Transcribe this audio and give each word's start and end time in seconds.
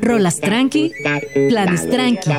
Rolas 0.00 0.40
tranqui, 0.40 0.92
planes 1.48 1.88
tranqui, 1.90 2.30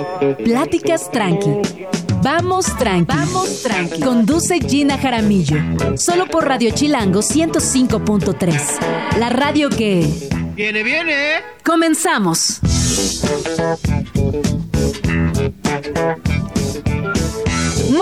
pláticas 0.43 1.09
tranqui. 1.11 1.87
Vamos 2.21 2.65
tranqui. 2.77 3.15
Vamos 3.15 3.63
tranqui. 3.63 4.01
Conduce 4.01 4.59
Gina 4.59 4.97
Jaramillo. 4.97 5.57
Solo 5.97 6.25
por 6.27 6.45
Radio 6.45 6.71
Chilango 6.71 7.21
105.3. 7.21 9.17
La 9.17 9.29
radio 9.29 9.69
que. 9.69 10.05
Viene, 10.55 10.83
viene. 10.83 11.41
Comenzamos. 11.63 12.59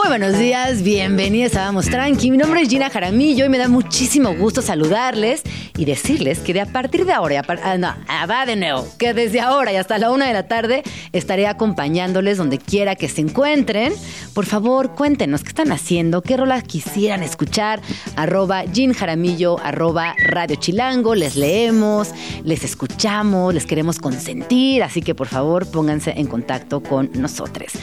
Muy 0.07 0.19
buenos 0.19 0.39
días, 0.39 0.83
bienvenidos 0.83 1.57
a 1.57 1.65
Vamos 1.65 1.87
Tranqui. 1.87 2.31
Mi 2.31 2.37
nombre 2.37 2.61
es 2.61 2.69
Gina 2.69 2.89
Jaramillo 2.89 3.43
y 3.43 3.49
me 3.49 3.57
da 3.57 3.67
muchísimo 3.67 4.33
gusto 4.35 4.61
saludarles 4.61 5.41
y 5.77 5.83
decirles 5.83 6.39
que 6.39 6.53
de 6.53 6.61
a 6.61 6.65
partir 6.65 7.05
de 7.05 7.11
ahora, 7.11 7.43
ah, 7.61 7.77
no, 7.77 7.93
ah, 8.07 8.25
va 8.25 8.45
de 8.45 8.55
nuevo, 8.55 8.87
que 8.97 9.13
desde 9.13 9.41
ahora 9.41 9.73
y 9.73 9.75
hasta 9.75 9.97
la 9.97 10.09
una 10.09 10.25
de 10.25 10.31
la 10.31 10.47
tarde 10.47 10.83
estaré 11.11 11.45
acompañándoles 11.45 12.37
donde 12.37 12.57
quiera 12.57 12.95
que 12.95 13.09
se 13.09 13.19
encuentren. 13.19 13.93
Por 14.33 14.45
favor, 14.45 14.95
cuéntenos 14.95 15.43
qué 15.43 15.49
están 15.49 15.73
haciendo, 15.73 16.21
qué 16.21 16.37
rolas 16.37 16.63
quisieran 16.63 17.21
escuchar. 17.21 17.81
Arroba 18.15 18.63
Gin 18.71 18.93
Jaramillo, 18.93 19.59
arroba 19.59 20.15
Radio 20.25 20.55
Chilango, 20.55 21.15
les 21.15 21.35
leemos, 21.35 22.11
les 22.45 22.63
escuchamos, 22.63 23.53
les 23.53 23.65
queremos 23.65 23.99
consentir, 23.99 24.83
así 24.83 25.01
que 25.01 25.13
por 25.13 25.27
favor 25.27 25.69
pónganse 25.69 26.13
en 26.15 26.27
contacto 26.27 26.81
con 26.81 27.11
nosotros. 27.13 27.73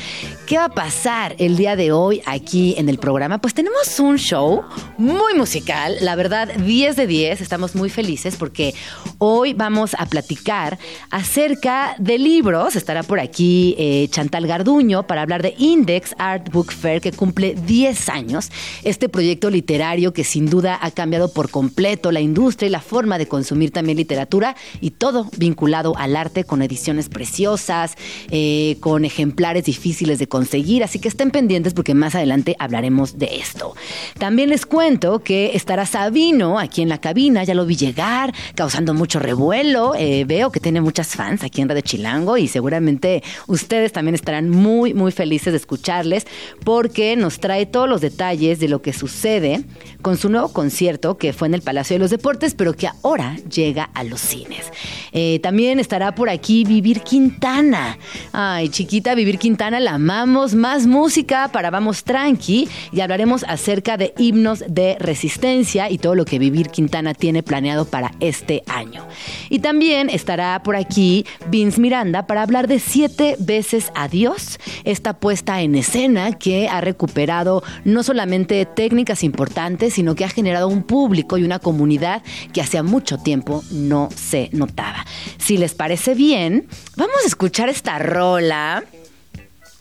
¿Qué 0.47 0.57
va 0.57 0.67
a 0.67 0.75
pasar 0.75 1.37
el 1.39 1.57
día 1.57 1.77
de 1.77 1.93
hoy 1.93 2.14
aquí 2.27 2.75
en 2.77 2.89
el 2.89 2.99
programa? 2.99 3.39
Pues 3.39 3.55
tenemos 3.55 3.99
un 4.01 4.19
show 4.19 4.63
muy 4.99 5.35
musical, 5.35 5.97
la 6.01 6.17
verdad 6.17 6.49
10 6.57 6.97
de 6.97 7.07
10, 7.07 7.41
estamos 7.41 7.75
muy 7.75 7.91
felices 7.91 8.37
porque 8.37 8.75
hoy 9.19 9.55
vamos 9.55 9.95
a 9.99 10.07
platicar 10.07 10.79
acerca 11.11 11.97
de 11.99 12.19
libros, 12.19 12.77
estará 12.77 13.03
por 13.03 13.21
aquí 13.21 13.75
eh, 13.79 14.09
Chantal 14.11 14.47
Garduño 14.47 15.07
para 15.07 15.23
hablar 15.23 15.43
de 15.43 15.55
Index 15.59 16.15
Art 16.19 16.51
Book 16.53 16.73
Fair 16.73 17.01
que 17.01 17.13
cumple 17.13 17.55
10 17.55 18.09
años, 18.09 18.51
este 18.83 19.09
proyecto 19.09 19.51
literario 19.51 20.13
que 20.13 20.25
sin 20.25 20.47
duda 20.47 20.79
ha 20.81 20.91
cambiado 20.91 21.33
por 21.33 21.51
completo 21.51 22.13
la 22.13 22.21
industria 22.21 22.69
y 22.69 22.71
la 22.71 22.81
forma 22.81 23.19
de 23.19 23.27
consumir 23.27 23.71
también 23.71 23.99
literatura 23.99 24.57
y 24.81 24.91
todo 24.91 25.29
vinculado 25.37 25.97
al 25.97 26.17
arte 26.17 26.45
con 26.45 26.63
ediciones 26.63 27.09
preciosas, 27.09 27.97
eh, 28.31 28.77
con 28.81 29.05
ejemplares 29.05 29.65
difíciles 29.65 30.19
de 30.19 30.27
conseguir, 30.27 30.85
así 30.85 30.99
que 30.99 31.09
estén 31.09 31.31
pendientes 31.31 31.75
porque 31.75 31.95
más 32.05 32.15
adelante 32.15 32.55
hablaremos 32.59 33.19
de 33.19 33.39
esto. 33.39 33.75
También 34.19 34.51
les 34.51 34.67
cuento 34.67 35.21
que 35.21 35.53
estará 35.55 35.87
Sabino 35.87 36.59
aquí 36.59 36.83
en 36.83 36.91
la 36.91 36.99
cabina, 36.99 37.45
ya 37.45 37.55
lo 37.55 37.65
vi 37.65 37.77
llegar, 37.77 38.35
causando 38.55 38.93
mucho 38.93 39.19
revuelo. 39.21 39.95
Eh, 39.97 40.25
veo 40.27 40.53
que 40.53 40.61
tiene 40.61 40.83
muchas 40.83 41.09
fans 41.17 41.43
aquí 41.43 41.63
en 41.63 41.69
Radio 41.71 41.81
Chilango 41.81 42.37
y 42.37 42.47
seguramente 42.47 43.23
ustedes 43.47 43.93
también 43.93 44.15
estarán 44.15 44.51
muy, 44.51 44.93
muy 44.93 45.13
felices 45.13 45.55
de 45.55 45.57
escucharles 45.57 46.27
porque 46.63 47.17
nos 47.17 47.41
trae 47.41 47.65
todos 47.65 47.89
los 47.89 48.03
detalles 48.03 48.61
de 48.61 48.69
lo 48.69 48.83
que 48.83 48.93
sucede 48.93 49.65
con 50.03 50.19
su 50.19 50.29
nuevo 50.29 50.53
concierto 50.53 51.17
que 51.17 51.33
fue 51.33 51.49
en 51.49 51.55
el 51.55 51.63
Palacio 51.63 51.95
de 51.95 52.01
los 52.01 52.11
Deportes, 52.11 52.55
pero 52.55 52.75
que 52.75 52.89
ahora 52.89 53.37
llega 53.51 53.85
a 53.95 54.05
los 54.05 54.21
cines. 54.21 54.71
Eh, 55.13 55.41
también 55.43 55.81
estará 55.81 56.15
por 56.15 56.29
aquí 56.29 56.65
Vivir 56.65 57.01
Quintana. 57.01 57.97
Ay, 58.33 58.69
chiquita, 58.69 59.15
Vivir 59.15 59.39
Quintana 59.39 59.81
la 59.81 59.95
amamos 59.95 60.55
más 60.55 60.87
música 60.87 61.49
para 61.49 61.71
Vamos 61.71 61.94
Tranqui 62.03 62.69
y 62.93 63.01
hablaremos 63.01 63.45
acerca 63.47 63.97
de 63.97 64.15
himnos 64.19 64.65
de 64.67 64.97
resistencia 64.99 65.91
y 65.91 65.99
todo 65.99 66.15
lo 66.15 66.25
que 66.25 66.39
Vivir 66.39 66.71
Quintana 66.71 67.15
tiene 67.15 67.43
planeado 67.43 67.85
para 67.85 68.13
este 68.21 68.63
año. 68.67 69.07
Y 69.51 69.61
también 69.61 70.11
estará 70.11 70.63
por 70.63 70.75
aquí 70.77 71.27
Vince 71.49 71.81
Miranda 71.81 72.27
para 72.27 72.43
hablar 72.43 72.67
de 72.67 72.79
Siete 72.79 73.37
veces 73.39 73.93
Adiós, 73.95 74.59
esta 74.85 75.15
puesta 75.15 75.61
en 75.61 75.75
escena 75.75 76.33
que 76.33 76.69
ha 76.69 76.81
recuperado 76.81 77.63
no 77.85 78.03
solamente 78.03 78.67
técnicas 78.67 79.23
importantes, 79.23 79.95
sino 79.95 80.15
que 80.15 80.25
ha 80.25 80.29
generado 80.29 80.69
un 80.69 80.83
público 80.83 81.39
y 81.39 81.45
una 81.45 81.59
comunidad 81.59 82.23
que 82.53 82.61
hacía 82.61 82.83
mucho 82.83 83.19
tiempo 83.19 83.63
no 83.71 84.09
se 84.15 84.49
notaba. 84.53 85.05
Si 85.39 85.57
les 85.57 85.75
parece 85.75 86.15
bien, 86.15 86.67
vamos 86.97 87.17
a 87.25 87.27
escuchar 87.27 87.69
esta 87.69 87.99
rola 87.99 88.85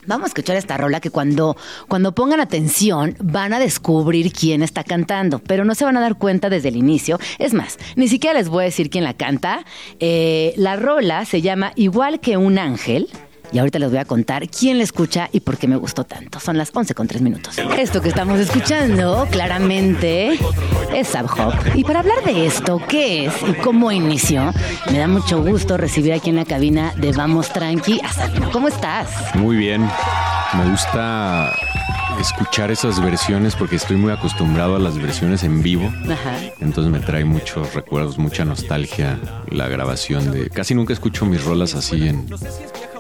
Vamos 0.06 0.26
a 0.26 0.28
escuchar 0.28 0.56
esta 0.56 0.78
rola 0.78 1.00
que 1.00 1.10
cuando, 1.10 1.56
cuando 1.88 2.14
pongan 2.14 2.40
atención 2.40 3.16
van 3.22 3.54
a 3.54 3.60
descubrir 3.60 4.34
quién 4.34 4.62
está 4.62 4.84
cantando, 4.84 5.40
pero 5.40 5.64
no 5.66 5.76
se 5.76 5.86
van 5.86 5.98
a 5.98 6.02
dar 6.02 6.18
cuenta 6.18 6.50
desde 6.50 6.70
el 6.70 6.76
inicio. 6.76 7.20
Es 7.40 7.54
más, 7.54 7.78
ni 7.96 8.08
siquiera 8.08 8.38
les 8.38 8.50
voy 8.50 8.64
a 8.64 8.66
decir 8.66 8.90
quién 8.90 9.04
la 9.04 9.14
canta. 9.14 9.66
Eh, 10.00 10.54
la 10.58 10.76
rola 10.76 11.26
se 11.26 11.42
llama 11.42 11.72
Igual 11.76 12.20
que 12.20 12.38
un 12.38 12.58
ángel 12.58 13.10
y 13.54 13.60
ahorita 13.60 13.80
les 13.80 13.90
voy 13.90 14.00
a 14.00 14.06
contar 14.06 14.50
quién 14.50 14.80
la 14.80 14.84
escucha 14.84 15.30
y 15.32 15.40
por 15.40 15.58
qué 15.58 15.68
me 15.68 15.76
gustó 15.76 16.04
tanto. 16.04 16.40
Son 16.40 16.58
las 16.58 16.72
11 16.74 16.96
con 16.96 17.08
3 17.08 17.22
minutos. 17.22 17.56
Esto 17.78 18.02
que 18.02 18.10
estamos 18.10 18.40
escuchando 18.40 19.28
claramente 19.30 20.40
es 20.94 21.08
Subhop. 21.08 21.54
Y 21.76 21.84
para 21.84 22.00
hablar 22.00 22.24
de 22.26 22.48
esto, 22.48 22.82
qué 22.88 23.28
es 23.28 23.34
y 23.48 23.54
cómo 23.54 23.92
inició, 23.92 24.52
me 24.92 24.98
da 24.98 25.08
mucho 25.08 25.44
gusto 25.44 25.78
recibir 25.78 26.14
aquí 26.14 26.32
en 26.32 26.38
la 26.38 26.46
cabina 26.46 26.94
de 26.98 27.12
Vamos 27.12 27.54
Tranqui 27.54 28.02
a 28.04 28.12
Sabino. 28.12 28.50
¿Cómo 28.52 28.68
estás? 28.68 29.08
Muy 29.36 29.56
bien. 29.56 29.88
Me 30.58 30.70
gusta 30.72 31.54
escuchar 32.20 32.72
esas 32.72 33.02
versiones 33.02 33.56
porque 33.56 33.76
estoy 33.76 33.98
muy 33.98 34.12
acostumbrado 34.12 34.76
a 34.76 34.80
las 34.80 34.98
versiones 34.98 35.44
en 35.44 35.62
vivo. 35.62 35.94
Ajá. 36.06 36.38
Entonces 36.60 36.92
me 36.92 37.00
trae 37.00 37.24
muchos 37.24 37.74
recuerdos, 37.76 38.18
mucha 38.18 38.46
nostalgia 38.46 39.20
la 39.50 39.68
grabación 39.68 40.32
de... 40.32 40.50
Casi 40.50 40.74
nunca 40.74 40.94
escucho 40.94 41.26
mis 41.26 41.44
rolas 41.44 41.76
así 41.76 42.08
en, 42.08 42.28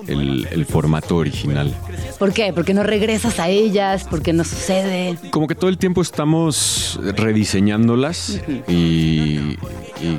el, 0.07 0.65
formato 0.65 1.17
original. 1.17 1.73
¿Por 2.17 2.33
qué? 2.33 2.53
¿Porque 2.53 2.73
no 2.73 2.83
regresas 2.83 3.39
a 3.39 3.49
ellas? 3.49 4.07
¿Porque 4.09 4.33
no 4.33 4.43
sucede? 4.43 5.17
Como 5.29 5.47
que 5.47 5.55
todo 5.55 5.69
el 5.69 5.77
tiempo 5.77 6.01
estamos 6.01 6.99
rediseñándolas 7.15 8.41
y, 8.67 9.57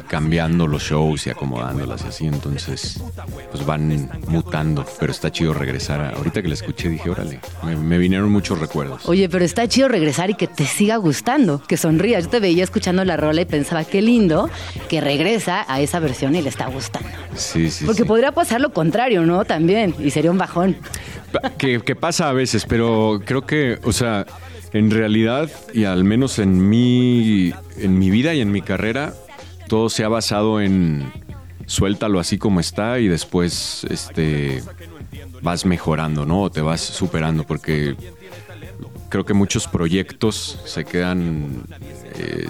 cambiando 0.09 0.67
los 0.67 0.83
shows 0.83 1.27
y 1.27 1.31
acomodándolas 1.31 2.05
y 2.05 2.09
así, 2.09 2.27
entonces 2.27 3.03
pues 3.51 3.67
van 3.67 4.11
mutando, 4.29 4.87
pero 4.99 5.13
está 5.13 5.31
chido 5.31 5.53
regresar. 5.53 6.15
Ahorita 6.17 6.41
que 6.43 6.49
la 6.49 6.55
escuché 6.55 6.89
dije, 6.89 7.11
órale, 7.11 7.41
me, 7.63 7.99
vinieron 7.99 8.31
muchos 8.31 8.59
recuerdos. 8.59 9.07
Oye, 9.07 9.29
pero 9.29 9.45
está 9.45 9.69
chido 9.69 9.89
regresar 9.89 10.31
y 10.31 10.35
que 10.35 10.47
te 10.47 10.65
siga 10.65 10.97
gustando, 10.97 11.63
que 11.67 11.77
sonrías. 11.77 12.25
Yo 12.25 12.31
te 12.31 12.41
veía 12.41 12.65
escuchando 12.65 13.05
la 13.05 13.17
rola 13.17 13.43
y 13.43 13.45
pensaba, 13.45 13.85
qué 13.85 14.03
lindo 14.03 14.49
que 14.89 15.01
regresa 15.01 15.65
a 15.69 15.81
esa 15.81 15.99
versión 15.99 16.35
y 16.35 16.43
le 16.43 16.49
está 16.49 16.67
gustando. 16.67 17.09
Sí, 17.37 17.71
sí. 17.71 17.85
Porque 17.85 18.05
podría 18.05 18.33
pasar 18.33 18.61
lo 18.61 18.73
contrario, 18.73 19.23
¿no? 19.23 19.45
También 19.45 19.74
y 19.99 20.11
sería 20.11 20.31
un 20.31 20.39
bajón. 20.39 20.77
Que, 21.59 21.81
pasa 21.97 22.29
a 22.29 22.33
veces, 22.33 22.65
pero 22.67 23.21
creo 23.25 23.43
que, 23.43 23.79
o 23.83 23.93
sea, 23.93 24.27
en 24.73 24.91
realidad, 24.91 25.51
y 25.73 25.85
al 25.85 26.05
menos 26.05 26.39
en 26.39 26.69
mi, 26.69 27.53
en 27.77 27.99
mi 27.99 28.11
vida 28.11 28.35
y 28.35 28.41
en 28.41 28.53
mi 28.53 28.63
carrera, 28.63 29.15
todo 29.69 29.89
se 29.89 30.05
ha 30.05 30.09
basado 30.09 30.61
en 30.61 31.13
suéltalo 31.67 32.21
así 32.21 32.37
como 32.39 32.61
está 32.61 32.99
y 32.99 33.09
después 33.09 33.87
este 33.89 34.63
vas 35.43 35.65
mejorando, 35.67 36.25
¿no? 36.25 36.43
O 36.43 36.51
te 36.51 36.61
vas 36.61 36.81
superando, 36.81 37.45
porque 37.45 37.97
creo 39.15 39.25
que 39.25 39.33
muchos 39.33 39.69
proyectos 39.69 40.59
se 40.65 40.85
quedan 40.85 41.63
eh, 42.17 42.49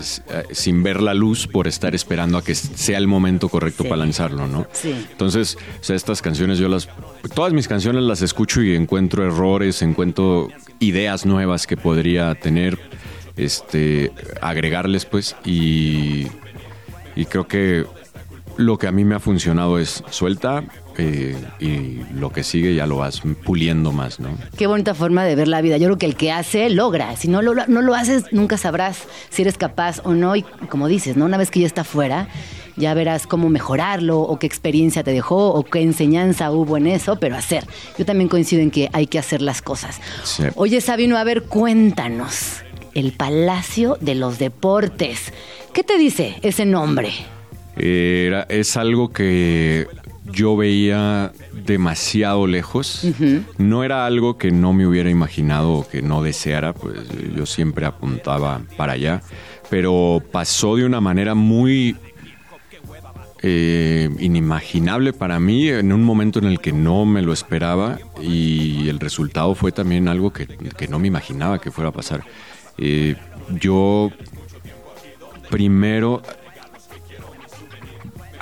sin 0.51 0.83
ver 0.83 1.03
la 1.03 1.13
luz 1.13 1.47
por 1.47 1.69
estar 1.69 1.95
esperando 1.95 2.39
a 2.39 2.43
que 2.43 2.55
sea 2.55 2.97
el 2.97 3.07
momento 3.07 3.51
correcto 3.51 3.85
para 3.85 3.97
lanzarlo, 3.97 4.49
¿no? 4.49 4.67
Sí. 4.73 4.95
Entonces, 5.11 5.59
o 5.79 5.85
sea, 5.85 5.95
estas 5.95 6.23
canciones 6.23 6.57
yo 6.57 6.71
las, 6.71 6.89
todas 7.35 7.53
mis 7.53 7.69
canciones 7.69 8.03
las 8.05 8.23
escucho 8.23 8.63
y 8.63 8.75
encuentro 8.75 9.27
errores, 9.27 9.83
encuentro 9.83 10.49
ideas 10.81 11.27
nuevas 11.27 11.67
que 11.67 11.77
podría 11.77 12.35
tener, 12.35 12.79
este, 13.37 14.11
agregarles, 14.41 15.05
pues, 15.05 15.37
y, 15.45 16.29
y 17.15 17.27
creo 17.27 17.47
que 17.47 17.85
lo 18.57 18.79
que 18.79 18.87
a 18.87 18.93
mí 18.93 19.05
me 19.05 19.17
ha 19.17 19.21
funcionado 19.21 19.79
es 19.79 20.03
suelta, 20.09 20.65
eh, 20.99 21.37
y 21.61 22.01
lo 22.15 22.31
que 22.31 22.43
sigue 22.45 22.75
ya 22.75 22.87
lo 22.87 22.97
vas 22.97 23.21
puliendo 23.45 23.93
más, 23.93 24.21
¿no? 24.21 24.31
Qué 24.57 24.67
bonita 24.67 24.95
forma 24.95 25.25
de 25.25 25.35
ver 25.35 25.49
la 25.49 25.61
vida. 25.61 25.77
Yo 25.77 25.87
creo 25.87 25.99
que 25.99 26.07
el 26.07 26.17
que 26.17 26.33
hace, 26.33 26.71
logra. 26.71 27.17
Si 27.17 27.29
no 27.29 27.43
lo, 27.43 27.55
no 27.67 27.83
lo 27.83 27.95
haces, 27.95 28.25
nunca 28.33 28.57
sabrás 28.57 29.05
si 29.31 29.43
eres 29.43 29.59
capaz 29.59 30.01
o 30.05 30.13
no. 30.13 30.37
Y 30.37 30.43
como 30.43 30.89
dices, 30.89 31.17
¿no? 31.17 31.25
Una 31.25 31.37
vez 31.37 31.51
que 31.51 31.61
ya 31.61 31.67
está 31.67 31.85
fuera, 31.85 32.29
ya 32.77 32.95
verás 32.95 33.27
cómo 33.27 33.49
mejorarlo 33.49 34.21
o 34.21 34.39
qué 34.39 34.47
experiencia 34.47 35.03
te 35.03 35.13
dejó 35.13 35.53
o 35.53 35.65
qué 35.65 35.83
enseñanza 35.83 36.51
hubo 36.51 36.77
en 36.77 36.87
eso, 36.87 37.17
pero 37.19 37.37
hacer. 37.37 37.65
Yo 37.99 38.05
también 38.05 38.29
coincido 38.29 38.63
en 38.63 38.71
que 38.71 38.89
hay 38.93 39.07
que 39.07 39.19
hacer 39.19 39.43
las 39.43 39.63
cosas. 39.63 40.01
Oye, 40.55 40.81
Sabino, 40.81 41.17
a 41.17 41.25
ver, 41.25 41.43
cuéntanos. 41.45 42.63
El 42.95 43.13
Palacio 43.13 43.99
de 44.01 44.15
los 44.15 44.39
Deportes. 44.39 45.33
¿Qué 45.73 45.83
te 45.83 45.99
dice 45.99 46.37
ese 46.43 46.65
nombre? 46.65 47.11
Era, 47.77 48.47
es 48.49 48.77
algo 48.77 49.13
que 49.13 49.89
yo 50.25 50.57
veía 50.57 51.33
demasiado 51.53 52.47
lejos. 52.47 53.07
No 53.59 53.85
era 53.85 54.07
algo 54.07 54.39
que 54.39 54.51
no 54.51 54.73
me 54.73 54.87
hubiera 54.87 55.11
imaginado 55.11 55.73
o 55.73 55.89
que 55.89 56.03
no 56.03 56.23
deseara, 56.23 56.73
pues 56.73 56.97
yo 57.35 57.47
siempre 57.47 57.87
apuntaba 57.87 58.63
para 58.77 58.95
allá, 58.95 59.23
pero 59.71 60.23
pasó 60.33 60.77
de 60.77 60.85
una 60.85 61.01
manera 61.01 61.35
muy 61.35 61.97
eh, 63.43 64.09
inimaginable 64.21 65.13
para 65.13 65.39
mí 65.39 65.69
en 65.69 65.93
un 65.93 66.03
momento 66.03 66.39
en 66.39 66.47
el 66.47 66.61
que 66.61 66.73
no 66.73 67.05
me 67.05 67.21
lo 67.21 67.33
esperaba 67.35 67.99
y 68.23 68.89
el 68.89 68.99
resultado 68.99 69.55
fue 69.55 69.71
también 69.71 70.09
algo 70.09 70.33
que, 70.33 70.47
que 70.47 70.89
no 70.89 70.99
me 70.99 71.09
imaginaba 71.09 71.61
que 71.61 71.71
fuera 71.71 71.91
a 71.91 71.93
pasar. 71.93 72.25
Eh, 72.79 73.17
yo 73.61 74.11
primero 75.51 76.23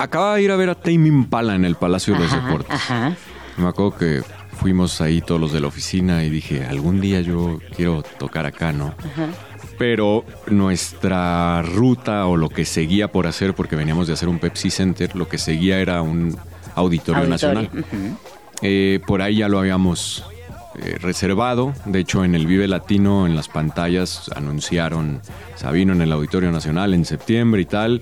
acaba 0.03 0.35
de 0.35 0.43
ir 0.43 0.51
a 0.51 0.55
ver 0.55 0.69
a 0.69 0.75
Tame 0.75 1.07
Impala 1.07 1.55
en 1.55 1.65
el 1.65 1.75
Palacio 1.75 2.13
de 2.13 2.19
los 2.21 2.31
Deportes. 2.31 2.79
Me 3.57 3.67
acuerdo 3.67 3.97
que 3.97 4.21
fuimos 4.59 5.01
ahí 5.01 5.21
todos 5.21 5.39
los 5.39 5.53
de 5.53 5.61
la 5.61 5.67
oficina 5.67 6.23
y 6.23 6.29
dije, 6.29 6.65
algún 6.65 7.01
día 7.01 7.21
yo 7.21 7.59
quiero 7.75 8.03
tocar 8.19 8.45
acá, 8.45 8.71
¿no? 8.71 8.93
Pero 9.77 10.25
nuestra 10.47 11.61
ruta 11.61 12.25
o 12.27 12.37
lo 12.37 12.49
que 12.49 12.65
seguía 12.65 13.07
por 13.07 13.27
hacer, 13.27 13.53
porque 13.55 13.75
veníamos 13.75 14.07
de 14.07 14.13
hacer 14.13 14.29
un 14.29 14.39
Pepsi 14.39 14.69
Center, 14.69 15.15
lo 15.15 15.27
que 15.27 15.37
seguía 15.37 15.79
era 15.79 16.01
un 16.01 16.37
auditorio, 16.75 17.27
nacional. 17.27 17.69
Eh, 18.61 18.99
por 19.07 19.21
ahí 19.21 19.37
ya 19.37 19.47
lo 19.47 19.59
habíamos 19.59 20.25
eh, 20.75 20.97
reservado. 20.99 21.73
De 21.85 21.99
hecho, 21.99 22.23
en 22.23 22.35
el 22.35 22.47
Vive 22.47 22.67
Latino, 22.67 23.25
en 23.25 23.35
las 23.35 23.47
pantallas, 23.47 24.29
anunciaron 24.35 25.21
Sabino 25.55 25.93
en 25.93 26.01
el 26.01 26.11
Auditorio 26.11 26.51
Nacional 26.51 26.93
en 26.93 27.05
septiembre 27.05 27.61
y 27.61 27.65
tal. 27.65 28.01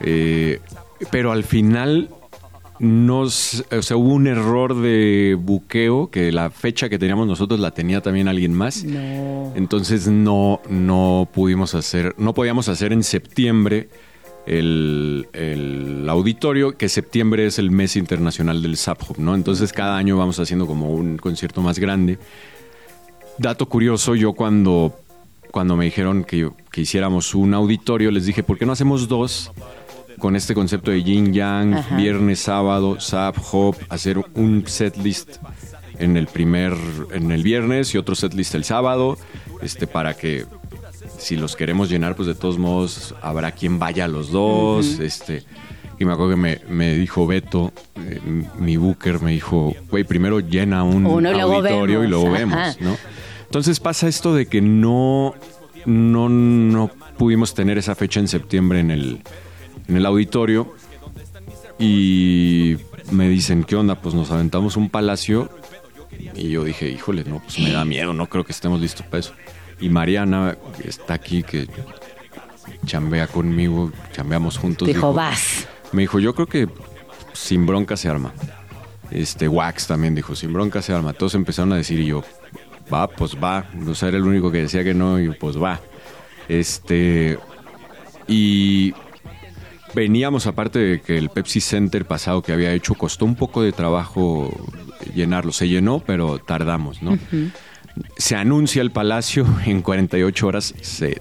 Eh, 0.00 0.60
pero 1.10 1.32
al 1.32 1.44
final 1.44 2.08
nos, 2.82 3.64
o 3.70 3.82
sea, 3.82 3.96
hubo 3.96 4.12
un 4.12 4.26
error 4.26 4.74
de 4.74 5.36
buqueo 5.38 6.10
que 6.10 6.32
la 6.32 6.50
fecha 6.50 6.88
que 6.88 6.98
teníamos 6.98 7.28
nosotros 7.28 7.60
la 7.60 7.70
tenía 7.70 8.00
también 8.00 8.26
alguien 8.26 8.52
más. 8.52 8.84
Entonces 9.54 10.08
no, 10.08 10.60
no 10.68 11.28
pudimos 11.32 11.76
hacer, 11.76 12.14
no 12.18 12.34
podíamos 12.34 12.68
hacer 12.68 12.92
en 12.92 13.04
septiembre 13.04 13.88
el, 14.46 15.28
el, 15.32 16.08
auditorio, 16.08 16.76
que 16.76 16.88
septiembre 16.88 17.46
es 17.46 17.60
el 17.60 17.70
mes 17.70 17.94
internacional 17.94 18.60
del 18.62 18.76
Zap 18.76 19.16
¿no? 19.16 19.36
Entonces 19.36 19.72
cada 19.72 19.96
año 19.96 20.16
vamos 20.16 20.40
haciendo 20.40 20.66
como 20.66 20.90
un 20.90 21.18
concierto 21.18 21.62
más 21.62 21.78
grande. 21.78 22.18
Dato 23.38 23.66
curioso, 23.68 24.16
yo 24.16 24.32
cuando, 24.32 24.98
cuando 25.52 25.76
me 25.76 25.84
dijeron 25.84 26.24
que, 26.24 26.50
que 26.72 26.80
hiciéramos 26.80 27.34
un 27.36 27.54
auditorio, 27.54 28.10
les 28.10 28.26
dije, 28.26 28.42
¿por 28.42 28.58
qué 28.58 28.66
no 28.66 28.72
hacemos 28.72 29.06
dos? 29.06 29.52
Con 30.18 30.36
este 30.36 30.54
concepto 30.54 30.90
de 30.90 31.02
yin 31.02 31.32
yang, 31.32 31.76
viernes, 31.96 32.40
sábado, 32.40 32.98
zap, 33.00 33.36
hop, 33.50 33.76
hacer 33.88 34.18
un 34.34 34.64
set 34.66 34.96
list 34.96 35.36
en 35.98 36.16
el 36.16 36.26
primer, 36.26 36.74
en 37.12 37.30
el 37.30 37.42
viernes 37.42 37.94
y 37.94 37.98
otro 37.98 38.14
set 38.14 38.34
list 38.34 38.54
el 38.54 38.64
sábado, 38.64 39.18
este, 39.60 39.86
para 39.86 40.14
que 40.14 40.46
si 41.18 41.36
los 41.36 41.56
queremos 41.56 41.88
llenar, 41.88 42.16
pues 42.16 42.26
de 42.26 42.34
todos 42.34 42.58
modos 42.58 43.14
habrá 43.22 43.52
quien 43.52 43.78
vaya 43.78 44.06
a 44.06 44.08
los 44.08 44.30
dos, 44.30 44.98
este. 44.98 45.44
Y 45.98 46.04
me 46.04 46.12
acuerdo 46.12 46.34
que 46.34 46.60
me, 46.68 46.94
dijo 46.94 47.26
Beto, 47.26 47.72
eh, 47.96 48.20
mi 48.58 48.76
booker, 48.76 49.20
me 49.20 49.30
dijo, 49.30 49.74
güey, 49.88 50.02
primero 50.02 50.40
llena 50.40 50.82
un 50.82 51.06
auditorio 51.06 52.02
y 52.02 52.08
luego 52.08 52.30
vemos, 52.30 52.80
¿no? 52.80 52.96
Entonces 53.44 53.78
pasa 53.78 54.08
esto 54.08 54.34
de 54.34 54.46
que 54.46 54.60
no, 54.60 55.34
no, 55.84 56.28
no 56.28 56.90
pudimos 57.18 57.54
tener 57.54 57.78
esa 57.78 57.94
fecha 57.94 58.18
en 58.18 58.26
septiembre 58.26 58.80
en 58.80 58.90
el, 58.90 59.20
en 59.88 59.96
el 59.96 60.06
auditorio 60.06 60.74
y 61.78 62.76
me 63.10 63.28
dicen, 63.28 63.64
¿qué 63.64 63.76
onda? 63.76 63.96
Pues 63.96 64.14
nos 64.14 64.30
aventamos 64.30 64.76
un 64.76 64.88
palacio 64.88 65.50
y 66.34 66.50
yo 66.50 66.64
dije, 66.64 66.88
híjole, 66.88 67.24
no, 67.24 67.40
pues 67.40 67.58
me 67.58 67.72
da 67.72 67.84
miedo, 67.84 68.12
no 68.12 68.28
creo 68.28 68.44
que 68.44 68.52
estemos 68.52 68.80
listos 68.80 69.06
para 69.06 69.18
eso. 69.20 69.32
Y 69.80 69.88
Mariana 69.88 70.56
está 70.84 71.14
aquí 71.14 71.42
que 71.42 71.68
chambea 72.86 73.26
conmigo, 73.26 73.92
chambeamos 74.12 74.58
juntos. 74.58 74.86
Dijo, 74.86 75.12
vas. 75.12 75.66
Me 75.92 76.02
dijo, 76.02 76.18
yo 76.18 76.34
creo 76.34 76.46
que 76.46 76.68
sin 77.32 77.66
bronca 77.66 77.96
se 77.96 78.08
arma. 78.08 78.32
Este, 79.10 79.48
Wax 79.48 79.88
también 79.88 80.14
dijo, 80.14 80.34
sin 80.34 80.52
bronca 80.52 80.80
se 80.82 80.92
arma. 80.92 81.12
Todos 81.12 81.34
empezaron 81.34 81.72
a 81.72 81.76
decir 81.76 81.98
y 81.98 82.06
yo, 82.06 82.24
va, 82.92 83.08
pues 83.08 83.36
va. 83.36 83.66
O 83.86 83.94
sea, 83.94 84.08
era 84.08 84.18
el 84.18 84.24
único 84.24 84.50
que 84.50 84.58
decía 84.58 84.84
que 84.84 84.94
no 84.94 85.20
y 85.20 85.30
pues 85.30 85.60
va. 85.60 85.80
Este, 86.48 87.38
y 88.26 88.94
Veníamos, 89.94 90.46
aparte 90.46 90.78
de 90.78 91.00
que 91.00 91.18
el 91.18 91.28
Pepsi 91.28 91.60
Center 91.60 92.06
pasado 92.06 92.42
que 92.42 92.52
había 92.52 92.72
hecho, 92.72 92.94
costó 92.94 93.24
un 93.24 93.34
poco 93.34 93.62
de 93.62 93.72
trabajo 93.72 94.50
llenarlo. 95.14 95.52
Se 95.52 95.68
llenó, 95.68 96.00
pero 96.00 96.38
tardamos, 96.38 97.02
¿no? 97.02 97.18
Se 98.16 98.36
anuncia 98.36 98.80
el 98.80 98.90
Palacio, 98.90 99.46
en 99.66 99.82
48 99.82 100.46
horas 100.46 100.74
se... 100.80 101.20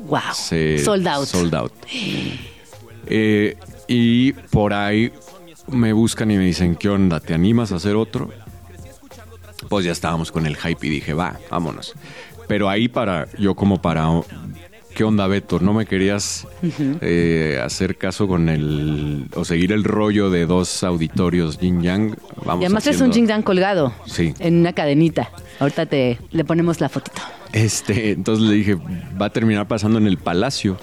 sold 0.80 1.08
out. 1.08 1.28
Sold 1.28 1.56
out. 1.56 1.74
Eh, 3.08 3.58
y 3.88 4.32
por 4.34 4.74
ahí 4.74 5.12
me 5.68 5.92
buscan 5.92 6.32
y 6.32 6.38
me 6.38 6.46
dicen, 6.46 6.76
¿qué 6.76 6.90
onda? 6.90 7.20
¿Te 7.20 7.34
animas 7.34 7.72
a 7.72 7.76
hacer 7.76 7.96
otro? 7.96 8.30
Pues 9.70 9.86
ya 9.86 9.92
estábamos 9.92 10.32
con 10.32 10.46
el 10.46 10.56
hype 10.56 10.88
y 10.88 10.90
dije, 10.90 11.14
va, 11.14 11.38
vámonos. 11.50 11.94
Pero 12.48 12.70
ahí 12.70 12.88
para, 12.88 13.28
yo 13.38 13.56
como 13.56 13.82
para 13.82 14.08
¿Qué 14.94 15.04
onda, 15.04 15.28
Beto? 15.28 15.60
¿No 15.60 15.74
me 15.74 15.86
querías 15.86 16.48
eh, 17.02 17.60
hacer 17.64 17.98
caso 17.98 18.28
con 18.28 18.50
el. 18.50 19.26
o 19.36 19.46
seguir 19.46 19.72
el 19.72 19.84
rollo 19.84 20.30
de 20.30 20.46
dos 20.46 20.84
auditorios 20.84 21.60
Yin 21.60 21.82
Yang? 21.82 22.18
Vamos 22.46 22.64
y 22.64 22.66
además 22.66 22.88
es 22.88 23.00
un 23.02 23.12
Yin 23.12 23.28
Yang 23.28 23.44
colgado. 23.44 23.94
Sí. 24.06 24.34
En 24.40 24.60
una 24.60 24.74
cadenita. 24.74 25.32
Ahorita 25.60 25.86
te 25.86 26.20
le 26.32 26.44
ponemos 26.44 26.82
la 26.82 26.90
fotito. 26.90 27.22
Este, 27.54 28.12
entonces 28.12 28.48
le 28.48 28.56
dije, 28.56 28.76
va 29.20 29.28
a 29.28 29.30
terminar 29.30 29.68
pasando 29.68 29.98
en 29.98 30.08
el 30.08 30.18
palacio. 30.18 30.78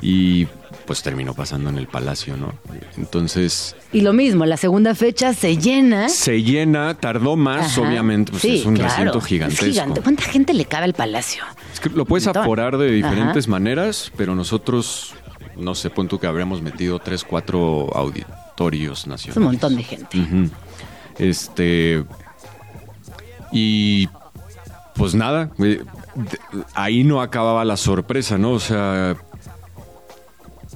Y 0.00 0.46
pues 0.86 1.02
terminó 1.02 1.34
pasando 1.34 1.68
en 1.68 1.78
el 1.78 1.88
palacio, 1.88 2.36
¿no? 2.36 2.54
Entonces. 2.96 3.76
Y 3.92 4.00
lo 4.00 4.12
mismo, 4.12 4.46
la 4.46 4.56
segunda 4.56 4.94
fecha 4.94 5.34
se 5.34 5.56
llena. 5.56 6.08
Se 6.08 6.42
llena, 6.42 6.94
tardó 6.94 7.36
más, 7.36 7.76
obviamente, 7.76 8.30
pues 8.30 8.44
es 8.44 8.64
un 8.64 8.76
recinto 8.76 9.20
gigantesco. 9.20 9.94
¿Cuánta 10.02 10.22
gente 10.22 10.54
le 10.54 10.64
cabe 10.64 10.84
al 10.84 10.94
palacio? 10.94 11.42
Es 11.72 11.80
que 11.80 11.90
lo 11.90 12.04
puedes 12.06 12.26
aforar 12.26 12.78
de 12.78 12.90
diferentes 12.90 13.48
maneras, 13.48 14.12
pero 14.16 14.34
nosotros, 14.34 15.14
no 15.56 15.74
sé, 15.74 15.90
pon 15.90 16.08
tú 16.08 16.18
que 16.18 16.26
habríamos 16.26 16.62
metido 16.62 16.98
tres, 16.98 17.24
cuatro 17.24 17.94
auditorios 17.94 19.06
nacionales. 19.06 19.36
Es 19.36 19.36
un 19.36 19.42
montón 19.42 19.76
de 19.76 19.82
gente. 19.82 20.18
Este. 21.18 22.04
Y. 23.52 24.08
Pues 24.94 25.14
nada, 25.14 25.50
eh, 25.58 25.82
ahí 26.74 27.04
no 27.04 27.20
acababa 27.20 27.64
la 27.64 27.76
sorpresa, 27.76 28.38
¿no? 28.38 28.52
O 28.52 28.60
sea, 28.60 29.16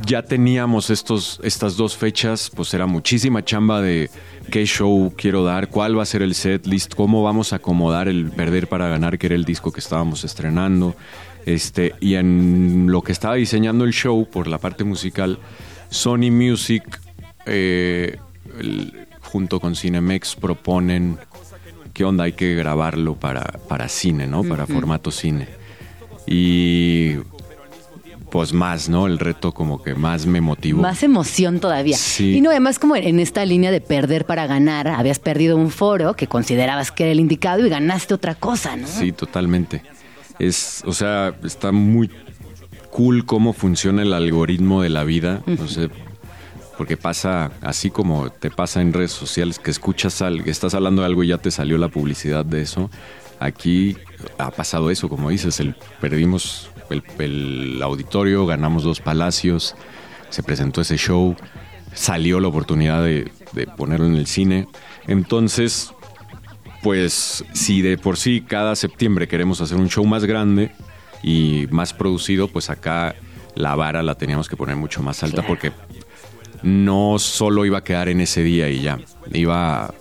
ya 0.07 0.23
teníamos 0.23 0.91
estos, 0.91 1.41
estas 1.43 1.77
dos 1.77 1.97
fechas, 1.97 2.51
pues 2.55 2.73
era 2.75 2.87
muchísima 2.87 3.45
chamba 3.45 3.81
de 3.81 4.11
qué 4.51 4.65
show 4.65 5.13
quiero 5.17 5.45
dar, 5.45 5.69
cuál 5.69 5.99
va 5.99 6.03
a 6.03 6.07
ser 6.07 6.23
el 6.23 6.35
set 6.35 6.67
list, 6.67 6.95
cómo 6.95 7.23
vamos 7.23 7.53
a 7.53 7.57
acomodar 7.57 8.09
el 8.09 8.31
Perder 8.31 8.69
para 8.69 8.89
Ganar, 8.89 9.19
que 9.19 9.27
era 9.27 9.37
el 9.37 9.45
disco 9.45 9.73
que 9.73 9.81
estábamos 9.81 10.25
estrenando. 10.25 10.95
Este, 11.47 11.95
y 12.01 12.15
en 12.15 12.87
lo 12.91 13.03
que 13.03 13.13
estaba 13.13 13.35
diseñando 13.35 13.85
el 13.85 13.93
show 13.93 14.29
por 14.31 14.47
la 14.47 14.59
parte 14.59 14.85
musical, 14.85 15.39
Sony 15.89 16.31
Music 16.31 17.01
eh, 17.47 18.19
junto 19.23 19.61
con 19.61 19.75
Cinemex 19.75 20.37
proponen 20.37 21.19
qué 21.93 22.05
onda 22.05 22.25
hay 22.25 22.33
que 22.33 22.55
grabarlo 22.55 23.15
para, 23.15 23.43
para 23.69 23.89
cine, 23.89 24.27
¿no? 24.27 24.43
Para 24.45 24.67
formato 24.67 25.11
cine. 25.11 25.49
Y 26.27 27.17
pues 28.31 28.53
más, 28.53 28.89
¿no? 28.89 29.07
El 29.07 29.19
reto 29.19 29.53
como 29.53 29.83
que 29.83 29.95
más 29.95 30.27
me 30.27 30.41
motivó. 30.41 30.81
Más 30.81 31.03
emoción 31.03 31.61
todavía. 31.61 31.97
Sí. 31.97 32.37
Y 32.37 32.41
no, 32.41 32.51
además 32.51 32.79
como 32.79 32.97
en 32.97 33.19
esta 33.21 33.45
línea 33.45 33.71
de 33.71 33.81
perder 33.81 34.25
para 34.25 34.47
ganar, 34.47 34.89
habías 34.89 35.19
perdido 35.19 35.57
un 35.57 35.71
foro 35.71 36.15
que 36.15 36.27
considerabas 36.27 36.93
que 36.93 37.05
era 37.05 37.13
el 37.13 37.21
indicado 37.21 37.67
y 37.67 37.69
ganaste 37.69 38.15
otra 38.15 38.35
cosa, 38.35 38.77
¿no? 38.77 38.87
Sí, 38.87 39.13
totalmente. 39.13 39.83
Es, 40.39 40.83
o 40.87 40.93
sea, 40.93 41.35
está 41.45 41.73
muy 41.73 42.11
cool 42.91 43.27
cómo 43.27 43.53
funciona 43.53 44.03
el 44.03 44.13
algoritmo 44.13 44.83
de 44.83 44.89
la 44.89 45.05
vida. 45.05 45.43
No 45.47 45.69
sé, 45.69 45.91
porque 46.81 46.97
pasa 46.97 47.53
así 47.61 47.91
como 47.91 48.31
te 48.31 48.51
pasa 48.51 48.81
en 48.81 48.95
redes 48.95 49.11
sociales 49.11 49.59
que 49.59 49.71
escuchas 49.71 50.23
algo, 50.23 50.47
estás 50.47 50.73
hablando 50.73 51.03
de 51.03 51.09
algo 51.09 51.23
y 51.23 51.27
ya 51.27 51.37
te 51.37 51.51
salió 51.51 51.77
la 51.77 51.89
publicidad 51.89 52.43
de 52.43 52.63
eso. 52.63 52.91
Aquí 53.39 53.99
ha 54.39 54.51
pasado 54.51 54.91
eso, 54.91 55.11
como 55.11 55.29
dices, 55.29 55.61
el 55.61 55.75
perdimos 56.01 56.71
el, 56.89 57.83
auditorio, 57.83 58.47
ganamos 58.47 58.83
dos 58.83 59.03
palacios, 59.03 59.77
se 60.31 60.43
presentó 60.43 60.81
ese 60.81 60.97
show, 60.97 61.37
salió 61.93 62.41
la 62.41 62.49
oportunidad 62.49 63.05
de, 63.05 63.31
ponerlo 63.77 64.07
en 64.07 64.15
el 64.15 64.27
cine. 64.27 64.67
Entonces, 65.07 65.93
pues 66.83 67.45
si 67.53 67.83
de 67.83 67.99
por 67.99 68.17
sí 68.17 68.41
cada 68.41 68.75
septiembre 68.75 69.29
queremos 69.29 69.61
hacer 69.61 69.77
un 69.77 69.91
show 69.91 70.07
más 70.07 70.25
grande 70.25 70.73
y 71.23 71.67
más 71.71 71.93
producido, 71.93 72.49
pues 72.49 72.71
acá 72.71 73.17
la 73.55 73.75
vara 73.75 74.03
la 74.03 74.15
teníamos 74.15 74.49
que 74.49 74.57
poner 74.57 74.77
mucho 74.77 75.03
más 75.03 75.23
alta 75.23 75.47
porque 75.47 75.73
no 76.63 77.19
solo 77.19 77.65
iba 77.65 77.79
a 77.79 77.85
quedar 77.85 78.09
en 78.09 78.21
ese 78.21 78.43
día 78.43 78.69
y 78.69 78.83
ya, 78.83 78.99
iba 79.33 79.93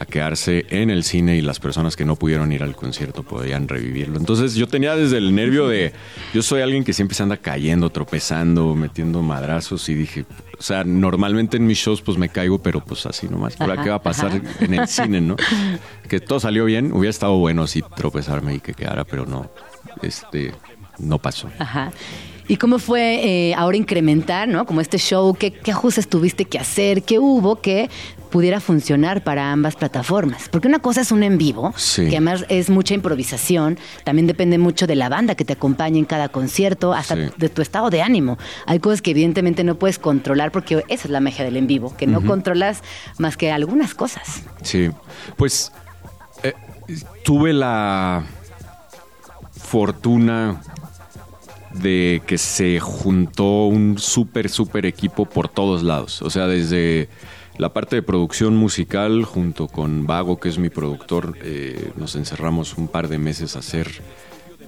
a 0.00 0.06
quedarse 0.06 0.64
en 0.70 0.90
el 0.90 1.02
cine 1.02 1.36
y 1.36 1.40
las 1.40 1.58
personas 1.58 1.96
que 1.96 2.04
no 2.04 2.14
pudieron 2.14 2.52
ir 2.52 2.62
al 2.62 2.76
concierto 2.76 3.24
podían 3.24 3.66
revivirlo. 3.66 4.16
Entonces 4.16 4.54
yo 4.54 4.68
tenía 4.68 4.94
desde 4.94 5.18
el 5.18 5.34
nervio 5.34 5.66
de, 5.66 5.92
yo 6.32 6.40
soy 6.40 6.60
alguien 6.60 6.84
que 6.84 6.92
siempre 6.92 7.16
se 7.16 7.24
anda 7.24 7.36
cayendo, 7.36 7.90
tropezando, 7.90 8.76
metiendo 8.76 9.22
madrazos 9.22 9.88
y 9.88 9.94
dije, 9.94 10.24
o 10.56 10.62
sea, 10.62 10.84
normalmente 10.84 11.56
en 11.56 11.66
mis 11.66 11.78
shows 11.78 12.00
pues 12.00 12.16
me 12.16 12.28
caigo, 12.28 12.62
pero 12.62 12.84
pues 12.84 13.06
así 13.06 13.26
nomás. 13.28 13.60
¿Ahora 13.60 13.82
qué 13.82 13.90
va 13.90 13.96
a 13.96 14.02
pasar 14.02 14.40
en 14.60 14.74
el 14.74 14.86
cine, 14.86 15.20
no? 15.20 15.36
Que 16.08 16.20
todo 16.20 16.38
salió 16.38 16.64
bien, 16.64 16.92
hubiera 16.92 17.10
estado 17.10 17.36
bueno 17.36 17.64
así 17.64 17.82
tropezarme 17.96 18.54
y 18.54 18.60
que 18.60 18.74
quedara, 18.74 19.04
pero 19.04 19.26
no, 19.26 19.50
este, 20.00 20.54
no 20.98 21.18
pasó. 21.18 21.50
Ajá. 21.58 21.90
¿Y 22.48 22.56
cómo 22.56 22.78
fue 22.78 23.50
eh, 23.50 23.54
ahora 23.54 23.76
incrementar, 23.76 24.48
¿no? 24.48 24.64
Como 24.64 24.80
este 24.80 24.96
show, 24.96 25.34
¿qué, 25.34 25.52
¿qué, 25.52 25.70
ajustes 25.70 26.08
tuviste 26.08 26.46
que 26.46 26.58
hacer? 26.58 27.02
¿Qué 27.02 27.18
hubo 27.18 27.60
que 27.60 27.90
pudiera 28.30 28.58
funcionar 28.58 29.22
para 29.22 29.52
ambas 29.52 29.76
plataformas? 29.76 30.48
Porque 30.48 30.66
una 30.66 30.78
cosa 30.78 31.02
es 31.02 31.12
un 31.12 31.22
en 31.22 31.36
vivo, 31.36 31.74
que 31.94 32.08
además 32.08 32.46
es 32.48 32.70
mucha 32.70 32.94
improvisación, 32.94 33.78
también 34.02 34.26
depende 34.26 34.56
mucho 34.56 34.86
de 34.86 34.96
la 34.96 35.10
banda 35.10 35.34
que 35.34 35.44
te 35.44 35.52
acompañe 35.52 35.98
en 35.98 36.06
cada 36.06 36.30
concierto, 36.30 36.94
hasta 36.94 37.16
de 37.16 37.48
tu 37.50 37.60
estado 37.60 37.90
de 37.90 38.00
ánimo. 38.00 38.38
Hay 38.64 38.78
cosas 38.78 39.02
que 39.02 39.10
evidentemente 39.10 39.62
no 39.62 39.78
puedes 39.78 39.98
controlar 39.98 40.50
porque 40.50 40.84
esa 40.88 41.04
es 41.04 41.10
la 41.10 41.20
magia 41.20 41.44
del 41.44 41.56
en 41.58 41.66
vivo, 41.66 41.94
que 41.98 42.06
no 42.06 42.22
controlas 42.22 42.82
más 43.18 43.36
que 43.36 43.52
algunas 43.52 43.94
cosas. 43.94 44.42
Sí, 44.62 44.88
pues 45.36 45.70
eh, 46.42 46.54
tuve 47.24 47.52
la 47.52 48.24
fortuna 49.52 50.62
de 51.80 52.22
que 52.26 52.38
se 52.38 52.80
juntó 52.80 53.66
un 53.66 53.98
súper, 53.98 54.48
súper 54.48 54.86
equipo 54.86 55.24
por 55.26 55.48
todos 55.48 55.82
lados. 55.82 56.22
O 56.22 56.30
sea, 56.30 56.46
desde 56.46 57.08
la 57.58 57.72
parte 57.72 57.96
de 57.96 58.02
producción 58.02 58.56
musical, 58.56 59.24
junto 59.24 59.66
con 59.66 60.06
Vago, 60.06 60.38
que 60.38 60.48
es 60.48 60.58
mi 60.58 60.70
productor, 60.70 61.36
eh, 61.42 61.90
nos 61.96 62.14
encerramos 62.14 62.78
un 62.78 62.88
par 62.88 63.08
de 63.08 63.18
meses 63.18 63.56
a 63.56 63.58
hacer 63.58 63.88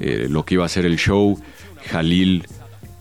eh, 0.00 0.26
lo 0.29 0.45
que 0.45 0.55
iba 0.55 0.64
a 0.64 0.69
ser 0.69 0.87
el 0.87 0.97
show. 0.97 1.40
Jalil, 1.87 2.47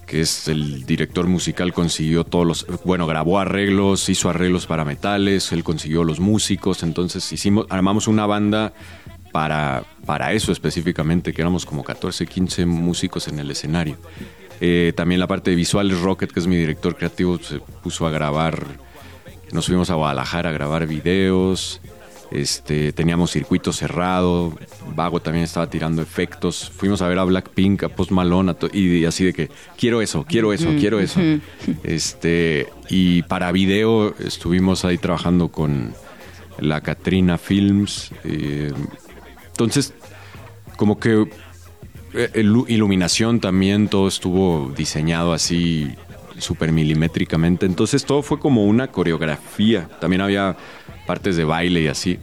que 0.06 0.22
es 0.22 0.48
el 0.48 0.86
director 0.86 1.28
musical, 1.28 1.74
consiguió 1.74 2.24
todos 2.24 2.46
los. 2.46 2.68
Bueno, 2.84 3.08
grabó 3.08 3.40
arreglos, 3.40 4.10
hizo 4.10 4.30
arreglos 4.30 4.68
para 4.68 4.86
metales, 4.86 5.52
él 5.52 5.64
consiguió 5.64 6.04
los 6.04 6.20
músicos. 6.20 6.84
Entonces 6.84 7.32
hicimos, 7.32 7.66
armamos 7.70 8.08
una 8.08 8.26
banda 8.26 8.74
para, 9.32 9.84
para 10.06 10.34
eso 10.34 10.52
específicamente, 10.52 11.34
que 11.34 11.42
éramos 11.42 11.66
como 11.66 11.84
14, 11.84 12.26
15 12.26 12.66
músicos 12.66 13.28
en 13.28 13.40
el 13.40 13.52
escenario. 13.52 13.98
Eh, 14.62 14.94
también 14.96 15.20
la 15.20 15.28
parte 15.28 15.52
de 15.52 15.56
visuales, 15.56 16.00
Rocket, 16.02 16.32
que 16.32 16.40
es 16.40 16.48
mi 16.48 16.58
director 16.58 16.96
creativo, 16.96 17.40
se 17.40 17.60
puso 17.60 18.06
a 18.06 18.12
grabar, 18.12 18.66
nos 19.52 19.68
fuimos 19.68 19.90
a 19.90 19.96
Guadalajara 19.96 20.50
a 20.50 20.54
grabar 20.54 20.86
videos, 20.86 21.82
este, 22.32 22.94
teníamos 22.94 23.32
circuito 23.32 23.74
cerrado, 23.74 24.54
Vago 24.96 25.20
también 25.22 25.46
estaba 25.46 25.70
tirando 25.70 26.02
efectos, 26.02 26.70
fuimos 26.76 27.02
a 27.02 27.08
ver 27.08 27.18
a 27.18 27.24
Blackpink, 27.24 27.84
a 27.84 27.90
Post 27.90 28.12
Malone, 28.12 28.54
y 28.74 29.06
así 29.06 29.26
de 29.26 29.34
que 29.34 29.50
quiero 29.78 30.02
eso, 30.02 30.26
quiero 30.28 30.54
eso, 30.54 30.70
quiero 30.80 31.00
eso. 31.00 31.20
Este, 31.84 32.68
y 32.90 33.24
para 33.24 33.52
video 33.52 34.14
estuvimos 34.20 34.86
ahí 34.86 34.98
trabajando 34.98 35.50
con 35.50 35.94
la 36.60 36.82
Katrina 36.82 37.38
Films, 37.38 38.12
eh, 38.24 38.74
entonces, 39.60 39.94
como 40.78 41.02
que 41.02 41.28
eh, 42.14 42.32
iluminación 42.70 43.42
también, 43.42 43.90
todo 43.90 44.08
estuvo 44.08 44.72
diseñado 44.74 45.34
así 45.34 45.90
súper 46.38 46.72
milimétricamente. 46.72 47.66
Entonces 47.66 48.06
todo 48.06 48.22
fue 48.22 48.40
como 48.40 48.64
una 48.64 48.88
coreografía. 48.88 49.90
También 50.00 50.22
había 50.22 50.56
partes 51.06 51.36
de 51.36 51.44
baile 51.44 51.82
y 51.82 51.88
así. 51.88 52.20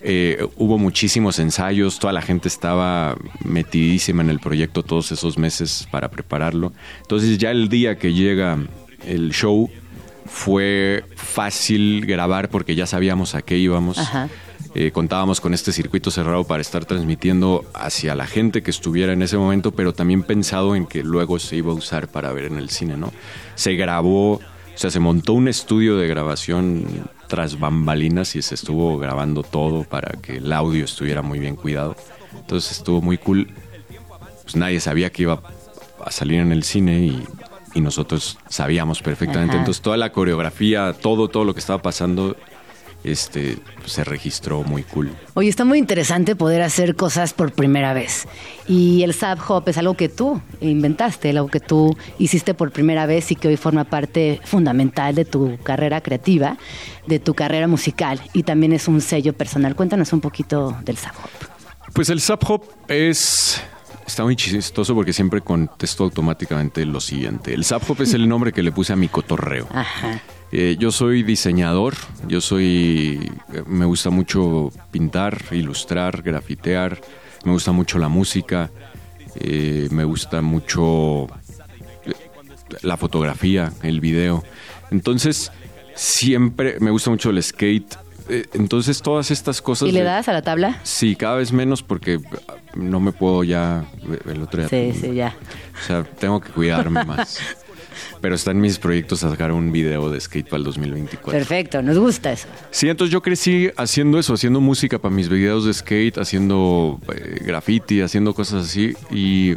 Eh, 0.00 0.46
hubo 0.54 0.78
muchísimos 0.78 1.40
ensayos, 1.40 1.98
toda 1.98 2.12
la 2.12 2.22
gente 2.22 2.46
estaba 2.46 3.16
metidísima 3.42 4.22
en 4.22 4.30
el 4.30 4.38
proyecto 4.38 4.84
todos 4.84 5.10
esos 5.10 5.38
meses 5.38 5.88
para 5.90 6.08
prepararlo. 6.08 6.72
Entonces 7.00 7.36
ya 7.36 7.50
el 7.50 7.68
día 7.68 7.98
que 7.98 8.12
llega 8.12 8.58
el 9.04 9.32
show 9.32 9.68
fue 10.24 11.02
fácil 11.16 12.06
grabar 12.06 12.48
porque 12.48 12.76
ya 12.76 12.86
sabíamos 12.86 13.34
a 13.34 13.42
qué 13.42 13.58
íbamos. 13.58 13.98
Ajá. 13.98 14.28
Eh, 14.74 14.90
contábamos 14.90 15.40
con 15.40 15.54
este 15.54 15.72
circuito 15.72 16.10
cerrado 16.10 16.44
para 16.44 16.60
estar 16.60 16.84
transmitiendo 16.84 17.64
hacia 17.74 18.14
la 18.14 18.26
gente 18.26 18.62
que 18.62 18.70
estuviera 18.70 19.12
en 19.12 19.22
ese 19.22 19.36
momento, 19.36 19.72
pero 19.72 19.92
también 19.94 20.22
pensado 20.22 20.76
en 20.76 20.86
que 20.86 21.02
luego 21.02 21.38
se 21.38 21.56
iba 21.56 21.72
a 21.72 21.74
usar 21.74 22.08
para 22.08 22.32
ver 22.32 22.44
en 22.44 22.58
el 22.58 22.70
cine, 22.70 22.96
¿no? 22.96 23.12
Se 23.54 23.74
grabó, 23.74 24.34
o 24.34 24.40
sea, 24.74 24.90
se 24.90 25.00
montó 25.00 25.32
un 25.32 25.48
estudio 25.48 25.96
de 25.96 26.08
grabación 26.08 26.84
tras 27.26 27.58
bambalinas 27.58 28.36
y 28.36 28.42
se 28.42 28.54
estuvo 28.54 28.98
grabando 28.98 29.42
todo 29.42 29.84
para 29.84 30.12
que 30.20 30.36
el 30.36 30.52
audio 30.52 30.84
estuviera 30.84 31.22
muy 31.22 31.38
bien 31.38 31.56
cuidado. 31.56 31.96
Entonces 32.38 32.72
estuvo 32.72 33.00
muy 33.00 33.18
cool. 33.18 33.48
Pues 34.42 34.56
nadie 34.56 34.80
sabía 34.80 35.10
que 35.10 35.22
iba 35.22 35.42
a 36.04 36.10
salir 36.10 36.40
en 36.40 36.52
el 36.52 36.62
cine 36.62 37.06
y, 37.06 37.24
nosotros 37.76 38.38
sabíamos 38.48 39.02
perfectamente. 39.02 39.54
Entonces 39.54 39.82
toda 39.82 39.98
la 39.98 40.10
coreografía, 40.10 40.94
todo, 40.94 41.28
todo 41.28 41.44
lo 41.44 41.52
que 41.52 41.60
estaba 41.60 41.82
pasando 41.82 42.34
este, 43.06 43.58
se 43.84 44.04
registró 44.04 44.62
muy 44.64 44.82
cool. 44.82 45.10
Oye, 45.34 45.48
está 45.48 45.64
muy 45.64 45.78
interesante 45.78 46.36
poder 46.36 46.62
hacer 46.62 46.96
cosas 46.96 47.32
por 47.32 47.52
primera 47.52 47.94
vez. 47.94 48.26
Y 48.68 49.02
el 49.02 49.14
Sub 49.14 49.38
Hop 49.48 49.68
es 49.68 49.78
algo 49.78 49.94
que 49.94 50.08
tú 50.08 50.40
inventaste, 50.60 51.30
algo 51.30 51.48
que 51.48 51.60
tú 51.60 51.96
hiciste 52.18 52.54
por 52.54 52.72
primera 52.72 53.06
vez 53.06 53.30
y 53.30 53.36
que 53.36 53.48
hoy 53.48 53.56
forma 53.56 53.84
parte 53.84 54.40
fundamental 54.44 55.14
de 55.14 55.24
tu 55.24 55.56
carrera 55.62 56.00
creativa, 56.00 56.58
de 57.06 57.18
tu 57.18 57.34
carrera 57.34 57.68
musical 57.68 58.20
y 58.32 58.42
también 58.42 58.72
es 58.72 58.88
un 58.88 59.00
sello 59.00 59.32
personal. 59.32 59.76
Cuéntanos 59.76 60.12
un 60.12 60.20
poquito 60.20 60.76
del 60.84 60.96
Sub 60.96 61.12
Hop. 61.22 61.92
Pues 61.92 62.10
el 62.10 62.20
Sub 62.20 62.40
Hop 62.48 62.64
es 62.88 63.62
Está 64.06 64.22
muy 64.22 64.36
chistoso 64.36 64.94
porque 64.94 65.12
siempre 65.12 65.40
contesto 65.40 66.04
automáticamente 66.04 66.86
lo 66.86 67.00
siguiente. 67.00 67.52
El 67.52 67.64
Sub 67.64 67.82
Hop 67.88 68.02
es 68.02 68.14
el 68.14 68.28
nombre 68.28 68.52
que 68.52 68.62
le 68.62 68.70
puse 68.70 68.92
a 68.92 68.96
mi 68.96 69.08
cotorreo. 69.08 69.66
Ajá. 69.72 70.22
Eh, 70.52 70.76
yo 70.78 70.92
soy 70.92 71.22
diseñador, 71.22 71.94
yo 72.28 72.40
soy, 72.40 73.32
me 73.66 73.84
gusta 73.84 74.10
mucho 74.10 74.70
pintar, 74.90 75.42
ilustrar, 75.50 76.22
grafitear, 76.22 77.00
me 77.44 77.52
gusta 77.52 77.72
mucho 77.72 77.98
la 77.98 78.08
música, 78.08 78.70
eh, 79.34 79.88
me 79.90 80.04
gusta 80.04 80.42
mucho 80.42 81.24
eh, 82.04 82.12
la 82.82 82.96
fotografía, 82.96 83.72
el 83.82 84.00
video. 84.00 84.44
Entonces, 84.90 85.50
siempre 85.94 86.78
me 86.80 86.90
gusta 86.90 87.10
mucho 87.10 87.30
el 87.30 87.42
skate. 87.42 87.96
Entonces, 88.28 89.02
todas 89.02 89.30
estas 89.30 89.62
cosas... 89.62 89.88
¿Y 89.88 89.92
le 89.92 90.02
das 90.02 90.28
a 90.28 90.32
la 90.32 90.42
tabla? 90.42 90.80
Sí, 90.82 91.14
cada 91.14 91.36
vez 91.36 91.52
menos 91.52 91.84
porque 91.84 92.20
no 92.74 92.98
me 92.98 93.12
puedo 93.12 93.44
ya... 93.44 93.84
El 94.24 94.42
otro 94.42 94.66
día... 94.66 94.68
Sí, 94.68 94.98
sí, 95.00 95.14
ya. 95.14 95.36
O 95.80 95.86
sea, 95.86 96.02
tengo 96.02 96.40
que 96.40 96.50
cuidarme 96.50 97.04
más. 97.06 97.38
Pero 98.20 98.34
está 98.34 98.50
en 98.50 98.60
mis 98.60 98.78
proyectos 98.78 99.20
sacar 99.20 99.52
un 99.52 99.72
video 99.72 100.10
de 100.10 100.20
skate 100.20 100.48
para 100.48 100.58
el 100.58 100.64
2024. 100.64 101.30
Perfecto, 101.30 101.82
nos 101.82 101.98
gusta 101.98 102.32
eso. 102.32 102.48
Sí, 102.70 102.88
entonces 102.88 103.12
yo 103.12 103.22
crecí 103.22 103.70
haciendo 103.76 104.18
eso, 104.18 104.34
haciendo 104.34 104.60
música 104.60 104.98
para 104.98 105.14
mis 105.14 105.28
videos 105.28 105.64
de 105.64 105.74
skate, 105.74 106.18
haciendo 106.18 107.00
eh, 107.14 107.40
graffiti, 107.44 108.00
haciendo 108.00 108.34
cosas 108.34 108.66
así. 108.66 108.94
Y 109.10 109.56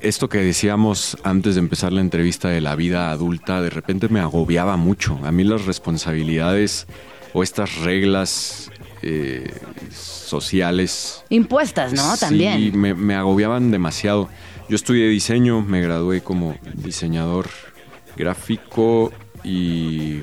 esto 0.00 0.28
que 0.28 0.38
decíamos 0.38 1.16
antes 1.24 1.54
de 1.54 1.60
empezar 1.60 1.92
la 1.92 2.00
entrevista 2.00 2.48
de 2.48 2.60
la 2.60 2.76
vida 2.76 3.10
adulta, 3.10 3.60
de 3.60 3.70
repente 3.70 4.08
me 4.08 4.20
agobiaba 4.20 4.76
mucho. 4.76 5.18
A 5.24 5.32
mí 5.32 5.44
las 5.44 5.66
responsabilidades 5.66 6.86
o 7.32 7.42
estas 7.42 7.76
reglas 7.78 8.70
eh, 9.02 9.52
sociales. 9.92 11.24
Impuestas, 11.28 11.92
¿no? 11.92 12.16
También. 12.16 12.58
Sí, 12.58 12.72
me, 12.72 12.94
me 12.94 13.14
agobiaban 13.14 13.70
demasiado. 13.70 14.28
Yo 14.70 14.76
estudié 14.76 15.08
diseño, 15.08 15.62
me 15.62 15.80
gradué 15.80 16.20
como 16.20 16.54
diseñador 16.74 17.48
gráfico 18.16 19.12
y 19.42 20.20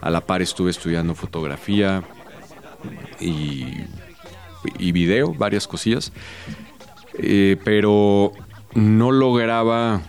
a 0.00 0.10
la 0.10 0.22
par 0.22 0.42
estuve 0.42 0.72
estudiando 0.72 1.14
fotografía 1.14 2.02
y, 3.20 4.90
video, 4.90 5.32
varias 5.34 5.68
cosillas, 5.68 6.10
eh, 7.14 7.58
pero 7.64 8.32
no 8.74 9.12
lograba 9.12 10.02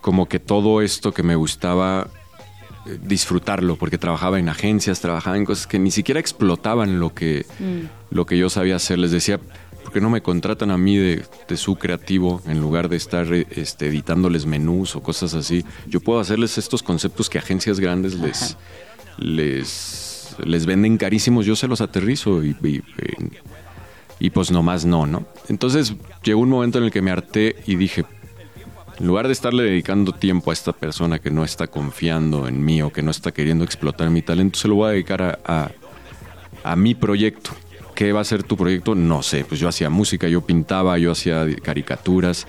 como 0.00 0.26
que 0.26 0.40
todo 0.40 0.82
esto 0.82 1.14
que 1.14 1.22
me 1.22 1.36
gustaba 1.36 2.08
eh, 2.86 2.98
disfrutarlo, 3.00 3.76
porque 3.76 3.98
trabajaba 3.98 4.40
en 4.40 4.48
agencias, 4.48 5.00
trabajaba 5.00 5.36
en 5.36 5.44
cosas 5.44 5.68
que 5.68 5.78
ni 5.78 5.92
siquiera 5.92 6.18
explotaban 6.18 6.98
lo 6.98 7.14
que, 7.14 7.46
mm. 7.60 8.14
lo 8.16 8.26
que 8.26 8.36
yo 8.36 8.50
sabía 8.50 8.74
hacer. 8.74 8.98
Les 8.98 9.12
decía, 9.12 9.38
qué 9.96 10.00
no 10.02 10.10
me 10.10 10.20
contratan 10.20 10.70
a 10.70 10.76
mí 10.76 10.98
de, 10.98 11.24
su 11.56 11.76
creativo 11.76 12.42
en 12.46 12.60
lugar 12.60 12.90
de 12.90 12.96
estar 12.96 13.32
este, 13.32 13.86
editándoles 13.86 14.44
menús 14.44 14.94
o 14.94 15.02
cosas 15.02 15.32
así? 15.32 15.64
Yo 15.86 16.00
puedo 16.00 16.20
hacerles 16.20 16.58
estos 16.58 16.82
conceptos 16.82 17.30
que 17.30 17.38
agencias 17.38 17.80
grandes 17.80 18.14
les, 18.14 18.58
les, 19.16 20.36
les 20.44 20.66
venden 20.66 20.98
carísimos, 20.98 21.46
yo 21.46 21.56
se 21.56 21.66
los 21.66 21.80
aterrizo 21.80 22.44
y, 22.44 22.50
y, 22.62 22.82
y, 24.18 24.28
pues 24.28 24.50
nomás 24.50 24.84
no, 24.84 25.06
¿no? 25.06 25.24
Entonces 25.48 25.94
llegó 26.22 26.42
un 26.42 26.50
momento 26.50 26.76
en 26.76 26.84
el 26.84 26.90
que 26.90 27.00
me 27.00 27.10
harté 27.10 27.56
y 27.66 27.76
dije, 27.76 28.04
en 29.00 29.06
lugar 29.06 29.28
de 29.28 29.32
estarle 29.32 29.62
dedicando 29.62 30.12
tiempo 30.12 30.50
a 30.50 30.52
esta 30.52 30.74
persona 30.74 31.20
que 31.20 31.30
no 31.30 31.42
está 31.42 31.68
confiando 31.68 32.46
en 32.46 32.62
mí 32.62 32.82
o 32.82 32.92
que 32.92 33.00
no 33.00 33.10
está 33.10 33.32
queriendo 33.32 33.64
explotar 33.64 34.10
mi 34.10 34.20
talento, 34.20 34.58
se 34.58 34.68
lo 34.68 34.74
voy 34.74 34.88
a 34.88 34.92
dedicar 34.92 35.40
a 35.42 35.70
a 36.66 36.74
mi 36.74 36.96
proyecto. 36.96 37.52
¿Qué 37.96 38.12
va 38.12 38.20
a 38.20 38.24
ser 38.24 38.42
tu 38.42 38.58
proyecto? 38.58 38.94
No 38.94 39.22
sé. 39.22 39.44
Pues 39.44 39.58
yo 39.58 39.68
hacía 39.68 39.88
música, 39.88 40.28
yo 40.28 40.42
pintaba, 40.42 40.98
yo 40.98 41.10
hacía 41.10 41.46
caricaturas. 41.62 42.46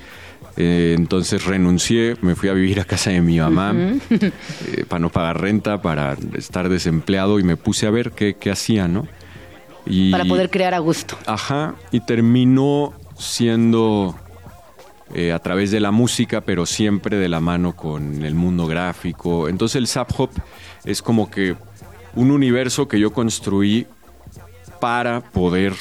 Eh, 0.57 0.93
entonces 0.97 1.45
renuncié, 1.45 2.17
me 2.21 2.35
fui 2.35 2.49
a 2.49 2.53
vivir 2.53 2.81
a 2.81 2.83
casa 2.83 3.11
de 3.11 3.21
mi 3.21 3.39
mamá 3.39 3.73
eh, 4.09 4.85
para 4.87 4.99
no 4.99 5.09
pagar 5.09 5.39
renta, 5.39 5.81
para 5.81 6.17
estar 6.35 6.67
desempleado 6.67 7.39
y 7.39 7.43
me 7.43 7.55
puse 7.55 7.87
a 7.87 7.91
ver 7.91 8.11
qué, 8.11 8.35
qué 8.35 8.51
hacía, 8.51 8.87
¿no? 8.87 9.07
Y, 9.85 10.11
para 10.11 10.25
poder 10.25 10.49
crear 10.49 10.73
a 10.73 10.79
gusto. 10.79 11.17
Ajá, 11.25 11.75
y 11.91 12.01
terminó 12.01 12.93
siendo 13.17 14.15
eh, 15.13 15.31
a 15.31 15.39
través 15.39 15.71
de 15.71 15.79
la 15.79 15.91
música, 15.91 16.41
pero 16.41 16.65
siempre 16.65 17.15
de 17.15 17.29
la 17.29 17.39
mano 17.39 17.73
con 17.73 18.25
el 18.25 18.35
mundo 18.35 18.67
gráfico. 18.67 19.47
Entonces 19.47 19.77
el 19.77 19.87
Zap 19.87 20.11
Hop 20.19 20.31
es 20.83 21.01
como 21.01 21.31
que 21.31 21.55
un 22.15 22.31
universo 22.31 22.89
que 22.89 22.99
yo 22.99 23.13
construí 23.13 23.87
para 24.79 25.22
poder 25.22 25.74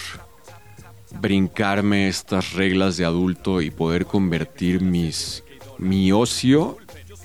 brincarme 1.21 2.09
estas 2.09 2.53
reglas 2.53 2.97
de 2.97 3.05
adulto 3.05 3.61
y 3.61 3.71
poder 3.71 4.07
convertir 4.07 4.81
mis, 4.81 5.45
mi 5.79 6.12
ocio 6.12 6.76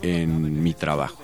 en 0.01 0.63
mi 0.63 0.73
trabajo. 0.73 1.23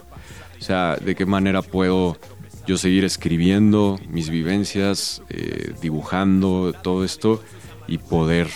O 0.60 0.62
sea, 0.62 0.98
de 0.98 1.16
qué 1.16 1.26
manera 1.26 1.62
puedo 1.62 2.18
yo 2.66 2.78
seguir 2.78 3.06
escribiendo 3.06 4.00
mis 4.10 4.30
vivencias, 4.30 5.22
eh, 5.30 5.74
dibujando 5.82 6.74
todo 6.74 7.06
esto 7.06 7.42
y 7.88 7.98
poder 7.98 8.48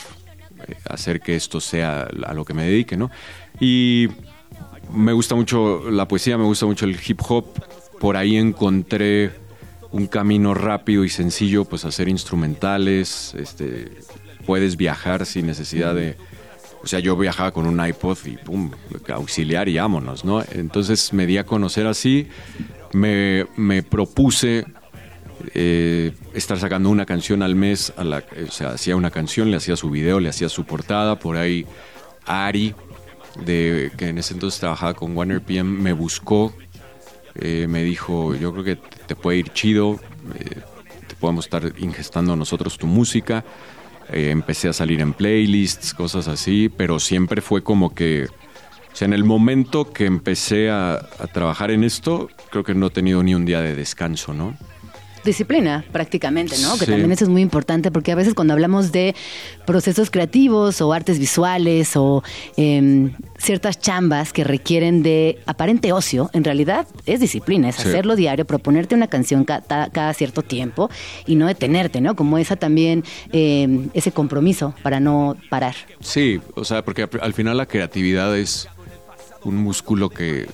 eh, 0.67 0.75
hacer 0.89 1.21
que 1.21 1.35
esto 1.35 1.61
sea 1.61 2.09
a 2.25 2.33
lo 2.33 2.43
que 2.43 2.53
me 2.53 2.65
dedique, 2.65 2.97
¿no? 2.97 3.09
Y 3.59 4.09
me 4.93 5.13
gusta 5.13 5.35
mucho 5.35 5.89
la 5.89 6.07
poesía, 6.07 6.37
me 6.37 6.43
gusta 6.43 6.65
mucho 6.65 6.85
el 6.85 6.97
hip 7.05 7.21
hop. 7.27 7.45
Por 7.99 8.17
ahí 8.17 8.35
encontré 8.35 9.31
un 9.91 10.07
camino 10.07 10.53
rápido 10.53 11.03
y 11.03 11.09
sencillo, 11.09 11.65
pues 11.65 11.85
hacer 11.85 12.07
instrumentales, 12.07 13.33
este, 13.35 13.91
puedes 14.45 14.77
viajar 14.77 15.25
sin 15.25 15.45
necesidad 15.45 15.95
de... 15.95 16.17
O 16.83 16.87
sea, 16.87 16.99
yo 16.99 17.15
viajaba 17.15 17.51
con 17.51 17.67
un 17.67 17.85
iPod 17.85 18.17
y 18.25 18.37
pum, 18.37 18.71
auxiliar 19.13 19.69
y 19.69 19.77
vámonos, 19.77 20.25
¿no? 20.25 20.43
Entonces 20.51 21.13
me 21.13 21.27
di 21.27 21.37
a 21.37 21.45
conocer 21.45 21.85
así, 21.85 22.27
me, 22.91 23.45
me 23.55 23.83
propuse 23.83 24.65
eh, 25.53 26.13
estar 26.33 26.57
sacando 26.59 26.89
una 26.89 27.05
canción 27.05 27.43
al 27.43 27.55
mes, 27.55 27.93
o 27.97 28.51
sea, 28.51 28.71
hacía 28.71 28.95
una 28.95 29.11
canción, 29.11 29.51
le 29.51 29.57
hacía 29.57 29.75
su 29.75 29.89
video, 29.89 30.19
le 30.19 30.29
hacía 30.29 30.49
su 30.49 30.65
portada, 30.65 31.19
por 31.19 31.37
ahí 31.37 31.65
Ari, 32.25 32.73
de, 33.45 33.91
que 33.97 34.09
en 34.09 34.17
ese 34.17 34.33
entonces 34.33 34.59
trabajaba 34.59 34.93
con 34.93 35.15
Warner 35.15 35.41
PM, 35.41 35.81
me 35.81 35.93
buscó, 35.93 36.53
eh, 37.35 37.67
me 37.69 37.83
dijo, 37.83 38.35
yo 38.35 38.51
creo 38.51 38.63
que 38.63 38.75
te 38.75 39.15
puede 39.15 39.37
ir 39.37 39.49
chido, 39.53 39.99
eh, 40.37 40.61
te 41.07 41.15
podemos 41.15 41.45
estar 41.45 41.71
ingestando 41.77 42.35
nosotros 42.35 42.77
tu 42.77 42.87
música. 42.87 43.43
Eh, 44.11 44.29
empecé 44.31 44.67
a 44.67 44.73
salir 44.73 44.99
en 45.01 45.13
playlists, 45.13 45.93
cosas 45.93 46.27
así, 46.27 46.69
pero 46.69 46.99
siempre 46.99 47.41
fue 47.41 47.63
como 47.63 47.93
que, 47.93 48.27
en 48.99 49.13
el 49.13 49.23
momento 49.23 49.91
que 49.91 50.05
empecé 50.05 50.69
a, 50.69 50.93
a 50.93 51.27
trabajar 51.33 51.71
en 51.71 51.83
esto, 51.83 52.29
creo 52.49 52.63
que 52.63 52.75
no 52.75 52.87
he 52.87 52.89
tenido 52.89 53.23
ni 53.23 53.33
un 53.33 53.45
día 53.45 53.61
de 53.61 53.75
descanso, 53.75 54.33
¿no? 54.33 54.57
Disciplina 55.23 55.85
prácticamente, 55.91 56.57
¿no? 56.59 56.77
Que 56.77 56.85
también 56.85 57.11
eso 57.11 57.25
es 57.25 57.29
muy 57.29 57.41
importante 57.41 57.91
porque 57.91 58.11
a 58.11 58.15
veces 58.15 58.33
cuando 58.33 58.53
hablamos 58.53 58.91
de 58.91 59.15
procesos 59.65 60.09
creativos 60.09 60.81
o 60.81 60.93
artes 60.93 61.19
visuales 61.19 61.95
o 61.95 62.23
em, 62.57 63.13
ciertas 63.37 63.79
chambas 63.79 64.33
que 64.33 64.43
requieren 64.43 65.03
de 65.03 65.39
aparente 65.45 65.91
ocio, 65.91 66.29
en 66.33 66.43
realidad 66.43 66.87
es 67.05 67.19
disciplina, 67.19 67.69
es 67.69 67.79
hacerlo 67.79 68.15
diario, 68.15 68.45
proponerte 68.45 68.95
una 68.95 69.07
canción 69.07 69.45
cada, 69.45 70.13
cierto 70.13 70.41
tiempo 70.41 70.89
y 71.25 71.35
no 71.35 71.47
detenerte, 71.47 72.01
¿no? 72.01 72.15
Como 72.15 72.37
esa 72.37 72.55
también, 72.55 73.03
em, 73.31 73.89
ese 73.93 74.11
compromiso 74.11 74.73
para 74.83 74.99
no 74.99 75.37
parar. 75.49 75.75
Sí, 75.99 76.39
o 76.55 76.65
sea, 76.65 76.83
porque 76.83 77.07
al 77.21 77.33
final 77.33 77.57
la 77.57 77.65
creatividad 77.65 78.37
es 78.37 78.67
un 79.43 79.57
músculo 79.57 80.09
que 80.09 80.47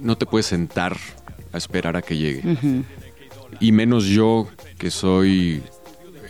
no 0.00 0.16
te 0.16 0.26
puedes 0.26 0.46
sentar 0.46 0.96
a 1.52 1.58
esperar 1.58 1.96
a 1.96 2.02
que 2.02 2.16
llegue 2.16 2.42
y 3.60 3.72
menos 3.72 4.04
yo 4.04 4.48
que 4.78 4.90
soy 4.90 5.62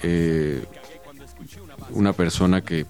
eh, 0.02 0.64
una 1.90 2.12
persona 2.12 2.60
que 2.60 2.86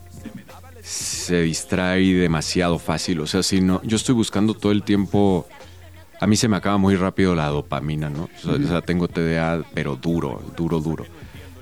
se 0.83 1.43
distrae 1.43 2.15
demasiado 2.15 2.79
fácil. 2.79 3.21
O 3.21 3.27
sea, 3.27 3.43
si 3.43 3.61
no, 3.61 3.81
yo 3.83 3.97
estoy 3.97 4.15
buscando 4.15 4.55
todo 4.55 4.73
el 4.73 4.83
tiempo. 4.83 5.47
A 6.21 6.27
mí 6.27 6.37
se 6.37 6.49
me 6.49 6.57
acaba 6.57 6.79
muy 6.79 6.97
rápido 6.97 7.35
la 7.35 7.49
dopamina, 7.49 8.09
¿no? 8.09 8.29
O 8.45 8.67
sea, 8.67 8.81
tengo 8.83 9.09
TDA, 9.09 9.65
pero 9.75 9.97
duro, 9.97 10.43
duro, 10.57 10.81
duro. 10.81 11.05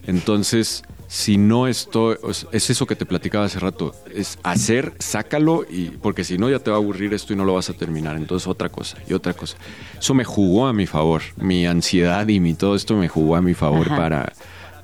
Entonces, 0.06 0.84
si 1.14 1.38
no 1.38 1.68
estoy, 1.68 2.16
es 2.50 2.70
eso 2.70 2.87
que 2.87 2.96
te 2.96 3.07
platicaba 3.07 3.44
hace 3.44 3.61
rato, 3.61 3.94
es 4.12 4.37
hacer, 4.42 4.94
sácalo, 4.98 5.64
y 5.70 5.90
porque 5.90 6.24
si 6.24 6.38
no 6.38 6.50
ya 6.50 6.59
te 6.59 6.72
va 6.72 6.77
a 6.77 6.81
aburrir 6.81 7.14
esto 7.14 7.33
y 7.33 7.37
no 7.37 7.44
lo 7.44 7.55
vas 7.55 7.70
a 7.70 7.74
terminar. 7.74 8.16
Entonces 8.16 8.48
otra 8.48 8.68
cosa 8.68 8.98
y 9.09 9.12
otra 9.12 9.33
cosa. 9.33 9.57
Eso 9.96 10.12
me 10.12 10.24
jugó 10.24 10.66
a 10.66 10.72
mi 10.72 10.87
favor, 10.87 11.22
mi 11.37 11.66
ansiedad 11.66 12.27
y 12.27 12.40
mi 12.40 12.55
todo 12.55 12.74
esto 12.74 12.96
me 12.96 13.07
jugó 13.07 13.37
a 13.37 13.42
mi 13.42 13.55
favor 13.55 13.87
para, 13.90 14.33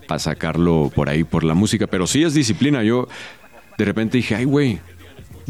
para 0.07 0.21
sacarlo 0.21 0.93
por 0.95 1.09
ahí, 1.09 1.25
por 1.25 1.43
la 1.43 1.55
música. 1.55 1.89
Pero 1.89 2.07
sí 2.07 2.23
es 2.23 2.33
disciplina. 2.33 2.85
Yo 2.85 3.09
de 3.77 3.85
repente 3.85 4.17
dije, 4.17 4.37
ay 4.37 4.45
güey, 4.45 4.79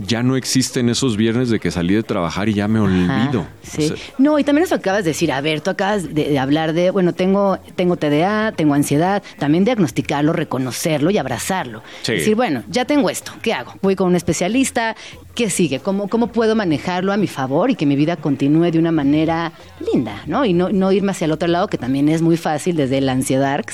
ya 0.06 0.22
no 0.22 0.36
existen 0.36 0.88
esos 0.88 1.16
viernes 1.16 1.50
de 1.50 1.60
que 1.60 1.70
salí 1.70 1.94
de 1.94 2.02
trabajar 2.02 2.48
y 2.48 2.54
ya 2.54 2.68
me 2.68 2.80
olvido. 2.80 3.46
sí. 3.62 3.92
no, 4.18 4.38
y 4.38 4.44
también 4.44 4.64
eso 4.64 4.74
acabas 4.74 5.04
de 5.04 5.10
decir, 5.10 5.32
a 5.32 5.40
ver, 5.40 5.60
tú 5.60 5.70
acabas 5.70 6.14
de, 6.14 6.38
hablar 6.38 6.72
de, 6.72 6.90
bueno, 6.90 7.12
tengo, 7.12 7.58
tengo 7.76 7.96
TDA, 7.96 8.52
tengo 8.52 8.74
ansiedad, 8.74 9.22
también 9.38 9.64
diagnosticarlo, 9.64 10.32
reconocerlo 10.32 11.10
y 11.10 11.18
abrazarlo. 11.18 11.82
Decir, 12.06 12.34
bueno, 12.34 12.62
ya 12.68 12.84
tengo 12.84 13.10
esto, 13.10 13.32
¿qué 13.42 13.52
hago? 13.52 13.74
Voy 13.82 13.96
con 13.96 14.08
un 14.08 14.16
especialista, 14.16 14.96
¿qué 15.34 15.50
sigue? 15.50 15.80
¿Cómo, 15.80 16.08
¿Cómo 16.08 16.28
puedo 16.28 16.54
manejarlo 16.54 17.12
a 17.12 17.16
mi 17.16 17.26
favor 17.26 17.70
y 17.70 17.74
que 17.74 17.86
mi 17.86 17.96
vida 17.96 18.16
continúe 18.16 18.70
de 18.70 18.78
una 18.78 18.92
manera 18.92 19.52
linda, 19.92 20.22
¿no? 20.26 20.44
Y 20.44 20.52
no, 20.52 20.70
no 20.70 20.92
irme 20.92 21.12
hacia 21.12 21.24
el 21.24 21.32
otro 21.32 21.48
lado, 21.48 21.68
que 21.68 21.78
también 21.78 22.08
es 22.08 22.22
muy 22.22 22.36
fácil 22.36 22.76
desde 22.76 23.00
la 23.00 23.12
ansiedad, 23.12 23.64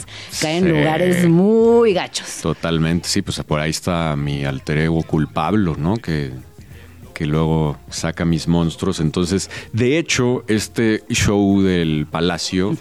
cae 0.41 0.59
en 0.59 0.69
lugares 0.69 1.29
muy 1.29 1.93
gachos. 1.93 2.41
Totalmente, 2.43 3.09
sí, 3.09 3.23
pues 3.23 3.41
por 3.45 3.61
ahí 3.61 3.71
está 3.71 4.17
mi 4.17 4.45
alter 4.45 4.79
ego 4.79 5.03
culpable, 5.03 5.73
¿no? 5.79 5.97
Que, 5.97 6.33
que 7.15 7.27
luego 7.27 7.79
saca 7.89 8.25
mis 8.25 8.47
monstruos. 8.47 9.01
Entonces, 9.01 9.51
de 9.73 9.99
hecho, 9.99 10.45
este 10.49 11.03
show 11.09 11.63
del 11.63 12.07
Palacio 12.11 12.77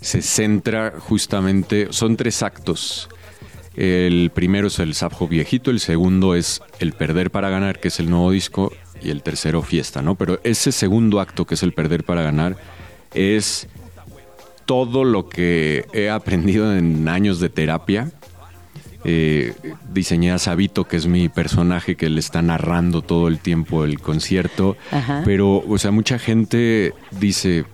se 0.00 0.22
centra 0.22 0.94
justamente, 0.98 1.88
son 1.90 2.16
tres 2.16 2.42
actos. 2.42 3.08
El 3.78 4.32
primero 4.34 4.66
es 4.66 4.80
el 4.80 4.92
Sapjo 4.92 5.28
viejito, 5.28 5.70
el 5.70 5.78
segundo 5.78 6.34
es 6.34 6.62
el 6.80 6.94
Perder 6.94 7.30
para 7.30 7.48
ganar, 7.48 7.78
que 7.78 7.88
es 7.88 8.00
el 8.00 8.10
nuevo 8.10 8.32
disco, 8.32 8.72
y 9.00 9.10
el 9.10 9.22
tercero 9.22 9.62
Fiesta, 9.62 10.02
¿no? 10.02 10.16
Pero 10.16 10.40
ese 10.42 10.72
segundo 10.72 11.20
acto, 11.20 11.46
que 11.46 11.54
es 11.54 11.62
el 11.62 11.72
Perder 11.72 12.02
para 12.02 12.22
ganar, 12.22 12.56
es 13.14 13.68
todo 14.66 15.04
lo 15.04 15.28
que 15.28 15.86
he 15.92 16.10
aprendido 16.10 16.76
en 16.76 17.06
años 17.06 17.38
de 17.38 17.50
terapia. 17.50 18.10
Eh, 19.04 19.54
diseñé 19.92 20.32
a 20.32 20.38
Sabito, 20.38 20.82
que 20.82 20.96
es 20.96 21.06
mi 21.06 21.28
personaje 21.28 21.94
que 21.94 22.10
le 22.10 22.18
está 22.18 22.42
narrando 22.42 23.02
todo 23.02 23.28
el 23.28 23.38
tiempo 23.38 23.84
el 23.84 24.00
concierto. 24.00 24.76
Pero, 25.24 25.58
o 25.58 25.78
sea, 25.78 25.92
mucha 25.92 26.18
gente 26.18 26.94
dice, 27.12 27.64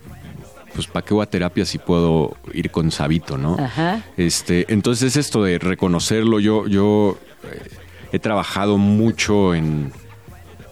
pues 0.75 0.87
¿para 0.87 1.05
qué 1.05 1.13
voy 1.13 1.23
a 1.23 1.25
terapia 1.25 1.65
si 1.65 1.77
puedo 1.77 2.35
ir 2.53 2.69
con 2.69 2.91
Sabito, 2.91 3.37
no? 3.37 3.57
Ajá. 3.57 4.03
Este, 4.17 4.65
entonces 4.71 5.15
esto 5.15 5.43
de 5.43 5.57
reconocerlo, 5.57 6.39
yo, 6.39 6.67
yo 6.67 7.17
eh, 7.43 7.69
he 8.11 8.19
trabajado 8.19 8.77
mucho 8.77 9.55
en 9.55 9.93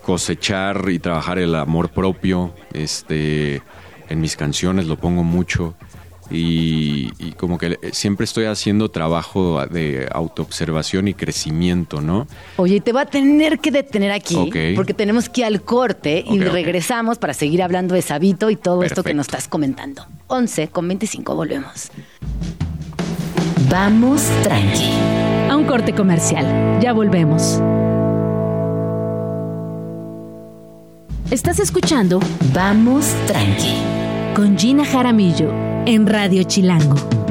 cosechar 0.04 0.90
y 0.90 1.00
trabajar 1.00 1.40
el 1.40 1.56
amor 1.56 1.90
propio, 1.90 2.54
este, 2.74 3.62
en 4.10 4.20
mis 4.20 4.36
canciones 4.36 4.86
lo 4.88 4.98
pongo 4.98 5.24
mucho 5.24 5.76
y, 6.30 7.12
como 7.38 7.58
que 7.58 7.80
siempre 7.92 8.24
estoy 8.24 8.46
haciendo 8.46 8.90
trabajo 8.90 9.66
de 9.68 10.08
autoobservación 10.12 11.08
y 11.08 11.14
crecimiento, 11.14 12.02
¿no? 12.02 12.28
Oye, 12.58 12.80
te 12.82 12.92
va 12.94 13.02
a 13.02 13.06
tener 13.06 13.60
que 13.60 13.72
detener 13.72 14.12
aquí 14.12 14.36
porque 14.76 14.94
tenemos 14.94 15.30
que 15.30 15.42
ir 15.42 15.46
al 15.46 15.62
corte 15.62 16.24
y 16.26 16.40
regresamos 16.40 17.18
para 17.18 17.34
seguir 17.34 17.62
hablando 17.62 17.96
de 17.96 18.02
Sabito 18.02 18.50
y 18.50 18.56
todo 18.56 18.84
esto 18.84 19.04
que 19.04 19.14
nos 19.14 19.28
estás 19.28 19.48
comentando. 19.48 20.06
11 20.28 20.70
con 20.70 20.88
25 20.88 21.36
volvemos. 21.36 21.92
Vamos 23.70 24.22
tranqui. 24.44 24.90
A 25.50 25.56
un 25.56 25.66
corte 25.66 25.94
comercial. 25.94 26.80
Ya 26.82 26.94
volvemos. 26.94 27.62
Estás 31.32 31.60
escuchando 31.60 32.20
Vamos 32.54 33.08
tranqui 33.26 34.03
con 34.34 34.58
Gina 34.58 34.84
Jaramillo 34.84 35.52
en 35.86 36.08
Radio 36.08 36.44
Chilango. 36.44 37.23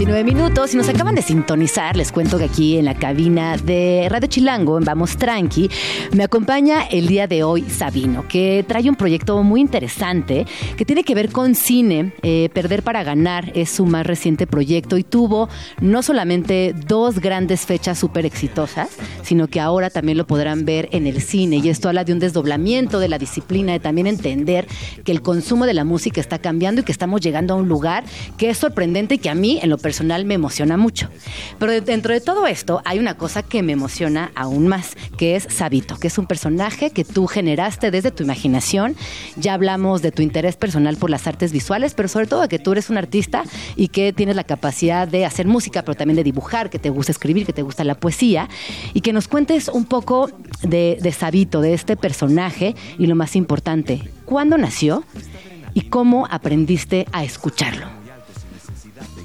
19 0.00 0.24
minutos. 0.24 0.70
Si 0.70 0.78
nos 0.78 0.88
acaban 0.88 1.14
de 1.14 1.20
sintonizar, 1.20 1.94
les 1.94 2.10
cuento 2.10 2.38
que 2.38 2.44
aquí 2.44 2.78
en 2.78 2.86
la 2.86 2.94
cabina 2.94 3.58
de 3.58 4.06
Radio 4.08 4.28
Chilango, 4.28 4.78
en 4.78 4.84
Vamos 4.84 5.18
Tranqui, 5.18 5.68
me 6.12 6.24
acompaña 6.24 6.84
el 6.84 7.06
día 7.06 7.26
de 7.26 7.42
hoy 7.42 7.68
Sabino, 7.68 8.26
que 8.26 8.64
trae 8.66 8.88
un 8.88 8.96
proyecto 8.96 9.42
muy 9.42 9.60
interesante 9.60 10.46
que 10.78 10.86
tiene 10.86 11.04
que 11.04 11.14
ver 11.14 11.30
con 11.30 11.54
cine. 11.54 12.14
Eh, 12.22 12.48
Perder 12.54 12.82
para 12.82 13.02
ganar 13.02 13.52
es 13.54 13.68
su 13.68 13.84
más 13.84 14.06
reciente 14.06 14.46
proyecto 14.46 14.96
y 14.96 15.04
tuvo 15.04 15.50
no 15.82 16.02
solamente 16.02 16.74
dos 16.86 17.18
grandes 17.18 17.66
fechas 17.66 17.98
súper 17.98 18.24
exitosas, 18.24 18.88
sino 19.22 19.48
que 19.48 19.60
ahora 19.60 19.90
también 19.90 20.16
lo 20.16 20.26
podrán 20.26 20.64
ver 20.64 20.88
en 20.92 21.06
el 21.06 21.20
cine. 21.20 21.56
Y 21.56 21.68
esto 21.68 21.88
habla 21.88 22.04
de 22.04 22.14
un 22.14 22.20
desdoblamiento 22.20 23.00
de 23.00 23.08
la 23.10 23.18
disciplina, 23.18 23.72
de 23.72 23.80
también 23.80 24.06
entender 24.06 24.66
que 25.04 25.12
el 25.12 25.20
consumo 25.20 25.66
de 25.66 25.74
la 25.74 25.84
música 25.84 26.22
está 26.22 26.38
cambiando 26.38 26.80
y 26.80 26.84
que 26.84 26.92
estamos 26.92 27.20
llegando 27.20 27.52
a 27.52 27.58
un 27.58 27.68
lugar 27.68 28.02
que 28.38 28.48
es 28.48 28.56
sorprendente 28.56 29.16
y 29.16 29.18
que 29.18 29.28
a 29.28 29.34
mí, 29.34 29.58
en 29.62 29.68
lo 29.68 29.76
personal, 29.76 29.89
me 30.24 30.34
emociona 30.34 30.76
mucho. 30.76 31.08
Pero 31.58 31.80
dentro 31.80 32.14
de 32.14 32.20
todo 32.20 32.46
esto 32.46 32.82
hay 32.84 32.98
una 32.98 33.16
cosa 33.16 33.42
que 33.42 33.62
me 33.62 33.72
emociona 33.72 34.30
aún 34.34 34.68
más, 34.68 34.96
que 35.16 35.36
es 35.36 35.46
Sabito, 35.50 35.96
que 35.98 36.08
es 36.08 36.18
un 36.18 36.26
personaje 36.26 36.90
que 36.90 37.04
tú 37.04 37.26
generaste 37.26 37.90
desde 37.90 38.10
tu 38.10 38.22
imaginación. 38.22 38.96
Ya 39.36 39.54
hablamos 39.54 40.02
de 40.02 40.12
tu 40.12 40.22
interés 40.22 40.56
personal 40.56 40.96
por 40.96 41.10
las 41.10 41.26
artes 41.26 41.52
visuales, 41.52 41.94
pero 41.94 42.08
sobre 42.08 42.26
todo 42.26 42.42
de 42.42 42.48
que 42.48 42.58
tú 42.58 42.72
eres 42.72 42.90
un 42.90 42.98
artista 42.98 43.44
y 43.76 43.88
que 43.88 44.12
tienes 44.12 44.36
la 44.36 44.44
capacidad 44.44 45.08
de 45.08 45.24
hacer 45.24 45.46
música, 45.46 45.82
pero 45.82 45.94
también 45.94 46.16
de 46.16 46.24
dibujar, 46.24 46.70
que 46.70 46.78
te 46.78 46.90
gusta 46.90 47.12
escribir, 47.12 47.46
que 47.46 47.52
te 47.52 47.62
gusta 47.62 47.84
la 47.84 47.94
poesía, 47.94 48.48
y 48.94 49.00
que 49.00 49.12
nos 49.12 49.28
cuentes 49.28 49.68
un 49.68 49.84
poco 49.84 50.30
de, 50.62 50.98
de 51.00 51.12
Sabito, 51.12 51.60
de 51.60 51.74
este 51.74 51.96
personaje, 51.96 52.74
y 52.98 53.06
lo 53.06 53.16
más 53.16 53.36
importante, 53.36 54.10
¿cuándo 54.24 54.58
nació 54.58 55.04
y 55.74 55.82
cómo 55.82 56.26
aprendiste 56.30 57.06
a 57.12 57.24
escucharlo? 57.24 57.99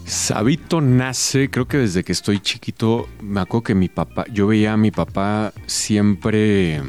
Sabito 0.06 0.82
nace, 0.82 1.50
creo 1.50 1.68
que 1.68 1.78
desde 1.78 2.04
que 2.04 2.12
estoy 2.12 2.39
chiquito, 2.39 3.08
me 3.22 3.41
acuerdo 3.41 3.63
que 3.63 3.76
mi 3.76 3.89
papá, 3.89 4.26
yo 4.32 4.46
veía 4.46 4.74
a 4.74 4.78
mi 4.78 4.91
papá 4.91 5.52
siempre. 5.65 6.80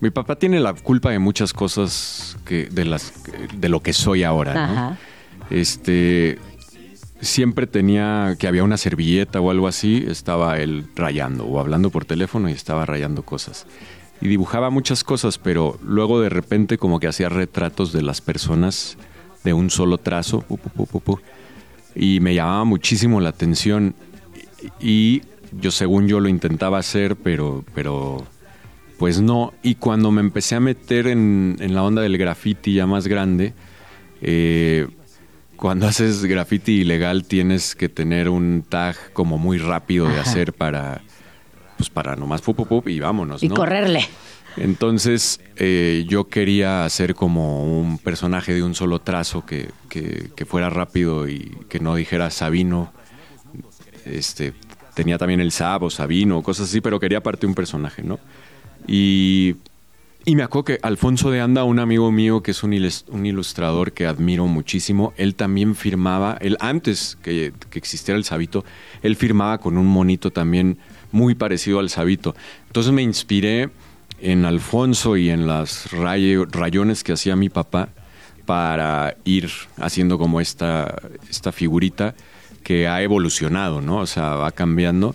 Mi 0.00 0.10
papá 0.10 0.36
tiene 0.36 0.58
la 0.60 0.72
culpa 0.72 1.10
de 1.10 1.18
muchas 1.18 1.52
cosas 1.52 2.38
que, 2.46 2.68
de 2.70 2.86
las 2.86 3.12
de 3.54 3.68
lo 3.68 3.80
que 3.82 3.92
soy 3.92 4.24
ahora, 4.24 4.66
¿no? 4.66 4.96
Este 5.50 6.38
siempre 7.20 7.66
tenía 7.66 8.36
que 8.38 8.46
había 8.46 8.64
una 8.64 8.78
servilleta 8.78 9.40
o 9.40 9.50
algo 9.50 9.68
así, 9.68 10.04
estaba 10.08 10.58
él 10.58 10.86
rayando 10.94 11.44
o 11.44 11.60
hablando 11.60 11.90
por 11.90 12.06
teléfono 12.06 12.48
y 12.48 12.52
estaba 12.52 12.86
rayando 12.86 13.24
cosas. 13.24 13.66
Y 14.22 14.28
dibujaba 14.28 14.70
muchas 14.70 15.04
cosas, 15.04 15.36
pero 15.36 15.78
luego 15.82 16.20
de 16.20 16.30
repente 16.30 16.78
como 16.78 16.98
que 16.98 17.08
hacía 17.08 17.28
retratos 17.28 17.92
de 17.92 18.00
las 18.00 18.22
personas 18.22 18.96
de 19.44 19.52
un 19.52 19.68
solo 19.68 19.98
trazo 19.98 20.44
y 21.96 22.20
me 22.20 22.34
llamaba 22.34 22.64
muchísimo 22.64 23.20
la 23.20 23.30
atención 23.30 23.94
y 24.78 25.22
yo 25.52 25.70
según 25.70 26.06
yo 26.06 26.20
lo 26.20 26.28
intentaba 26.28 26.78
hacer, 26.78 27.16
pero, 27.16 27.64
pero 27.74 28.24
pues 28.98 29.20
no. 29.20 29.54
Y 29.62 29.76
cuando 29.76 30.10
me 30.10 30.20
empecé 30.20 30.56
a 30.56 30.60
meter 30.60 31.06
en, 31.06 31.56
la 31.58 31.82
onda 31.82 32.02
del 32.02 32.18
graffiti 32.18 32.74
ya 32.74 32.86
más 32.86 33.06
grande, 33.06 33.54
eh, 34.20 34.86
cuando 35.56 35.86
haces 35.88 36.24
graffiti 36.26 36.80
ilegal 36.80 37.24
tienes 37.24 37.74
que 37.74 37.88
tener 37.88 38.28
un 38.28 38.64
tag 38.68 38.96
como 39.14 39.38
muy 39.38 39.56
rápido 39.56 40.06
de 40.06 40.20
hacer 40.20 40.52
para, 40.52 41.00
pues 41.78 41.88
para 41.88 42.14
nomás 42.14 42.42
pup, 42.42 42.66
pup, 42.66 42.88
y 42.88 43.00
vámonos. 43.00 43.42
Y 43.42 43.48
correrle. 43.48 44.06
Entonces 44.56 45.40
eh, 45.56 46.04
yo 46.08 46.28
quería 46.28 46.84
hacer 46.84 47.14
como 47.14 47.64
un 47.64 47.98
personaje 47.98 48.54
de 48.54 48.62
un 48.62 48.74
solo 48.74 49.00
trazo 49.00 49.44
que, 49.44 49.68
fuera 50.46 50.70
rápido 50.70 51.28
y 51.28 51.56
que 51.68 51.80
no 51.80 51.94
dijera 51.94 52.30
Sabino. 52.30 52.92
Este, 54.04 54.54
tenía 54.94 55.18
también 55.18 55.40
el 55.40 55.52
Sabo, 55.52 55.90
Sabino, 55.90 56.42
cosas 56.42 56.68
así, 56.68 56.80
pero 56.80 56.98
quería 57.00 57.22
parte 57.22 57.46
un 57.46 57.54
personaje, 57.54 58.02
¿no? 58.02 58.18
Y, 58.86 59.56
me 60.26 60.42
acuerdo 60.42 60.64
que 60.64 60.78
Alfonso 60.82 61.30
de 61.30 61.40
Anda, 61.40 61.62
un 61.64 61.78
amigo 61.78 62.10
mío 62.10 62.42
que 62.42 62.50
es 62.50 62.62
un, 62.62 62.72
ilustrador 62.72 63.92
que 63.92 64.06
admiro 64.06 64.46
muchísimo, 64.46 65.12
él 65.16 65.34
también 65.34 65.76
firmaba, 65.76 66.36
él 66.40 66.56
antes 66.60 67.16
que, 67.22 67.52
que 67.70 67.78
existiera 67.78 68.18
el 68.18 68.24
Sabito, 68.24 68.64
él 69.02 69.16
firmaba 69.16 69.58
con 69.58 69.76
un 69.76 69.86
monito 69.86 70.32
también 70.32 70.78
muy 71.12 71.34
parecido 71.34 71.78
al 71.78 71.90
Sabito. 71.90 72.34
Entonces 72.66 72.92
me 72.92 73.02
inspiré 73.02 73.70
en 74.20 74.44
Alfonso 74.44 75.16
y 75.16 75.30
en 75.30 75.46
las 75.46 75.90
rayones 75.92 77.04
que 77.04 77.12
hacía 77.12 77.36
mi 77.36 77.48
papá 77.48 77.88
para 78.46 79.16
ir 79.24 79.50
haciendo 79.78 80.18
como 80.18 80.40
esta, 80.40 81.02
esta 81.28 81.52
figurita 81.52 82.14
que 82.62 82.88
ha 82.88 83.02
evolucionado, 83.02 83.80
¿no? 83.80 83.98
O 83.98 84.06
sea, 84.06 84.36
va 84.36 84.50
cambiando. 84.52 85.14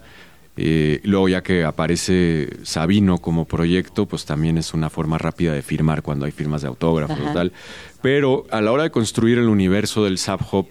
Eh, 0.57 0.99
luego 1.03 1.29
ya 1.29 1.41
que 1.41 1.63
aparece 1.63 2.49
Sabino 2.63 3.17
como 3.17 3.45
proyecto, 3.45 4.05
pues 4.05 4.25
también 4.25 4.57
es 4.57 4.73
una 4.73 4.89
forma 4.89 5.17
rápida 5.17 5.53
de 5.53 5.61
firmar 5.61 6.01
cuando 6.01 6.25
hay 6.25 6.31
firmas 6.31 6.61
de 6.61 6.67
autógrafos 6.67 7.17
y 7.19 7.33
tal. 7.33 7.53
Pero 8.01 8.45
a 8.51 8.61
la 8.61 8.71
hora 8.71 8.83
de 8.83 8.91
construir 8.91 9.37
el 9.37 9.47
universo 9.47 10.03
del 10.03 10.17
Sub 10.17 10.41
Hop, 10.51 10.67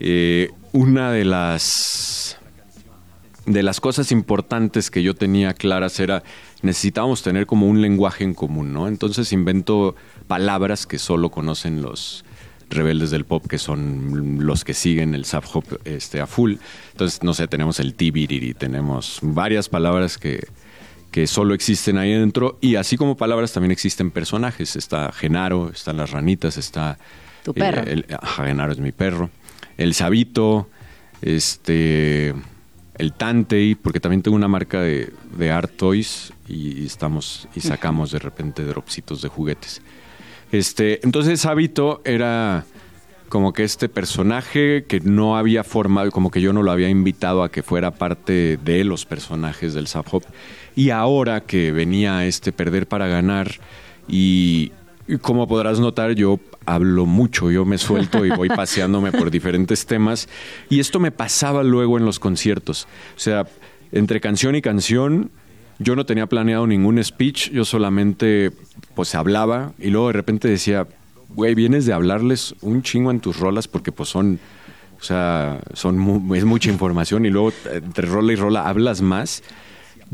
eh, 0.00 0.50
una 0.72 1.12
de 1.12 1.24
las 1.24 2.38
de 3.46 3.62
las 3.62 3.80
cosas 3.80 4.10
importantes 4.12 4.90
que 4.90 5.02
yo 5.02 5.14
tenía 5.14 5.54
claras 5.54 6.00
era 6.00 6.22
necesitábamos 6.62 7.22
tener 7.22 7.46
como 7.46 7.68
un 7.68 7.82
lenguaje 7.82 8.24
en 8.24 8.34
común, 8.34 8.72
¿no? 8.72 8.88
Entonces 8.88 9.32
invento 9.32 9.94
palabras 10.26 10.86
que 10.86 10.98
solo 10.98 11.30
conocen 11.30 11.82
los 11.82 12.24
rebeldes 12.70 13.10
del 13.10 13.24
pop, 13.24 13.46
que 13.46 13.58
son 13.58 14.38
los 14.40 14.64
que 14.64 14.72
siguen 14.72 15.14
el 15.14 15.26
sub 15.26 15.44
hop 15.52 15.64
este, 15.84 16.20
a 16.20 16.26
full. 16.26 16.54
Entonces, 16.92 17.22
no 17.22 17.34
sé, 17.34 17.46
tenemos 17.46 17.80
el 17.80 17.94
tibiriri, 17.94 18.54
tenemos 18.54 19.18
varias 19.22 19.68
palabras 19.68 20.16
que, 20.16 20.46
que 21.10 21.26
solo 21.26 21.54
existen 21.54 21.98
ahí 21.98 22.12
dentro 22.12 22.58
y 22.60 22.76
así 22.76 22.96
como 22.96 23.16
palabras 23.16 23.52
también 23.52 23.70
existen 23.72 24.10
personajes. 24.10 24.76
Está 24.76 25.12
Genaro, 25.12 25.70
están 25.70 25.98
las 25.98 26.10
ranitas, 26.10 26.56
está... 26.56 26.98
Tu 27.42 27.52
perro. 27.52 27.82
Eh, 27.86 28.04
Genaro 28.36 28.72
es 28.72 28.78
mi 28.78 28.92
perro. 28.92 29.28
El 29.76 29.92
Sabito, 29.92 30.70
este 31.20 32.34
el 32.98 33.12
Tantei, 33.12 33.74
porque 33.74 34.00
también 34.00 34.22
tengo 34.22 34.36
una 34.36 34.48
marca 34.48 34.80
de, 34.80 35.12
de 35.36 35.50
Art 35.50 35.72
Toys 35.76 36.32
y 36.48 36.86
estamos 36.86 37.48
y 37.54 37.60
sacamos 37.60 38.12
de 38.12 38.18
repente 38.18 38.64
dropsitos 38.64 39.22
de 39.22 39.28
juguetes. 39.28 39.82
Este, 40.52 41.04
entonces 41.04 41.44
Hábito 41.46 42.00
era 42.04 42.64
como 43.28 43.52
que 43.52 43.64
este 43.64 43.88
personaje 43.88 44.84
que 44.86 45.00
no 45.00 45.36
había 45.36 45.64
formado, 45.64 46.12
como 46.12 46.30
que 46.30 46.40
yo 46.40 46.52
no 46.52 46.62
lo 46.62 46.70
había 46.70 46.88
invitado 46.88 47.42
a 47.42 47.50
que 47.50 47.64
fuera 47.64 47.90
parte 47.90 48.58
de 48.58 48.84
los 48.84 49.06
personajes 49.06 49.74
del 49.74 49.88
Sub 49.88 50.04
Hop. 50.12 50.22
Y 50.76 50.90
ahora 50.90 51.40
que 51.40 51.72
venía 51.72 52.26
este 52.26 52.52
Perder 52.52 52.86
para 52.86 53.08
Ganar 53.08 53.50
y, 54.06 54.70
y 55.06 55.18
como 55.18 55.46
podrás 55.46 55.80
notar, 55.80 56.12
yo 56.12 56.40
hablo 56.66 57.06
mucho, 57.06 57.50
yo 57.50 57.64
me 57.64 57.78
suelto 57.78 58.24
y 58.24 58.30
voy 58.30 58.48
paseándome 58.56 59.12
por 59.12 59.30
diferentes 59.30 59.86
temas. 59.86 60.28
Y 60.70 60.80
esto 60.80 60.98
me 60.98 61.10
pasaba 61.10 61.62
luego 61.62 61.98
en 61.98 62.04
los 62.04 62.18
conciertos. 62.18 62.86
O 63.16 63.20
sea, 63.20 63.46
entre 63.92 64.20
canción 64.20 64.54
y 64.56 64.62
canción, 64.62 65.30
yo 65.78 65.96
no 65.96 66.06
tenía 66.06 66.26
planeado 66.26 66.66
ningún 66.66 67.02
speech, 67.02 67.50
yo 67.50 67.64
solamente 67.64 68.52
pues 68.94 69.14
hablaba 69.14 69.72
y 69.78 69.90
luego 69.90 70.08
de 70.08 70.12
repente 70.14 70.48
decía, 70.48 70.86
güey, 71.30 71.54
vienes 71.54 71.84
de 71.84 71.92
hablarles 71.92 72.54
un 72.60 72.82
chingo 72.82 73.10
en 73.10 73.20
tus 73.20 73.38
rolas 73.38 73.68
porque 73.68 73.92
pues 73.92 74.08
son, 74.08 74.38
o 75.00 75.02
sea, 75.04 75.60
son 75.74 76.34
es 76.34 76.44
mucha 76.44 76.70
información 76.70 77.26
y 77.26 77.30
luego 77.30 77.52
entre 77.70 78.06
rola 78.06 78.32
y 78.32 78.36
rola 78.36 78.68
hablas 78.68 79.02
más. 79.02 79.42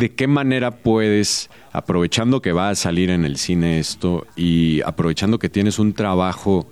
¿De 0.01 0.13
qué 0.13 0.27
manera 0.27 0.71
puedes 0.71 1.51
aprovechando 1.73 2.41
que 2.41 2.53
va 2.53 2.71
a 2.71 2.75
salir 2.75 3.11
en 3.11 3.27
el 3.27 3.37
cine 3.37 3.79
esto 3.79 4.27
y 4.35 4.81
aprovechando 4.81 5.39
que 5.39 5.51
tienes 5.51 5.79
un 5.79 5.93
trabajo 5.93 6.71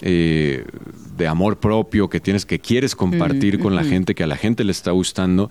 eh, 0.00 0.64
de 1.14 1.28
amor 1.28 1.58
propio 1.58 2.08
que 2.08 2.20
tienes 2.20 2.46
que 2.46 2.60
quieres 2.60 2.96
compartir 2.96 3.58
con 3.58 3.76
la 3.76 3.84
gente 3.84 4.14
que 4.14 4.22
a 4.24 4.26
la 4.26 4.38
gente 4.38 4.64
le 4.64 4.72
está 4.72 4.92
gustando 4.92 5.50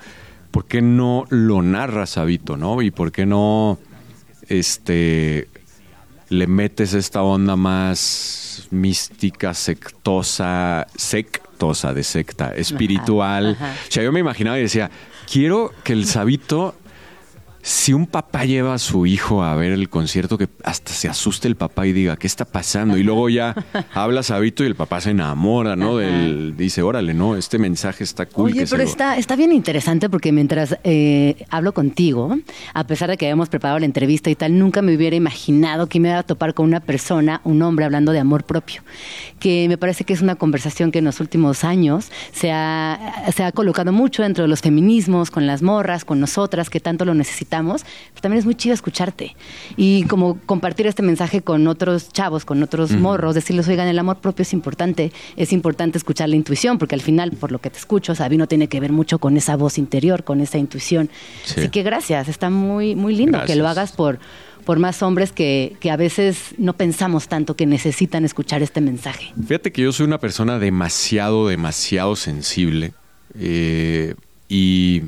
¿por 0.49 0.65
qué 0.65 0.81
no 0.81 1.25
lo 1.29 1.61
narras 1.61 2.17
Habito, 2.17 2.57
no 2.57 2.81
y 2.81 2.89
por 2.89 3.11
qué 3.11 3.27
no 3.27 3.77
este 4.49 5.49
le 6.29 6.47
metes 6.47 6.95
esta 6.95 7.21
onda 7.21 7.55
más 7.55 8.67
mística 8.71 9.53
sectosa 9.53 10.87
sectosa 10.95 11.93
de 11.93 12.01
secta 12.01 12.55
espiritual 12.55 13.55
o 13.61 13.91
sea 13.91 14.01
yo 14.01 14.11
me 14.11 14.19
imaginaba 14.19 14.57
y 14.57 14.63
decía 14.63 14.89
quiero 15.31 15.71
que 15.83 15.93
el 15.93 16.07
sabito 16.07 16.73
si 17.65 17.93
un 17.93 18.07
papá 18.07 18.43
lleva 18.43 18.73
a 18.73 18.77
su 18.77 19.05
hijo 19.05 19.41
a 19.41 19.55
ver 19.55 19.71
el 19.71 19.87
concierto, 19.87 20.37
que 20.37 20.49
hasta 20.65 20.91
se 20.91 21.07
asuste 21.07 21.47
el 21.47 21.55
papá 21.55 21.87
y 21.87 21.93
diga, 21.93 22.17
¿qué 22.17 22.27
está 22.27 22.43
pasando? 22.43 22.97
Y 22.97 23.03
luego 23.03 23.29
ya 23.29 23.55
hablas 23.93 24.31
a 24.31 24.39
Vito 24.39 24.65
y 24.65 24.67
el 24.67 24.75
papá 24.75 24.99
se 24.99 25.11
enamora, 25.11 25.77
¿no? 25.77 25.95
Del, 25.95 26.57
dice, 26.57 26.81
órale, 26.81 27.13
no, 27.13 27.37
este 27.37 27.57
mensaje 27.59 28.03
está 28.03 28.25
cool. 28.25 28.51
Oye, 28.51 28.67
pero 28.69 28.83
está, 28.83 29.17
está 29.17 29.37
bien 29.37 29.53
interesante 29.53 30.09
porque 30.09 30.33
mientras 30.33 30.77
eh, 30.83 31.45
hablo 31.49 31.73
contigo, 31.73 32.37
a 32.73 32.85
pesar 32.85 33.09
de 33.09 33.15
que 33.15 33.27
habíamos 33.27 33.47
preparado 33.47 33.79
la 33.79 33.85
entrevista 33.85 34.29
y 34.29 34.35
tal, 34.35 34.59
nunca 34.59 34.81
me 34.81 34.93
hubiera 34.93 35.15
imaginado 35.15 35.87
que 35.87 36.01
me 36.01 36.09
iba 36.09 36.19
a 36.19 36.23
topar 36.23 36.53
con 36.53 36.65
una 36.65 36.81
persona, 36.81 37.39
un 37.45 37.61
hombre 37.61 37.85
hablando 37.85 38.11
de 38.11 38.19
amor 38.19 38.43
propio, 38.43 38.81
que 39.39 39.69
me 39.69 39.77
parece 39.77 40.03
que 40.03 40.11
es 40.11 40.21
una 40.21 40.35
conversación 40.35 40.91
que 40.91 40.99
en 40.99 41.05
los 41.05 41.21
últimos 41.21 41.63
años 41.63 42.11
se 42.33 42.51
ha, 42.51 42.99
se 43.33 43.45
ha 43.45 43.53
colocado 43.53 43.93
mucho 43.93 44.21
dentro 44.21 44.43
de 44.43 44.49
los 44.49 44.59
feminismos, 44.59 45.31
con 45.31 45.47
las 45.47 45.61
morras, 45.61 46.03
con 46.03 46.19
nosotras, 46.19 46.69
que 46.69 46.81
tanto 46.81 47.05
lo 47.05 47.13
necesitamos 47.13 47.52
pero 47.61 48.21
también 48.21 48.39
es 48.39 48.45
muy 48.45 48.55
chido 48.55 48.73
escucharte 48.73 49.35
y 49.77 50.03
como 50.05 50.39
compartir 50.45 50.87
este 50.87 51.03
mensaje 51.03 51.41
con 51.41 51.67
otros 51.67 52.11
chavos, 52.11 52.45
con 52.45 52.63
otros 52.63 52.91
morros, 52.91 53.35
decirles, 53.35 53.67
oigan, 53.67 53.87
el 53.87 53.99
amor 53.99 54.17
propio 54.17 54.43
es 54.43 54.53
importante, 54.53 55.11
es 55.35 55.53
importante 55.53 55.97
escuchar 55.97 56.29
la 56.29 56.35
intuición, 56.35 56.77
porque 56.77 56.95
al 56.95 57.01
final, 57.01 57.31
por 57.31 57.51
lo 57.51 57.59
que 57.59 57.69
te 57.69 57.77
escucho, 57.77 58.15
Sabino 58.15 58.47
tiene 58.47 58.67
que 58.67 58.79
ver 58.79 58.91
mucho 58.91 59.19
con 59.19 59.37
esa 59.37 59.55
voz 59.55 59.77
interior, 59.77 60.23
con 60.23 60.41
esa 60.41 60.57
intuición. 60.57 61.09
Así 61.45 61.69
que 61.69 61.83
gracias, 61.83 62.27
está 62.27 62.49
muy, 62.49 62.95
muy 62.95 63.15
lindo 63.15 63.39
que 63.45 63.55
lo 63.55 63.67
hagas 63.67 63.91
por 63.91 64.19
por 64.63 64.79
más 64.79 65.03
hombres 65.03 65.33
que, 65.33 65.75
que, 65.81 65.91
a 65.91 65.97
veces 65.97 66.55
no 66.57 66.71
pensamos 66.71 67.27
tanto 67.27 67.57
que 67.57 67.65
necesitan 67.65 68.23
escuchar 68.23 68.63
este 68.63 68.79
mensaje. 68.79 69.33
Fíjate 69.45 69.73
que 69.73 69.81
yo 69.81 69.91
soy 69.91 70.05
una 70.05 70.21
persona 70.21 70.57
demasiado, 70.57 71.49
demasiado 71.49 72.15
sensible 72.15 72.93
eh, 73.37 74.15
y 74.47 75.03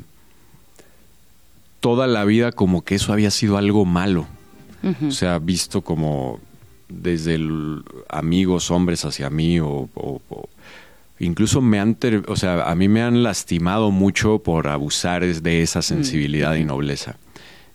toda 1.80 2.06
la 2.06 2.24
vida 2.24 2.52
como 2.52 2.82
que 2.82 2.96
eso 2.96 3.12
había 3.12 3.30
sido 3.30 3.56
algo 3.56 3.84
malo. 3.84 4.26
O 5.08 5.10
sea, 5.10 5.40
visto 5.40 5.82
como 5.82 6.38
desde 6.88 7.40
amigos, 8.08 8.70
hombres 8.70 9.04
hacia 9.04 9.30
mí 9.30 9.58
o, 9.58 9.88
incluso 11.18 11.60
me 11.60 11.80
han, 11.80 11.98
o 12.28 12.36
sea, 12.36 12.70
a 12.70 12.74
mí 12.76 12.86
me 12.86 13.02
han 13.02 13.24
lastimado 13.24 13.90
mucho 13.90 14.38
por 14.38 14.68
abusar 14.68 15.24
de 15.24 15.62
esa 15.62 15.82
sensibilidad 15.82 16.54
y 16.54 16.64
nobleza. 16.64 17.16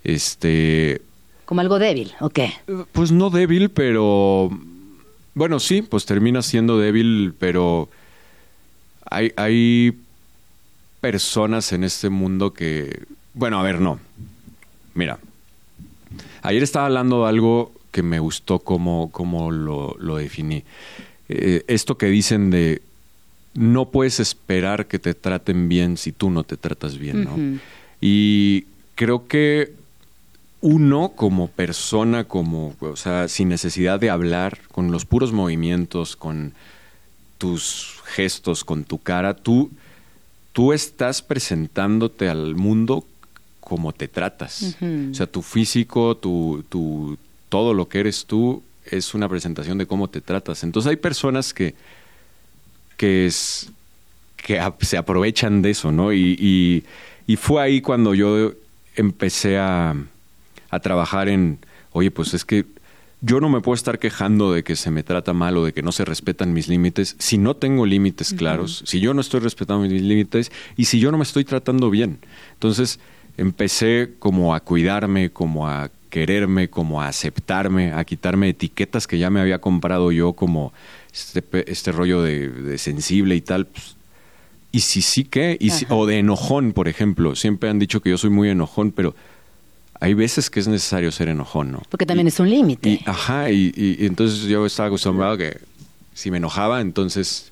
Este, 0.06 1.02
como 1.46 1.60
algo 1.60 1.80
débil, 1.80 2.14
¿o 2.22 2.30
qué? 2.30 2.54
Pues 2.94 3.12
no 3.12 3.30
débil, 3.30 3.70
pero 3.72 4.50
bueno, 5.34 5.60
sí, 5.60 5.82
pues 5.82 6.06
termina 6.06 6.42
siendo 6.42 6.80
débil, 6.80 7.34
pero 7.38 7.90
hay, 9.10 9.34
hay 9.36 9.98
personas 11.02 11.74
en 11.74 11.84
este 11.84 12.10
mundo 12.10 12.54
que 12.54 13.04
bueno, 13.34 13.60
a 13.60 13.64
ver, 13.64 13.80
no. 13.80 14.00
Mira, 14.94 15.20
ayer 16.42 16.64
estaba 16.64 16.86
hablando 16.86 17.24
de 17.24 17.30
algo 17.30 17.72
que 17.92 18.04
me 18.04 18.20
gustó 18.20 18.60
como, 18.60 19.12
como 19.12 19.52
lo, 19.52 19.96
lo 20.00 20.18
definí. 20.18 20.64
Eh, 21.30 21.64
esto 21.68 21.98
que 21.98 22.08
dicen 22.08 22.50
de 22.50 22.82
no 23.54 23.90
puedes 23.90 24.20
esperar 24.20 24.88
que 24.88 25.00
te 25.00 25.14
traten 25.14 25.70
bien 25.70 25.98
si 25.98 26.12
tú 26.12 26.30
no 26.30 26.44
te 26.44 26.58
tratas 26.58 26.98
bien, 26.98 27.24
¿no? 27.26 27.60
Y 28.00 28.66
creo 28.96 29.28
que 29.28 29.74
uno 30.62 31.14
como 31.16 31.48
persona, 31.48 32.24
como, 32.24 32.76
o 32.80 32.96
sea, 32.96 33.28
sin 33.28 33.50
necesidad 33.50 34.00
de 34.00 34.10
hablar, 34.10 34.60
con 34.72 34.92
los 34.92 35.06
puros 35.06 35.34
movimientos, 35.34 36.16
con 36.16 36.54
tus 37.38 38.00
gestos, 38.06 38.64
con 38.64 38.84
tu 38.84 39.00
cara, 39.00 39.36
tú, 39.36 39.72
tú 40.54 40.72
estás 40.72 41.22
presentándote 41.22 42.30
al 42.30 42.56
mundo 42.56 43.06
cómo 43.72 43.94
te 43.94 44.10
tratas. 44.10 44.76
O 44.82 45.14
sea, 45.14 45.28
tu 45.28 45.42
físico, 45.42 46.18
tu, 46.18 46.62
tu, 46.68 47.18
todo 47.48 47.74
lo 47.74 47.88
que 47.88 48.02
eres 48.02 48.26
tú 48.26 48.62
es 48.86 49.14
una 49.14 49.30
presentación 49.30 49.78
de 49.78 49.86
cómo 49.86 50.10
te 50.10 50.20
tratas. 50.20 50.66
Entonces 50.66 50.90
hay 50.90 50.98
personas 50.98 51.54
que, 51.54 51.74
que, 52.98 53.26
es, 53.28 53.72
que 54.36 54.60
se 54.82 54.98
aprovechan 54.98 55.62
de 55.62 55.70
eso, 55.70 55.94
¿no? 55.94 56.12
Y, 56.12 56.84
y, 57.26 57.36
fue 57.38 57.64
ahí 57.64 57.80
cuando 57.80 58.14
yo 58.14 58.52
empecé 58.98 59.58
a, 59.58 59.96
a 60.70 60.80
trabajar 60.82 61.30
en, 61.30 61.58
oye, 61.94 62.12
pues 62.12 62.34
es 62.34 62.44
que 62.44 62.66
yo 63.22 63.40
no 63.40 63.48
me 63.48 63.62
puedo 63.62 63.76
estar 63.76 64.00
quejando 64.00 64.52
de 64.52 64.66
que 64.66 64.76
se 64.76 64.92
me 64.92 65.02
trata 65.02 65.32
mal 65.32 65.56
o 65.56 65.64
de 65.64 65.72
que 65.72 65.82
no 65.82 65.94
se 65.94 66.04
respetan 66.04 66.52
mis 66.52 66.68
límites 66.68 67.16
si 67.20 67.38
no 67.38 67.56
tengo 67.56 67.86
límites 67.86 68.34
claros, 68.34 68.84
si 68.86 69.00
yo 69.00 69.14
no 69.14 69.22
estoy 69.22 69.40
respetando 69.40 69.88
mis 69.88 70.02
límites 70.02 70.52
y 70.76 70.86
si 70.86 71.00
yo 71.00 71.10
no 71.10 71.18
me 71.18 71.24
estoy 71.24 71.46
tratando 71.46 71.90
bien. 71.90 72.20
Entonces, 72.56 73.00
empecé 73.38 74.14
como 74.20 74.54
a 74.54 74.60
cuidarme, 74.60 75.32
como 75.32 75.68
a 75.68 75.90
quererme, 76.10 76.70
como 76.70 77.02
a 77.02 77.08
aceptarme, 77.08 77.94
a 77.94 78.04
quitarme 78.04 78.50
etiquetas 78.50 79.08
que 79.08 79.18
ya 79.18 79.30
me 79.30 79.40
había 79.40 79.60
comprado 79.60 80.12
yo 80.12 80.34
como 80.34 80.74
este, 81.12 81.44
este 81.72 81.92
rollo 81.92 82.22
de, 82.22 82.78
sensible 82.78 83.36
y 83.36 83.42
tal. 83.42 83.66
Pues, 83.66 83.96
y 84.72 84.82
si 84.82 85.02
sí 85.02 85.24
que, 85.24 85.58
y 85.60 85.72
o 85.90 86.06
de 86.06 86.20
enojón, 86.20 86.74
por 86.74 86.88
ejemplo. 86.88 87.36
Siempre 87.36 87.70
han 87.70 87.80
dicho 87.80 88.02
que 88.02 88.10
yo 88.10 88.18
soy 88.18 88.30
muy 88.30 88.50
enojón, 88.50 88.92
pero 88.92 89.16
hay 90.00 90.14
veces 90.14 90.50
que 90.50 90.60
es 90.60 90.68
necesario 90.68 91.12
ser 91.12 91.30
enojón, 91.30 91.72
¿no? 91.72 91.82
Porque 91.90 92.06
también 92.06 92.28
es 92.28 92.40
un 92.40 92.50
límite. 92.50 93.02
Ajá, 93.06 93.52
y, 93.52 93.74
y, 93.76 94.06
entonces 94.06 94.44
yo 94.44 94.66
estaba 94.66 94.88
acostumbrado 94.88 95.34
a 95.34 95.38
que 95.38 95.58
si 96.14 96.32
me 96.32 96.38
enojaba, 96.38 96.82
entonces 96.82 97.51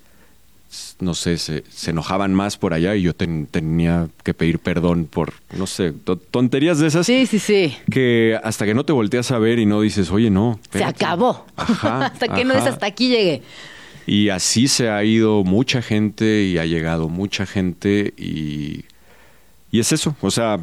no 1.00 1.16
sé, 1.16 1.38
se, 1.38 1.64
enojaban 1.88 2.34
más 2.34 2.58
por 2.58 2.74
allá 2.74 2.96
y 2.96 3.02
yo 3.02 3.16
tenía 3.16 4.08
que 4.24 4.34
pedir 4.34 4.60
perdón 4.60 5.06
por, 5.06 5.34
no 5.58 5.66
sé, 5.66 5.94
tonterías 6.32 6.80
de 6.80 6.88
esas. 6.88 7.06
Sí, 7.06 7.26
sí, 7.26 7.40
sí. 7.40 7.76
Que 7.90 8.40
hasta 8.44 8.66
que 8.66 8.74
no 8.74 8.86
te 8.86 8.94
volteas 8.94 9.32
a 9.32 9.40
ver 9.40 9.60
y 9.60 9.66
no 9.66 9.82
dices, 9.82 10.12
oye, 10.12 10.30
no. 10.30 10.60
Se 10.72 10.84
acabó. 10.84 11.46
hasta 11.58 12.28
que 12.28 12.46
no 12.46 12.54
es 12.54 12.66
hasta 12.66 12.86
aquí 12.86 13.10
llegué. 13.10 13.42
Y 14.06 14.30
así 14.30 14.68
se 14.68 14.90
ha 14.90 15.04
ido 15.04 15.44
mucha 15.44 15.82
gente 15.82 16.44
y 16.44 16.58
ha 16.58 16.66
llegado 16.66 17.10
mucha 17.10 17.46
gente 17.46 18.14
y, 18.18 18.86
y 19.72 19.80
es 19.80 19.92
eso. 19.92 20.16
O 20.22 20.32
sea, 20.32 20.60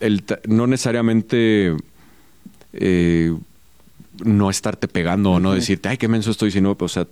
el, 0.00 0.24
no 0.46 0.66
necesariamente 0.66 1.76
eh, 2.72 3.34
no 4.24 4.50
estarte 4.50 4.88
pegando 4.88 5.32
o 5.32 5.40
no 5.40 5.52
decirte, 5.52 5.88
ay, 5.88 5.96
qué 5.96 6.08
menso 6.08 6.30
estoy, 6.30 6.50
sino, 6.50 6.76
o 6.78 6.88
sea, 6.88 7.06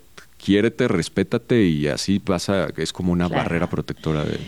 quiérete, 0.47 0.87
respétate 0.87 1.65
y 1.65 1.89
así 1.89 2.21
pasa, 2.21 2.69
es 2.77 2.93
como 2.93 3.11
una 3.11 3.27
barrera 3.27 3.69
protectora 3.69 4.23
de... 4.23 4.39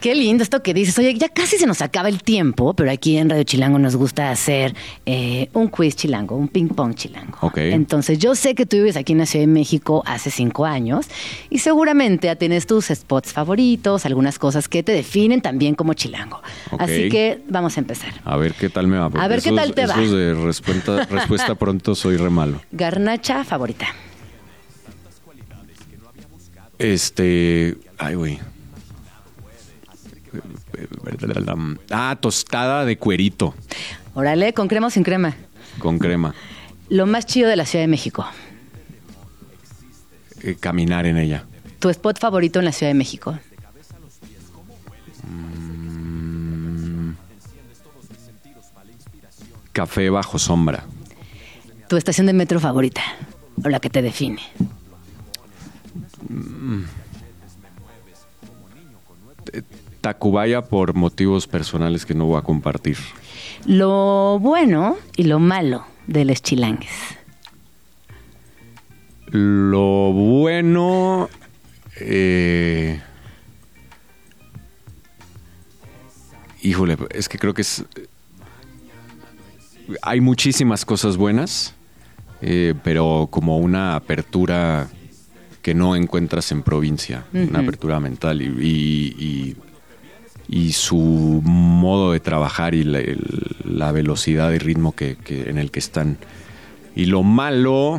Qué 0.00 0.14
lindo 0.16 0.42
esto 0.42 0.62
que 0.62 0.74
dices. 0.74 0.98
Oye, 0.98 1.14
ya 1.14 1.28
casi 1.28 1.56
se 1.56 1.66
nos 1.66 1.80
acaba 1.80 2.08
el 2.08 2.22
tiempo, 2.22 2.74
pero 2.74 2.90
aquí 2.90 3.16
en 3.16 3.30
Radio 3.30 3.44
Chilango 3.44 3.78
nos 3.78 3.94
gusta 3.94 4.30
hacer 4.30 4.74
eh, 5.06 5.48
un 5.54 5.68
quiz 5.68 5.94
chilango, 5.94 6.36
un 6.36 6.48
ping 6.48 6.68
pong 6.68 6.94
chilango. 6.94 7.38
Entonces, 7.54 8.18
yo 8.18 8.34
sé 8.34 8.54
que 8.54 8.66
tú 8.66 8.76
vives 8.76 8.96
aquí 8.96 9.12
en 9.12 9.20
la 9.20 9.26
Ciudad 9.26 9.44
de 9.44 9.52
México 9.52 10.02
hace 10.04 10.30
cinco 10.30 10.66
años 10.66 11.06
y 11.48 11.60
seguramente 11.60 12.34
tienes 12.36 12.66
tus 12.66 12.86
spots 12.86 13.32
favoritos, 13.32 14.04
algunas 14.04 14.38
cosas 14.38 14.68
que 14.68 14.82
te 14.82 14.92
definen 14.92 15.40
también 15.40 15.74
como 15.76 15.94
chilango. 15.94 16.42
Así 16.78 17.08
que 17.08 17.40
vamos 17.48 17.78
a 17.78 17.80
empezar. 17.80 18.12
A 18.24 18.36
ver 18.36 18.54
qué 18.54 18.68
tal 18.68 18.88
me 18.88 18.98
va. 18.98 19.06
A 19.06 19.28
ver 19.28 19.40
qué 19.40 19.52
tal 19.52 19.72
te 19.72 19.86
va. 19.86 19.96
de 19.96 20.34
respuesta, 20.34 21.06
respuesta 21.06 21.54
pronto 21.58 21.94
soy 21.94 22.18
re 22.18 22.28
malo. 22.28 22.60
Garnacha 22.72 23.44
favorita. 23.44 23.86
Este. 26.92 27.78
Ay, 27.96 28.14
güey. 28.14 28.38
Ah, 31.90 32.18
tostada 32.20 32.84
de 32.84 32.98
cuerito. 32.98 33.54
Órale, 34.12 34.52
¿con 34.52 34.68
crema 34.68 34.88
o 34.88 34.90
sin 34.90 35.02
crema? 35.02 35.34
Con 35.78 35.98
crema. 35.98 36.34
Lo 36.90 37.06
más 37.06 37.24
chido 37.24 37.48
de 37.48 37.56
la 37.56 37.64
Ciudad 37.64 37.84
de 37.84 37.88
México. 37.88 38.26
Eh, 40.42 40.56
caminar 40.60 41.06
en 41.06 41.16
ella. 41.16 41.46
¿Tu 41.78 41.88
spot 41.88 42.18
favorito 42.18 42.58
en 42.58 42.66
la 42.66 42.72
Ciudad 42.72 42.90
de 42.90 42.98
México? 42.98 43.38
Mm. 45.26 47.12
café 49.72 50.10
bajo 50.10 50.38
sombra. 50.38 50.84
¿Tu 51.88 51.96
estación 51.96 52.26
de 52.26 52.34
metro 52.34 52.60
favorita? 52.60 53.02
¿O 53.64 53.68
la 53.70 53.80
que 53.80 53.88
te 53.88 54.02
define? 54.02 54.42
Tacubaya 60.00 60.62
por 60.62 60.94
motivos 60.94 61.46
personales 61.46 62.04
que 62.04 62.14
no 62.14 62.26
voy 62.26 62.38
a 62.38 62.42
compartir. 62.42 62.98
Lo 63.66 64.38
bueno 64.38 64.96
y 65.16 65.24
lo 65.24 65.38
malo 65.38 65.86
de 66.06 66.24
los 66.24 66.42
chilangues. 66.42 66.90
Lo 69.28 70.12
bueno... 70.12 71.28
Eh, 72.00 73.00
híjole, 76.62 76.98
es 77.10 77.28
que 77.28 77.38
creo 77.38 77.54
que 77.54 77.62
es... 77.62 77.84
Hay 80.02 80.20
muchísimas 80.20 80.84
cosas 80.84 81.16
buenas, 81.16 81.74
eh, 82.40 82.74
pero 82.82 83.28
como 83.30 83.58
una 83.58 83.96
apertura 83.96 84.88
que 85.64 85.74
no 85.74 85.96
encuentras 85.96 86.52
en 86.52 86.62
provincia, 86.62 87.24
una 87.32 87.58
apertura 87.60 87.98
mental 87.98 88.42
y, 88.42 89.56
y 90.46 90.72
su 90.72 90.98
modo 91.42 92.12
de 92.12 92.20
trabajar 92.20 92.74
y 92.74 92.84
la, 92.84 92.98
el- 93.00 93.56
la 93.64 93.90
velocidad 93.90 94.52
y 94.52 94.58
ritmo 94.58 94.92
que, 94.94 95.16
que- 95.16 95.48
en 95.48 95.56
el 95.58 95.70
que 95.70 95.78
están. 95.80 96.18
Y 96.94 97.06
lo 97.06 97.22
malo, 97.22 97.98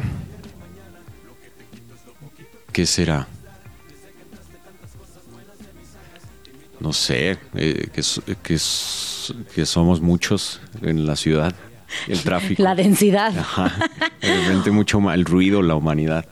¿qué 2.72 2.86
será? 2.86 3.28
No 6.80 6.94
sé, 6.94 7.40
eh, 7.56 7.88
que, 7.92 8.58
que 9.56 9.66
somos 9.66 10.02
muchos 10.02 10.62
en 10.84 11.08
la 11.08 11.16
ciudad, 11.16 11.56
el 12.08 12.22
tráfico. 12.22 12.62
La 12.62 12.76
densidad. 12.76 13.36
Ajá. 13.38 13.74
De 14.22 14.42
repente 14.46 14.70
mucho 14.72 15.00
mal 15.00 15.26
ruido, 15.26 15.62
la 15.64 15.74
humanidad. 15.76 16.26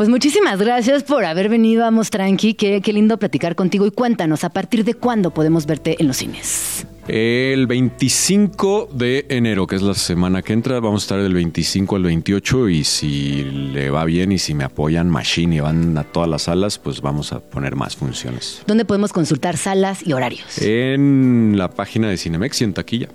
Pues 0.00 0.08
muchísimas 0.08 0.58
gracias 0.58 1.02
por 1.02 1.26
haber 1.26 1.50
venido 1.50 1.82
a 1.82 1.90
Vamos 1.90 2.08
Tranqui. 2.08 2.54
Qué, 2.54 2.80
qué 2.80 2.90
lindo 2.90 3.18
platicar 3.18 3.54
contigo. 3.54 3.84
Y 3.84 3.90
cuéntanos, 3.90 4.44
¿a 4.44 4.48
partir 4.48 4.82
de 4.82 4.94
cuándo 4.94 5.34
podemos 5.34 5.66
verte 5.66 5.96
en 5.98 6.08
los 6.08 6.16
cines? 6.16 6.86
El 7.06 7.66
25 7.66 8.88
de 8.94 9.26
enero, 9.28 9.66
que 9.66 9.76
es 9.76 9.82
la 9.82 9.92
semana 9.92 10.40
que 10.40 10.54
entra, 10.54 10.80
vamos 10.80 11.02
a 11.02 11.04
estar 11.04 11.22
del 11.22 11.34
25 11.34 11.96
al 11.96 12.04
28 12.04 12.70
y 12.70 12.84
si 12.84 13.44
le 13.44 13.90
va 13.90 14.06
bien 14.06 14.32
y 14.32 14.38
si 14.38 14.54
me 14.54 14.64
apoyan 14.64 15.10
Machine 15.10 15.56
y 15.56 15.60
van 15.60 15.98
a 15.98 16.04
todas 16.04 16.30
las 16.30 16.44
salas, 16.44 16.78
pues 16.78 17.02
vamos 17.02 17.34
a 17.34 17.40
poner 17.40 17.76
más 17.76 17.94
funciones. 17.94 18.62
¿Dónde 18.66 18.86
podemos 18.86 19.12
consultar 19.12 19.58
salas 19.58 20.06
y 20.06 20.14
horarios? 20.14 20.62
En 20.62 21.58
la 21.58 21.68
página 21.68 22.08
de 22.08 22.16
Cinemex 22.16 22.62
y 22.62 22.64
en 22.64 22.72
taquilla. 22.72 23.08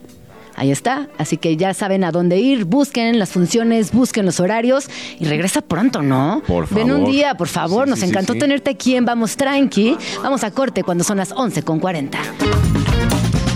Ahí 0.58 0.72
está. 0.72 1.08
Así 1.18 1.38
que 1.38 1.58
ya 1.58 1.74
saben 1.74 2.04
a 2.04 2.12
dónde 2.12 2.38
ir. 2.40 2.66
Busquen 2.66 3.20
las 3.20 3.30
funciones, 3.30 3.92
busquen 3.92 4.26
los 4.26 4.40
horarios 4.40 4.90
y 5.20 5.26
regresa 5.26 5.62
pronto, 5.62 6.02
¿no? 6.02 6.42
Por 6.48 6.70
Ven 6.74 6.92
un 6.92 7.00
favor. 7.00 7.12
día, 7.12 7.36
por 7.36 7.48
favor. 7.48 7.84
Sí, 7.86 7.90
Nos 7.90 8.00
sí, 8.00 8.06
encantó 8.06 8.34
sí. 8.34 8.40
tenerte 8.40 8.72
aquí 8.72 8.96
en 8.96 9.06
Vamos 9.06 9.36
Tranqui. 9.36 9.98
Vamos 10.24 10.44
a 10.44 10.52
corte 10.52 10.84
cuando 10.84 11.04
son 11.04 11.18
las 11.18 11.32
11 11.34 11.64
con 11.64 11.80
40. 11.80 12.18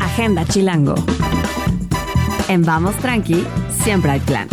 Agenda 0.02 0.46
Chilango. 0.46 0.96
En 2.50 2.64
Vamos 2.64 2.96
Tranqui, 2.98 3.46
siempre 3.84 4.12
hay 4.12 4.20
plan. 4.20 4.48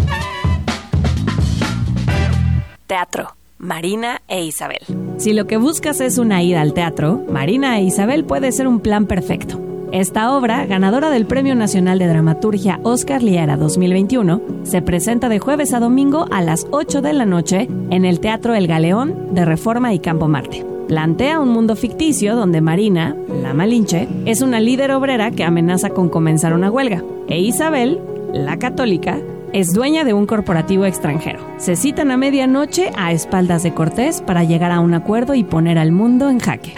Teatro. 2.87 3.35
Marina 3.59 4.21
e 4.29 4.45
Isabel. 4.45 4.79
Si 5.17 5.33
lo 5.33 5.47
que 5.47 5.57
buscas 5.57 6.01
es 6.03 6.19
una 6.19 6.43
ida 6.43 6.61
al 6.61 6.75
teatro, 6.75 7.25
Marina 7.31 7.79
e 7.79 7.85
Isabel 7.85 8.25
puede 8.25 8.53
ser 8.53 8.69
un 8.69 8.81
plan 8.81 9.07
perfecto. 9.07 9.59
Esta 9.93 10.37
obra, 10.37 10.67
ganadora 10.67 11.11
del 11.11 11.27
Premio 11.27 11.55
Nacional 11.55 11.99
de 11.99 12.09
Dramaturgia 12.09 12.81
Oscar 12.83 13.23
Liera 13.23 13.57
2021, 13.57 14.41
se 14.65 14.83
presenta 14.83 15.29
de 15.29 15.39
jueves 15.39 15.73
a 15.73 15.81
domingo 15.81 16.27
a 16.31 16.43
las 16.43 16.67
8 16.73 17.03
de 17.03 17.13
la 17.13 17.25
noche 17.25 17.69
en 17.91 18.05
el 18.05 18.19
Teatro 18.19 18.55
El 18.55 18.67
Galeón 18.67 19.35
de 19.35 19.45
Reforma 19.45 19.95
y 19.95 20.01
Campo 20.01 20.27
Marte. 20.27 20.67
Plantea 20.89 21.41
un 21.41 21.51
mundo 21.51 21.77
ficticio 21.77 22.35
donde 22.35 22.61
Marina, 22.61 23.17
la 23.43 23.55
Malinche, 23.55 24.09
es 24.25 24.43
una 24.43 24.61
líder 24.61 24.91
obrera 24.91 25.31
que 25.31 25.45
amenaza 25.45 25.91
con 25.91 26.09
comenzar 26.09 26.53
una 26.53 26.71
huelga, 26.71 27.05
e 27.29 27.41
Isabel, 27.41 28.01
la 28.33 28.59
católica, 28.59 29.19
es 29.53 29.73
dueña 29.73 30.05
de 30.05 30.13
un 30.13 30.27
corporativo 30.27 30.85
extranjero. 30.85 31.41
Se 31.59 31.77
citan 31.77 32.11
a 32.11 32.17
medianoche 32.17 32.91
a 32.97 33.13
espaldas 33.13 33.63
de 33.63 33.73
Cortés 33.73 34.21
para 34.21 34.45
llegar 34.45 34.73
a 34.73 34.81
un 34.81 34.95
acuerdo 34.95 35.35
y 35.35 35.45
poner 35.45 35.79
al 35.79 35.93
mundo 35.93 36.29
en 36.29 36.41
jaque. 36.41 36.75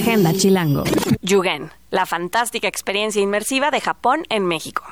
Agenda 0.00 0.32
Chilango. 0.32 0.84
Yugen. 1.20 1.70
La 1.90 2.06
fantástica 2.06 2.66
experiencia 2.66 3.20
inmersiva 3.20 3.70
de 3.70 3.82
Japón 3.82 4.22
en 4.30 4.46
México. 4.46 4.82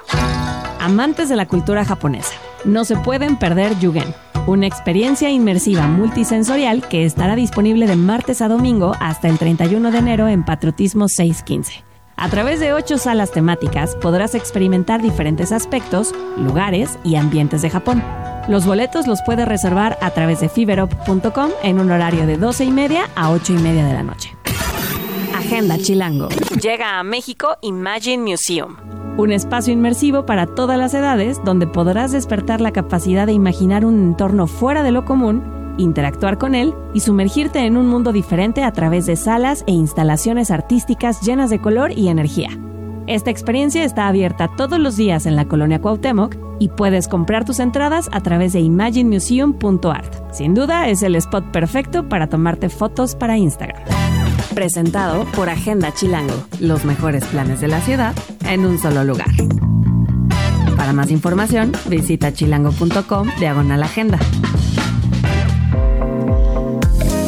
Amantes 0.80 1.30
de 1.30 1.36
la 1.36 1.46
cultura 1.46 1.82
japonesa, 1.86 2.34
no 2.66 2.84
se 2.84 2.94
pueden 2.96 3.38
perder 3.38 3.78
Yugen, 3.78 4.14
una 4.46 4.66
experiencia 4.66 5.30
inmersiva 5.30 5.86
multisensorial 5.86 6.86
que 6.88 7.06
estará 7.06 7.36
disponible 7.36 7.86
de 7.86 7.96
martes 7.96 8.42
a 8.42 8.48
domingo 8.48 8.92
hasta 9.00 9.28
el 9.28 9.38
31 9.38 9.90
de 9.90 9.98
enero 9.98 10.28
en 10.28 10.44
Patriotismo 10.44 11.08
615. 11.08 11.84
A 12.16 12.28
través 12.28 12.60
de 12.60 12.74
ocho 12.74 12.98
salas 12.98 13.30
temáticas 13.30 13.96
podrás 13.96 14.34
experimentar 14.34 15.00
diferentes 15.00 15.52
aspectos, 15.52 16.14
lugares 16.36 16.98
y 17.02 17.16
ambientes 17.16 17.62
de 17.62 17.70
Japón. 17.70 18.04
Los 18.46 18.66
boletos 18.66 19.06
los 19.06 19.22
puedes 19.22 19.48
reservar 19.48 19.96
a 20.02 20.10
través 20.10 20.40
de 20.40 20.50
fiberop.com 20.50 21.50
en 21.62 21.80
un 21.80 21.90
horario 21.90 22.26
de 22.26 22.36
12 22.36 22.64
y 22.66 22.70
media 22.70 23.08
a 23.14 23.30
8 23.30 23.54
y 23.54 23.58
media 23.58 23.86
de 23.86 23.94
la 23.94 24.02
noche. 24.02 24.37
Agenda 25.48 25.78
Chilango. 25.78 26.28
Llega 26.60 26.98
a 26.98 27.02
México 27.02 27.56
Imagine 27.62 28.22
Museum. 28.22 28.76
Un 29.16 29.32
espacio 29.32 29.72
inmersivo 29.72 30.26
para 30.26 30.44
todas 30.44 30.76
las 30.76 30.92
edades 30.92 31.40
donde 31.42 31.66
podrás 31.66 32.12
despertar 32.12 32.60
la 32.60 32.70
capacidad 32.70 33.24
de 33.24 33.32
imaginar 33.32 33.86
un 33.86 33.98
entorno 33.98 34.46
fuera 34.46 34.82
de 34.82 34.92
lo 34.92 35.06
común, 35.06 35.74
interactuar 35.78 36.36
con 36.36 36.54
él 36.54 36.74
y 36.92 37.00
sumergirte 37.00 37.60
en 37.60 37.78
un 37.78 37.88
mundo 37.88 38.12
diferente 38.12 38.62
a 38.62 38.72
través 38.72 39.06
de 39.06 39.16
salas 39.16 39.64
e 39.66 39.72
instalaciones 39.72 40.50
artísticas 40.50 41.22
llenas 41.22 41.48
de 41.48 41.62
color 41.62 41.92
y 41.96 42.08
energía. 42.08 42.50
Esta 43.06 43.30
experiencia 43.30 43.84
está 43.84 44.06
abierta 44.06 44.50
todos 44.54 44.78
los 44.78 44.98
días 44.98 45.24
en 45.24 45.34
la 45.34 45.46
colonia 45.46 45.80
Cuauhtémoc 45.80 46.36
y 46.58 46.68
puedes 46.68 47.08
comprar 47.08 47.46
tus 47.46 47.58
entradas 47.58 48.10
a 48.12 48.20
través 48.20 48.52
de 48.52 48.60
imaginemuseum.art. 48.60 50.14
Sin 50.30 50.52
duda 50.52 50.88
es 50.88 51.02
el 51.02 51.14
spot 51.14 51.50
perfecto 51.52 52.06
para 52.06 52.26
tomarte 52.28 52.68
fotos 52.68 53.14
para 53.14 53.38
Instagram. 53.38 54.07
Presentado 54.54 55.24
por 55.32 55.48
Agenda 55.48 55.92
Chilango, 55.94 56.34
los 56.60 56.84
mejores 56.84 57.24
planes 57.26 57.60
de 57.60 57.68
la 57.68 57.80
ciudad 57.80 58.14
en 58.44 58.66
un 58.66 58.78
solo 58.78 59.04
lugar. 59.04 59.28
Para 60.76 60.92
más 60.92 61.10
información, 61.10 61.72
visita 61.88 62.32
chilango.com 62.32 63.28
diagonal 63.38 63.82
agenda. 63.82 64.18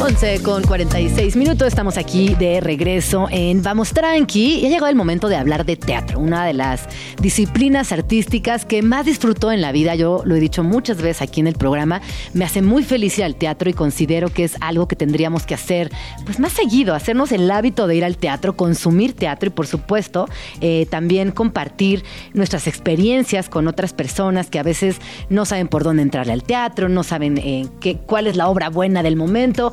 11 0.03 0.43
con 0.43 0.63
46 0.63 1.37
minutos, 1.37 1.69
estamos 1.69 1.99
aquí 1.99 2.35
de 2.35 2.63
regreso 2.63 3.29
en 3.31 3.63
Vamos 3.63 3.93
Tranqui 3.93 4.61
y 4.61 4.67
ha 4.67 4.71
llegado 4.71 4.87
el 4.87 4.97
momento 4.97 5.29
de 5.29 5.37
hablar 5.37 5.67
de 5.67 5.77
teatro, 5.77 6.21
una 6.21 6.47
de 6.47 6.55
las 6.55 6.89
disciplinas 7.21 7.93
artísticas 7.93 8.65
que 8.65 8.81
más 8.81 9.05
disfruto 9.05 9.53
en 9.53 9.61
la 9.61 9.73
vida. 9.73 9.95
Yo 9.97 10.23
lo 10.25 10.37
he 10.37 10.41
dicho 10.41 10.65
muchas 10.65 11.03
veces 11.03 11.21
aquí 11.21 11.41
en 11.41 11.49
el 11.49 11.55
programa, 11.55 12.01
me 12.33 12.47
hace 12.47 12.63
muy 12.63 12.83
feliz 12.83 13.19
ir 13.19 13.25
al 13.25 13.35
teatro 13.35 13.69
y 13.69 13.75
considero 13.75 14.31
que 14.31 14.45
es 14.45 14.57
algo 14.63 14.89
que 14.89 14.97
tendríamos 14.97 15.45
que 15.45 15.53
hacer 15.53 15.93
pues 16.25 16.39
más 16.39 16.55
seguido, 16.55 16.95
hacernos 16.95 17.31
el 17.31 17.51
hábito 17.51 17.87
de 17.87 17.97
ir 17.97 18.05
al 18.07 18.17
teatro, 18.17 18.57
consumir 18.57 19.13
teatro 19.13 19.49
y 19.49 19.51
por 19.51 19.67
supuesto 19.67 20.31
eh, 20.63 20.87
también 20.89 21.31
compartir 21.31 22.05
nuestras 22.33 22.67
experiencias 22.69 23.51
con 23.51 23.69
otras 23.69 23.93
personas 23.93 24.49
que 24.49 24.59
a 24.59 24.63
veces 24.63 24.97
no 25.29 25.45
saben 25.45 25.69
por 25.69 25.85
dónde 25.85 26.01
entrarle 26.01 26.33
al 26.33 26.43
teatro, 26.43 26.89
no 26.89 27.03
saben 27.03 27.37
eh, 27.37 27.67
qué, 27.81 27.99
cuál 27.99 28.29
es 28.29 28.37
la 28.37 28.49
obra 28.49 28.71
buena 28.71 29.03
del 29.03 29.17
momento. 29.17 29.73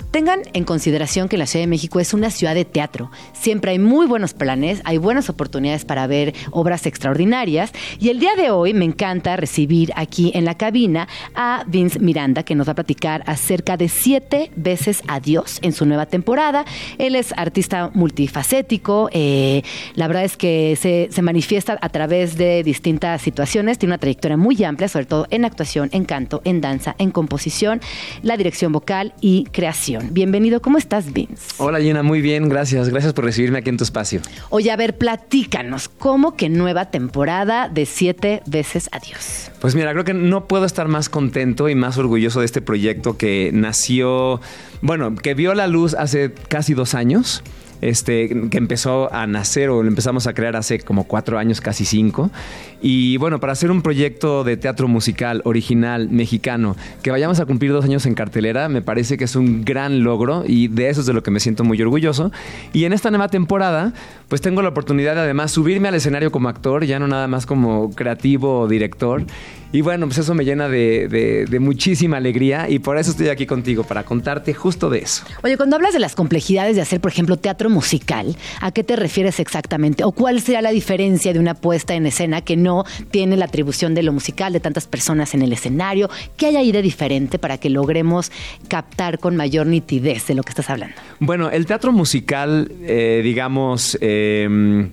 Tengan 0.11 0.41
en 0.51 0.65
consideración 0.65 1.29
que 1.29 1.37
la 1.37 1.45
Ciudad 1.45 1.63
de 1.63 1.67
México 1.67 2.01
es 2.01 2.13
una 2.13 2.31
ciudad 2.31 2.53
de 2.53 2.65
teatro. 2.65 3.09
Siempre 3.31 3.71
hay 3.71 3.79
muy 3.79 4.05
buenos 4.07 4.33
planes, 4.33 4.81
hay 4.83 4.97
buenas 4.97 5.29
oportunidades 5.29 5.85
para 5.85 6.05
ver 6.05 6.33
obras 6.51 6.85
extraordinarias. 6.85 7.71
Y 7.97 8.09
el 8.09 8.19
día 8.19 8.35
de 8.35 8.51
hoy 8.51 8.73
me 8.73 8.83
encanta 8.83 9.37
recibir 9.37 9.93
aquí 9.95 10.31
en 10.35 10.43
la 10.43 10.55
cabina 10.55 11.07
a 11.33 11.63
Vince 11.65 11.99
Miranda, 11.99 12.43
que 12.43 12.55
nos 12.55 12.67
va 12.67 12.73
a 12.73 12.75
platicar 12.75 13.23
acerca 13.25 13.77
de 13.77 13.87
siete 13.87 14.51
veces 14.57 15.01
a 15.07 15.21
Dios 15.21 15.59
en 15.61 15.71
su 15.71 15.85
nueva 15.85 16.05
temporada. 16.07 16.65
Él 16.97 17.15
es 17.15 17.33
artista 17.37 17.89
multifacético. 17.93 19.09
eh, 19.13 19.63
la 19.95 20.07
verdad 20.07 20.25
es 20.25 20.35
que 20.35 20.75
se, 20.75 21.07
se 21.09 21.21
manifiesta 21.21 21.77
a 21.81 21.87
través 21.87 22.35
de 22.35 22.63
distintas 22.63 23.21
situaciones. 23.21 23.79
Tiene 23.79 23.91
una 23.91 23.97
trayectoria 23.97 24.35
muy 24.35 24.61
amplia, 24.65 24.89
sobre 24.89 25.05
todo 25.05 25.27
en 25.29 25.45
actuación, 25.45 25.87
en 25.93 26.03
canto, 26.03 26.41
en 26.43 26.59
danza, 26.59 26.95
en 26.97 27.11
composición, 27.11 27.79
la 28.23 28.35
dirección 28.35 28.73
vocal 28.73 29.13
y 29.21 29.45
creación. 29.53 30.00
Bienvenido, 30.09 30.61
¿cómo 30.61 30.77
estás, 30.77 31.13
Vince? 31.13 31.53
Hola 31.57 31.79
Gina, 31.79 32.03
muy 32.03 32.21
bien, 32.21 32.49
gracias. 32.49 32.89
Gracias 32.89 33.13
por 33.13 33.25
recibirme 33.25 33.59
aquí 33.59 33.69
en 33.69 33.77
tu 33.77 33.83
espacio. 33.83 34.21
Oye, 34.49 34.71
a 34.71 34.75
ver, 34.75 34.97
platícanos, 34.97 35.89
¿cómo 35.89 36.35
que 36.35 36.49
nueva 36.49 36.85
temporada 36.91 37.69
de 37.69 37.85
siete 37.85 38.41
veces 38.45 38.89
a 38.91 38.99
Dios? 38.99 39.51
Pues 39.59 39.75
mira, 39.75 39.91
creo 39.91 40.03
que 40.03 40.13
no 40.13 40.47
puedo 40.47 40.65
estar 40.65 40.87
más 40.87 41.09
contento 41.09 41.69
y 41.69 41.75
más 41.75 41.97
orgulloso 41.97 42.39
de 42.39 42.45
este 42.45 42.61
proyecto 42.61 43.17
que 43.17 43.51
nació, 43.53 44.41
bueno, 44.81 45.15
que 45.15 45.33
vio 45.33 45.53
la 45.53 45.67
luz 45.67 45.93
hace 45.93 46.33
casi 46.47 46.73
dos 46.73 46.93
años. 46.95 47.43
Este, 47.81 48.29
que 48.51 48.59
empezó 48.59 49.11
a 49.11 49.25
nacer 49.25 49.69
o 49.69 49.81
lo 49.81 49.89
empezamos 49.89 50.27
a 50.27 50.35
crear 50.35 50.55
hace 50.55 50.79
como 50.79 51.05
cuatro 51.05 51.39
años, 51.39 51.61
casi 51.61 51.83
cinco. 51.83 52.29
Y 52.81 53.17
bueno, 53.17 53.39
para 53.39 53.53
hacer 53.53 53.69
un 53.71 53.81
proyecto 53.81 54.43
de 54.43 54.57
teatro 54.57 54.87
musical 54.87 55.41
original 55.45 56.09
mexicano, 56.09 56.75
que 57.03 57.11
vayamos 57.11 57.39
a 57.39 57.45
cumplir 57.45 57.71
dos 57.71 57.85
años 57.85 58.05
en 58.05 58.15
cartelera, 58.15 58.69
me 58.69 58.81
parece 58.81 59.17
que 59.17 59.25
es 59.25 59.35
un 59.35 59.63
gran 59.63 60.03
logro 60.03 60.43
y 60.47 60.67
de 60.67 60.89
eso 60.89 61.01
es 61.01 61.05
de 61.07 61.13
lo 61.13 61.21
que 61.23 61.31
me 61.31 61.39
siento 61.39 61.63
muy 61.63 61.81
orgulloso. 61.81 62.31
Y 62.73 62.85
en 62.85 62.93
esta 62.93 63.11
nueva 63.11 63.27
temporada, 63.27 63.93
pues 64.29 64.41
tengo 64.41 64.61
la 64.61 64.69
oportunidad 64.69 65.15
de 65.15 65.21
además 65.21 65.51
subirme 65.51 65.89
al 65.89 65.95
escenario 65.95 66.31
como 66.31 66.49
actor, 66.49 66.83
ya 66.85 66.97
no 66.99 67.07
nada 67.07 67.27
más 67.27 67.45
como 67.45 67.91
creativo 67.91 68.61
o 68.61 68.67
director. 68.67 69.23
Y 69.73 69.79
bueno, 69.79 70.05
pues 70.07 70.17
eso 70.17 70.33
me 70.35 70.43
llena 70.43 70.67
de, 70.67 71.07
de- 71.07 71.45
de 71.45 71.59
muchísima 71.61 72.17
alegría 72.17 72.69
y 72.69 72.79
por 72.79 72.97
eso 72.97 73.11
estoy 73.11 73.29
aquí 73.29 73.45
contigo, 73.45 73.83
para 73.85 74.03
contarte 74.03 74.53
justo 74.53 74.89
de 74.89 74.99
eso. 74.99 75.23
Oye, 75.43 75.55
cuando 75.55 75.77
hablas 75.77 75.93
de 75.93 75.99
las 75.99 76.13
complejidades 76.13 76.75
de 76.75 76.81
hacer, 76.81 76.99
por 76.99 77.09
ejemplo, 77.11 77.37
teatro 77.37 77.69
musical, 77.69 78.35
¿a 78.59 78.71
qué 78.71 78.83
te 78.83 78.97
refieres 78.97 79.39
exactamente? 79.39 80.03
¿O 80.03 80.11
cuál 80.11 80.41
será 80.41 80.61
la 80.61 80.71
diferencia 80.71 81.31
de 81.31 81.39
una 81.39 81.53
puesta 81.53 81.93
en 81.93 82.05
escena 82.05 82.41
que 82.41 82.57
no 82.57 82.70
tiene 83.11 83.37
la 83.37 83.45
atribución 83.45 83.93
de 83.93 84.03
lo 84.03 84.13
musical, 84.13 84.53
de 84.53 84.59
tantas 84.59 84.87
personas 84.87 85.33
en 85.33 85.41
el 85.41 85.53
escenario? 85.53 86.09
¿Qué 86.37 86.47
hay 86.47 86.55
ahí 86.55 86.71
de 86.71 86.81
diferente 86.81 87.39
para 87.39 87.57
que 87.57 87.69
logremos 87.69 88.31
captar 88.67 89.19
con 89.19 89.35
mayor 89.35 89.67
nitidez 89.67 90.27
de 90.27 90.35
lo 90.35 90.43
que 90.43 90.49
estás 90.49 90.69
hablando? 90.69 90.95
Bueno, 91.19 91.49
el 91.49 91.65
teatro 91.65 91.91
musical, 91.91 92.71
eh, 92.81 93.21
digamos... 93.23 93.97
Eh, 94.01 94.91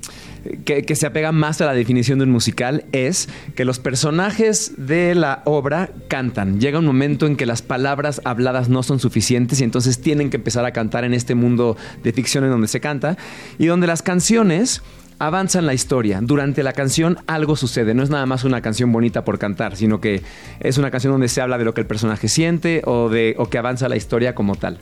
que, 0.64 0.96
se 0.96 1.06
apega 1.06 1.32
más 1.32 1.60
a 1.60 1.66
la 1.66 1.74
definición 1.74 2.18
de 2.18 2.24
un 2.24 2.30
musical 2.30 2.84
es 2.92 3.28
que 3.54 3.64
los 3.64 3.78
personajes 3.78 4.72
de 4.76 5.14
la 5.14 5.42
obra 5.44 5.90
cantan. 6.08 6.60
Llega 6.60 6.78
un 6.78 6.86
momento 6.86 7.26
en 7.26 7.36
que 7.36 7.46
las 7.46 7.62
palabras 7.62 8.20
habladas 8.24 8.68
no 8.68 8.82
son 8.82 9.00
suficientes 9.00 9.60
y 9.60 9.64
entonces 9.64 10.00
tienen 10.00 10.30
que 10.30 10.36
empezar 10.36 10.64
a 10.64 10.72
cantar 10.72 11.04
en 11.04 11.14
este 11.14 11.34
mundo 11.34 11.76
de 12.02 12.12
ficción 12.12 12.44
en 12.44 12.50
donde 12.50 12.68
se 12.68 12.80
canta 12.80 13.16
y 13.58 13.66
donde 13.66 13.86
las 13.86 14.02
canciones 14.02 14.82
avanzan 15.18 15.66
la 15.66 15.74
historia. 15.74 16.20
Durante 16.22 16.62
la 16.62 16.72
canción 16.72 17.18
algo 17.26 17.56
sucede. 17.56 17.94
No 17.94 18.02
es 18.02 18.10
nada 18.10 18.26
más 18.26 18.44
una 18.44 18.60
canción 18.60 18.92
bonita 18.92 19.24
por 19.24 19.38
cantar, 19.38 19.76
sino 19.76 20.00
que 20.00 20.22
es 20.60 20.78
una 20.78 20.90
canción 20.90 21.12
donde 21.12 21.28
se 21.28 21.40
habla 21.40 21.58
de 21.58 21.64
lo 21.64 21.74
que 21.74 21.80
el 21.80 21.86
personaje 21.86 22.28
siente 22.28 22.82
o, 22.84 23.08
de, 23.08 23.34
o 23.38 23.48
que 23.48 23.58
avanza 23.58 23.88
la 23.88 23.96
historia 23.96 24.34
como 24.34 24.54
tal. 24.54 24.78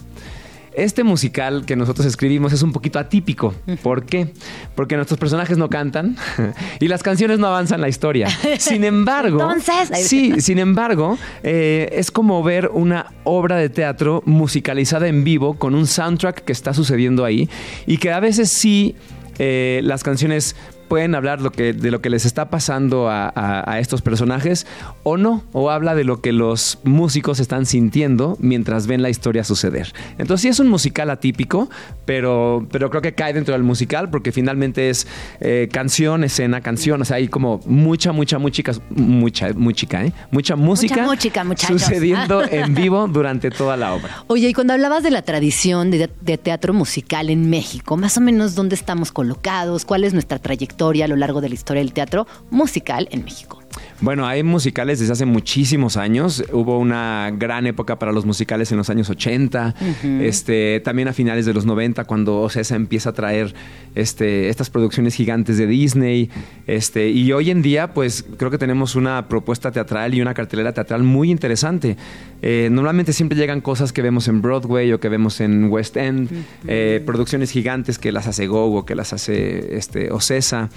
Este 0.76 1.04
musical 1.04 1.64
que 1.64 1.74
nosotros 1.74 2.06
escribimos 2.06 2.52
es 2.52 2.60
un 2.60 2.70
poquito 2.70 2.98
atípico. 2.98 3.54
¿Por 3.82 4.04
qué? 4.04 4.34
Porque 4.74 4.96
nuestros 4.96 5.18
personajes 5.18 5.56
no 5.56 5.70
cantan 5.70 6.18
y 6.80 6.88
las 6.88 7.02
canciones 7.02 7.38
no 7.38 7.46
avanzan 7.46 7.80
la 7.80 7.88
historia. 7.88 8.28
Sin 8.58 8.84
embargo, 8.84 9.40
Entonces, 9.40 10.06
sí, 10.06 10.38
sin 10.42 10.58
embargo, 10.58 11.16
eh, 11.42 11.88
es 11.92 12.10
como 12.10 12.42
ver 12.42 12.68
una 12.74 13.06
obra 13.24 13.56
de 13.56 13.70
teatro 13.70 14.22
musicalizada 14.26 15.08
en 15.08 15.24
vivo 15.24 15.54
con 15.54 15.74
un 15.74 15.86
soundtrack 15.86 16.44
que 16.44 16.52
está 16.52 16.74
sucediendo 16.74 17.24
ahí 17.24 17.48
y 17.86 17.96
que 17.96 18.12
a 18.12 18.20
veces 18.20 18.52
sí 18.52 18.96
eh, 19.38 19.80
las 19.84 20.02
canciones 20.02 20.56
pueden 20.86 21.14
hablar 21.14 21.40
lo 21.40 21.50
que, 21.50 21.72
de 21.72 21.90
lo 21.90 22.00
que 22.00 22.10
les 22.10 22.24
está 22.24 22.50
pasando 22.50 23.08
a, 23.10 23.78
estos 23.78 24.02
personajes 24.02 24.66
o 25.02 25.16
no, 25.16 25.44
o 25.52 25.70
habla 25.70 25.94
de 25.94 26.04
lo 26.04 26.20
que 26.20 26.32
los 26.32 26.78
músicos 26.84 27.40
están 27.40 27.66
sintiendo 27.66 28.36
mientras 28.40 28.86
ven 28.86 29.02
la 29.02 29.10
historia 29.10 29.44
suceder. 29.44 29.92
Entonces 30.18 30.42
sí 30.42 30.48
es 30.48 30.60
un 30.60 30.68
musical 30.68 31.10
atípico, 31.10 31.68
pero, 32.04 32.66
pero 32.70 32.90
creo 32.90 33.02
que 33.02 33.14
cae 33.14 33.32
dentro 33.32 33.52
del 33.52 33.62
musical 33.62 34.10
porque 34.10 34.32
finalmente 34.32 34.88
es 34.88 35.06
eh, 35.40 35.68
canción, 35.72 36.24
escena, 36.24 36.60
canción, 36.60 37.02
o 37.02 37.04
sea, 37.04 37.16
hay 37.16 37.28
como 37.28 37.60
mucha, 37.66 38.12
mucha, 38.12 38.38
mucha, 38.38 38.62
mucha, 38.90 39.52
muy 39.52 39.74
chica, 39.74 40.04
¿eh? 40.04 40.12
Mucha 40.30 40.56
música 40.56 41.02
mucha 41.02 41.44
música, 41.44 41.66
sucediendo 41.66 42.42
en 42.50 42.74
vivo 42.74 43.08
durante 43.08 43.50
toda 43.50 43.76
la 43.76 43.94
obra. 43.94 44.24
Oye, 44.28 44.48
y 44.48 44.54
cuando 44.54 44.72
hablabas 44.72 45.02
de 45.02 45.10
la 45.10 45.22
tradición 45.22 45.90
de, 45.90 46.10
de 46.20 46.38
teatro 46.38 46.72
musical 46.72 47.30
en 47.30 47.50
México, 47.50 47.96
más 47.96 48.16
o 48.16 48.20
menos 48.20 48.54
dónde 48.54 48.74
estamos 48.74 49.12
colocados, 49.12 49.84
cuál 49.84 50.04
es 50.04 50.12
nuestra 50.12 50.38
trayectoria 50.38 50.75
a 51.04 51.08
lo 51.08 51.16
largo 51.16 51.40
de 51.40 51.48
la 51.48 51.54
historia 51.54 51.82
del 51.82 51.92
teatro 51.92 52.26
musical 52.50 53.08
en 53.10 53.24
México. 53.24 53.65
Bueno, 54.00 54.26
hay 54.26 54.42
musicales 54.42 55.00
desde 55.00 55.14
hace 55.14 55.24
muchísimos 55.24 55.96
años. 55.96 56.44
Hubo 56.52 56.78
una 56.78 57.32
gran 57.36 57.66
época 57.66 57.98
para 57.98 58.12
los 58.12 58.26
musicales 58.26 58.70
en 58.70 58.78
los 58.78 58.90
años 58.90 59.08
80, 59.08 59.74
este, 60.20 60.80
también 60.80 61.08
a 61.08 61.12
finales 61.12 61.46
de 61.46 61.54
los 61.54 61.64
90, 61.64 62.04
cuando 62.04 62.40
Ocesa 62.42 62.76
empieza 62.76 63.10
a 63.10 63.12
traer 63.14 63.54
este, 63.94 64.50
estas 64.50 64.68
producciones 64.68 65.14
gigantes 65.14 65.56
de 65.56 65.66
Disney. 65.66 66.30
Este, 66.66 67.08
y 67.08 67.32
hoy 67.32 67.50
en 67.50 67.62
día, 67.62 67.94
pues 67.94 68.24
creo 68.36 68.50
que 68.50 68.58
tenemos 68.58 68.96
una 68.96 69.28
propuesta 69.28 69.72
teatral 69.72 70.14
y 70.14 70.20
una 70.20 70.34
cartelera 70.34 70.72
teatral 70.72 71.02
muy 71.02 71.30
interesante. 71.30 71.96
Eh, 72.42 72.68
normalmente 72.70 73.14
siempre 73.14 73.38
llegan 73.38 73.62
cosas 73.62 73.92
que 73.92 74.02
vemos 74.02 74.28
en 74.28 74.42
Broadway 74.42 74.92
o 74.92 75.00
que 75.00 75.08
vemos 75.08 75.40
en 75.40 75.70
West 75.70 75.96
End, 75.96 76.30
eh, 76.68 77.02
producciones 77.06 77.50
gigantes 77.50 77.98
que 77.98 78.12
las 78.12 78.26
hace 78.26 78.46
Go 78.46 78.76
o 78.76 78.84
que 78.84 78.94
las 78.94 79.14
hace 79.14 79.76
este, 79.76 80.10
Ocesa. 80.12 80.68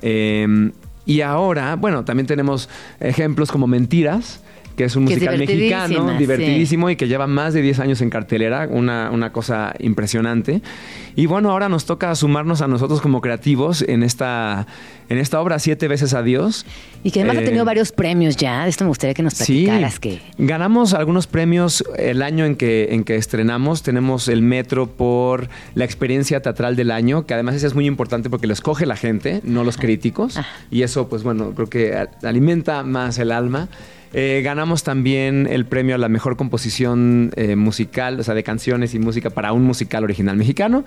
Em, 0.00 0.72
y 1.04 1.20
ahora, 1.20 1.76
bueno, 1.76 2.04
también 2.04 2.26
tenemos 2.26 2.68
ejemplos 3.00 3.50
como 3.50 3.66
Mentiras, 3.66 4.40
que 4.76 4.84
es 4.84 4.96
un 4.96 5.04
musical 5.04 5.38
mexicano, 5.38 6.16
divertidísimo 6.18 6.90
y 6.90 6.96
que 6.96 7.08
lleva 7.08 7.26
más 7.26 7.54
de 7.54 7.62
10 7.62 7.80
años 7.80 8.00
en 8.00 8.10
cartelera, 8.10 8.68
una, 8.70 9.10
una, 9.10 9.32
cosa 9.32 9.74
impresionante. 9.78 10.62
Y 11.14 11.26
bueno, 11.26 11.50
ahora 11.50 11.68
nos 11.68 11.84
toca 11.84 12.14
sumarnos 12.14 12.62
a 12.62 12.68
nosotros 12.68 13.00
como 13.00 13.20
creativos 13.20 13.82
en 13.82 14.02
esta, 14.02 14.66
en 15.08 15.18
esta 15.18 15.40
obra, 15.40 15.58
Siete 15.58 15.88
veces 15.88 16.14
a 16.14 16.22
Dios. 16.22 16.64
Y 17.04 17.10
que 17.10 17.20
además 17.20 17.38
ha 17.38 17.44
tenido 17.44 17.62
eh, 17.62 17.66
varios 17.66 17.92
premios 17.92 18.36
ya, 18.36 18.66
esto 18.66 18.84
me 18.84 18.88
gustaría 18.88 19.14
que 19.14 19.22
nos 19.22 19.34
platicaras. 19.34 19.98
que... 19.98 20.20
ganamos 20.38 20.94
algunos 20.94 21.26
premios 21.26 21.84
el 21.98 22.22
año 22.22 22.44
en 22.44 22.56
que, 22.56 22.88
en 22.92 23.04
que 23.04 23.16
estrenamos, 23.16 23.82
tenemos 23.82 24.28
el 24.28 24.42
Metro 24.42 24.86
por 24.86 25.48
la 25.74 25.84
experiencia 25.84 26.40
teatral 26.40 26.76
del 26.76 26.90
año, 26.90 27.26
que 27.26 27.34
además 27.34 27.62
es 27.62 27.74
muy 27.74 27.86
importante 27.86 28.30
porque 28.30 28.46
lo 28.46 28.52
escoge 28.52 28.86
la 28.86 28.96
gente, 28.96 29.40
no 29.44 29.64
los 29.64 29.76
críticos, 29.76 30.38
y 30.70 30.82
eso 30.82 31.08
pues 31.08 31.22
bueno, 31.22 31.52
creo 31.54 31.68
que 31.68 32.06
alimenta 32.22 32.82
más 32.82 33.18
el 33.18 33.32
alma. 33.32 33.68
Eh, 34.14 34.42
ganamos 34.44 34.82
también 34.82 35.46
el 35.50 35.64
premio 35.64 35.94
a 35.94 35.98
la 35.98 36.08
mejor 36.08 36.36
composición 36.36 37.32
eh, 37.36 37.56
musical, 37.56 38.20
o 38.20 38.22
sea, 38.22 38.34
de 38.34 38.42
canciones 38.42 38.94
y 38.94 38.98
música 38.98 39.30
para 39.30 39.52
un 39.52 39.64
musical 39.64 40.04
original 40.04 40.36
mexicano. 40.36 40.84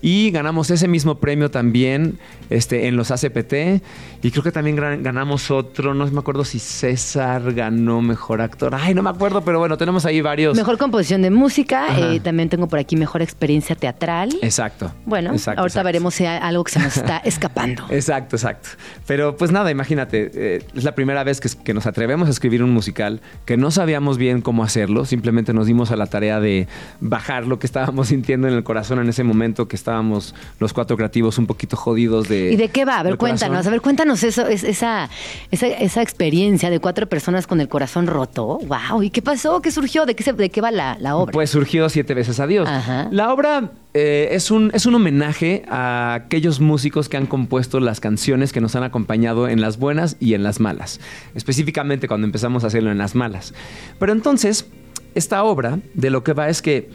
Y 0.00 0.30
ganamos 0.30 0.70
ese 0.70 0.86
mismo 0.86 1.18
premio 1.18 1.50
también 1.50 2.18
este, 2.50 2.86
en 2.86 2.96
los 2.96 3.10
ACPT. 3.10 3.82
Y 4.22 4.30
creo 4.30 4.44
que 4.44 4.52
también 4.52 4.76
ganamos 4.76 5.50
otro, 5.50 5.92
no 5.94 6.06
me 6.06 6.20
acuerdo 6.20 6.44
si 6.44 6.60
César 6.60 7.52
ganó 7.52 8.00
mejor 8.00 8.40
actor. 8.40 8.74
Ay, 8.74 8.94
no 8.94 9.02
me 9.02 9.10
acuerdo, 9.10 9.42
pero 9.42 9.58
bueno, 9.58 9.76
tenemos 9.76 10.06
ahí 10.06 10.20
varios. 10.20 10.56
Mejor 10.56 10.78
composición 10.78 11.22
de 11.22 11.30
música. 11.30 11.88
Eh, 11.98 12.20
también 12.20 12.48
tengo 12.48 12.68
por 12.68 12.78
aquí 12.78 12.94
mejor 12.94 13.22
experiencia 13.22 13.74
teatral. 13.74 14.30
Exacto. 14.40 14.92
Bueno, 15.04 15.32
ahorita 15.56 15.82
veremos 15.82 16.14
si 16.14 16.26
hay 16.26 16.38
algo 16.40 16.62
que 16.62 16.72
se 16.72 16.78
nos 16.78 16.96
está 16.96 17.18
escapando. 17.24 17.84
Exacto, 17.90 18.36
exacto. 18.36 18.68
Pero 19.06 19.36
pues 19.36 19.50
nada, 19.50 19.70
imagínate, 19.70 20.62
es 20.74 20.84
la 20.84 20.94
primera 20.94 21.24
vez 21.24 21.40
que, 21.40 21.48
que 21.64 21.74
nos 21.74 21.86
atrevemos 21.86 22.28
a 22.28 22.30
escribir 22.30 22.62
un 22.62 22.67
musical 22.70 23.20
que 23.44 23.56
no 23.56 23.70
sabíamos 23.70 24.18
bien 24.18 24.42
cómo 24.42 24.62
hacerlo, 24.62 25.04
simplemente 25.04 25.52
nos 25.52 25.66
dimos 25.66 25.90
a 25.90 25.96
la 25.96 26.06
tarea 26.06 26.40
de 26.40 26.68
bajar 27.00 27.46
lo 27.46 27.58
que 27.58 27.66
estábamos 27.66 28.08
sintiendo 28.08 28.48
en 28.48 28.54
el 28.54 28.64
corazón 28.64 28.98
en 28.98 29.08
ese 29.08 29.24
momento 29.24 29.68
que 29.68 29.76
estábamos 29.76 30.34
los 30.58 30.72
cuatro 30.72 30.96
creativos 30.96 31.38
un 31.38 31.46
poquito 31.46 31.76
jodidos 31.76 32.28
de... 32.28 32.52
¿Y 32.52 32.56
de 32.56 32.68
qué 32.68 32.84
va? 32.84 32.98
A 32.98 33.02
ver, 33.02 33.16
cuéntanos, 33.16 33.66
a 33.66 33.70
ver, 33.70 33.80
cuéntanos 33.80 34.22
eso, 34.22 34.46
esa, 34.46 35.08
esa, 35.50 36.02
experiencia 36.02 36.70
de 36.70 36.80
cuatro 36.80 37.08
personas 37.08 37.46
con 37.46 37.60
el 37.60 37.68
corazón 37.68 38.06
roto. 38.06 38.58
¡Wow! 38.66 39.02
¿Y 39.02 39.10
qué 39.10 39.22
pasó? 39.22 39.60
¿Qué 39.62 39.70
surgió? 39.70 40.06
¿De 40.06 40.14
qué, 40.14 40.32
de 40.32 40.50
qué 40.50 40.60
va 40.60 40.70
la, 40.70 40.96
la 40.98 41.16
obra? 41.16 41.32
Pues 41.32 41.50
surgió 41.50 41.88
Siete 41.88 42.14
veces 42.14 42.40
a 42.40 42.46
Dios. 42.46 42.68
La 43.10 43.32
obra 43.32 43.70
eh, 43.94 44.28
es, 44.32 44.50
un, 44.50 44.70
es 44.74 44.86
un 44.86 44.94
homenaje 44.94 45.64
a 45.68 46.14
aquellos 46.14 46.60
músicos 46.60 47.08
que 47.08 47.16
han 47.16 47.26
compuesto 47.26 47.80
las 47.80 48.00
canciones 48.00 48.52
que 48.52 48.60
nos 48.60 48.76
han 48.76 48.82
acompañado 48.82 49.48
en 49.48 49.60
las 49.60 49.78
buenas 49.78 50.16
y 50.20 50.34
en 50.34 50.42
las 50.42 50.60
malas. 50.60 51.00
Específicamente 51.34 52.06
cuando 52.06 52.26
empezamos 52.26 52.57
hacerlo 52.64 52.90
en 52.90 52.98
las 52.98 53.14
malas. 53.14 53.54
Pero 53.98 54.12
entonces, 54.12 54.66
esta 55.14 55.42
obra 55.44 55.78
de 55.94 56.10
lo 56.10 56.24
que 56.24 56.32
va 56.32 56.48
es 56.48 56.62
que 56.62 56.90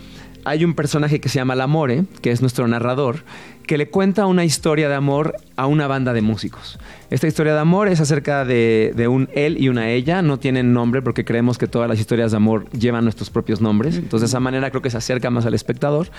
hay 0.46 0.66
un 0.66 0.74
personaje 0.74 1.22
que 1.22 1.30
se 1.30 1.40
llama 1.40 1.56
Lamore, 1.56 2.06
que 2.22 2.32
es 2.32 2.42
nuestro 2.42 2.68
narrador, 2.68 3.24
que 3.66 3.78
le 3.78 3.90
cuenta 3.90 4.26
una 4.26 4.44
historia 4.44 4.90
de 4.90 4.96
amor 4.96 5.36
a 5.56 5.68
una 5.68 5.88
banda 5.88 6.14
de 6.14 6.22
músicos. 6.22 6.78
Esta 7.10 7.28
historia 7.28 7.54
de 7.54 7.60
amor 7.60 7.88
es 7.88 8.02
acerca 8.02 8.44
de, 8.44 8.92
de, 8.96 9.08
un 9.08 9.30
él 9.34 9.58
y 9.58 9.70
una 9.70 9.90
ella, 9.90 10.22
no 10.22 10.40
tienen 10.40 10.74
nombre 10.74 11.02
porque 11.02 11.24
creemos 11.24 11.58
que 11.58 11.68
todas 11.68 11.88
las 11.88 12.00
historias 12.00 12.32
de 12.32 12.38
amor 12.38 12.70
llevan 12.72 13.06
nuestros 13.06 13.30
propios 13.30 13.62
nombres, 13.62 13.96
entonces 13.96 14.30
de 14.30 14.32
esa 14.34 14.40
manera 14.40 14.70
creo 14.70 14.82
que 14.82 14.90
se 14.90 14.98
acerca 14.98 15.30
más 15.30 15.46
al 15.46 15.54
espectador. 15.54 16.10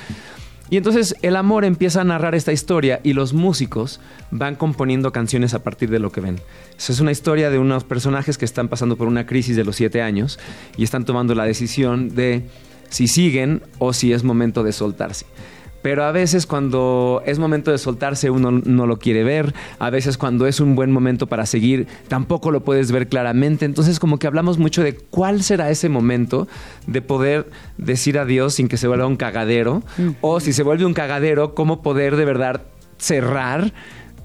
Y 0.71 0.77
entonces 0.77 1.15
el 1.23 1.37
amor 1.37 1.65
empieza 1.65 2.01
a 2.01 2.05
narrar 2.05 2.35
esta 2.35 2.53
historia 2.53 3.01
y 3.03 3.13
los 3.13 3.33
músicos 3.35 4.01
van 4.31 4.57
componiendo 4.57 5.13
canciones 5.13 5.55
a 5.55 5.63
partir 5.63 5.91
de 5.91 5.99
lo 5.99 6.11
que 6.11 6.21
ven. 6.21 6.41
es 6.77 7.01
una 7.01 7.13
historia 7.13 7.51
de 7.51 7.59
unos 7.59 7.85
personajes 7.85 8.39
que 8.39 8.45
están 8.45 8.69
pasando 8.69 8.97
por 8.97 9.07
una 9.07 9.27
crisis 9.27 9.57
de 9.57 9.65
los 9.65 9.77
siete 9.77 10.03
años 10.03 10.39
y 10.77 10.85
están 10.85 11.05
tomando 11.05 11.35
la 11.35 11.45
decisión 11.45 12.15
de 12.15 12.49
si 12.89 13.09
siguen 13.09 13.63
o 13.79 13.93
si 13.93 14.13
es 14.13 14.25
momento 14.25 14.63
de 14.63 14.73
soltarse. 14.73 15.27
Pero 15.85 16.05
a 16.05 16.13
veces 16.13 16.47
cuando 16.47 17.23
es 17.27 17.39
momento 17.39 17.71
de 17.71 17.77
soltarse 17.77 18.31
uno 18.31 18.51
no 18.51 18.87
lo 18.87 18.99
quiere 18.99 19.23
ver, 19.23 19.53
a 19.79 19.91
veces 19.91 20.17
cuando 20.17 20.47
es 20.47 20.59
un 20.59 20.77
buen 20.77 20.91
momento 20.91 21.27
para 21.27 21.45
seguir 21.45 21.87
tampoco 22.09 22.51
lo 22.51 22.65
puedes 22.65 22.91
ver 22.91 23.07
claramente. 23.07 23.67
Entonces 23.67 24.01
como 24.01 24.19
que 24.19 24.27
hablamos 24.27 24.57
mucho 24.57 24.83
de 24.83 24.95
cuál 24.95 25.43
será 25.43 25.69
ese 25.69 25.91
momento 25.91 26.49
de 26.87 27.03
poder 27.03 27.51
decir 27.77 28.19
adiós 28.19 28.55
sin 28.55 28.69
que 28.69 28.79
se 28.79 28.89
vuelva 28.89 29.07
un 29.07 29.17
cagadero 29.17 29.83
o 30.23 30.41
si 30.41 30.55
se 30.55 30.63
vuelve 30.63 30.87
un 30.87 30.95
cagadero, 30.95 31.55
cómo 31.55 31.83
poder 31.83 32.17
de 32.17 32.25
verdad 32.25 32.63
cerrar 32.97 33.75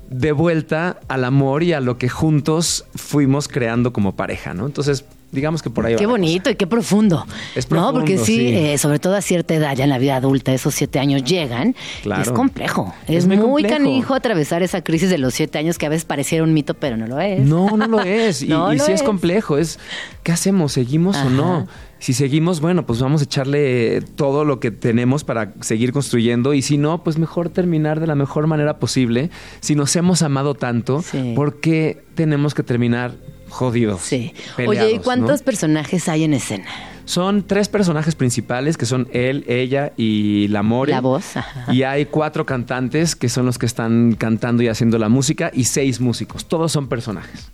de 0.09 0.31
vuelta 0.31 1.01
al 1.09 1.25
amor 1.25 1.63
y 1.63 1.73
a 1.73 1.81
lo 1.81 1.97
que 1.97 2.07
juntos 2.07 2.85
fuimos 2.95 3.49
creando 3.49 3.91
como 3.91 4.15
pareja, 4.15 4.53
¿no? 4.53 4.65
Entonces, 4.65 5.03
digamos 5.31 5.61
que 5.61 5.69
por 5.69 5.85
ahí 5.85 5.95
Qué 5.95 6.05
bonito 6.05 6.49
y 6.49 6.55
qué 6.55 6.67
profundo. 6.67 7.25
Es 7.55 7.65
profundo, 7.65 7.91
¿no? 7.91 7.99
Porque 7.99 8.17
sí, 8.17 8.47
eh, 8.47 8.77
sobre 8.77 8.99
todo 8.99 9.15
a 9.15 9.21
cierta 9.21 9.53
edad, 9.53 9.75
ya 9.75 9.83
en 9.83 9.89
la 9.89 9.97
vida 9.97 10.15
adulta, 10.15 10.53
esos 10.53 10.73
siete 10.73 10.99
años 10.99 11.23
llegan. 11.23 11.75
Y 12.03 12.21
es 12.21 12.31
complejo. 12.31 12.93
Es, 13.07 13.27
muy, 13.27 13.63
canijo 13.63 14.13
atravesar 14.13 14.63
esa 14.63 14.83
crisis 14.83 15.09
de 15.09 15.17
los 15.17 15.33
siete 15.33 15.57
años 15.57 15.77
que 15.77 15.85
a 15.85 15.89
veces 15.89 16.05
pareciera 16.05 16.43
un 16.43 16.53
mito, 16.53 16.73
pero 16.73 16.97
no 16.97 17.07
lo 17.07 17.19
es. 17.19 17.41
No, 17.41 17.77
no 17.77 17.87
lo 17.87 18.01
es. 18.03 18.41
y, 18.41 18.47
sí 18.79 18.91
es 18.91 19.03
complejo. 19.03 19.57
Es, 19.57 19.79
¿qué 20.23 20.31
hacemos? 20.31 20.73
¿Seguimos 20.73 21.17
o 21.17 21.29
no? 21.29 21.67
Si 21.99 22.13
seguimos, 22.13 22.61
bueno, 22.61 22.85
pues 22.85 23.01
vamos 23.01 23.19
a 23.21 23.25
echarle 23.25 24.01
todo 24.15 24.45
lo 24.45 24.61
que 24.61 24.71
tenemos 24.71 25.25
para 25.25 25.53
seguir 25.59 25.91
construyendo 25.91 26.53
y 26.53 26.61
si 26.61 26.77
no, 26.77 27.03
pues 27.03 27.17
mejor 27.17 27.49
terminar 27.49 27.99
de 27.99 28.07
la 28.07 28.15
mejor 28.15 28.47
manera 28.47 28.79
posible. 28.79 29.29
Si 29.59 29.75
nos 29.75 29.93
hemos 29.97 30.21
amado 30.21 30.53
tanto, 30.55 31.01
Sí. 31.01 31.33
¿por 31.35 31.59
qué 31.59 32.03
tenemos 32.15 32.53
que 32.53 32.63
terminar 32.63 33.15
jodidos? 33.49 34.01
Sí. 34.01 34.33
peleados, 34.55 34.85
Oye, 34.89 34.95
¿y 34.95 34.99
cuántos 34.99 35.39
no? 35.41 35.45
personajes 35.45 36.07
hay 36.07 36.23
en 36.23 36.33
escena? 36.33 36.65
Son 37.05 37.41
tres 37.41 37.69
personajes 37.69 38.13
principales 38.13 38.77
que 38.77 38.85
son 38.85 39.07
él, 39.11 39.43
ella 39.47 39.93
y 39.97 40.47
la 40.49 40.61
More. 40.61 40.91
La 40.91 41.01
voz, 41.01 41.37
ajá. 41.37 41.73
Y 41.73 41.81
hay 41.81 42.05
cuatro 42.05 42.45
cantantes 42.45 43.15
que 43.15 43.29
son 43.29 43.47
los 43.47 43.57
que 43.57 43.65
están 43.65 44.13
cantando 44.13 44.61
y 44.61 44.67
haciendo 44.67 44.99
la 44.99 45.09
música 45.09 45.49
y 45.51 45.63
seis 45.63 45.99
músicos. 45.99 46.45
Todos 46.45 46.71
son 46.71 46.87
personajes. 46.87 47.49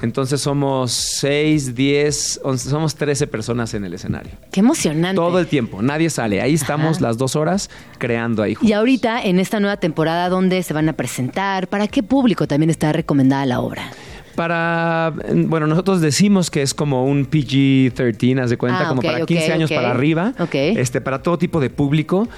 Entonces 0.00 0.40
somos 0.40 0.92
seis, 0.92 1.74
diez, 1.74 2.40
once, 2.44 2.70
somos 2.70 2.94
trece 2.94 3.26
personas 3.26 3.74
en 3.74 3.84
el 3.84 3.92
escenario. 3.92 4.32
Qué 4.50 4.60
emocionante. 4.60 5.16
Todo 5.16 5.38
el 5.38 5.48
tiempo, 5.48 5.82
nadie 5.82 6.08
sale. 6.08 6.40
Ahí 6.40 6.54
estamos 6.54 6.96
Ajá. 6.96 7.06
las 7.08 7.18
dos 7.18 7.36
horas 7.36 7.68
creando 7.98 8.42
ahí. 8.42 8.52
Y 8.52 8.54
juntos. 8.54 8.76
ahorita, 8.76 9.22
en 9.22 9.38
esta 9.38 9.60
nueva 9.60 9.76
temporada, 9.76 10.30
¿dónde 10.30 10.62
se 10.62 10.72
van 10.72 10.88
a 10.88 10.94
presentar? 10.94 11.68
¿Para 11.68 11.88
qué 11.88 12.02
público 12.02 12.46
también 12.46 12.70
está 12.70 12.90
recomendada 12.94 13.44
la 13.44 13.60
obra? 13.60 13.90
Para, 14.34 15.12
bueno, 15.32 15.66
nosotros 15.66 16.00
decimos 16.00 16.50
que 16.50 16.62
es 16.62 16.74
como 16.74 17.04
un 17.06 17.28
PG-13, 17.30 18.42
haz 18.42 18.50
de 18.50 18.56
cuenta, 18.56 18.84
Ah, 18.84 18.88
como 18.88 19.02
para 19.02 19.18
ok, 19.18 19.26
15 19.26 19.52
años 19.52 19.70
para 19.70 19.90
arriba, 19.90 20.34
este, 20.54 21.00
para 21.00 21.22
todo 21.22 21.38
tipo 21.38 21.60
de 21.60 21.70
público. 21.70 22.28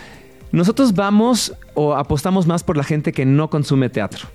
Nosotros 0.53 0.95
vamos 0.95 1.55
o 1.75 1.95
apostamos 1.95 2.47
más 2.47 2.63
por 2.63 2.77
la 2.77 2.85
gente 2.85 3.13
que 3.13 3.25
no 3.25 3.51
consume 3.51 3.89
teatro. 3.89 4.29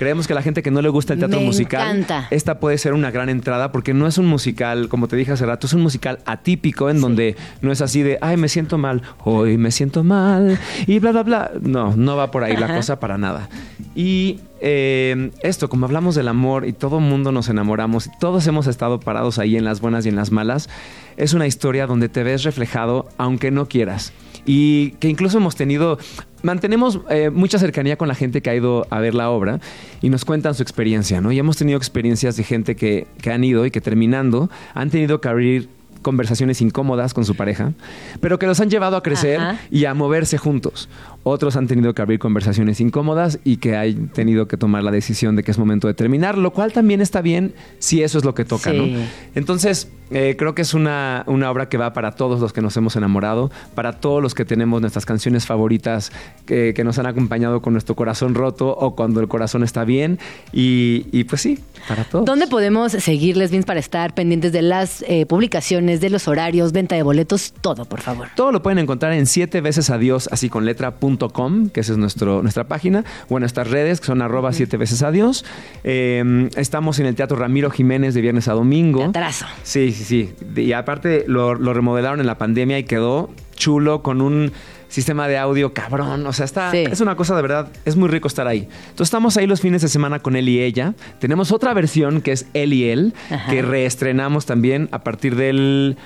Creemos 0.00 0.26
que 0.26 0.32
la 0.32 0.40
gente 0.40 0.62
que 0.62 0.70
no 0.70 0.80
le 0.80 0.88
gusta 0.88 1.12
el 1.12 1.18
teatro 1.18 1.40
Me 1.40 1.44
musical, 1.44 1.82
encanta. 1.98 2.26
esta 2.30 2.58
puede 2.58 2.78
ser 2.78 2.94
una 2.94 3.10
gran 3.10 3.28
entrada 3.28 3.70
porque 3.70 3.92
no 3.92 4.06
es 4.06 4.16
un 4.16 4.24
musical, 4.24 4.88
como 4.88 5.08
te 5.08 5.16
dije 5.16 5.32
hace 5.32 5.44
rato, 5.44 5.66
es 5.66 5.74
un 5.74 5.82
musical 5.82 6.20
atípico 6.24 6.88
en 6.88 7.02
donde 7.02 7.36
no 7.60 7.70
es 7.70 7.82
así 7.82 8.02
de, 8.02 8.16
ay, 8.22 8.38
me 8.38 8.48
siento 8.48 8.78
mal, 8.78 9.02
hoy 9.24 9.58
me 9.58 9.70
siento 9.70 10.02
mal 10.02 10.58
y 10.86 11.00
bla, 11.00 11.12
bla, 11.12 11.22
bla. 11.22 11.50
No, 11.60 11.94
no 11.96 12.16
va 12.16 12.30
por 12.30 12.44
ahí 12.44 12.56
la 12.56 12.74
cosa 12.74 12.98
para 12.98 13.18
nada. 13.18 13.50
Y 13.94 14.40
eh, 14.62 15.32
esto, 15.42 15.68
como 15.68 15.84
hablamos 15.84 16.14
del 16.14 16.28
amor 16.28 16.66
y 16.66 16.72
todo 16.72 16.98
mundo 16.98 17.30
nos 17.30 17.50
enamoramos, 17.50 18.06
y 18.06 18.10
todos 18.18 18.46
hemos 18.46 18.68
estado 18.68 19.00
parados 19.00 19.38
ahí 19.38 19.56
en 19.56 19.66
las 19.66 19.82
buenas 19.82 20.06
y 20.06 20.08
en 20.08 20.16
las 20.16 20.30
malas, 20.30 20.70
es 21.18 21.34
una 21.34 21.46
historia 21.46 21.86
donde 21.86 22.08
te 22.08 22.22
ves 22.22 22.44
reflejado 22.44 23.06
aunque 23.18 23.50
no 23.50 23.68
quieras. 23.68 24.14
Y 24.46 24.92
que 24.92 25.08
incluso 25.08 25.38
hemos 25.38 25.56
tenido, 25.56 25.98
mantenemos 26.42 27.00
eh, 27.10 27.30
mucha 27.30 27.58
cercanía 27.58 27.96
con 27.96 28.08
la 28.08 28.14
gente 28.14 28.42
que 28.42 28.50
ha 28.50 28.54
ido 28.54 28.86
a 28.90 29.00
ver 29.00 29.14
la 29.14 29.30
obra 29.30 29.60
y 30.00 30.08
nos 30.08 30.24
cuentan 30.24 30.54
su 30.54 30.62
experiencia, 30.62 31.20
¿no? 31.20 31.32
Y 31.32 31.38
hemos 31.38 31.56
tenido 31.56 31.76
experiencias 31.76 32.36
de 32.36 32.44
gente 32.44 32.76
que, 32.76 33.06
que 33.20 33.30
han 33.30 33.44
ido 33.44 33.66
y 33.66 33.70
que 33.70 33.80
terminando 33.80 34.50
han 34.74 34.90
tenido 34.90 35.20
que 35.20 35.28
abrir 35.28 35.68
conversaciones 36.02 36.60
incómodas 36.60 37.14
con 37.14 37.24
su 37.24 37.34
pareja, 37.34 37.72
pero 38.20 38.38
que 38.38 38.46
los 38.46 38.60
han 38.60 38.70
llevado 38.70 38.96
a 38.96 39.02
crecer 39.02 39.40
Ajá. 39.40 39.60
y 39.70 39.84
a 39.84 39.94
moverse 39.94 40.38
juntos. 40.38 40.88
Otros 41.22 41.56
han 41.56 41.66
tenido 41.66 41.92
que 41.94 42.00
abrir 42.02 42.18
conversaciones 42.18 42.80
incómodas 42.80 43.38
y 43.44 43.58
que 43.58 43.76
han 43.76 44.08
tenido 44.08 44.48
que 44.48 44.56
tomar 44.56 44.82
la 44.82 44.90
decisión 44.90 45.36
de 45.36 45.42
que 45.42 45.50
es 45.50 45.58
momento 45.58 45.86
de 45.86 45.94
terminar, 45.94 46.38
lo 46.38 46.52
cual 46.52 46.72
también 46.72 47.00
está 47.02 47.20
bien 47.20 47.52
si 47.78 48.02
eso 48.02 48.16
es 48.18 48.24
lo 48.24 48.34
que 48.34 48.44
toca, 48.46 48.70
Sí. 48.70 48.76
¿no? 48.78 49.00
Entonces, 49.34 49.88
eh, 50.10 50.34
creo 50.38 50.54
que 50.54 50.62
es 50.62 50.72
una, 50.74 51.22
una 51.26 51.50
obra 51.50 51.68
que 51.68 51.76
va 51.76 51.92
para 51.92 52.12
todos 52.12 52.40
los 52.40 52.52
que 52.52 52.62
nos 52.62 52.76
hemos 52.76 52.96
enamorado, 52.96 53.50
para 53.74 53.92
todos 54.00 54.22
los 54.22 54.34
que 54.34 54.44
tenemos 54.44 54.80
nuestras 54.80 55.04
canciones 55.06 55.46
favoritas 55.46 56.10
que, 56.46 56.72
que 56.74 56.84
nos 56.84 56.98
han 56.98 57.06
acompañado 57.06 57.60
con 57.60 57.74
nuestro 57.74 57.94
corazón 57.94 58.34
roto 58.34 58.74
o 58.76 58.96
cuando 58.96 59.20
el 59.20 59.28
corazón 59.28 59.62
está 59.62 59.84
bien. 59.84 60.18
Y, 60.52 61.06
y 61.12 61.24
pues 61.24 61.42
sí, 61.42 61.58
para 61.86 62.04
todos. 62.04 62.24
¿Dónde 62.24 62.46
podemos 62.46 62.92
seguirles, 62.92 63.50
Vince, 63.50 63.66
para 63.66 63.78
estar 63.78 64.14
pendientes 64.14 64.52
de 64.52 64.62
las 64.62 65.04
eh, 65.06 65.26
publicaciones, 65.26 66.00
de 66.00 66.08
los 66.10 66.26
horarios, 66.28 66.72
venta 66.72 66.96
de 66.96 67.02
boletos, 67.02 67.52
todo, 67.60 67.84
por 67.84 68.00
favor? 68.00 68.28
Todo 68.34 68.52
lo 68.52 68.62
pueden 68.62 68.78
encontrar 68.78 69.12
en 69.12 69.26
siete 69.26 69.60
veces 69.60 69.90
adiós, 69.90 70.28
así 70.32 70.48
con 70.48 70.64
letra 70.64 70.92
punto 70.96 71.09
com, 71.16 71.68
que 71.68 71.80
esa 71.80 71.92
es 71.92 71.98
nuestro, 71.98 72.42
nuestra 72.42 72.64
página, 72.64 73.04
o 73.28 73.36
en 73.36 73.40
nuestras 73.40 73.70
redes, 73.70 74.00
que 74.00 74.06
son 74.06 74.22
arroba 74.22 74.52
siete 74.52 74.76
veces 74.76 75.02
adiós. 75.02 75.44
Eh, 75.84 76.48
estamos 76.56 76.98
en 76.98 77.06
el 77.06 77.14
Teatro 77.14 77.36
Ramiro 77.36 77.70
Jiménez 77.70 78.14
de 78.14 78.20
viernes 78.20 78.48
a 78.48 78.52
domingo. 78.52 79.00
Teatrazo. 79.00 79.46
Sí, 79.62 79.92
sí, 79.92 80.04
sí. 80.04 80.60
Y 80.60 80.72
aparte 80.72 81.24
lo, 81.26 81.54
remodelaron 81.54 82.20
en 82.20 82.26
la 82.26 82.38
pandemia 82.38 82.78
y 82.78 82.84
quedó 82.84 83.30
chulo 83.54 84.02
con 84.02 84.20
un 84.20 84.52
sistema 84.88 85.28
de 85.28 85.38
audio 85.38 85.72
cabrón. 85.72 86.26
O 86.26 86.32
sea, 86.32 86.44
está, 86.44 86.72
es 86.72 87.00
una 87.00 87.16
cosa 87.16 87.36
de 87.36 87.42
verdad, 87.42 87.68
es 87.84 87.96
muy 87.96 88.08
rico 88.08 88.28
estar 88.28 88.46
ahí. 88.46 88.68
Entonces 88.70 89.06
estamos 89.06 89.36
ahí 89.36 89.46
los 89.46 89.60
fines 89.60 89.82
de 89.82 89.88
semana 89.88 90.18
con 90.18 90.36
él 90.36 90.48
y 90.48 90.60
ella. 90.60 90.94
Tenemos 91.18 91.52
otra 91.52 91.72
versión 91.74 92.20
que 92.20 92.32
es 92.32 92.46
él 92.54 92.72
y 92.72 92.88
él, 92.90 93.14
que 93.48 93.62
reestrenamos 93.62 94.46
también 94.46 94.88
a 94.92 95.00
partir 95.04 95.36
del, 95.36 95.96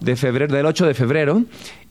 de 0.00 0.16
febrero, 0.16 0.54
del 0.54 0.66
8 0.66 0.86
de 0.86 0.94
febrero. 0.94 1.42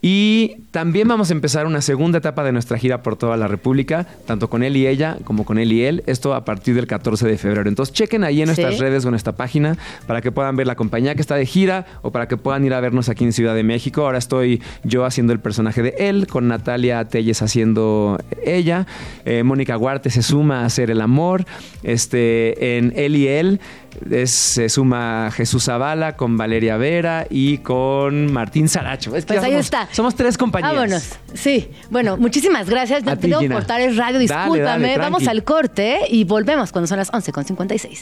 Y 0.06 0.58
también 0.72 1.08
vamos 1.08 1.30
a 1.30 1.34
empezar 1.34 1.66
una 1.66 1.80
segunda 1.80 2.18
etapa 2.18 2.44
de 2.44 2.52
nuestra 2.52 2.78
gira 2.78 3.02
por 3.02 3.16
toda 3.16 3.38
la 3.38 3.48
República, 3.48 4.06
tanto 4.26 4.50
con 4.50 4.62
él 4.62 4.76
y 4.76 4.86
ella 4.86 5.16
como 5.24 5.46
con 5.46 5.58
él 5.60 5.72
y 5.72 5.86
él. 5.86 6.04
Esto 6.08 6.34
a 6.34 6.44
partir 6.44 6.76
del 6.76 6.88
14 6.88 7.26
de 7.26 7.38
febrero. 7.38 7.70
Entonces 7.70 7.94
chequen 7.96 8.26
ahí 8.26 8.42
en 8.42 8.48
nuestras 8.48 8.76
Sí. 8.76 8.82
redes 8.82 9.06
o 9.06 9.08
en 9.08 9.12
nuestra 9.14 9.32
página 9.38 9.78
para 10.06 10.20
que 10.20 10.30
puedan 10.34 10.58
ver 10.58 10.68
la 10.68 10.76
compañía 10.76 11.16
que 11.16 11.22
está 11.22 11.36
de 11.36 11.46
gira 11.46 11.86
o 12.02 12.12
para 12.12 12.28
que 12.28 12.36
puedan 12.36 12.66
ir 12.66 12.74
a 12.74 12.82
vernos 12.82 13.08
aquí 13.08 13.24
en 13.24 13.32
Ciudad 13.32 13.56
de 13.56 13.64
México. 13.64 14.02
Ahora 14.04 14.18
estoy 14.18 14.62
yo 14.84 15.06
haciendo 15.06 15.32
el 15.32 15.40
personaje 15.40 15.82
de 15.82 15.96
él, 15.98 16.28
con 16.28 16.50
Natalia 16.50 17.06
Telles 17.06 17.42
haciendo 17.42 18.20
ella. 18.46 18.86
Eh, 19.24 19.44
Mónica 19.44 19.78
Huarte 19.78 20.10
se 20.10 20.22
suma 20.22 20.64
a 20.64 20.66
hacer 20.66 20.92
el 20.92 21.00
amor. 21.00 21.46
Este, 21.82 22.78
en 22.78 22.92
él 22.98 23.16
y 23.16 23.28
él 23.30 23.62
es- 24.10 24.32
se 24.34 24.68
suma 24.70 25.30
Jesús 25.32 25.66
Zavala 25.66 26.18
con 26.18 26.36
Valeria 26.36 26.76
Vera 26.78 27.26
y 27.30 27.60
con 27.60 28.34
Martín 28.34 28.68
Saracho. 28.68 29.16
Es 29.16 29.24
que 29.26 29.36
Pues 29.36 29.44
ahí 29.46 29.52
somos, 29.52 29.66
está. 29.66 29.88
Somos 29.94 30.16
tres 30.16 30.38
compañías. 30.38 30.74
Vámonos. 30.74 31.10
Sí. 31.34 31.70
Bueno, 31.90 32.18
muchísimas 32.18 32.70
gracias. 32.70 33.04
A 33.04 33.06
No 33.06 33.16
ti, 33.16 33.22
te 33.22 33.28
tengo 33.30 33.40
Gina. 33.42 33.56
cortar 33.56 33.80
el 33.82 33.96
radio, 33.96 34.20
discúlpame. 34.20 34.60
dale. 34.60 34.98
Vamos 34.98 35.28
al 35.28 35.44
corte 35.44 36.00
y 36.10 36.24
volvemos 36.26 36.72
cuando 36.72 36.88
son 36.88 36.98
las 36.98 37.12
11.56. 37.12 38.02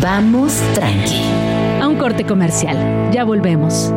Vamos 0.00 0.54
tranqui. 0.74 1.20
A 1.82 1.88
un 1.88 1.96
corte 1.96 2.24
comercial. 2.24 3.10
Ya 3.12 3.24
volvemos. 3.24 3.92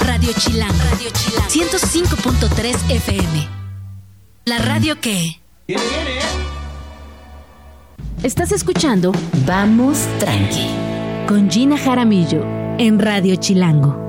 Radio 0.00 0.32
Chilán. 0.38 0.70
Radio 0.90 1.10
Chilán. 1.12 1.48
105.3 1.48 2.90
FM. 2.90 3.48
La 4.44 4.58
radio 4.58 5.00
que... 5.00 5.40
Estás 8.22 8.52
escuchando 8.52 9.12
Vamos 9.46 9.98
tranqui. 10.18 10.66
Con 11.26 11.50
Gina 11.50 11.78
Jaramillo 11.78 12.44
en 12.78 12.98
Radio 12.98 13.36
Chilango. 13.36 14.03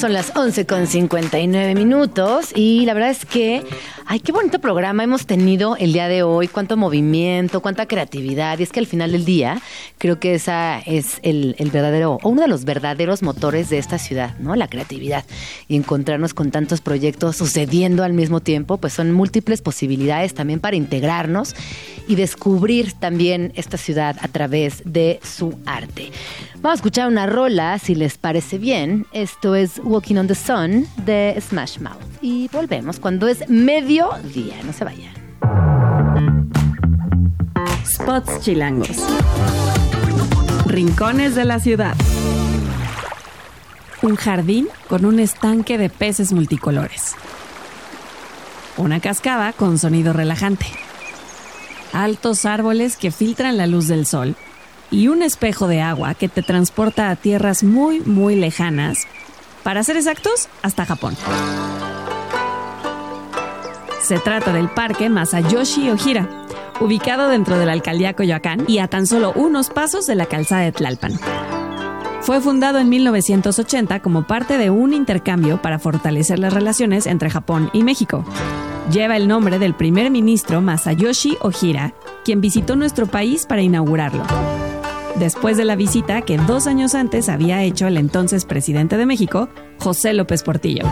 Son 0.00 0.14
las 0.14 0.34
11 0.34 0.64
con 0.64 0.86
59 0.86 1.74
minutos 1.74 2.52
y 2.54 2.86
la 2.86 2.94
verdad 2.94 3.10
es 3.10 3.26
que, 3.26 3.62
ay, 4.06 4.20
qué 4.20 4.32
bonito 4.32 4.58
programa 4.58 5.04
hemos 5.04 5.26
tenido 5.26 5.76
el 5.76 5.92
día 5.92 6.08
de 6.08 6.22
hoy, 6.22 6.48
cuánto 6.48 6.78
movimiento, 6.78 7.60
cuánta 7.60 7.84
creatividad. 7.84 8.58
Y 8.58 8.62
es 8.62 8.72
que 8.72 8.80
al 8.80 8.86
final 8.86 9.12
del 9.12 9.26
día 9.26 9.60
creo 9.98 10.18
que 10.18 10.34
esa 10.34 10.78
es 10.78 11.18
el, 11.22 11.54
el 11.58 11.70
verdadero, 11.70 12.18
o 12.22 12.30
uno 12.30 12.40
de 12.40 12.48
los 12.48 12.64
verdaderos 12.64 13.22
motores 13.22 13.68
de 13.68 13.76
esta 13.76 13.98
ciudad, 13.98 14.38
¿no? 14.38 14.56
La 14.56 14.68
creatividad. 14.68 15.26
Y 15.68 15.76
encontrarnos 15.76 16.32
con 16.32 16.50
tantos 16.50 16.80
proyectos 16.80 17.36
sucediendo 17.36 18.02
al 18.02 18.14
mismo 18.14 18.40
tiempo, 18.40 18.78
pues 18.78 18.94
son 18.94 19.12
múltiples 19.12 19.60
posibilidades 19.60 20.32
también 20.32 20.60
para 20.60 20.76
integrarnos 20.76 21.54
y 22.08 22.14
descubrir 22.14 22.94
también 22.94 23.52
esta 23.54 23.76
ciudad 23.76 24.16
a 24.22 24.28
través 24.28 24.82
de 24.86 25.20
su 25.22 25.58
arte. 25.66 26.10
Vamos 26.62 26.76
a 26.76 26.80
escuchar 26.80 27.08
una 27.08 27.24
rola, 27.24 27.78
si 27.78 27.94
les 27.94 28.18
parece 28.18 28.58
bien. 28.58 29.06
Esto 29.12 29.54
es 29.54 29.80
Walking 29.82 30.16
on 30.16 30.26
the 30.26 30.34
Sun 30.34 30.86
de 31.06 31.34
Smash 31.40 31.78
Mouth. 31.78 31.96
Y 32.20 32.48
volvemos 32.48 33.00
cuando 33.00 33.28
es 33.28 33.48
mediodía. 33.48 34.62
No 34.64 34.74
se 34.74 34.84
vayan. 34.84 35.14
Spots 37.86 38.40
chilangos. 38.40 38.98
Rincones 40.66 41.34
de 41.34 41.46
la 41.46 41.60
ciudad. 41.60 41.94
Un 44.02 44.16
jardín 44.16 44.68
con 44.86 45.06
un 45.06 45.18
estanque 45.18 45.78
de 45.78 45.88
peces 45.88 46.30
multicolores. 46.34 47.14
Una 48.76 49.00
cascada 49.00 49.54
con 49.54 49.78
sonido 49.78 50.12
relajante. 50.12 50.66
Altos 51.94 52.44
árboles 52.44 52.98
que 52.98 53.10
filtran 53.10 53.56
la 53.56 53.66
luz 53.66 53.88
del 53.88 54.04
sol. 54.04 54.36
Y 54.90 55.08
un 55.08 55.22
espejo 55.22 55.68
de 55.68 55.80
agua 55.80 56.14
que 56.14 56.28
te 56.28 56.42
transporta 56.42 57.10
a 57.10 57.16
tierras 57.16 57.62
muy, 57.62 58.00
muy 58.00 58.34
lejanas. 58.34 59.06
Para 59.62 59.82
ser 59.82 59.96
exactos, 59.96 60.48
hasta 60.62 60.84
Japón. 60.84 61.16
Se 64.02 64.18
trata 64.18 64.52
del 64.52 64.68
Parque 64.68 65.08
Masayoshi 65.08 65.90
Ojira, 65.90 66.28
ubicado 66.80 67.28
dentro 67.28 67.58
de 67.58 67.66
la 67.66 67.72
alcaldía 67.72 68.14
Coyoacán 68.14 68.64
y 68.66 68.78
a 68.78 68.88
tan 68.88 69.06
solo 69.06 69.32
unos 69.36 69.70
pasos 69.70 70.06
de 70.06 70.16
la 70.16 70.26
calzada 70.26 70.62
de 70.62 70.72
Tlalpan. 70.72 71.12
Fue 72.22 72.40
fundado 72.40 72.78
en 72.78 72.88
1980 72.88 74.00
como 74.00 74.26
parte 74.26 74.58
de 74.58 74.70
un 74.70 74.92
intercambio 74.92 75.62
para 75.62 75.78
fortalecer 75.78 76.38
las 76.38 76.52
relaciones 76.52 77.06
entre 77.06 77.30
Japón 77.30 77.70
y 77.72 77.82
México. 77.82 78.24
Lleva 78.90 79.16
el 79.16 79.28
nombre 79.28 79.58
del 79.58 79.74
primer 79.74 80.10
ministro 80.10 80.60
Masayoshi 80.60 81.38
Ojira, 81.40 81.94
quien 82.24 82.40
visitó 82.40 82.76
nuestro 82.76 83.06
país 83.06 83.46
para 83.46 83.62
inaugurarlo. 83.62 84.24
Después 85.20 85.58
de 85.58 85.66
la 85.66 85.76
visita 85.76 86.22
que 86.22 86.38
dos 86.38 86.66
años 86.66 86.94
antes 86.94 87.28
había 87.28 87.62
hecho 87.62 87.86
el 87.86 87.98
entonces 87.98 88.46
presidente 88.46 88.96
de 88.96 89.04
México, 89.04 89.50
José 89.78 90.14
López 90.14 90.42
Portillo. 90.42 90.84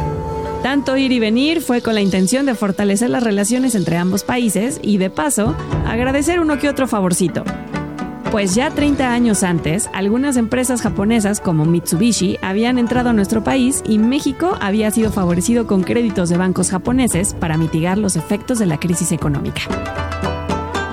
Tanto 0.62 0.98
ir 0.98 1.12
y 1.12 1.18
venir 1.18 1.62
fue 1.62 1.80
con 1.80 1.94
la 1.94 2.02
intención 2.02 2.44
de 2.44 2.54
fortalecer 2.54 3.08
las 3.08 3.22
relaciones 3.22 3.74
entre 3.74 3.96
ambos 3.96 4.24
países 4.24 4.80
y, 4.82 4.98
de 4.98 5.08
paso, 5.08 5.56
agradecer 5.86 6.40
uno 6.40 6.58
que 6.58 6.68
otro 6.68 6.86
favorcito. 6.86 7.42
Pues 8.30 8.54
ya 8.54 8.68
30 8.68 9.10
años 9.10 9.42
antes, 9.42 9.88
algunas 9.94 10.36
empresas 10.36 10.82
japonesas 10.82 11.40
como 11.40 11.64
Mitsubishi 11.64 12.36
habían 12.42 12.78
entrado 12.78 13.08
a 13.08 13.14
nuestro 13.14 13.42
país 13.42 13.82
y 13.88 13.96
México 13.96 14.58
había 14.60 14.90
sido 14.90 15.10
favorecido 15.10 15.66
con 15.66 15.82
créditos 15.82 16.28
de 16.28 16.36
bancos 16.36 16.70
japoneses 16.70 17.32
para 17.32 17.56
mitigar 17.56 17.96
los 17.96 18.14
efectos 18.14 18.58
de 18.58 18.66
la 18.66 18.78
crisis 18.78 19.10
económica. 19.10 19.62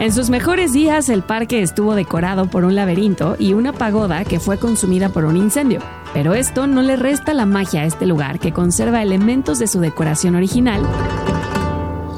En 0.01 0.11
sus 0.11 0.29
mejores 0.29 0.73
días, 0.73 1.07
el 1.07 1.23
parque 1.23 1.61
estuvo 1.61 1.95
decorado 1.95 2.47
por 2.47 2.65
un 2.65 2.75
laberinto 2.75 3.37
y 3.39 3.53
una 3.53 3.71
pagoda 3.71 4.25
que 4.25 4.41
fue 4.41 4.59
consumida 4.59 5.07
por 5.07 5.23
un 5.23 5.37
incendio. 5.37 5.79
Pero 6.13 6.33
esto 6.33 6.67
no 6.67 6.81
le 6.81 6.97
resta 6.97 7.33
la 7.33 7.45
magia 7.45 7.81
a 7.81 7.85
este 7.85 8.05
lugar 8.05 8.39
que 8.39 8.51
conserva 8.51 9.01
elementos 9.01 9.57
de 9.57 9.67
su 9.67 9.79
decoración 9.79 10.35
original, 10.35 10.81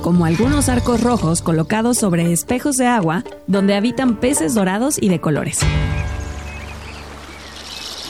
como 0.02 0.26
algunos 0.26 0.70
arcos 0.70 1.02
rojos 1.02 1.44
colocados 1.44 1.98
sobre 1.98 2.32
espejos 2.32 2.78
de 2.78 2.88
agua 2.88 3.24
donde 3.46 3.76
habitan 3.76 4.16
peces 4.16 4.56
dorados 4.56 4.98
y 5.00 5.10
de 5.10 5.22
colores. 5.22 5.60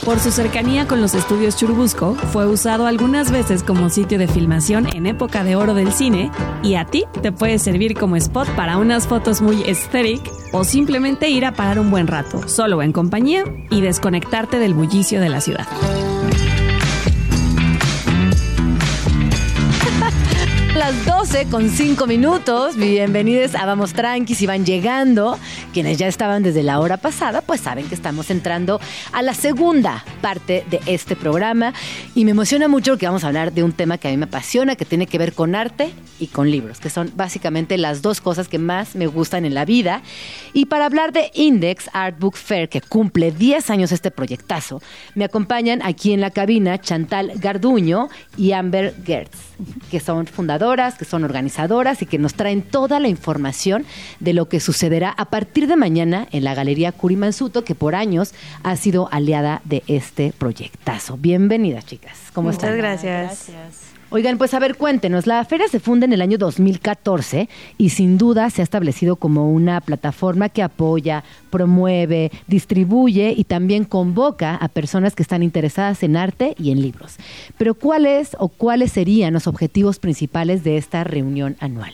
Por 0.08 0.20
su 0.20 0.30
cercanía 0.30 0.88
con 0.88 1.02
los 1.02 1.14
estudios 1.14 1.58
Churubusco, 1.58 2.14
fue 2.14 2.46
usado 2.46 2.86
algunas 2.86 3.30
veces 3.30 3.62
como 3.62 3.90
sitio 3.90 4.18
de 4.18 4.26
filmación 4.26 4.86
en 4.96 5.04
época 5.04 5.44
de 5.44 5.54
oro 5.54 5.74
del 5.74 5.92
cine 5.92 6.30
y 6.62 6.76
a 6.76 6.86
ti 6.86 7.04
te 7.20 7.30
puede 7.30 7.58
servir 7.58 7.92
como 7.92 8.16
spot 8.16 8.48
para 8.56 8.78
unas 8.78 9.06
fotos 9.06 9.42
muy 9.42 9.64
aesthetic 9.64 10.22
o 10.52 10.64
simplemente 10.64 11.28
ir 11.28 11.44
a 11.44 11.52
parar 11.52 11.78
un 11.78 11.90
buen 11.90 12.06
rato, 12.06 12.48
solo 12.48 12.80
en 12.80 12.92
compañía 12.92 13.44
y 13.68 13.82
desconectarte 13.82 14.58
del 14.58 14.72
bullicio 14.72 15.20
de 15.20 15.28
la 15.28 15.42
ciudad. 15.42 15.66
12 21.18 21.46
con 21.46 21.68
5 21.68 22.06
minutos. 22.06 22.76
Bienvenidos 22.76 23.56
a 23.56 23.66
Vamos 23.66 23.92
Tranqui. 23.92 24.36
Si 24.36 24.46
van 24.46 24.64
llegando, 24.64 25.36
quienes 25.72 25.98
ya 25.98 26.06
estaban 26.06 26.44
desde 26.44 26.62
la 26.62 26.78
hora 26.78 26.96
pasada, 26.96 27.40
pues 27.40 27.60
saben 27.60 27.88
que 27.88 27.96
estamos 27.96 28.30
entrando 28.30 28.80
a 29.10 29.20
la 29.22 29.34
segunda 29.34 30.04
parte 30.20 30.64
de 30.70 30.80
este 30.86 31.16
programa. 31.16 31.74
Y 32.14 32.24
me 32.24 32.30
emociona 32.30 32.68
mucho 32.68 32.92
porque 32.92 33.06
vamos 33.06 33.24
a 33.24 33.26
hablar 33.26 33.52
de 33.52 33.64
un 33.64 33.72
tema 33.72 33.98
que 33.98 34.06
a 34.06 34.12
mí 34.12 34.16
me 34.16 34.26
apasiona, 34.26 34.76
que 34.76 34.84
tiene 34.84 35.08
que 35.08 35.18
ver 35.18 35.32
con 35.32 35.56
arte 35.56 35.92
y 36.20 36.28
con 36.28 36.52
libros, 36.52 36.78
que 36.78 36.88
son 36.88 37.10
básicamente 37.16 37.78
las 37.78 38.00
dos 38.00 38.20
cosas 38.20 38.46
que 38.46 38.60
más 38.60 38.94
me 38.94 39.08
gustan 39.08 39.44
en 39.44 39.54
la 39.54 39.64
vida. 39.64 40.02
Y 40.52 40.66
para 40.66 40.86
hablar 40.86 41.12
de 41.12 41.32
Index 41.34 41.90
Art 41.94 42.16
Book 42.20 42.36
Fair, 42.36 42.68
que 42.68 42.80
cumple 42.80 43.32
10 43.32 43.70
años 43.70 43.90
este 43.90 44.12
proyectazo, 44.12 44.80
me 45.16 45.24
acompañan 45.24 45.80
aquí 45.82 46.12
en 46.12 46.20
la 46.20 46.30
cabina 46.30 46.80
Chantal 46.80 47.32
Garduño 47.34 48.08
y 48.36 48.52
Amber 48.52 48.94
Gertz, 49.04 49.36
que 49.90 49.98
son 49.98 50.28
fundadores 50.28 50.94
que 50.94 51.07
son 51.08 51.24
organizadoras 51.24 52.02
y 52.02 52.06
que 52.06 52.18
nos 52.18 52.34
traen 52.34 52.62
toda 52.62 53.00
la 53.00 53.08
información 53.08 53.84
de 54.20 54.32
lo 54.34 54.48
que 54.48 54.60
sucederá 54.60 55.10
a 55.10 55.26
partir 55.26 55.66
de 55.66 55.76
mañana 55.76 56.28
en 56.30 56.44
la 56.44 56.54
Galería 56.54 56.92
Curimansuto, 56.92 57.64
que 57.64 57.74
por 57.74 57.94
años 57.94 58.34
ha 58.62 58.76
sido 58.76 59.08
aliada 59.10 59.62
de 59.64 59.82
este 59.86 60.32
proyectazo. 60.36 61.16
Bienvenidas, 61.16 61.86
chicas. 61.86 62.18
¿Cómo 62.32 62.48
Muchas 62.48 62.64
están? 62.64 62.78
gracias. 62.78 63.97
Oigan, 64.10 64.38
pues 64.38 64.54
a 64.54 64.58
ver, 64.58 64.76
cuéntenos. 64.76 65.26
La 65.26 65.44
feria 65.44 65.68
se 65.68 65.80
funda 65.80 66.06
en 66.06 66.14
el 66.14 66.22
año 66.22 66.38
2014 66.38 67.48
y 67.76 67.90
sin 67.90 68.16
duda 68.16 68.48
se 68.48 68.62
ha 68.62 68.64
establecido 68.64 69.16
como 69.16 69.52
una 69.52 69.82
plataforma 69.82 70.48
que 70.48 70.62
apoya, 70.62 71.24
promueve, 71.50 72.32
distribuye 72.46 73.34
y 73.36 73.44
también 73.44 73.84
convoca 73.84 74.54
a 74.54 74.68
personas 74.68 75.14
que 75.14 75.22
están 75.22 75.42
interesadas 75.42 76.02
en 76.02 76.16
arte 76.16 76.54
y 76.58 76.70
en 76.70 76.80
libros. 76.80 77.16
Pero 77.58 77.74
¿cuáles 77.74 78.34
o 78.38 78.48
cuáles 78.48 78.92
serían 78.92 79.34
los 79.34 79.46
objetivos 79.46 79.98
principales 79.98 80.64
de 80.64 80.78
esta 80.78 81.04
reunión 81.04 81.56
anual? 81.60 81.92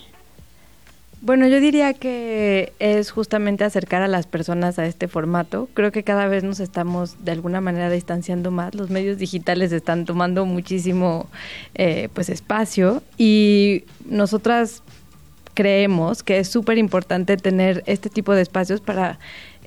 Bueno, 1.25 1.47
yo 1.47 1.59
diría 1.59 1.95
que 1.95 2.75
es 2.81 3.11
justamente 3.11 3.65
acercar 3.65 4.03
a 4.03 4.09
las 4.09 4.27
personas 4.27 4.79
a 4.79 4.85
este 4.85 5.09
formato. 5.09 5.71
Creo 5.73 5.91
que 5.91 6.03
cada 6.03 6.27
vez 6.27 6.45
nos 6.45 6.61
estamos 6.61 7.25
de 7.25 7.33
alguna 7.33 7.63
manera 7.63 7.89
distanciando 7.89 8.51
más. 8.51 8.75
Los 8.75 8.91
medios 8.91 9.17
digitales 9.17 9.73
están 9.73 10.05
tomando 10.05 10.45
muchísimo 10.45 11.27
eh, 11.77 12.11
pues 12.13 12.29
espacio 12.29 13.03
y 13.17 13.85
nosotras 14.05 14.83
creemos 15.55 16.23
que 16.23 16.41
es 16.41 16.49
súper 16.49 16.77
importante 16.77 17.39
tener 17.39 17.83
este 17.87 18.11
tipo 18.11 18.35
de 18.35 18.43
espacios 18.43 18.83
para 18.83 19.19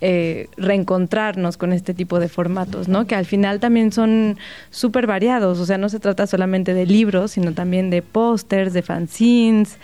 eh, 0.02 0.48
reencontrarnos 0.58 1.58
con 1.58 1.74
este 1.74 1.94
tipo 1.94 2.20
de 2.20 2.30
formatos, 2.30 2.88
¿no? 2.88 3.08
Que 3.08 3.16
al 3.16 3.26
final 3.26 3.60
también 3.60 3.92
son 3.92 4.38
súper 4.70 5.08
variados, 5.08 5.60
o 5.60 5.66
sea, 5.66 5.78
no 5.78 5.90
se 5.90 6.00
trata 6.00 6.28
solamente 6.28 6.74
de 6.74 6.86
libros, 6.86 7.32
sino 7.32 7.54
también 7.54 7.90
de 7.90 8.02
pósters, 8.02 8.74
de 8.74 8.82
fanzines, 8.82 9.78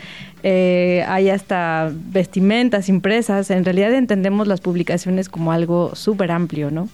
eh, 0.43 1.03
hay 1.07 1.30
hasta 1.30 1.91
vestimentas 1.93 2.89
impresas. 2.89 3.49
En 3.49 3.66
realidad 3.66 3.93
entendemos 3.93 4.47
las 4.47 4.61
publicaciones 4.61 5.30
como 5.30 5.51
algo 5.51 5.95
súper 5.95 6.32
amplio, 6.32 6.70
¿no? 6.70 6.89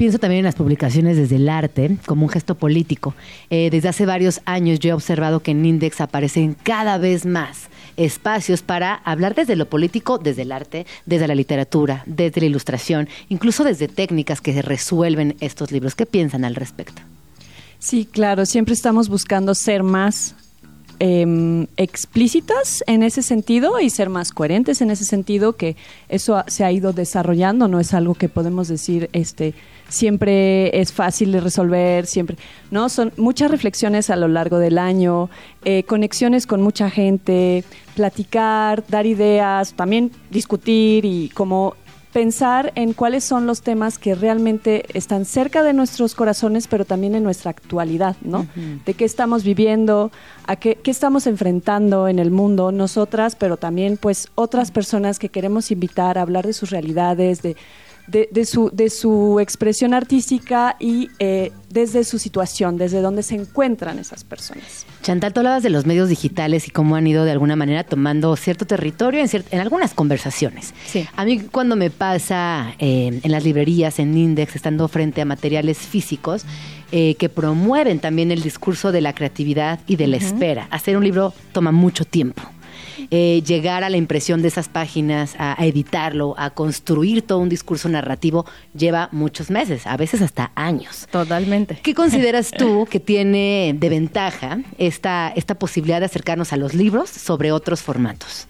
Pienso 0.00 0.18
también 0.18 0.38
en 0.38 0.44
las 0.46 0.54
publicaciones 0.54 1.18
desde 1.18 1.36
el 1.36 1.46
arte 1.46 1.98
como 2.06 2.22
un 2.22 2.30
gesto 2.30 2.54
político. 2.54 3.14
Eh, 3.50 3.68
desde 3.70 3.90
hace 3.90 4.06
varios 4.06 4.40
años 4.46 4.78
yo 4.78 4.88
he 4.88 4.92
observado 4.94 5.40
que 5.40 5.50
en 5.50 5.62
Index 5.62 6.00
aparecen 6.00 6.56
cada 6.62 6.96
vez 6.96 7.26
más 7.26 7.68
espacios 7.98 8.62
para 8.62 8.94
hablar 8.94 9.34
desde 9.34 9.56
lo 9.56 9.68
político, 9.68 10.16
desde 10.16 10.40
el 10.40 10.52
arte, 10.52 10.86
desde 11.04 11.28
la 11.28 11.34
literatura, 11.34 12.02
desde 12.06 12.40
la 12.40 12.46
ilustración, 12.46 13.10
incluso 13.28 13.62
desde 13.62 13.88
técnicas 13.88 14.40
que 14.40 14.62
resuelven 14.62 15.36
estos 15.40 15.70
libros. 15.70 15.94
¿Qué 15.94 16.06
piensan 16.06 16.46
al 16.46 16.54
respecto? 16.54 17.02
Sí, 17.78 18.06
claro, 18.10 18.46
siempre 18.46 18.72
estamos 18.72 19.10
buscando 19.10 19.54
ser 19.54 19.82
más 19.82 20.34
eh, 20.98 21.66
explícitas 21.76 22.82
en 22.86 23.02
ese 23.02 23.22
sentido 23.22 23.78
y 23.80 23.90
ser 23.90 24.08
más 24.08 24.32
coherentes 24.32 24.80
en 24.80 24.90
ese 24.90 25.04
sentido, 25.04 25.56
que 25.56 25.76
eso 26.08 26.42
se 26.46 26.64
ha 26.64 26.72
ido 26.72 26.94
desarrollando, 26.94 27.68
no 27.68 27.80
es 27.80 27.92
algo 27.92 28.14
que 28.14 28.30
podemos 28.30 28.68
decir 28.68 29.10
este 29.12 29.54
siempre 29.90 30.80
es 30.80 30.92
fácil 30.92 31.32
de 31.32 31.40
resolver, 31.40 32.06
siempre, 32.06 32.38
¿no? 32.70 32.88
Son 32.88 33.12
muchas 33.16 33.50
reflexiones 33.50 34.08
a 34.08 34.16
lo 34.16 34.28
largo 34.28 34.58
del 34.58 34.78
año, 34.78 35.28
eh, 35.64 35.82
conexiones 35.82 36.46
con 36.46 36.62
mucha 36.62 36.88
gente, 36.88 37.64
platicar, 37.94 38.84
dar 38.88 39.04
ideas, 39.04 39.74
también 39.74 40.10
discutir 40.30 41.04
y 41.04 41.28
como 41.30 41.74
pensar 42.12 42.72
en 42.74 42.92
cuáles 42.92 43.22
son 43.22 43.46
los 43.46 43.62
temas 43.62 43.98
que 43.98 44.14
realmente 44.14 44.84
están 44.94 45.24
cerca 45.24 45.62
de 45.62 45.72
nuestros 45.72 46.14
corazones, 46.14 46.66
pero 46.66 46.84
también 46.84 47.14
en 47.14 47.22
nuestra 47.22 47.50
actualidad, 47.50 48.16
¿no? 48.22 48.48
De 48.84 48.94
qué 48.94 49.04
estamos 49.04 49.44
viviendo, 49.44 50.10
a 50.46 50.56
qué, 50.56 50.76
qué, 50.76 50.90
estamos 50.90 51.26
enfrentando 51.28 52.08
en 52.08 52.18
el 52.18 52.32
mundo, 52.32 52.72
nosotras, 52.72 53.36
pero 53.36 53.56
también 53.56 53.96
pues 53.96 54.28
otras 54.34 54.72
personas 54.72 55.18
que 55.18 55.28
queremos 55.28 55.70
invitar 55.70 56.18
a 56.18 56.22
hablar 56.22 56.46
de 56.46 56.52
sus 56.52 56.70
realidades, 56.70 57.42
de 57.42 57.56
de, 58.10 58.44
su, 58.44 58.70
de 58.72 58.90
su 58.90 59.38
expresión 59.40 59.94
artística 59.94 60.76
y 60.78 61.08
eh, 61.18 61.52
desde 61.68 62.04
su 62.04 62.18
situación, 62.18 62.76
desde 62.76 63.00
donde 63.00 63.22
se 63.22 63.36
encuentran 63.36 63.98
esas 63.98 64.24
personas. 64.24 64.86
Chantal, 65.02 65.32
tú 65.32 65.40
hablabas 65.40 65.62
de 65.62 65.70
los 65.70 65.86
medios 65.86 66.08
digitales 66.08 66.66
y 66.68 66.70
cómo 66.70 66.96
han 66.96 67.06
ido 67.06 67.24
de 67.24 67.30
alguna 67.30 67.56
manera 67.56 67.84
tomando 67.84 68.34
cierto 68.36 68.66
territorio 68.66 69.20
en, 69.20 69.44
en 69.50 69.60
algunas 69.60 69.94
conversaciones. 69.94 70.74
Sí. 70.86 71.06
A 71.16 71.24
mí 71.24 71.40
cuando 71.40 71.76
me 71.76 71.90
pasa 71.90 72.74
eh, 72.78 73.20
en 73.22 73.32
las 73.32 73.44
librerías, 73.44 73.98
en 73.98 74.16
Index, 74.16 74.56
estando 74.56 74.88
frente 74.88 75.20
a 75.20 75.24
materiales 75.24 75.78
físicos, 75.78 76.44
eh, 76.92 77.14
que 77.14 77.28
promueven 77.28 78.00
también 78.00 78.32
el 78.32 78.42
discurso 78.42 78.90
de 78.90 79.00
la 79.00 79.14
creatividad 79.14 79.78
y 79.86 79.96
de 79.96 80.08
la 80.08 80.16
espera. 80.16 80.66
Hacer 80.70 80.96
un 80.96 81.04
libro 81.04 81.32
toma 81.52 81.70
mucho 81.70 82.04
tiempo. 82.04 82.42
Eh, 83.12 83.42
llegar 83.44 83.82
a 83.82 83.90
la 83.90 83.96
impresión 83.96 84.40
de 84.40 84.48
esas 84.48 84.68
páginas, 84.68 85.34
a, 85.36 85.60
a, 85.60 85.66
editarlo, 85.66 86.34
a 86.38 86.50
construir 86.50 87.22
todo 87.22 87.40
un 87.40 87.48
discurso 87.48 87.88
narrativo, 87.88 88.46
lleva 88.72 89.08
muchos 89.10 89.50
meses, 89.50 89.86
a 89.86 89.96
veces 89.96 90.22
hasta 90.22 90.52
años. 90.54 91.08
Totalmente. 91.10 91.80
¿Qué 91.82 91.92
consideras 91.92 92.52
tú 92.52 92.86
que 92.88 93.00
tiene 93.00 93.74
de 93.76 93.88
ventaja 93.88 94.60
esta, 94.78 95.32
esta 95.34 95.56
posibilidad 95.56 95.98
de 95.98 96.06
acercarnos 96.06 96.52
a 96.52 96.56
los 96.56 96.74
libros 96.74 97.10
sobre 97.10 97.50
otros 97.50 97.82
formatos? 97.82 98.46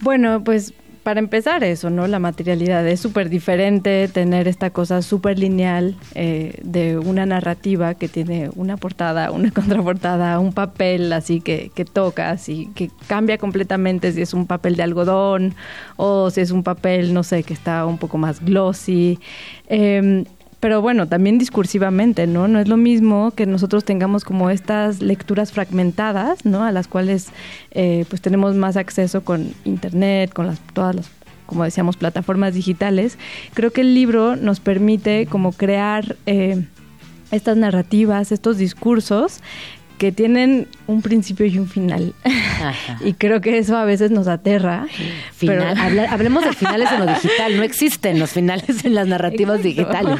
Bueno, 0.00 0.44
pues 0.44 0.74
para 1.04 1.20
empezar 1.20 1.62
eso, 1.64 1.90
¿no? 1.90 2.06
La 2.06 2.18
materialidad 2.18 2.86
es 2.88 2.98
súper 2.98 3.28
diferente 3.28 4.08
tener 4.08 4.48
esta 4.48 4.70
cosa 4.70 5.02
súper 5.02 5.38
lineal 5.38 5.96
eh, 6.14 6.58
de 6.62 6.98
una 6.98 7.26
narrativa 7.26 7.94
que 7.94 8.08
tiene 8.08 8.50
una 8.56 8.78
portada, 8.78 9.30
una 9.30 9.50
contraportada, 9.52 10.38
un 10.38 10.54
papel 10.54 11.12
así 11.12 11.42
que, 11.42 11.70
que 11.74 11.84
tocas 11.84 12.48
y 12.48 12.68
que 12.74 12.90
cambia 13.06 13.36
completamente 13.36 14.12
si 14.12 14.22
es 14.22 14.32
un 14.32 14.46
papel 14.46 14.76
de 14.76 14.82
algodón 14.82 15.54
o 15.96 16.30
si 16.30 16.40
es 16.40 16.50
un 16.50 16.62
papel, 16.62 17.12
no 17.12 17.22
sé, 17.22 17.42
que 17.42 17.52
está 17.52 17.84
un 17.84 17.98
poco 17.98 18.16
más 18.16 18.42
glossy. 18.42 19.20
Eh, 19.68 20.24
pero 20.64 20.80
bueno, 20.80 21.06
también 21.06 21.36
discursivamente, 21.36 22.26
¿no? 22.26 22.48
No 22.48 22.58
es 22.58 22.68
lo 22.68 22.78
mismo 22.78 23.32
que 23.32 23.44
nosotros 23.44 23.84
tengamos 23.84 24.24
como 24.24 24.48
estas 24.48 25.02
lecturas 25.02 25.52
fragmentadas, 25.52 26.46
¿no? 26.46 26.64
A 26.64 26.72
las 26.72 26.88
cuales 26.88 27.28
eh, 27.72 28.06
pues 28.08 28.22
tenemos 28.22 28.54
más 28.54 28.78
acceso 28.78 29.22
con 29.22 29.52
internet, 29.66 30.32
con 30.32 30.46
las, 30.46 30.60
todas 30.72 30.94
las 30.94 31.10
como 31.44 31.64
decíamos, 31.64 31.98
plataformas 31.98 32.54
digitales, 32.54 33.18
creo 33.52 33.72
que 33.72 33.82
el 33.82 33.94
libro 33.94 34.36
nos 34.36 34.60
permite 34.60 35.26
como 35.26 35.52
crear 35.52 36.16
eh, 36.24 36.64
estas 37.30 37.58
narrativas, 37.58 38.32
estos 38.32 38.56
discursos 38.56 39.40
que 39.98 40.12
tienen 40.12 40.66
un 40.86 41.02
principio 41.02 41.46
y 41.46 41.58
un 41.58 41.68
final. 41.68 42.14
y 43.04 43.12
creo 43.14 43.40
que 43.40 43.58
eso 43.58 43.76
a 43.76 43.84
veces 43.84 44.10
nos 44.10 44.26
aterra. 44.26 44.86
Final, 45.32 45.98
hablemos 46.10 46.44
de 46.44 46.52
finales 46.52 46.90
en 46.92 47.00
lo 47.00 47.06
digital. 47.06 47.56
No 47.56 47.62
existen 47.62 48.18
los 48.18 48.30
finales 48.30 48.84
en 48.84 48.94
las 48.94 49.06
narrativas 49.06 49.62
digitales. 49.62 50.18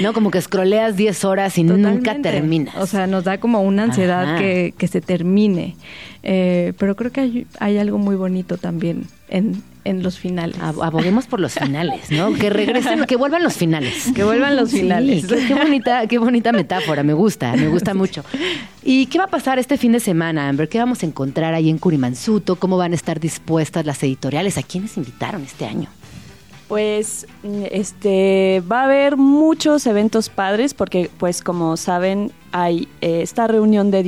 No, 0.00 0.12
como 0.12 0.30
que 0.30 0.38
escroleas 0.38 0.96
10 0.96 1.24
horas 1.24 1.56
y 1.58 1.64
nunca 1.64 2.20
terminas. 2.20 2.76
O 2.76 2.86
sea, 2.86 3.06
nos 3.06 3.24
da 3.24 3.38
como 3.38 3.62
una 3.62 3.84
ansiedad 3.84 4.38
que, 4.38 4.74
que, 4.76 4.88
se 4.88 5.00
termine. 5.00 5.76
Eh, 6.22 6.74
pero 6.78 6.96
creo 6.96 7.10
que 7.10 7.20
hay, 7.20 7.46
hay 7.58 7.78
algo 7.78 7.98
muy 7.98 8.16
bonito 8.16 8.58
también 8.58 9.06
en, 9.28 9.62
en 9.84 10.02
los 10.02 10.18
finales. 10.18 10.56
Aboguemos 10.60 11.26
por 11.26 11.40
los 11.40 11.54
finales, 11.54 12.10
¿no? 12.10 12.32
Que 12.34 12.50
regresen, 12.50 13.04
que 13.06 13.16
vuelvan 13.16 13.42
los 13.42 13.54
finales. 13.54 14.10
Que 14.14 14.24
vuelvan 14.24 14.56
los 14.56 14.70
finales. 14.70 15.26
qué 15.26 15.54
bonita, 15.54 16.06
qué 16.06 16.18
bonita 16.18 16.52
metáfora, 16.52 17.02
me 17.02 17.12
gusta, 17.12 17.54
me 17.56 17.68
gusta 17.68 17.94
mucho. 17.94 18.24
¿Y 18.82 19.06
qué 19.06 19.18
va 19.18 19.24
a 19.24 19.28
pasar 19.28 19.58
este 19.58 19.76
fin 19.76 19.92
de 19.92 20.00
semana, 20.00 20.48
Amber? 20.48 20.68
¿Qué 20.68 20.78
vamos 20.78 21.02
a 21.02 21.06
encontrar 21.06 21.54
ahí 21.54 21.68
en 21.70 21.78
Curimansuto? 21.78 22.56
¿Cómo 22.56 22.76
van 22.76 22.92
a 22.92 22.94
estar 22.94 23.20
dispuestas 23.20 23.84
las 23.86 24.02
editoriales? 24.02 24.58
¿A 24.58 24.62
quiénes 24.62 24.96
invitaron 24.96 25.42
este 25.42 25.66
año? 25.66 25.88
Pues 26.70 27.26
este 27.72 28.62
va 28.70 28.82
a 28.82 28.84
haber 28.84 29.16
muchos 29.16 29.88
eventos 29.88 30.28
padres 30.28 30.72
porque 30.72 31.10
pues 31.18 31.42
como 31.42 31.76
saben 31.76 32.30
hay 32.52 32.86
eh, 33.00 33.22
esta 33.22 33.48
reunión 33.48 33.90
de 33.90 33.98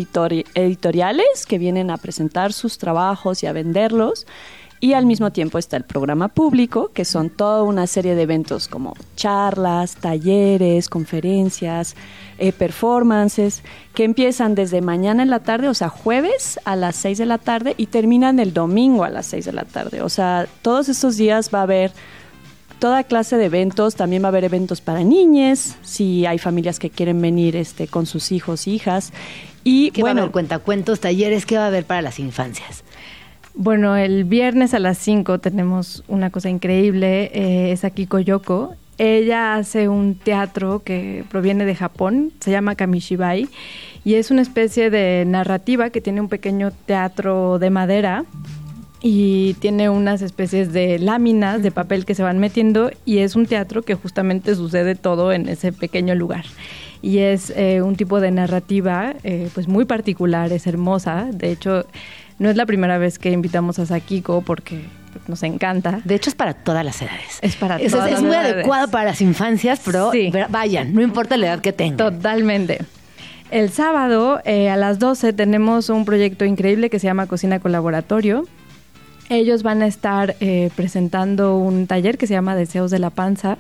editoriales 0.55 1.47
que 1.49 1.59
vienen 1.59 1.91
a 1.91 1.97
presentar 1.97 2.53
sus 2.53 2.79
trabajos 2.79 3.43
y 3.43 3.47
a 3.47 3.53
venderlos 3.53 4.29
y 4.83 4.95
al 4.95 5.07
mismo 5.07 5.31
tiempo 5.31 5.59
está 5.59 5.77
el 5.77 5.85
programa 5.85 6.27
público, 6.27 6.91
que 6.93 7.05
son 7.05 7.31
toda 7.31 7.63
una 7.63 7.87
serie 7.87 8.17
de 8.17 8.23
eventos 8.23 8.67
como 8.67 8.97
charlas, 9.15 9.95
talleres, 9.95 10.89
conferencias, 10.89 11.95
eh, 12.39 12.51
performances, 12.51 13.63
que 13.95 14.03
empiezan 14.03 14.57
desde 14.57 14.81
mañana 14.81 15.23
en 15.23 15.31
la 15.31 15.39
tarde, 15.39 15.69
o 15.69 15.75
sea, 15.75 15.89
jueves 15.89 16.59
a 16.65 16.75
las 16.75 16.97
6 16.97 17.19
de 17.19 17.27
la 17.27 17.39
tarde 17.39 17.75
y 17.77 17.87
terminan 17.87 18.41
el 18.41 18.53
domingo 18.53 19.05
a 19.05 19.09
las 19.09 19.27
6 19.27 19.45
de 19.45 19.53
la 19.53 19.63
tarde. 19.63 20.03
O 20.03 20.09
sea, 20.09 20.49
todos 20.63 20.89
estos 20.89 21.17
días 21.17 21.51
va 21.55 21.61
a 21.61 21.63
haber 21.63 21.93
toda 22.81 23.05
clase 23.05 23.37
de 23.37 23.45
eventos, 23.45 23.95
también 23.95 24.25
va 24.25 24.27
a 24.27 24.31
haber 24.31 24.43
eventos 24.43 24.81
para 24.81 25.05
niñas, 25.05 25.77
si 25.83 26.27
hay 26.27 26.39
familias 26.39 26.81
que 26.81 26.91
quieren 26.91 27.23
venir 27.23 27.55
este, 27.55 27.87
con 27.87 28.07
sus 28.07 28.33
hijos, 28.33 28.67
hijas. 28.67 29.13
Y 29.63 29.93
¿Qué 29.93 30.01
bueno, 30.01 30.17
va 30.17 30.21
a 30.23 30.25
haber? 30.25 30.33
Cuentacuentos, 30.33 30.99
talleres, 30.99 31.47
¿qué 31.47 31.57
va 31.57 31.67
a 31.67 31.69
haber 31.69 31.85
para 31.85 32.03
las 32.03 32.19
infancias? 32.19 32.83
Bueno, 33.55 33.97
el 33.97 34.25
viernes 34.25 34.73
a 34.73 34.79
las 34.79 34.97
5 34.99 35.39
tenemos 35.39 36.05
una 36.09 36.31
cosa 36.31 36.49
increíble, 36.49 37.31
eh, 37.35 37.73
es 37.73 37.85
aquí 37.85 38.07
Koyoko. 38.07 38.75
Ella 38.97 39.57
hace 39.57 39.89
un 39.89 40.15
teatro 40.15 40.83
que 40.83 41.25
proviene 41.29 41.67
de 41.67 41.75
Japón, 41.75 42.33
se 42.41 42.51
llama 42.51 42.77
Kamishibai, 42.77 43.49
y 44.05 44.15
es 44.15 44.31
una 44.31 44.41
especie 44.41 44.89
de 44.91 45.25
narrativa 45.27 45.91
que 45.91 46.01
tiene 46.01 46.21
un 46.21 46.29
pequeño 46.29 46.73
teatro 46.87 47.59
de 47.59 47.71
madera 47.71 48.25
y 49.03 49.55
tiene 49.55 49.91
unas 49.91 50.23
especies 50.23 50.73
de 50.73 50.99
láminas 50.99 51.63
de 51.63 51.73
papel 51.73 52.05
que 52.05 52.15
se 52.15 52.23
van 52.23 52.39
metiendo 52.39 52.91
y 53.05 53.19
es 53.19 53.37
un 53.37 53.47
teatro 53.47 53.83
que 53.83 53.97
justamente 53.97 54.55
sucede 54.55 54.95
todo 54.95 55.33
en 55.33 55.49
ese 55.49 55.73
pequeño 55.73 56.15
lugar 56.15 56.45
y 57.03 57.19
es 57.19 57.53
eh, 57.57 57.83
un 57.83 57.97
tipo 57.97 58.21
de 58.21 58.31
narrativa 58.31 59.15
eh, 59.25 59.51
pues 59.53 59.67
muy 59.67 59.85
particular, 59.85 60.53
es 60.53 60.69
hermosa, 60.69 61.29
de 61.33 61.51
hecho 61.51 61.85
no 62.39 62.51
es 62.51 62.57
la 62.57 62.67
primera 62.67 62.99
vez 62.99 63.19
que 63.19 63.31
invitamos 63.31 63.79
a 63.79 63.87
Sakiko 63.87 64.43
porque 64.43 64.85
nos 65.29 65.43
encanta. 65.43 66.01
De 66.05 66.15
hecho, 66.15 66.31
es 66.31 66.35
para 66.35 66.55
todas 66.55 66.85
las 66.85 67.01
edades. 67.03 67.39
Es 67.43 67.57
para 67.57 67.79
todas 67.79 68.11
es, 68.11 68.19
es 68.19 68.23
muy 68.23 68.35
adecuado 68.35 68.89
para 68.89 69.05
las 69.05 69.21
infancias, 69.21 69.81
pero 69.85 70.11
vayan, 70.49 70.95
no 70.95 71.03
importa 71.03 71.37
la 71.37 71.47
edad 71.47 71.61
que 71.61 71.73
tengan. 71.73 71.97
Totalmente. 71.97 72.81
El 73.51 73.71
sábado 73.71 74.41
eh, 74.47 74.71
a 74.71 74.79
las 74.79 74.99
12 74.99 75.35
tenemos 75.35 75.91
un 75.91 76.07
proyecto 76.07 76.47
increíble 76.47 76.89
que 76.89 76.99
se 76.99 77.07
llama 77.07 77.27
Cocina 77.27 77.61
Colaboratorio. 77.61 78.47
Ellos 79.29 79.63
van 79.63 79.83
a 79.83 79.87
estar 79.87 80.37
eh, 80.41 80.71
presentando 80.75 81.57
un 81.57 81.87
taller 81.87 82.17
que 82.17 82.27
se 82.27 82.33
llama 82.33 82.57
Deseos 82.57 82.91
de 82.91 82.99
la 82.99 83.11
Panza 83.11 83.59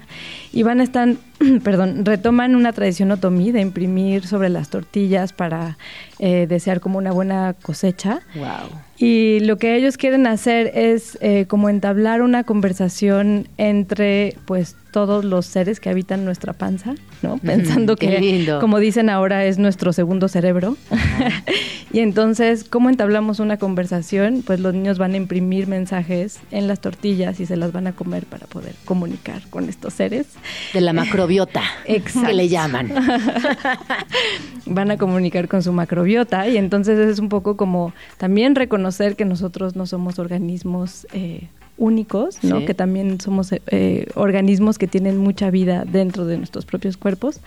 y 0.50 0.62
van 0.62 0.80
a 0.80 0.82
estar, 0.82 1.14
perdón, 1.64 2.04
retoman 2.04 2.54
una 2.54 2.72
tradición 2.72 3.10
otomí 3.10 3.52
de 3.52 3.60
imprimir 3.60 4.26
sobre 4.26 4.48
las 4.48 4.70
tortillas 4.70 5.32
para 5.32 5.78
eh, 6.18 6.46
desear 6.48 6.80
como 6.80 6.98
una 6.98 7.12
buena 7.12 7.54
cosecha. 7.62 8.20
Wow. 8.34 8.80
Y 8.98 9.40
lo 9.40 9.56
que 9.56 9.74
ellos 9.74 9.96
quieren 9.96 10.28
hacer 10.28 10.70
es 10.74 11.18
eh, 11.20 11.46
como 11.48 11.68
entablar 11.68 12.22
una 12.22 12.44
conversación 12.44 13.48
entre 13.56 14.36
pues 14.44 14.76
todos 14.92 15.24
los 15.24 15.46
seres 15.46 15.80
que 15.80 15.88
habitan 15.90 16.24
nuestra 16.24 16.52
panza, 16.52 16.94
¿no? 17.22 17.38
Pensando 17.38 17.96
que, 17.96 18.46
como 18.60 18.78
dicen 18.78 19.08
ahora, 19.08 19.44
es 19.46 19.58
nuestro 19.58 19.92
segundo 19.92 20.28
cerebro. 20.28 20.76
y 21.92 22.00
entonces, 22.00 22.62
¿cómo 22.62 22.90
entablamos 22.90 23.40
una 23.40 23.56
conversación? 23.56 24.44
Pues 24.46 24.60
los 24.60 24.74
niños 24.74 24.98
van 24.98 25.14
a 25.14 25.16
imprimir 25.16 25.66
mensajes 25.66 26.38
en 26.50 26.68
las 26.68 26.80
tortillas 26.80 27.40
y 27.40 27.46
se 27.46 27.56
las 27.56 27.72
van 27.72 27.86
a 27.86 27.92
comer 27.92 28.26
para 28.26 28.46
poder 28.46 28.74
comunicar 28.84 29.42
con 29.48 29.68
estos 29.68 29.94
seres. 29.94 30.26
De 30.74 30.82
la 30.82 30.92
macrobiota, 31.32 31.62
que 31.86 32.34
le 32.34 32.48
llaman. 32.48 32.92
van 34.66 34.90
a 34.90 34.96
comunicar 34.96 35.48
con 35.48 35.62
su 35.62 35.72
macrobiota 35.72 36.48
y 36.48 36.56
entonces 36.56 36.98
es 36.98 37.18
un 37.18 37.28
poco 37.28 37.56
como 37.56 37.92
también 38.18 38.54
reconocer 38.54 39.16
que 39.16 39.24
nosotros 39.24 39.76
no 39.76 39.86
somos 39.86 40.18
organismos 40.18 41.06
eh, 41.12 41.48
únicos, 41.78 42.42
¿no? 42.44 42.64
que 42.64 42.74
también 42.74 43.20
somos 43.20 43.52
eh, 43.52 44.06
organismos 44.14 44.78
que 44.78 44.86
tienen 44.86 45.16
mucha 45.18 45.50
vida 45.50 45.84
dentro 45.84 46.26
de 46.26 46.36
nuestros 46.36 46.64
propios 46.64 46.96
cuerpos. 46.96 47.40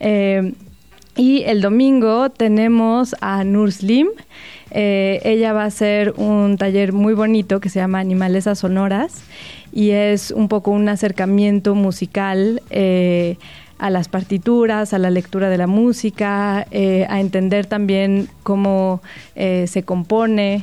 Eh, 0.00 0.52
y 1.18 1.42
el 1.42 1.60
domingo 1.60 2.30
tenemos 2.30 3.14
a 3.20 3.44
Nurslim. 3.44 4.08
ella 4.70 5.52
va 5.52 5.64
a 5.64 5.66
hacer 5.66 6.14
un 6.16 6.56
taller 6.56 6.94
muy 6.94 7.12
bonito 7.12 7.60
que 7.60 7.68
se 7.68 7.80
llama 7.80 7.98
Animalesas 7.98 8.60
Sonoras 8.60 9.22
y 9.72 9.90
es 9.90 10.30
un 10.30 10.48
poco 10.48 10.70
un 10.70 10.88
acercamiento 10.88 11.74
musical 11.74 12.62
a 13.78 13.90
las 13.90 14.08
partituras, 14.08 14.92
a 14.92 14.98
la 14.98 15.10
lectura 15.10 15.48
de 15.48 15.58
la 15.58 15.66
música, 15.66 16.66
eh, 16.70 17.06
a 17.08 17.20
entender 17.20 17.66
también 17.66 18.28
cómo 18.42 19.00
eh, 19.34 19.66
se 19.68 19.82
compone. 19.84 20.62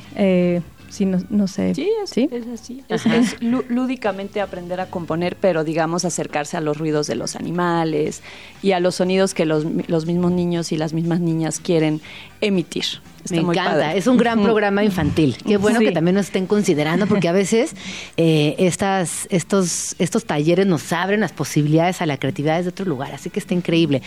Si 0.96 1.04
no, 1.04 1.18
no, 1.28 1.46
sé. 1.46 1.74
Sí, 1.74 1.90
es, 2.02 2.10
así. 2.10 2.82
Es, 2.88 3.36
lúdicamente 3.42 4.40
aprender 4.40 4.80
a 4.80 4.86
componer, 4.86 5.36
pero 5.38 5.62
digamos 5.62 6.06
acercarse 6.06 6.56
a 6.56 6.62
los 6.62 6.78
ruidos 6.78 7.06
de 7.06 7.16
los 7.16 7.36
animales 7.36 8.22
y 8.62 8.72
a 8.72 8.80
los 8.80 8.94
sonidos 8.94 9.34
que 9.34 9.44
los, 9.44 9.66
los 9.88 10.06
mismos 10.06 10.32
niños 10.32 10.72
y 10.72 10.78
las 10.78 10.94
mismas 10.94 11.20
niñas 11.20 11.60
quieren 11.60 12.00
emitir. 12.40 12.86
Me 13.30 13.40
encanta, 13.40 13.94
es 13.94 14.06
un 14.06 14.16
gran 14.16 14.42
programa 14.42 14.84
infantil. 14.84 15.36
Qué 15.46 15.58
bueno 15.58 15.80
que 15.80 15.92
también 15.92 16.14
nos 16.14 16.26
estén 16.26 16.46
considerando, 16.46 17.06
porque 17.06 17.28
a 17.28 17.32
veces 17.32 17.74
eh, 18.16 18.54
estas, 18.56 19.26
estos, 19.28 19.96
estos 19.98 20.24
talleres 20.24 20.66
nos 20.66 20.94
abren 20.94 21.20
las 21.20 21.32
posibilidades 21.32 22.00
a 22.00 22.06
la 22.06 22.16
creatividad 22.16 22.62
de 22.62 22.70
otro 22.70 22.86
lugar, 22.86 23.12
así 23.12 23.28
que 23.28 23.38
está 23.38 23.52
increíble. 23.52 24.00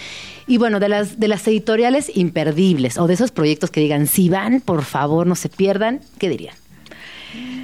Y 0.48 0.58
bueno, 0.58 0.80
de 0.80 0.90
las, 0.90 1.20
de 1.20 1.28
las 1.28 1.48
editoriales 1.48 2.10
imperdibles 2.16 2.98
o 2.98 3.06
de 3.06 3.14
esos 3.14 3.30
proyectos 3.30 3.70
que 3.70 3.80
digan, 3.80 4.08
si 4.08 4.28
van, 4.28 4.60
por 4.62 4.84
favor, 4.84 5.28
no 5.28 5.36
se 5.36 5.50
pierdan, 5.50 6.02
¿qué 6.18 6.30
dirían? 6.30 6.56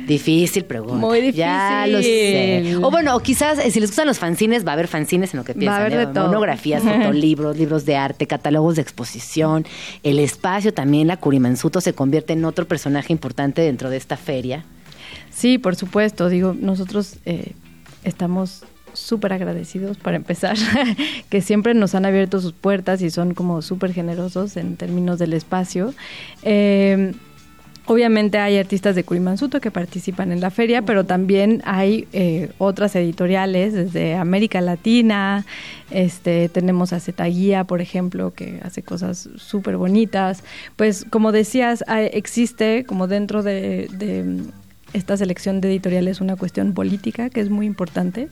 Difícil 0.05 0.65
pregunta. 0.65 0.95
Muy 0.95 1.19
difícil. 1.19 1.39
Ya 1.39 1.85
lo 1.87 2.01
sé. 2.01 2.75
O 2.81 2.91
bueno, 2.91 3.15
o 3.15 3.19
quizás 3.21 3.57
eh, 3.59 3.71
si 3.71 3.79
les 3.79 3.89
gustan 3.89 4.07
los 4.07 4.19
fanzines, 4.19 4.65
va 4.65 4.71
a 4.71 4.73
haber 4.73 4.87
fanzines 4.87 5.33
en 5.33 5.39
lo 5.39 5.43
que 5.43 5.53
piensan. 5.53 5.79
Va 5.79 5.83
a 5.83 5.85
haber 5.85 5.99
¿eh? 5.99 6.07
todo. 6.13 6.27
Monografías, 6.27 6.83
fotolibros, 6.83 7.57
libros 7.57 7.85
de 7.85 7.95
arte, 7.95 8.27
catálogos 8.27 8.75
de 8.75 8.83
exposición. 8.83 9.65
El 10.03 10.19
espacio 10.19 10.73
también, 10.73 11.07
la 11.07 11.17
Curimansuto 11.17 11.81
se 11.81 11.93
convierte 11.93 12.33
en 12.33 12.45
otro 12.45 12.67
personaje 12.67 13.11
importante 13.11 13.61
dentro 13.61 13.89
de 13.89 13.97
esta 13.97 14.17
feria. 14.17 14.63
Sí, 15.31 15.57
por 15.57 15.75
supuesto. 15.75 16.29
Digo, 16.29 16.55
nosotros 16.57 17.17
eh, 17.25 17.53
estamos 18.03 18.63
súper 18.93 19.33
agradecidos 19.33 19.97
para 19.97 20.15
empezar, 20.17 20.55
que 21.29 21.41
siempre 21.41 21.73
nos 21.73 21.95
han 21.95 22.05
abierto 22.05 22.39
sus 22.39 22.53
puertas 22.53 23.01
y 23.01 23.09
son 23.09 23.33
como 23.33 23.61
súper 23.61 23.91
generosos 23.91 24.55
en 24.55 24.77
términos 24.77 25.19
del 25.19 25.33
espacio. 25.33 25.93
Eh, 26.43 27.13
Obviamente 27.87 28.39
hay 28.39 28.57
artistas 28.57 28.95
de 28.95 29.03
Curimansuto 29.03 29.61
que 29.61 29.69
participan 29.69 30.31
en 30.31 30.41
la 30.41 30.49
feria, 30.49 30.81
pero 30.81 31.03
también 31.03 31.61
hay 31.65 32.07
eh, 32.13 32.49
otras 32.57 32.95
editoriales 32.95 33.73
desde 33.73 34.15
América 34.15 34.59
Latina. 34.59 35.45
Este, 35.91 36.49
tenemos 36.49 36.93
a 36.93 36.99
Zetaguía, 36.99 37.63
por 37.65 37.81
ejemplo, 37.81 38.33
que 38.33 38.59
hace 38.63 38.81
cosas 38.81 39.29
súper 39.35 39.77
bonitas. 39.77 40.43
Pues 40.75 41.05
como 41.07 41.31
decías, 41.31 41.83
existe 42.11 42.85
como 42.85 43.07
dentro 43.07 43.43
de, 43.43 43.87
esta 44.95 45.17
selección 45.17 45.59
de 45.61 45.69
editoriales 45.69 46.17
es 46.17 46.21
una 46.21 46.35
cuestión 46.37 46.73
política 46.73 47.29
que 47.29 47.41
es 47.41 47.49
muy 47.49 47.65
importante. 47.65 48.29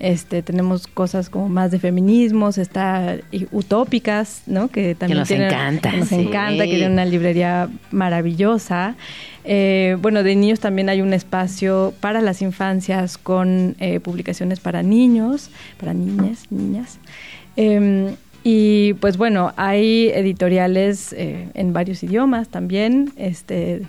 Este, 0.00 0.42
tenemos 0.42 0.86
cosas 0.86 1.28
como 1.28 1.48
más 1.48 1.70
de 1.70 1.78
feminismos, 1.78 2.58
está 2.58 3.16
y 3.30 3.46
utópicas, 3.52 4.42
¿no? 4.46 4.68
Que 4.68 4.94
también 4.94 5.18
nos 5.18 5.28
tienen- 5.28 5.48
encanta, 5.48 5.90
que 5.90 5.96
nos 5.98 6.08
sí. 6.08 6.14
encanta, 6.16 6.64
que 6.64 6.70
tiene 6.76 6.92
una 6.92 7.04
librería 7.04 7.68
maravillosa. 7.90 8.96
Eh, 9.44 9.96
bueno, 10.00 10.22
de 10.22 10.34
niños 10.34 10.58
también 10.60 10.88
hay 10.88 11.02
un 11.02 11.12
espacio 11.12 11.92
para 12.00 12.20
las 12.20 12.42
infancias 12.42 13.18
con 13.18 13.76
eh, 13.78 14.00
publicaciones 14.00 14.58
para 14.58 14.82
niños, 14.82 15.50
para 15.78 15.92
niñas, 15.94 16.46
niñas. 16.50 16.98
Eh, 17.56 18.14
y 18.42 18.94
pues 18.94 19.16
bueno, 19.16 19.52
hay 19.56 20.08
editoriales 20.14 21.12
eh, 21.12 21.48
en 21.54 21.72
varios 21.72 22.02
idiomas 22.02 22.48
también. 22.48 23.12
Este, 23.16 23.82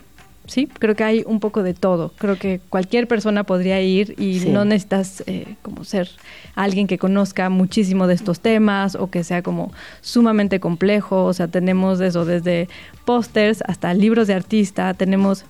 sí, 0.48 0.68
creo 0.80 0.96
que 0.96 1.04
hay 1.04 1.24
un 1.28 1.40
poco 1.40 1.62
de 1.62 1.74
todo. 1.76 2.12
Creo 2.18 2.38
que 2.40 2.60
cualquier 2.70 3.08
persona 3.08 3.44
podría 3.44 3.80
ir 3.82 4.16
y 4.18 4.40
Sí. 4.40 4.50
no 4.50 4.66
necesitas 4.66 5.24
eh, 5.28 5.56
como 5.62 5.84
ser 5.84 6.10
alguien 6.56 6.88
que 6.88 6.98
conozca 6.98 7.50
muchísimo 7.50 8.08
de 8.08 8.16
estos 8.16 8.40
temas 8.40 8.96
o 8.96 9.10
que 9.12 9.24
sea 9.24 9.44
como 9.44 9.72
sumamente 10.02 10.60
complejo. 10.60 11.26
O 11.26 11.34
sea, 11.34 11.48
tenemos 11.48 12.02
eso 12.02 12.26
desde 12.26 12.68
pósters 13.06 13.62
hasta 13.68 13.94
libros 13.94 14.28
de 14.28 14.34
artista. 14.34 14.94
Tenemos 14.96 15.46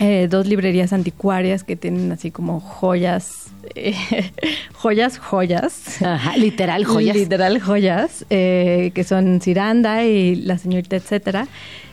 eh, 0.00 0.26
dos 0.28 0.48
librerías 0.48 0.92
anticuarias 0.92 1.62
que 1.62 1.76
tienen 1.76 2.10
así 2.10 2.32
como 2.32 2.58
joyas, 2.58 3.52
eh, 3.76 3.94
joyas, 4.74 5.18
joyas. 5.18 6.02
Ajá, 6.02 6.36
literal, 6.36 6.84
joyas. 6.92 7.14
Literal 7.16 7.60
joyas, 7.60 8.26
eh, 8.28 8.90
que 8.92 9.04
son 9.04 9.40
Ciranda 9.40 10.04
y 10.04 10.34
La 10.34 10.58
Señorita, 10.58 10.96
etcétera. 10.96 11.46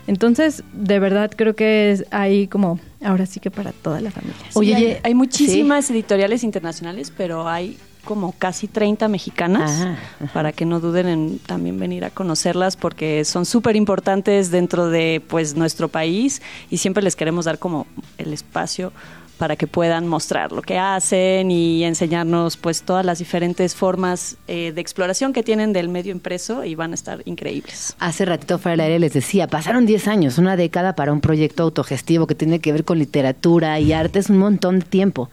Entonces, 0.07 0.63
de 0.73 0.99
verdad 0.99 1.31
creo 1.35 1.55
que 1.55 1.91
es 1.91 2.05
ahí 2.11 2.47
como, 2.47 2.79
ahora 3.03 3.25
sí 3.25 3.39
que 3.39 3.51
para 3.51 3.71
toda 3.71 4.01
la 4.01 4.11
familia. 4.11 4.35
Oye, 4.53 4.75
hay, 4.75 4.97
hay 5.03 5.13
muchísimas 5.13 5.89
editoriales 5.89 6.43
internacionales, 6.43 7.11
pero 7.15 7.47
hay 7.47 7.77
como 8.03 8.31
casi 8.31 8.67
30 8.67 9.07
mexicanas 9.07 9.71
Ajá, 9.81 9.97
para 10.33 10.51
que 10.51 10.65
no 10.65 10.79
duden 10.79 11.07
en 11.07 11.39
también 11.39 11.79
venir 11.79 12.03
a 12.03 12.09
conocerlas 12.09 12.75
porque 12.75 13.23
son 13.25 13.45
súper 13.45 13.75
importantes 13.75 14.49
dentro 14.49 14.89
de 14.89 15.21
pues 15.27 15.55
nuestro 15.55 15.87
país 15.87 16.41
y 16.69 16.77
siempre 16.77 17.03
les 17.03 17.15
queremos 17.15 17.45
dar 17.45 17.59
como 17.59 17.85
el 18.17 18.33
espacio 18.33 18.91
para 19.41 19.55
que 19.55 19.65
puedan 19.65 20.07
mostrar 20.07 20.51
lo 20.51 20.61
que 20.61 20.77
hacen 20.77 21.49
y 21.49 21.83
enseñarnos 21.83 22.57
pues 22.57 22.83
todas 22.83 23.03
las 23.03 23.17
diferentes 23.17 23.73
formas 23.73 24.37
eh, 24.47 24.71
de 24.71 24.79
exploración 24.81 25.33
que 25.33 25.41
tienen 25.41 25.73
del 25.73 25.89
medio 25.89 26.11
impreso 26.11 26.63
y 26.63 26.75
van 26.75 26.91
a 26.91 26.93
estar 26.93 27.23
increíbles. 27.25 27.95
Hace 27.97 28.25
ratito 28.25 28.59
fuera 28.59 28.73
del 28.73 28.81
aire 28.81 28.99
les 28.99 29.13
decía, 29.13 29.47
pasaron 29.47 29.87
10 29.87 30.07
años, 30.09 30.37
una 30.37 30.55
década 30.57 30.93
para 30.93 31.11
un 31.11 31.21
proyecto 31.21 31.63
autogestivo 31.63 32.27
que 32.27 32.35
tiene 32.35 32.59
que 32.59 32.71
ver 32.71 32.85
con 32.85 32.99
literatura 32.99 33.79
y 33.79 33.93
arte, 33.93 34.19
es 34.19 34.29
un 34.29 34.37
montón 34.37 34.77
de 34.77 34.85
tiempo. 34.85 35.31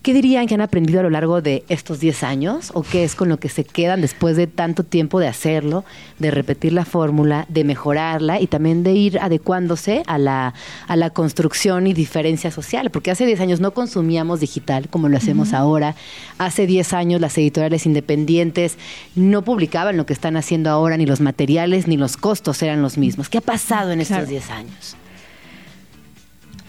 ¿Qué 0.00 0.14
dirían 0.14 0.46
que 0.46 0.54
han 0.54 0.62
aprendido 0.62 1.00
a 1.00 1.02
lo 1.02 1.10
largo 1.10 1.42
de 1.42 1.62
estos 1.68 2.00
10 2.00 2.22
años? 2.22 2.70
¿O 2.72 2.82
qué 2.82 3.04
es 3.04 3.14
con 3.14 3.28
lo 3.28 3.36
que 3.36 3.50
se 3.50 3.64
quedan 3.64 4.00
después 4.00 4.38
de 4.38 4.46
tanto 4.46 4.84
tiempo 4.84 5.20
de 5.20 5.28
hacerlo, 5.28 5.84
de 6.18 6.30
repetir 6.30 6.72
la 6.72 6.86
fórmula, 6.86 7.44
de 7.50 7.64
mejorarla 7.64 8.40
y 8.40 8.46
también 8.46 8.84
de 8.84 8.92
ir 8.92 9.18
adecuándose 9.18 10.02
a 10.06 10.16
la, 10.16 10.54
a 10.88 10.96
la 10.96 11.10
construcción 11.10 11.86
y 11.86 11.92
diferencia 11.92 12.50
social? 12.50 12.90
Porque 12.90 13.10
hace 13.10 13.26
10 13.26 13.38
años 13.40 13.49
no 13.58 13.72
consumíamos 13.74 14.38
digital 14.38 14.88
como 14.88 15.08
lo 15.08 15.16
hacemos 15.16 15.52
ahora. 15.52 15.96
Hace 16.38 16.68
10 16.68 16.92
años 16.92 17.20
las 17.20 17.36
editoriales 17.38 17.86
independientes 17.86 18.76
no 19.16 19.42
publicaban 19.42 19.96
lo 19.96 20.06
que 20.06 20.12
están 20.12 20.36
haciendo 20.36 20.70
ahora, 20.70 20.96
ni 20.96 21.06
los 21.06 21.20
materiales 21.20 21.88
ni 21.88 21.96
los 21.96 22.16
costos 22.16 22.62
eran 22.62 22.82
los 22.82 22.98
mismos. 22.98 23.28
¿Qué 23.28 23.38
ha 23.38 23.40
pasado 23.40 23.90
en 23.90 24.00
estos 24.02 24.18
Claro. 24.18 24.30
10 24.30 24.50
años? 24.50 24.96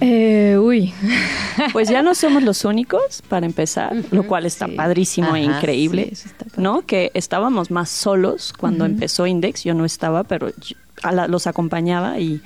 Eh, 0.04 0.58
uy, 0.60 0.92
Pues 1.74 1.88
ya 1.90 2.02
no 2.02 2.16
somos 2.16 2.42
los 2.42 2.66
únicos, 2.66 3.22
para 3.30 3.46
empezar, 3.46 3.96
lo 4.10 4.24
cual 4.24 4.48
está 4.48 4.66
sí. 4.66 4.72
padrísimo 4.72 5.36
e 5.36 5.42
increíble, 5.44 6.12
sí. 6.16 6.28
¿no? 6.58 6.82
Que 6.82 7.12
estábamos 7.14 7.70
más 7.70 7.90
solos 7.90 8.52
cuando 8.58 8.86
empezó 8.86 9.28
Index, 9.28 9.64
yo 9.64 9.76
no 9.76 9.86
estaba, 9.86 10.24
pero 10.24 10.50
yo- 10.50 10.76
a 11.04 11.12
la- 11.12 11.28
los 11.28 11.46
acompañaba 11.46 12.20
y 12.20 12.42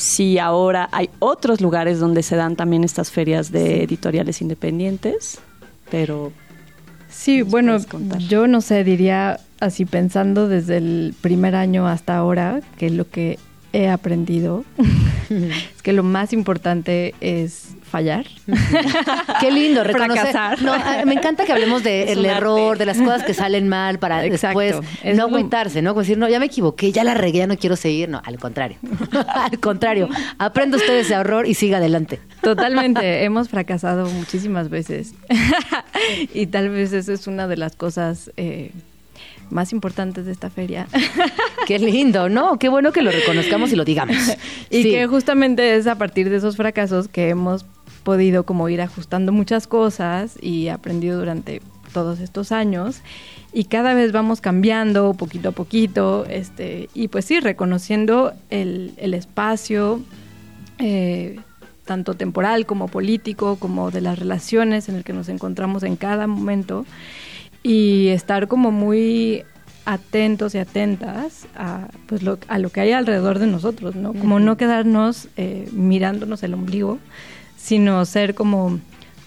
sí 0.00 0.38
ahora 0.38 0.88
hay 0.92 1.10
otros 1.18 1.60
lugares 1.60 2.00
donde 2.00 2.22
se 2.22 2.34
dan 2.34 2.56
también 2.56 2.84
estas 2.84 3.10
ferias 3.10 3.52
de 3.52 3.82
editoriales 3.84 4.40
independientes, 4.40 5.38
pero 5.90 6.32
Sí, 7.10 7.40
¿Nos 7.40 7.50
bueno, 7.50 7.76
yo 8.28 8.46
no 8.46 8.60
sé, 8.60 8.84
diría 8.84 9.40
así 9.58 9.84
pensando 9.84 10.48
desde 10.48 10.78
el 10.78 11.14
primer 11.20 11.54
año 11.54 11.86
hasta 11.86 12.16
ahora, 12.16 12.60
que 12.78 12.88
lo 12.88 13.10
que 13.10 13.38
he 13.72 13.88
aprendido. 13.88 14.64
Es 15.30 15.82
que 15.82 15.92
lo 15.92 16.02
más 16.02 16.32
importante 16.32 17.14
es 17.20 17.76
fallar. 17.90 18.26
Qué 19.40 19.50
lindo, 19.50 19.84
reconocer. 19.84 20.30
Fracasar. 20.30 20.62
No, 20.62 20.72
ah, 20.72 21.02
me 21.04 21.14
encanta 21.14 21.44
que 21.44 21.52
hablemos 21.52 21.82
del 21.82 22.18
un 22.20 22.24
error, 22.24 22.72
arte. 22.72 22.78
de 22.78 22.86
las 22.86 22.98
cosas 22.98 23.24
que 23.24 23.34
salen 23.34 23.68
mal 23.68 23.98
para 23.98 24.24
Exacto. 24.24 24.60
después 24.60 24.88
Es 25.02 25.16
no 25.16 25.24
agüitarse, 25.24 25.82
¿no? 25.82 25.90
Como 25.90 26.00
decir, 26.00 26.16
no, 26.16 26.28
ya 26.28 26.38
me 26.38 26.46
equivoqué, 26.46 26.92
ya 26.92 27.04
la 27.04 27.14
regué, 27.14 27.38
ya 27.38 27.46
no 27.46 27.56
quiero 27.56 27.76
seguir. 27.76 28.08
No, 28.08 28.22
al 28.24 28.38
contrario. 28.38 28.78
al 29.28 29.58
contrario. 29.60 30.08
Aprenda 30.38 30.76
usted 30.78 30.94
ese 30.98 31.14
error 31.14 31.46
y 31.46 31.54
siga 31.54 31.78
adelante. 31.78 32.20
Totalmente, 32.40 33.24
hemos 33.24 33.48
fracasado 33.48 34.08
muchísimas 34.08 34.70
veces. 34.70 35.14
y 36.32 36.46
tal 36.46 36.70
vez 36.70 36.92
eso 36.92 37.12
es 37.12 37.26
una 37.26 37.46
de 37.48 37.56
las 37.56 37.76
cosas 37.76 38.30
eh, 38.36 38.72
más 39.50 39.72
importantes 39.72 40.26
de 40.26 40.32
esta 40.32 40.50
feria. 40.50 40.86
Qué 41.66 41.78
lindo, 41.78 42.28
¿no? 42.28 42.58
Qué 42.58 42.68
bueno 42.68 42.92
que 42.92 43.02
lo 43.02 43.10
reconozcamos 43.10 43.72
y 43.72 43.76
lo 43.76 43.84
digamos. 43.84 44.16
y 44.70 44.82
Sí. 44.82 44.90
que 44.90 45.06
justamente 45.06 45.76
es 45.76 45.86
a 45.86 45.96
partir 45.96 46.30
de 46.30 46.36
esos 46.36 46.56
fracasos 46.56 47.08
que 47.08 47.28
hemos 47.28 47.64
podido 48.02 48.44
como 48.44 48.68
ir 48.68 48.80
ajustando 48.80 49.30
muchas 49.32 49.66
cosas 49.66 50.38
y 50.40 50.68
aprendido 50.68 51.18
durante 51.18 51.60
todos 51.92 52.20
estos 52.20 52.50
años 52.52 53.02
y 53.52 53.64
cada 53.64 53.94
vez 53.94 54.12
vamos 54.12 54.40
cambiando 54.40 55.12
poquito 55.14 55.48
a 55.50 55.52
poquito 55.52 56.24
este 56.26 56.88
y 56.94 57.08
pues 57.08 57.24
sí 57.24 57.40
reconociendo 57.40 58.32
el, 58.48 58.92
el 58.96 59.12
espacio 59.12 60.00
eh, 60.78 61.40
tanto 61.84 62.14
temporal 62.14 62.64
como 62.64 62.86
político 62.88 63.56
como 63.56 63.90
de 63.90 64.00
las 64.00 64.18
relaciones 64.18 64.88
en 64.88 64.94
el 64.94 65.04
que 65.04 65.12
nos 65.12 65.28
encontramos 65.28 65.82
en 65.82 65.96
cada 65.96 66.26
momento 66.28 66.86
y 67.62 68.08
estar 68.08 68.48
como 68.48 68.70
muy 68.70 69.44
atentos 69.84 70.54
y 70.54 70.58
atentas 70.58 71.46
a 71.56 71.88
pues 72.06 72.22
lo, 72.22 72.38
a 72.48 72.58
lo 72.58 72.70
que 72.70 72.80
hay 72.80 72.92
alrededor 72.92 73.38
de 73.38 73.46
nosotros, 73.46 73.94
¿no? 73.96 74.12
Como 74.14 74.38
no 74.40 74.56
quedarnos 74.56 75.28
eh, 75.36 75.68
mirándonos 75.72 76.42
el 76.42 76.54
ombligo, 76.54 76.98
sino 77.56 78.04
ser 78.04 78.34
como 78.34 78.78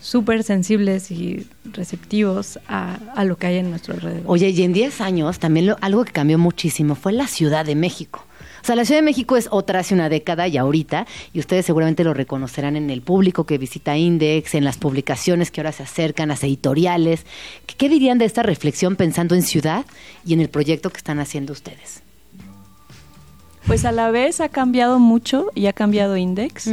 súper 0.01 0.43
sensibles 0.43 1.11
y 1.11 1.47
receptivos 1.71 2.59
a, 2.67 2.97
a 3.15 3.23
lo 3.23 3.37
que 3.37 3.47
hay 3.47 3.57
en 3.57 3.69
nuestro 3.69 3.93
alrededor. 3.93 4.23
Oye, 4.27 4.49
y 4.49 4.61
en 4.63 4.73
10 4.73 5.01
años 5.01 5.39
también 5.39 5.67
lo- 5.67 5.77
algo 5.81 6.03
que 6.05 6.11
cambió 6.11 6.37
muchísimo 6.37 6.95
fue 6.95 7.13
la 7.13 7.27
Ciudad 7.27 7.65
de 7.65 7.75
México. 7.75 8.25
O 8.63 8.65
sea, 8.65 8.77
la 8.77 8.85
Ciudad 8.85 9.01
de 9.01 9.05
México 9.05 9.35
es 9.35 9.49
otra 9.51 9.79
hace 9.79 9.93
una 9.93 10.07
década 10.07 10.47
y 10.47 10.55
ahorita, 10.55 11.05
y 11.33 11.39
ustedes 11.39 11.65
seguramente 11.65 12.05
lo 12.05 12.13
reconocerán 12.13 12.77
en 12.77 12.89
el 12.91 13.01
público 13.01 13.43
que 13.43 13.57
visita 13.57 13.97
Index, 13.97 14.55
en 14.55 14.63
las 14.63 14.77
publicaciones 14.77 15.51
que 15.51 15.59
ahora 15.59 15.73
se 15.73 15.83
acercan, 15.83 16.29
las 16.29 16.45
editoriales. 16.45 17.25
¿Qué, 17.65 17.89
dirían 17.89 18.19
de 18.19 18.25
esta 18.25 18.41
reflexión 18.41 18.95
pensando 18.95 19.35
en 19.35 19.41
ciudad 19.41 19.85
y 20.25 20.31
en 20.31 20.39
el 20.39 20.47
proyecto 20.47 20.91
que 20.91 20.97
están 20.97 21.19
haciendo 21.19 21.51
ustedes? 21.51 22.03
pues 23.67 23.85
a 23.85 23.91
la 23.91 24.11
vez 24.11 24.41
ha 24.41 24.49
cambiado 24.49 24.99
mucho 24.99 25.47
y 25.55 25.67
ha 25.67 25.73
cambiado 25.73 26.17
Index. 26.17 26.69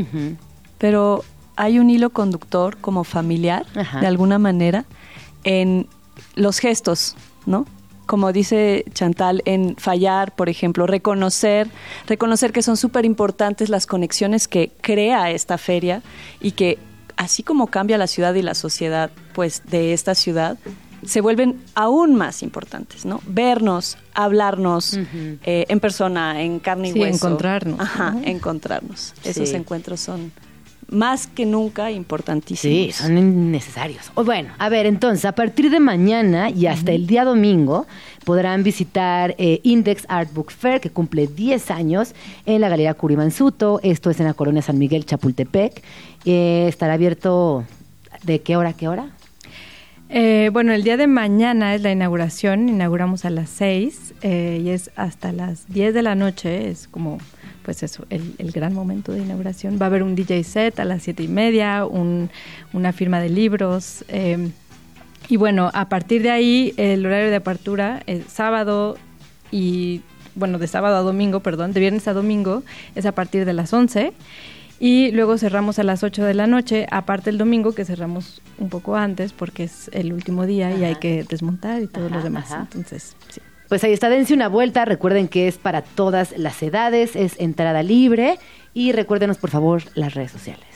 Pero 0.79 1.25
hay 1.57 1.79
un 1.79 1.91
hilo 1.91 2.11
conductor 2.11 2.77
como 2.79 3.05
familiar, 3.05 3.67
Ajá. 3.75 4.01
de 4.01 4.07
alguna 4.07 4.39
manera, 4.39 4.85
en 5.45 5.89
los 6.35 6.59
gestos, 6.59 7.17
¿no? 7.47 7.67
Como 8.11 8.33
dice 8.33 8.85
Chantal, 8.93 9.41
en 9.45 9.77
fallar, 9.77 10.35
por 10.35 10.49
ejemplo, 10.49 10.85
reconocer, 10.89 11.69
reconocer 12.09 12.51
que 12.53 12.61
son 12.61 12.77
súper 12.77 13.05
importantes 13.05 13.69
las 13.69 13.87
conexiones 13.87 14.49
que 14.49 14.73
crea 14.81 15.31
esta 15.31 15.59
feria 15.59 16.03
y 16.41 16.51
que 16.51 16.77
así 17.17 17.45
como 17.45 17.69
cambia 17.69 17.99
la 17.99 18.09
ciudad 18.09 18.35
y 18.35 18.43
la 18.43 18.55
sociedad, 18.55 19.13
pues 19.33 19.63
de 19.71 19.93
esta 19.93 20.17
ciudad, 20.17 20.59
se 21.07 21.21
vuelven 21.21 21.63
aún 21.77 22.17
más 22.17 22.43
importantes, 22.43 23.05
¿no? 23.05 23.21
Vernos, 23.29 23.97
hablarnos 24.13 24.99
eh, 25.45 25.67
en 25.69 25.79
persona, 25.79 26.43
en 26.43 26.59
carne 26.59 26.89
y 26.89 26.93
Sí, 26.95 27.01
hueso. 27.01 27.29
encontrarnos, 27.29 27.79
Ajá, 27.79 28.11
¿no? 28.11 28.23
encontrarnos. 28.25 29.15
Esos 29.23 29.53
encuentros 29.53 30.01
son 30.01 30.33
más 30.91 31.27
que 31.27 31.47
nunca 31.47 31.91
importantísimos. 31.91 32.61
Sí, 32.61 32.93
son 32.93 33.17
innecesarios. 33.17 34.11
O 34.15 34.25
bueno, 34.25 34.51
a 34.59 34.69
ver, 34.69 34.87
entonces, 34.87 35.25
a 35.25 35.33
partir 35.33 35.71
de 35.71 35.81
mañana 35.81 36.51
y 36.51 36.67
hasta 36.67 36.93
el 36.93 37.07
día 37.07 37.25
domingo 37.25 37.87
podrán 38.25 38.63
visitar 38.63 39.35
eh, 39.39 39.61
Index 39.63 40.05
Art 40.09 40.33
Book 40.33 40.51
Fair, 40.53 40.81
que 40.81 40.91
cumple 40.91 41.27
10 41.27 41.71
años 41.71 42.15
en 42.47 42.61
la 42.61 42.69
Galería 42.69 42.95
Curimansuto. 42.95 43.81
Esto 43.83 44.11
es 44.11 44.21
en 44.21 44.27
la 44.27 44.35
colonia 44.35 44.63
San 44.63 44.79
Miguel, 44.79 45.07
Chapultepec. 45.07 45.83
Eh, 46.25 46.67
estará 46.69 46.95
abierto 46.95 47.65
de 48.23 48.41
qué 48.41 48.57
hora 48.57 48.71
a 48.71 48.73
qué 48.75 48.89
hora? 48.89 49.11
Eh, 50.13 50.51
bueno, 50.53 50.73
el 50.73 50.83
día 50.83 50.97
de 50.97 51.07
mañana 51.07 51.73
es 51.75 51.83
la 51.83 51.93
inauguración, 51.93 52.69
inauguramos 52.69 53.25
a 53.25 53.31
las 53.31 53.49
6 53.51 54.15
eh, 54.23 54.61
y 54.61 54.71
es 54.71 54.91
hasta 54.97 55.33
las 55.33 55.69
10 55.69 55.95
de 55.95 56.03
la 56.03 56.17
noche, 56.17 56.69
es 56.69 56.89
como 56.89 57.19
pues 57.65 57.83
eso, 57.83 58.07
el, 58.11 58.35
el 58.39 58.51
gran 58.53 58.75
momento 58.75 59.13
de 59.13 59.21
inauguración. 59.21 59.79
Va 59.81 59.85
a 59.85 59.89
haber 59.89 60.03
un 60.03 60.15
DJ 60.15 60.43
set 60.45 60.81
a 60.81 60.85
las 60.85 61.03
siete 61.03 61.23
y 61.23 61.29
media, 61.29 61.85
un, 61.85 62.31
una 62.73 62.93
firma 62.93 63.21
de 63.21 63.29
libros. 63.29 64.05
eh, 64.09 64.51
y 65.29 65.37
bueno, 65.37 65.71
a 65.75 65.89
partir 65.89 66.23
de 66.23 66.31
ahí, 66.31 66.75
el 66.77 67.07
horario 67.07 67.31
de 67.31 67.37
apertura, 67.37 68.03
el 68.07 68.25
sábado 68.25 68.97
y, 69.53 70.01
bueno, 70.35 70.59
de 70.59 70.67
sábado 70.67 70.97
a 70.97 71.01
domingo, 71.03 71.39
perdón, 71.41 71.73
de 71.73 71.79
viernes 71.79 72.09
a 72.09 72.15
domingo, 72.15 72.65
es 72.97 73.07
a 73.07 73.13
partir 73.13 73.45
de 73.45 73.53
las 73.53 73.73
11. 73.73 74.13
Y 74.81 75.13
luego 75.13 75.37
cerramos 75.39 75.79
a 75.79 75.85
las 75.85 76.03
8 76.03 76.25
de 76.25 76.35
la 76.35 76.47
noche, 76.49 76.87
aparte 76.91 77.31
el 77.31 77.39
domingo, 77.39 77.73
que 77.73 77.85
cerramos 77.85 78.41
un 78.59 78.71
poco 78.71 78.97
antes 78.97 79.33
porque 79.33 79.65
es 79.65 79.89
el 79.93 80.13
último 80.13 80.47
día 80.47 80.75
y 80.75 80.83
hay 80.85 80.97
que 80.97 81.23
desmontar 81.29 81.83
y 81.83 81.87
todo 81.87 82.07
Ajá, 82.07 82.17
lo 82.17 82.23
demás. 82.23 82.47
ajá. 82.51 82.63
Entonces, 82.63 83.15
sí. 83.29 83.41
Pues 83.71 83.83
ahí 83.85 83.93
está, 83.95 84.11
dense 84.11 84.35
una 84.35 84.49
vuelta. 84.49 84.85
Recuerden 84.85 85.29
que 85.29 85.49
es 85.49 85.57
para 85.57 85.81
todas 85.81 86.37
las 86.37 86.63
edades, 86.63 87.17
es 87.17 87.39
entrada 87.41 87.83
libre. 87.83 88.39
Y 88.75 88.93
recuérdenos, 88.93 89.39
por 89.39 89.49
favor, 89.51 89.83
las 89.95 90.13
redes 90.15 90.33
sociales. 90.33 90.67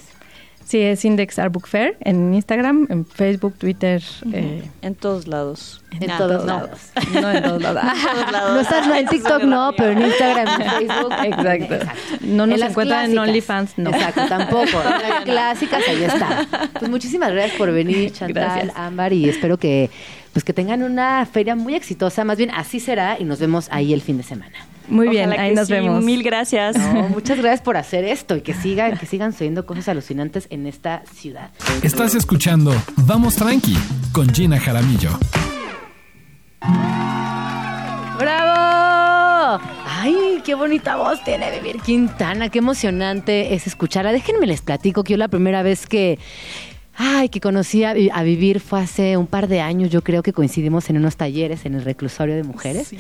Sí, 0.65 0.81
es 0.81 1.05
Index 1.05 1.39
Art 1.39 1.53
Book 1.53 1.67
Fair 1.69 1.97
en 2.01 2.33
Instagram, 2.33 2.87
en 2.89 3.05
Facebook, 3.05 3.55
Twitter, 3.59 4.03
eh, 4.33 4.63
En 4.81 4.95
todos 4.95 5.27
lados. 5.27 5.83
En 6.01 6.07
No, 6.09 6.17
todos 6.17 6.45
no. 6.47 6.53
lados. 6.55 6.79
no 7.13 7.31
en 7.33 7.43
todos 7.43 7.61
lados. 7.63 7.85
No 8.55 8.61
estás 8.61 8.87
no, 8.87 8.95
en 8.95 9.07
TikTok, 9.07 9.43
no, 9.43 9.73
pero 9.77 9.91
en 9.91 10.03
Instagram, 10.07 10.61
en 10.63 10.71
Facebook. 10.89 11.13
Exacto. 11.25 11.87
No 12.23 12.47
nos 12.47 12.59
las 12.59 12.71
encuentran 12.71 13.11
en. 13.11 13.19
OnlyFans, 13.19 13.77
no. 13.77 13.91
Exacto, 13.91 14.23
tampoco. 14.27 14.65
En 14.65 15.11
las 15.11 15.25
clásicas, 15.25 15.83
ahí 15.87 16.05
está. 16.05 16.47
Pues 16.79 16.91
muchísimas 16.91 17.31
gracias 17.33 17.59
por 17.59 17.71
venir, 17.71 18.13
Chantal, 18.13 18.33
Gracias. 18.45 18.73
Ámbar, 18.77 19.13
y 19.13 19.29
espero 19.29 19.59
que 19.59 19.91
pues 20.35 20.45
que 20.45 20.53
tengan 20.53 20.83
una 20.83 21.25
feria 21.25 21.55
muy 21.55 21.75
exitosa. 21.75 22.25
Más 22.25 22.37
bien, 22.37 22.51
así 22.51 22.81
será, 22.81 23.17
y 23.19 23.25
nos 23.25 23.39
vemos 23.39 23.69
ahí 23.71 23.95
el 23.95 24.03
fin 24.03 24.19
de 24.19 24.25
semana. 24.25 24.55
Muy 24.89 25.09
bien, 25.09 25.33
ahí 25.33 25.55
nos 25.55 25.69
sí. 25.69 25.73
vemos. 25.73 26.05
Mil 26.05 26.23
gracias. 26.23 26.77
No, 26.77 27.09
muchas 27.09 27.39
gracias 27.39 27.63
por 27.63 27.79
hacer 27.79 28.05
esto 28.05 28.37
y 28.37 28.43
que 28.43 28.53
sigan, 28.53 28.99
que 28.99 29.07
sigan 29.07 29.33
sucediendo 29.33 29.65
cosas 29.65 29.89
alucinantes 29.89 30.47
en 30.51 30.67
esta 30.67 31.05
ciudad. 31.15 31.53
Estás 31.83 32.15
escuchando 32.15 32.75
Vamos 32.97 33.37
Tranqui 33.37 33.79
con 34.13 34.29
Gina 34.29 34.59
Jaramillo. 34.59 35.19
¡Bravo! 38.19 39.63
¡Ay, 39.87 40.43
qué 40.45 40.55
bonita 40.55 40.97
voz 40.97 41.23
tiene 41.23 41.51
Vivir 41.59 41.81
Quintana! 41.81 42.49
¡Qué 42.49 42.59
emocionante 42.59 43.55
es 43.55 43.67
escucharla! 43.67 44.13
Déjenme 44.13 44.47
les 44.47 44.63
platico 44.63 45.05
que 45.05 45.13
yo 45.13 45.17
la 45.17 45.29
primera 45.29 45.63
vez 45.63 45.87
que... 45.87 46.19
Ay, 46.97 47.29
que 47.29 47.41
conocí 47.41 47.83
a, 47.83 47.93
Vi- 47.93 48.11
a 48.13 48.23
Vivir 48.23 48.61
fue 48.61 48.81
hace 48.81 49.17
un 49.17 49.27
par 49.27 49.49
de 49.49 49.61
años, 49.61 49.91
yo 49.91 50.03
creo 50.03 50.23
que 50.23 50.33
coincidimos 50.33 50.89
en 50.91 50.97
unos 50.97 51.17
talleres 51.17 51.67
en 51.67 51.75
el 51.75 51.83
reclusorio 51.85 52.37
de 52.37 52.45
mujeres. 52.45 52.95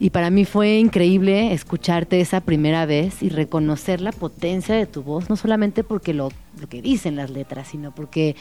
Y 0.00 0.10
para 0.10 0.30
mí 0.30 0.44
fue 0.44 0.78
increíble 0.78 1.52
escucharte 1.52 2.20
esa 2.20 2.40
primera 2.40 2.86
vez 2.86 3.22
y 3.22 3.28
reconocer 3.28 4.00
la 4.00 4.12
potencia 4.12 4.74
de 4.74 4.86
tu 4.86 5.02
voz, 5.02 5.28
no 5.28 5.36
solamente 5.36 5.84
porque 5.84 6.14
lo, 6.14 6.30
lo 6.58 6.68
que 6.68 6.80
dicen 6.80 7.16
las 7.16 7.30
letras, 7.30 7.68
sino 7.68 7.94
porque 7.94 8.34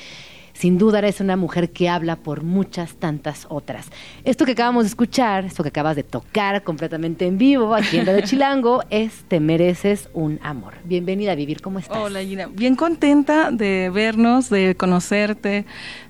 sin 0.53 0.77
duda 0.77 0.99
eres 0.99 1.19
una 1.19 1.35
mujer 1.35 1.71
que 1.71 1.89
habla 1.89 2.15
por 2.15 2.43
muchas 2.43 2.95
tantas 2.95 3.45
otras. 3.49 3.87
Esto 4.23 4.45
que 4.45 4.53
acabamos 4.53 4.83
de 4.83 4.89
escuchar, 4.89 5.45
esto 5.45 5.63
que 5.63 5.69
acabas 5.69 5.95
de 5.95 6.03
tocar 6.03 6.63
completamente 6.63 7.25
en 7.25 7.37
vivo 7.37 7.75
aquí 7.75 7.97
en 7.97 8.05
Radio 8.05 8.21
Chilango, 8.23 8.83
es 8.89 9.23
Te 9.27 9.39
mereces 9.39 10.09
un 10.13 10.39
amor. 10.43 10.75
Bienvenida 10.83 11.33
a 11.33 11.35
Vivir, 11.35 11.61
¿cómo 11.61 11.79
estás? 11.79 11.97
Hola 11.97 12.21
Gina, 12.21 12.47
bien 12.47 12.75
contenta 12.75 13.51
de 13.51 13.91
vernos, 13.93 14.49
de 14.49 14.75
conocerte, 14.75 15.65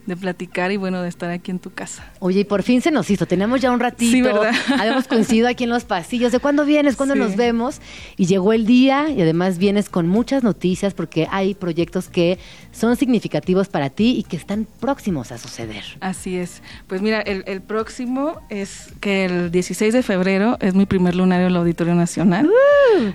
de 0.06 0.18
platicar 0.18 0.72
y 0.72 0.78
bueno, 0.78 1.02
de 1.02 1.10
estar 1.10 1.30
aquí 1.30 1.52
en 1.52 1.60
tu 1.60 1.72
casa. 1.72 2.12
Oye, 2.20 2.42
y 2.42 2.44
por 2.44 2.64
fin 2.64 2.82
se 2.82 2.92
nos 2.92 3.10
hizo. 3.10 3.26
Tenemos 3.26 3.62
ya 3.62 3.72
un 3.72 3.80
ratito. 3.80 4.12
Sí, 4.12 4.22
¿verdad? 4.22 4.52
Habíamos 4.80 5.08
coincidido 5.08 5.48
aquí 5.48 5.64
en 5.64 5.70
los 5.70 5.86
pasillos. 5.86 6.32
¿De 6.32 6.40
cuándo 6.40 6.66
vienes? 6.66 6.96
¿Cuándo 6.96 7.14
Sí. 7.16 7.20
nos 7.22 7.36
vemos? 7.36 7.80
Y 8.18 8.26
llegó 8.26 8.54
el 8.54 8.66
día 8.66 9.10
y 9.10 9.22
además 9.22 9.58
vienes 9.58 9.90
con 9.90 10.08
muchas 10.08 10.44
noticias 10.44 10.94
porque 10.94 11.28
hay 11.32 11.54
proyectos 11.54 12.10
que 12.10 12.38
son 12.72 12.96
significativos 12.96 13.70
para 13.70 13.90
ti 13.90 14.16
y 14.18 14.24
que 14.24 14.36
están 14.36 14.68
próximos 14.80 15.32
a 15.32 15.38
suceder. 15.38 15.84
Así 16.02 16.38
es. 16.38 16.62
Pues 16.88 17.02
mira, 17.02 17.22
el, 17.22 17.44
el 17.48 17.62
próximo 17.62 18.42
es 18.50 18.90
que 19.00 19.26
el 19.26 19.52
16 19.52 19.94
de 19.94 20.04
febrero 20.04 20.58
es 20.60 20.74
mi 20.76 20.86
primer 20.86 21.16
lunario 21.16 21.46
en 21.48 21.52
el 21.52 21.58
Auditorio 21.58 21.96
Nacional. 21.96 22.50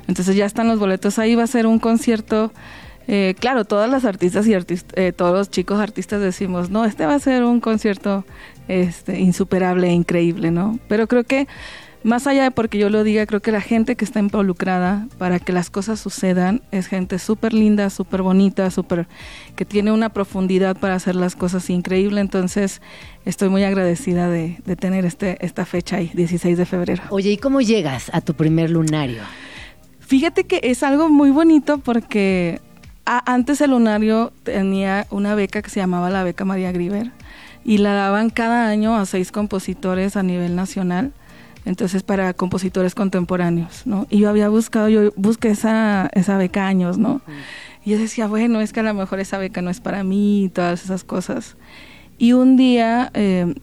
Entonces 0.07 0.37
ya 0.37 0.47
están 0.47 0.69
los 0.69 0.79
boletos 0.79 1.19
ahí, 1.19 1.35
va 1.35 1.43
a 1.45 1.47
ser 1.47 1.67
un 1.67 1.79
concierto. 1.79 2.53
Eh, 3.09 3.35
claro, 3.41 3.65
todas 3.65 3.91
las 3.91 4.05
artistas 4.05 4.47
y 4.47 4.53
artist- 4.53 4.93
eh, 4.95 5.13
todos 5.13 5.33
los 5.37 5.51
chicos 5.51 5.81
artistas 5.81 6.21
decimos, 6.21 6.71
no, 6.71 6.85
este 6.85 7.07
va 7.07 7.15
a 7.15 7.19
ser 7.19 7.43
un 7.43 7.59
concierto 7.61 8.25
este, 8.69 9.19
insuperable 9.19 9.89
e 9.89 9.93
increíble, 9.93 10.51
¿no? 10.51 10.79
Pero 10.89 11.07
creo 11.09 11.25
que 11.25 11.49
más 12.05 12.29
allá 12.29 12.45
de 12.45 12.51
porque 12.53 12.79
yo 12.79 12.91
lo 12.91 13.03
diga, 13.03 13.27
creo 13.27 13.41
que 13.41 13.51
la 13.51 13.61
gente 13.61 13.97
que 13.97 14.05
está 14.05 14.21
involucrada 14.21 15.09
para 15.19 15.41
que 15.41 15.53
las 15.53 15.69
cosas 15.69 15.99
sucedan 15.99 16.63
es 16.71 16.87
gente 16.87 17.19
súper 17.19 17.53
linda, 17.53 17.91
súper 17.91 18.23
bonita, 18.23 18.71
súper 18.71 19.09
que 19.57 19.65
tiene 19.65 19.91
una 19.91 20.11
profundidad 20.11 20.77
para 20.79 20.95
hacer 20.95 21.17
las 21.17 21.35
cosas 21.35 21.69
increíble. 21.71 22.21
Entonces, 22.21 22.81
estoy 23.25 23.49
muy 23.49 23.65
agradecida 23.65 24.31
de, 24.31 24.59
de 24.65 24.77
tener 24.77 25.07
este, 25.07 25.45
esta 25.45 25.67
fecha 25.67 25.97
ahí, 25.97 26.11
16 26.15 26.57
de 26.57 26.67
febrero. 26.67 27.03
Oye, 27.11 27.33
¿y 27.33 27.37
cómo 27.37 27.61
llegas 27.63 28.11
a 28.15 28.21
tu 28.21 28.35
primer 28.35 28.71
lunario? 28.71 29.23
Fíjate 29.99 30.45
que 30.45 30.61
es 30.63 30.83
algo 30.85 31.09
muy 31.11 31.31
bonito 31.31 31.79
porque 31.79 32.61
antes 33.09 33.61
el 33.61 33.71
lunario 33.71 34.33
tenía 34.43 35.07
una 35.11 35.35
beca 35.35 35.63
que 35.63 35.71
se 35.71 35.81
llamaba 35.81 36.11
la 36.11 36.23
beca 36.23 36.45
María 36.45 36.73
Griver 36.73 37.11
y 37.65 37.79
la 37.79 37.95
daban 37.95 38.31
cada 38.31 38.69
año 38.69 38.97
a 38.97 39.07
seis 39.07 39.33
compositores 39.33 40.17
a 40.17 40.23
nivel 40.23 40.55
nacional. 40.55 41.13
Entonces 41.65 42.03
para 42.03 42.33
compositores 42.35 42.95
contemporáneos, 42.95 43.83
¿no? 43.87 44.07
Y 44.09 44.21
yo 44.21 44.31
había 44.31 44.49
buscado, 44.49 44.89
yo 44.89 45.13
busqué 45.17 45.51
esa, 45.51 46.09
esa 46.15 46.39
beca 46.39 46.67
años, 46.67 46.97
¿no? 46.99 47.21
Y 47.85 47.91
yo 47.91 47.99
decía, 47.99 48.27
bueno, 48.27 48.61
es 48.61 48.73
que 48.73 48.81
a 48.81 48.83
lo 48.83 48.95
mejor 48.95 49.21
esa 49.21 49.39
beca 49.39 49.61
no 49.61 49.71
es 49.71 49.81
para 49.81 50.05
mí 50.05 50.45
y 50.45 50.49
todas 50.49 50.85
esas 50.85 51.05
cosas. 51.05 51.57
Y 52.17 52.33
un 52.33 52.57
día, 52.57 53.11
eh, 53.15 53.55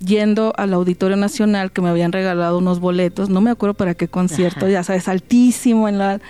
yendo 0.00 0.52
al 0.56 0.74
Auditorio 0.74 1.16
Nacional, 1.16 1.70
que 1.70 1.80
me 1.80 1.88
habían 1.88 2.12
regalado 2.12 2.58
unos 2.58 2.80
boletos, 2.80 3.28
no 3.30 3.40
me 3.40 3.50
acuerdo 3.50 3.74
para 3.74 3.94
qué 3.94 4.08
concierto, 4.08 4.66
Ajá. 4.66 4.70
ya 4.70 4.82
sabes, 4.82 5.08
altísimo 5.08 5.88
en 5.88 5.98
la... 5.98 6.20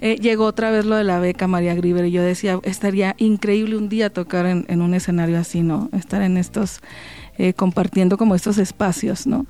eh, 0.00 0.16
llegó 0.16 0.44
otra 0.44 0.70
vez 0.70 0.84
lo 0.84 0.96
de 0.96 1.04
la 1.04 1.18
beca 1.18 1.46
María 1.46 1.74
Griver 1.74 2.06
y 2.06 2.10
yo 2.10 2.22
decía, 2.22 2.58
estaría 2.62 3.14
increíble 3.18 3.76
un 3.76 3.88
día 3.88 4.10
tocar 4.10 4.46
en, 4.46 4.64
en 4.68 4.82
un 4.82 4.94
escenario 4.94 5.38
así, 5.38 5.62
¿no? 5.62 5.88
Estar 5.92 6.22
en 6.22 6.36
estos, 6.36 6.80
eh, 7.38 7.52
compartiendo 7.54 8.16
como 8.16 8.34
estos 8.34 8.58
espacios, 8.58 9.26
¿no? 9.26 9.46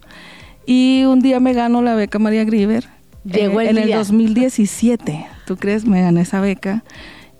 Y 0.66 1.05
un 1.05 1.20
día 1.20 1.40
me 1.40 1.53
gano 1.53 1.82
la 1.82 1.94
beca 1.94 2.18
María 2.18 2.44
Griver. 2.44 2.88
Llegó 3.24 3.61
el 3.61 3.68
en 3.68 3.78
el 3.78 3.86
día. 3.86 3.99
2017, 3.99 5.26
¿tú 5.47 5.57
crees? 5.57 5.84
Me 5.84 6.03
gané 6.03 6.22
esa 6.22 6.40
beca. 6.40 6.84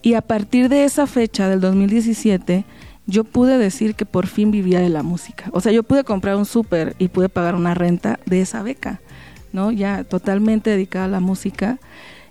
Y 0.03 0.15
a 0.15 0.21
partir 0.21 0.69
de 0.69 0.85
esa 0.85 1.07
fecha, 1.07 1.49
del 1.49 1.61
2017, 1.61 2.65
yo 3.07 3.25
pude 3.25 3.59
decir 3.59 3.95
que 3.95 4.05
por 4.05 4.27
fin 4.27 4.51
vivía 4.51 4.81
de 4.81 4.89
la 4.89 5.03
música. 5.03 5.49
O 5.53 5.61
sea, 5.61 5.73
yo 5.73 5.83
pude 5.83 6.05
comprar 6.05 6.37
un 6.37 6.45
súper 6.45 6.95
y 6.99 7.09
pude 7.09 7.29
pagar 7.29 7.55
una 7.55 7.75
renta 7.75 8.19
de 8.27 8.41
esa 8.41 8.63
beca, 8.63 9.01
¿no? 9.53 9.71
Ya 9.73 10.05
totalmente 10.05 10.71
dedicada 10.71 11.07
a 11.07 11.09
la 11.09 11.21
música. 11.21 11.79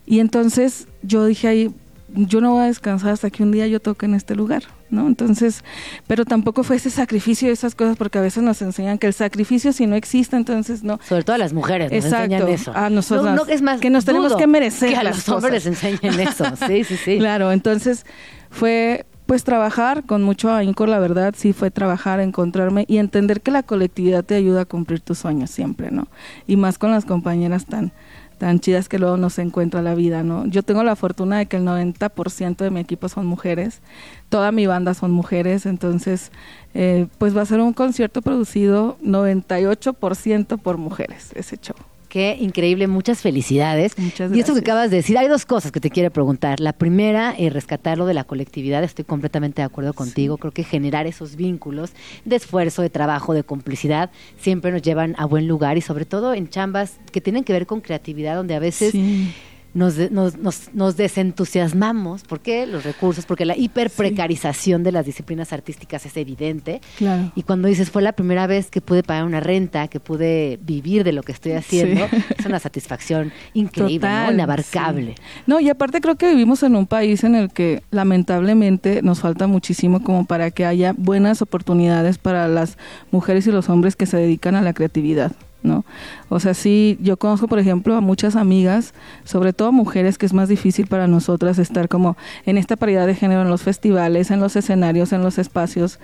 Y 0.05 0.19
entonces 0.19 0.87
yo 1.01 1.25
dije 1.25 1.47
ahí, 1.47 1.71
yo 2.13 2.39
no 2.41 2.51
voy 2.53 2.63
a 2.63 2.67
descansar 2.67 3.11
hasta 3.11 3.29
que 3.29 3.43
un 3.43 3.51
día 3.51 3.67
yo 3.67 3.79
toque 3.79 4.05
en 4.05 4.13
este 4.13 4.35
lugar, 4.35 4.63
¿no? 4.89 5.07
Entonces, 5.07 5.63
pero 6.07 6.23
tampoco 6.23 6.63
fue 6.63 6.75
ese 6.77 6.89
sacrificio 6.89 7.49
y 7.49 7.51
esas 7.51 7.75
cosas, 7.75 7.97
porque 7.97 8.19
a 8.19 8.21
veces 8.21 8.43
nos 8.43 8.61
enseñan 8.61 8.97
que 8.99 9.07
el 9.07 9.13
sacrificio 9.13 9.73
si 9.73 9.85
no 9.87 9.95
existe, 9.95 10.35
entonces 10.37 10.83
no. 10.83 10.99
Sobre 11.07 11.23
todo 11.23 11.35
a 11.35 11.39
las 11.39 11.51
mujeres 11.53 11.91
nos 11.91 12.05
Exacto. 12.05 12.33
enseñan 12.35 12.49
eso. 12.49 12.71
A 12.75 12.89
nosotras. 12.89 13.35
No, 13.35 13.45
no, 13.45 13.51
es 13.51 13.61
más, 13.61 13.81
Que 13.81 13.89
nos 13.89 14.05
tenemos 14.05 14.35
que 14.35 14.47
merecer 14.47 14.89
Que 14.89 14.95
a 14.95 15.03
las 15.03 15.17
los 15.17 15.29
hombres 15.29 15.63
cosas. 15.65 15.83
les 15.83 15.83
enseñen 15.83 16.19
eso. 16.27 16.45
Sí, 16.67 16.83
sí, 16.83 16.95
sí. 16.97 17.17
Claro, 17.17 17.51
entonces 17.51 18.05
fue 18.49 19.05
pues 19.25 19.43
trabajar 19.43 20.03
con 20.03 20.21
mucho 20.21 20.53
ahínco, 20.53 20.85
la 20.85 20.99
verdad, 20.99 21.33
sí 21.35 21.51
fue 21.51 21.71
trabajar, 21.71 22.19
encontrarme 22.19 22.85
y 22.87 22.99
entender 22.99 23.41
que 23.41 23.49
la 23.49 23.63
colectividad 23.63 24.23
te 24.23 24.35
ayuda 24.35 24.61
a 24.61 24.65
cumplir 24.65 24.99
tus 24.99 25.17
sueños 25.17 25.49
siempre, 25.49 25.89
¿no? 25.89 26.07
Y 26.45 26.57
más 26.57 26.77
con 26.77 26.91
las 26.91 27.05
compañeras 27.05 27.65
tan 27.65 27.91
tan 28.37 28.59
chidas 28.59 28.89
que 28.89 28.99
luego 28.99 29.17
nos 29.17 29.39
encuentra 29.39 29.81
la 29.81 29.95
vida, 29.95 30.23
¿no? 30.23 30.45
Yo 30.45 30.63
tengo 30.63 30.83
la 30.83 30.95
fortuna 30.95 31.37
de 31.37 31.45
que 31.45 31.57
el 31.57 31.63
90% 31.63 32.57
de 32.57 32.69
mi 32.69 32.79
equipo 32.79 33.09
son 33.09 33.25
mujeres, 33.25 33.81
toda 34.29 34.51
mi 34.51 34.67
banda 34.67 34.93
son 34.93 35.11
mujeres, 35.11 35.65
entonces 35.65 36.31
eh, 36.73 37.07
pues 37.17 37.35
va 37.35 37.41
a 37.41 37.45
ser 37.45 37.59
un 37.61 37.73
concierto 37.73 38.21
producido 38.21 38.97
98% 39.03 40.59
por 40.59 40.77
mujeres, 40.77 41.31
ese 41.35 41.57
show. 41.57 41.75
Qué 42.15 42.37
increíble, 42.39 42.87
muchas 42.87 43.19
felicidades. 43.19 43.99
Muchas 43.99 44.31
Y 44.33 44.39
esto 44.39 44.53
que 44.53 44.61
gracias. 44.61 44.61
acabas 44.61 44.89
de 44.89 44.95
decir, 44.95 45.17
hay 45.17 45.27
dos 45.27 45.45
cosas 45.45 45.73
que 45.73 45.81
te 45.81 45.89
quiero 45.89 46.11
preguntar. 46.11 46.61
La 46.61 46.71
primera, 46.71 47.35
eh, 47.37 47.49
rescatar 47.49 47.97
lo 47.97 48.05
de 48.05 48.13
la 48.13 48.23
colectividad, 48.23 48.81
estoy 48.85 49.03
completamente 49.03 49.61
de 49.61 49.65
acuerdo 49.65 49.91
contigo. 49.91 50.37
Creo 50.37 50.53
que 50.53 50.63
generar 50.63 51.07
esos 51.07 51.35
vínculos 51.35 51.91
de 52.23 52.37
esfuerzo, 52.37 52.81
de 52.81 52.89
trabajo, 52.89 53.33
de 53.33 53.43
complicidad, 53.43 54.11
siempre 54.37 54.71
nos 54.71 54.81
llevan 54.81 55.15
a 55.17 55.25
buen 55.25 55.45
lugar 55.49 55.77
y 55.77 55.81
sobre 55.81 56.05
todo 56.05 56.33
en 56.33 56.47
chambas 56.47 56.99
que 57.11 57.19
tienen 57.19 57.43
que 57.43 57.51
ver 57.51 57.65
con 57.65 57.81
creatividad, 57.81 58.37
donde 58.37 58.55
a 58.55 58.59
veces 58.59 58.93
Sí. 58.93 59.33
Nos, 59.75 59.97
nos, 60.09 60.37
nos, 60.39 60.73
nos 60.73 60.97
desentusiasmamos. 60.97 62.23
¿Por 62.23 62.39
qué? 62.39 62.65
Los 62.65 62.83
recursos, 62.83 63.25
porque 63.27 63.45
la 63.45 63.55
hiperprecarización 63.55 64.81
de 64.83 64.91
las 64.91 65.05
disciplinas 65.05 65.53
artísticas 65.53 66.05
es 66.07 66.17
evidente. 66.17 66.81
Claro. 66.97 67.31
Y 67.35 67.43
cuando 67.43 67.67
dices, 67.67 67.91
fue 67.91 68.01
la 68.01 68.13
primera 68.13 68.47
vez 68.47 68.71
que 68.71 68.81
pude 68.81 69.03
pagar 69.03 69.25
una 69.25 69.41
renta, 69.41 69.87
que 69.87 69.99
pude 69.99 70.57
vivir 70.63 71.03
de 71.03 71.11
lo 71.11 71.21
que 71.21 71.33
estoy 71.33 71.51
haciendo, 71.51 72.07
Sí. 72.09 72.23
es 72.39 72.45
una 72.45 72.59
satisfacción 72.59 73.31
increíble, 73.53 74.09
Inabarcable. 74.31 75.15
sí. 75.17 75.23
No, 75.45 75.59
y 75.59 75.69
aparte 75.69 76.01
creo 76.01 76.15
que 76.15 76.29
vivimos 76.29 76.63
en 76.63 76.75
un 76.75 76.87
país 76.87 77.23
en 77.23 77.35
el 77.35 77.51
que 77.51 77.83
lamentablemente 77.91 79.01
nos 79.01 79.19
falta 79.19 79.45
muchísimo 79.47 80.01
como 80.03 80.25
para 80.25 80.51
que 80.51 80.65
haya 80.65 80.93
buenas 80.97 81.41
oportunidades 81.41 82.17
para 82.17 82.47
las 82.47 82.77
mujeres 83.11 83.45
y 83.47 83.51
los 83.51 83.69
hombres 83.69 83.95
que 83.95 84.05
se 84.05 84.17
dedican 84.17 84.55
a 84.55 84.61
la 84.61 84.73
creatividad. 84.73 85.33
¿No? 85.65 85.85
O 86.29 86.39
sea, 86.39 86.53
sí, 86.53 86.97
yo 87.01 87.17
conozco, 87.17 87.47
por 87.47 87.59
ejemplo, 87.59 87.95
a 87.95 88.01
muchas 88.01 88.35
amigas, 88.35 88.93
sobre 89.23 89.53
todo 89.53 89.71
mujeres, 89.71 90.17
que 90.17 90.25
es 90.25 90.33
más 90.33 90.49
difícil 90.49 90.87
para 90.87 91.07
nosotras 91.07 91.59
estar 91.59 91.89
como 91.89 92.15
en 92.45 92.57
esta 92.57 92.75
paridad 92.75 93.07
de 93.07 93.15
género 93.15 93.41
en 93.41 93.49
los 93.49 93.63
festivales, 93.63 94.31
en 94.31 94.39
los 94.39 94.55
escenarios, 94.55 95.11
en 95.11 95.23
los 95.23 95.37
espacios. 95.37 95.99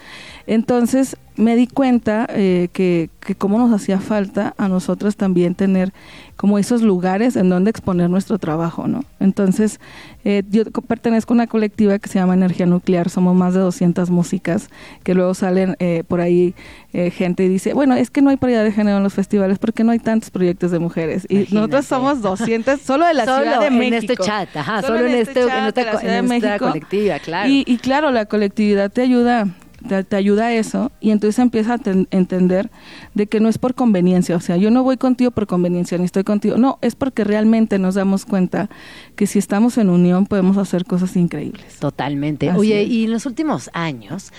Entonces, 0.48 1.18
me 1.42 1.56
di 1.56 1.68
cuenta 1.68 2.28
eh, 2.30 2.70
que, 2.72 3.10
que 3.20 3.36
cómo 3.36 3.58
nos 3.58 3.72
hacía 3.74 4.00
falta 4.00 4.54
a 4.58 4.68
nosotras 4.68 5.16
también 5.16 5.56
tener 5.56 5.92
como 6.38 6.58
esos 6.58 6.82
lugares 6.82 7.36
en 7.36 7.50
donde 7.50 7.70
exponer 7.70 8.10
nuestro 8.10 8.40
trabajo, 8.40 8.88
¿no? 8.88 9.04
Entonces, 9.20 9.80
eh, 10.26 10.42
yo 10.50 10.64
co- 10.72 10.82
pertenezco 10.82 11.34
a 11.34 11.36
una 11.36 11.48
colectiva 11.48 12.00
que 12.00 12.10
se 12.10 12.18
llama 12.20 12.34
Energía 12.34 12.66
Nuclear, 12.66 13.10
somos 13.10 13.36
más 13.36 13.54
de 13.54 13.60
200 13.60 14.10
músicas, 14.10 14.70
que 15.04 15.14
luego 15.14 15.34
salen 15.36 15.76
eh, 15.80 16.04
por 16.08 16.20
ahí 16.22 16.56
eh, 16.94 17.12
gente 17.12 17.44
y 17.44 17.48
dice, 17.48 17.74
bueno, 17.74 17.94
es 17.96 18.10
que 18.10 18.22
no 18.22 18.30
hay 18.32 18.38
paridad 18.38 18.64
de 18.64 18.72
género 18.72 18.98
en 18.98 19.04
los 19.04 19.14
festivales 19.14 19.60
porque 19.60 19.84
no 19.84 19.92
hay 19.92 20.00
tantos 20.00 20.32
proyectos 20.32 20.72
de 20.72 20.80
mujeres. 20.80 21.26
Y 21.30 21.36
Imagínate. 21.38 21.56
nosotros 21.56 21.86
somos 21.86 22.22
200 22.22 22.82
solo 22.82 23.06
de 23.06 23.14
la 23.14 23.26
Solo 23.26 23.44
Ciudad 23.44 23.60
de 23.60 23.68
en 23.68 23.78
México. 23.78 24.14
este 24.14 24.18
chat, 24.24 24.56
ajá, 24.58 24.82
solo 24.82 25.06
en 25.06 25.16
este- 25.16 25.42
en 25.42 25.48
chat 25.48 25.68
esta 25.68 25.82
de 25.82 25.86
la 25.86 25.92
co- 25.92 26.00
Ciudad 26.00 26.18
en 26.18 26.32
esta 26.32 26.60
colectiva, 26.60 27.20
claro. 27.20 27.50
Y, 27.50 27.64
y 27.68 27.78
claro, 27.78 28.12
la 28.12 28.26
colectividad 28.26 28.92
te 28.92 29.02
ayuda, 29.02 29.48
te, 29.88 30.04
te 30.04 30.16
ayuda 30.16 30.48
a 30.48 30.54
eso 30.54 30.92
y 31.00 31.12
entonces 31.12 31.40
empieza 31.40 31.74
a 31.76 31.78
ten- 31.78 32.08
entender 32.12 32.70
de 33.14 33.28
que 33.28 33.40
no 33.40 33.50
es 33.50 33.58
por 33.58 33.76
conveniencia, 33.76 34.36
o 34.36 34.40
sea, 34.40 34.58
yo 34.58 34.72
no 34.72 34.84
voy 34.84 34.98
contigo 34.98 35.32
por 35.32 35.48
conveniencia, 35.48 35.98
ni 35.98 36.06
estoy 36.06 36.24
contigo, 36.24 36.58
no, 36.58 36.78
es 36.82 36.96
porque 36.96 37.24
realmente 37.24 37.80
nos 37.80 37.96
damos 37.96 38.26
cuenta 38.26 38.70
que 39.16 39.28
si 39.28 39.40
estamos 39.40 39.78
en 39.78 39.90
unión 39.90 40.26
podemos 40.26 40.58
hacer 40.58 40.86
cosas 40.86 41.16
increíbles. 41.16 41.78
Totalmente. 41.80 42.50
Así 42.50 42.60
Oye, 42.60 42.84
es. 42.84 42.90
y 42.90 43.04
en 43.06 43.12
los 43.12 43.26
últimos 43.26 43.70
años, 43.74 44.32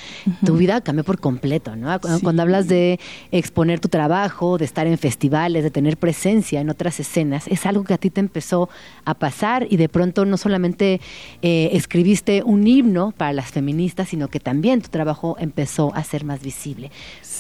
tu 0.44 0.56
vida 0.56 0.80
cambió 0.80 1.04
por 1.04 1.18
completo, 1.20 1.76
¿no? 1.76 1.98
Cu- 2.00 2.08
Cuando 2.22 2.42
hablas 2.42 2.68
de 2.68 2.98
exponer 3.30 3.80
tu 3.80 3.88
trabajo, 3.88 4.58
de 4.58 4.64
estar 4.64 4.86
en 4.86 4.98
festivales, 4.98 5.62
de 5.62 5.70
tener 5.70 5.96
presencia 5.96 6.60
en 6.60 6.70
otras 6.70 7.00
escenas, 7.00 7.46
es 7.48 7.66
algo 7.66 7.84
que 7.84 7.94
a 7.94 7.98
ti 7.98 8.10
te 8.10 8.20
empezó 8.20 8.68
a 9.04 9.14
pasar 9.14 9.66
y 9.70 9.76
de 9.76 9.88
pronto 9.88 10.24
no 10.24 10.36
solamente 10.36 11.00
eh, 11.42 11.70
escribiste 11.72 12.42
un 12.44 12.66
himno 12.66 13.12
para 13.16 13.32
las 13.32 13.50
feministas, 13.50 14.08
sino 14.08 14.28
que 14.28 14.40
también 14.40 14.80
tu 14.80 14.88
trabajo 14.88 15.31
empezó 15.38 15.94
a 15.94 16.04
ser 16.04 16.24
más 16.24 16.42
visible. 16.42 16.90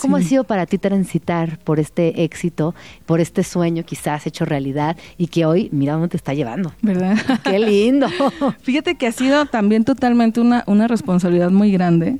¿Cómo 0.00 0.16
ha 0.16 0.22
sido 0.22 0.44
para 0.44 0.66
ti 0.66 0.78
transitar 0.78 1.58
por 1.58 1.78
este 1.78 2.24
éxito, 2.24 2.74
por 3.06 3.20
este 3.20 3.44
sueño 3.44 3.84
quizás 3.84 4.26
hecho 4.26 4.44
realidad 4.44 4.96
y 5.16 5.28
que 5.28 5.46
hoy, 5.46 5.68
mira 5.72 5.94
dónde 5.94 6.08
te 6.08 6.16
está 6.16 6.34
llevando? 6.34 6.72
¿Verdad? 6.82 7.16
¡Qué 7.44 7.58
lindo! 7.58 8.08
Fíjate 8.62 8.96
que 8.96 9.06
ha 9.06 9.12
sido 9.12 9.46
también 9.46 9.84
totalmente 9.84 10.40
una, 10.40 10.64
una 10.66 10.88
responsabilidad 10.88 11.50
muy 11.50 11.72
grande, 11.72 12.18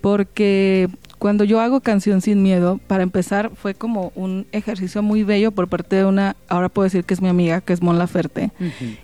porque 0.00 0.88
cuando 1.20 1.44
yo 1.44 1.60
hago 1.60 1.82
Canción 1.82 2.22
Sin 2.22 2.42
Miedo, 2.42 2.80
para 2.86 3.02
empezar, 3.02 3.50
fue 3.54 3.74
como 3.74 4.10
un 4.14 4.46
ejercicio 4.52 5.02
muy 5.02 5.22
bello 5.22 5.52
por 5.52 5.68
parte 5.68 5.96
de 5.96 6.06
una, 6.06 6.34
ahora 6.48 6.70
puedo 6.70 6.84
decir 6.84 7.04
que 7.04 7.12
es 7.12 7.20
mi 7.20 7.28
amiga, 7.28 7.60
que 7.60 7.74
es 7.74 7.82
Mon 7.82 7.98
Laferte, 7.98 8.52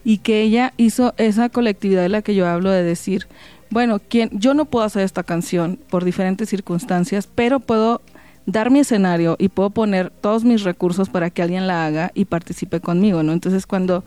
y 0.03 0.19
que 0.19 0.41
ella 0.41 0.73
hizo 0.79 1.13
esa 1.19 1.51
colectividad 1.51 2.01
de 2.01 2.09
la 2.09 2.23
que 2.23 2.35
yo 2.35 2.49
hablo 2.49 2.71
de 2.71 2.83
decir, 2.83 3.27
bueno, 3.71 4.01
¿quién, 4.09 4.31
yo 4.33 4.55
no 4.55 4.65
puedo 4.67 4.85
hacer 4.85 5.03
esta 5.03 5.23
canción 5.23 5.79
por 5.91 6.05
diferentes 6.05 6.49
circunstancias, 6.49 7.29
pero 7.33 7.61
puedo 7.61 8.01
dar 8.47 8.71
mi 8.71 8.79
escenario 8.79 9.37
y 9.39 9.49
puedo 9.49 9.71
poner 9.71 10.11
todos 10.11 10.45
mis 10.45 10.63
recursos 10.63 11.09
para 11.09 11.31
que 11.31 11.43
alguien 11.43 11.67
la 11.67 11.85
haga 11.85 12.13
y 12.15 12.27
participe 12.27 12.81
conmigo, 12.81 13.23
¿no? 13.23 13.33
Entonces 13.33 13.67
cuando 13.67 14.05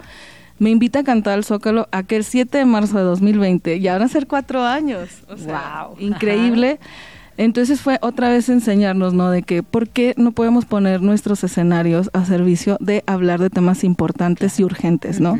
me 0.59 0.69
invita 0.69 0.99
a 0.99 1.03
cantar 1.03 1.33
al 1.33 1.45
Zócalo 1.45 1.87
aquel 1.91 2.23
7 2.23 2.57
de 2.57 2.65
marzo 2.65 2.97
de 2.97 3.03
2020, 3.03 3.79
ya 3.79 3.93
van 3.93 4.03
a 4.03 4.07
ser 4.07 4.27
cuatro 4.27 4.63
años. 4.63 5.09
O 5.29 5.37
sea, 5.37 5.87
Wow. 5.87 5.99
Increíble. 5.99 6.79
Entonces 7.39 7.79
fue 7.79 7.99
otra 8.01 8.27
vez 8.27 8.49
enseñarnos, 8.49 9.13
¿no? 9.13 9.31
De 9.31 9.43
que 9.43 9.63
por 9.63 9.87
qué 9.87 10.13
no 10.17 10.33
podemos 10.33 10.65
poner 10.65 11.01
nuestros 11.01 11.41
escenarios 11.41 12.09
a 12.11 12.25
servicio 12.25 12.75
de 12.81 13.01
hablar 13.07 13.39
de 13.39 13.49
temas 13.49 13.85
importantes 13.85 14.59
y 14.59 14.65
urgentes, 14.65 15.21
¿no? 15.21 15.39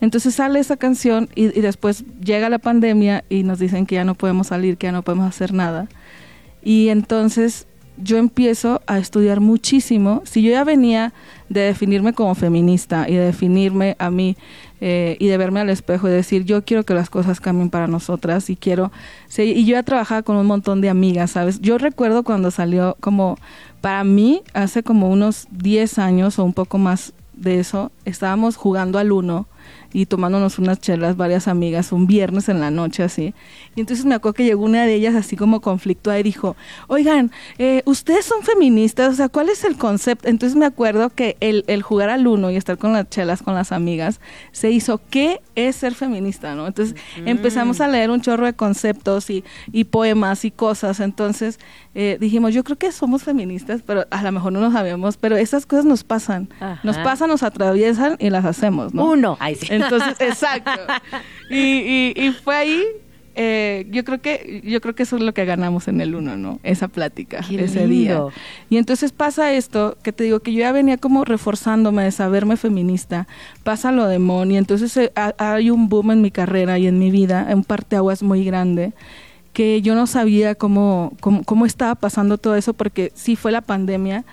Entonces 0.00 0.34
sale 0.34 0.58
esa 0.58 0.78
canción 0.78 1.28
y, 1.34 1.56
y 1.56 1.60
después 1.60 2.02
llega 2.18 2.48
la 2.48 2.58
pandemia 2.58 3.24
y 3.28 3.42
nos 3.42 3.58
dicen 3.58 3.84
que 3.84 3.96
ya 3.96 4.06
no 4.06 4.14
podemos 4.14 4.46
salir, 4.46 4.78
que 4.78 4.86
ya 4.86 4.92
no 4.92 5.02
podemos 5.02 5.28
hacer 5.28 5.52
nada. 5.52 5.86
Y 6.62 6.88
entonces 6.88 7.66
yo 7.98 8.16
empiezo 8.16 8.80
a 8.86 8.96
estudiar 8.96 9.40
muchísimo. 9.40 10.22
Si 10.24 10.42
yo 10.42 10.50
ya 10.50 10.64
venía 10.64 11.12
de 11.50 11.60
definirme 11.60 12.14
como 12.14 12.34
feminista 12.34 13.04
y 13.06 13.16
de 13.16 13.26
definirme 13.26 13.96
a 13.98 14.10
mí 14.10 14.38
eh, 14.80 15.16
y 15.20 15.28
de 15.28 15.38
verme 15.38 15.60
al 15.60 15.70
espejo 15.70 16.08
y 16.08 16.10
decir 16.10 16.44
yo 16.44 16.64
quiero 16.64 16.84
que 16.84 16.94
las 16.94 17.08
cosas 17.10 17.40
cambien 17.40 17.70
para 17.70 17.86
nosotras 17.86 18.50
y 18.50 18.56
quiero 18.56 18.92
sí, 19.28 19.42
y 19.42 19.64
yo 19.64 19.72
ya 19.72 19.82
trabajaba 19.82 20.22
con 20.22 20.36
un 20.36 20.46
montón 20.46 20.80
de 20.80 20.88
amigas, 20.88 21.32
¿sabes? 21.32 21.60
Yo 21.60 21.78
recuerdo 21.78 22.24
cuando 22.24 22.50
salió 22.50 22.96
como 23.00 23.38
para 23.80 24.04
mí 24.04 24.42
hace 24.52 24.82
como 24.82 25.10
unos 25.10 25.46
10 25.52 25.98
años 25.98 26.38
o 26.38 26.44
un 26.44 26.52
poco 26.52 26.78
más 26.78 27.12
de 27.34 27.60
eso, 27.60 27.92
estábamos 28.04 28.56
jugando 28.56 28.98
al 28.98 29.12
uno 29.12 29.46
y 29.94 30.06
tomándonos 30.06 30.58
unas 30.58 30.80
chelas 30.80 31.16
varias 31.16 31.46
amigas 31.46 31.92
un 31.92 32.08
viernes 32.08 32.48
en 32.48 32.60
la 32.60 32.72
noche 32.72 33.04
así. 33.04 33.32
Y 33.76 33.80
entonces 33.80 34.04
me 34.04 34.16
acuerdo 34.16 34.34
que 34.34 34.44
llegó 34.44 34.64
una 34.64 34.84
de 34.84 34.92
ellas 34.92 35.14
así 35.14 35.36
como 35.36 35.60
conflictuada 35.60 36.18
y 36.18 36.24
dijo, 36.24 36.56
oigan, 36.88 37.30
eh, 37.58 37.82
ustedes 37.86 38.24
son 38.24 38.42
feministas, 38.42 39.12
o 39.12 39.14
sea, 39.14 39.28
¿cuál 39.28 39.48
es 39.48 39.62
el 39.62 39.76
concepto? 39.76 40.28
Entonces 40.28 40.56
me 40.56 40.66
acuerdo 40.66 41.10
que 41.10 41.36
el, 41.38 41.64
el 41.68 41.82
jugar 41.82 42.10
al 42.10 42.26
uno 42.26 42.50
y 42.50 42.56
estar 42.56 42.76
con 42.76 42.92
las 42.92 43.08
chelas 43.08 43.42
con 43.42 43.54
las 43.54 43.70
amigas 43.70 44.20
se 44.50 44.72
hizo, 44.72 45.00
¿qué 45.10 45.40
es 45.54 45.76
ser 45.76 45.94
feminista? 45.94 46.56
¿no? 46.56 46.66
Entonces 46.66 46.96
empezamos 47.24 47.80
a 47.80 47.86
leer 47.86 48.10
un 48.10 48.20
chorro 48.20 48.46
de 48.46 48.54
conceptos 48.54 49.30
y, 49.30 49.44
y 49.72 49.84
poemas 49.84 50.44
y 50.44 50.50
cosas. 50.50 50.98
Entonces 50.98 51.60
eh, 51.94 52.16
dijimos, 52.20 52.52
yo 52.54 52.64
creo 52.64 52.76
que 52.76 52.90
somos 52.92 53.22
feministas, 53.22 53.82
pero 53.86 54.04
a 54.10 54.22
lo 54.22 54.32
mejor 54.32 54.52
no 54.52 54.60
lo 54.60 54.70
sabemos, 54.72 55.16
pero 55.16 55.36
esas 55.36 55.64
cosas 55.66 55.84
nos 55.84 56.02
pasan. 56.04 56.48
Nos 56.82 56.96
pasan, 56.98 57.28
nos 57.28 57.42
atraviesan 57.42 58.16
y 58.18 58.30
las 58.30 58.44
hacemos, 58.44 58.92
¿no? 58.94 59.04
Uno. 59.12 59.36
Ay, 59.40 59.54
sí. 59.54 59.68
Entonces, 59.70 60.16
exacto. 60.20 60.70
Y, 61.50 61.56
y, 61.56 62.14
y 62.16 62.30
fue 62.32 62.56
ahí, 62.56 62.82
eh, 63.36 63.86
yo 63.90 64.04
creo 64.04 64.20
que 64.20 64.62
yo 64.64 64.80
creo 64.80 64.94
que 64.94 65.02
eso 65.02 65.16
es 65.16 65.22
lo 65.22 65.34
que 65.34 65.44
ganamos 65.44 65.88
en 65.88 66.00
el 66.00 66.14
uno, 66.14 66.36
¿no? 66.36 66.60
Esa 66.62 66.86
plática, 66.88 67.40
Qué 67.48 67.64
ese 67.64 67.86
día. 67.88 68.22
Y 68.70 68.76
entonces 68.76 69.10
pasa 69.12 69.52
esto, 69.52 69.98
que 70.04 70.12
te 70.12 70.22
digo 70.24 70.38
que 70.40 70.52
yo 70.52 70.60
ya 70.60 70.70
venía 70.72 70.98
como 70.98 71.24
reforzándome 71.24 72.04
de 72.04 72.12
saberme 72.12 72.56
feminista, 72.56 73.26
pasa 73.64 73.90
lo 73.92 74.06
de 74.06 74.18
Mon, 74.20 74.52
y 74.52 74.56
entonces 74.56 74.96
eh, 74.96 75.12
ha- 75.16 75.34
hay 75.38 75.70
un 75.70 75.88
boom 75.88 76.12
en 76.12 76.22
mi 76.22 76.30
carrera 76.30 76.78
y 76.78 76.86
en 76.86 76.98
mi 77.00 77.10
vida, 77.10 77.46
un 77.52 77.64
parteaguas 77.64 78.22
muy 78.22 78.44
grande, 78.44 78.92
que 79.54 79.80
yo 79.80 79.94
no 79.94 80.06
sabía 80.06 80.54
cómo, 80.54 81.14
cómo, 81.20 81.42
cómo 81.44 81.64
estaba 81.64 81.94
pasando 81.94 82.36
todo 82.36 82.56
eso, 82.56 82.74
porque 82.74 83.10
sí 83.14 83.36
fue 83.36 83.52
la 83.52 83.62
pandemia, 83.62 84.26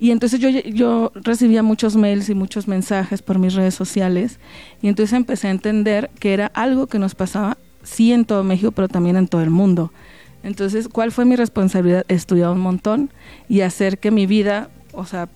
y 0.00 0.12
entonces 0.12 0.40
yo, 0.40 0.48
yo 0.48 1.12
recibía 1.14 1.62
muchos 1.62 1.94
mails 1.94 2.30
y 2.30 2.34
muchos 2.34 2.66
mensajes 2.66 3.20
por 3.20 3.38
mis 3.38 3.52
redes 3.52 3.74
sociales 3.74 4.40
y 4.80 4.88
entonces 4.88 5.12
empecé 5.12 5.48
a 5.48 5.50
entender 5.50 6.10
que 6.18 6.32
era 6.32 6.46
algo 6.54 6.86
que 6.86 6.98
nos 6.98 7.14
pasaba, 7.14 7.58
sí 7.82 8.10
en 8.10 8.24
todo 8.24 8.42
México, 8.42 8.72
pero 8.72 8.88
también 8.88 9.16
en 9.16 9.28
todo 9.28 9.42
el 9.42 9.50
mundo. 9.50 9.92
Entonces, 10.42 10.88
¿cuál 10.88 11.12
fue 11.12 11.26
mi 11.26 11.36
responsabilidad? 11.36 12.06
Estudiar 12.08 12.48
un 12.48 12.60
montón 12.60 13.10
y 13.46 13.60
hacer 13.60 13.98
que 13.98 14.10
mi 14.10 14.24
vida, 14.24 14.70
o 14.92 15.04
sea, 15.04 15.28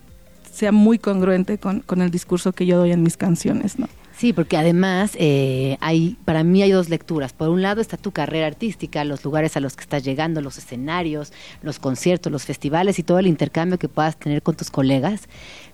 sea 0.51 0.73
muy 0.73 0.99
congruente 0.99 1.59
con, 1.59 1.81
con 1.81 2.01
el 2.01 2.11
discurso 2.11 2.53
que 2.53 2.65
yo 2.65 2.79
doy 2.79 2.93
en 2.93 3.03
mis 3.03 3.19
canciones, 3.19 3.79
¿no? 3.79 3.87
Sí, 4.17 4.33
porque 4.33 4.57
además 4.57 5.13
eh, 5.19 5.77
hay, 5.81 6.17
para 6.25 6.45
mí 6.45 6.63
hay 6.63 6.71
dos 6.71 6.89
lecturas. 6.89 7.33
Por 7.33 7.49
un 7.49 7.63
lado 7.63 7.81
está 7.81 7.97
tu 7.97 8.13
carrera 8.13 8.47
artística, 8.47 9.05
los 9.05 9.25
lugares 9.25 9.57
a 9.57 9.61
los 9.61 9.75
que 9.75 9.83
estás 9.83 10.05
llegando, 10.05 10.41
los 10.41 10.57
escenarios, 10.57 11.33
los 11.63 11.79
conciertos, 11.81 12.31
los 12.33 12.45
festivales 12.45 12.99
y 12.99 13.03
todo 13.03 13.19
el 13.19 13.27
intercambio 13.27 13.79
que 13.79 13.89
puedas 13.89 14.17
tener 14.17 14.43
con 14.43 14.55
tus 14.55 14.71
colegas. 14.71 15.23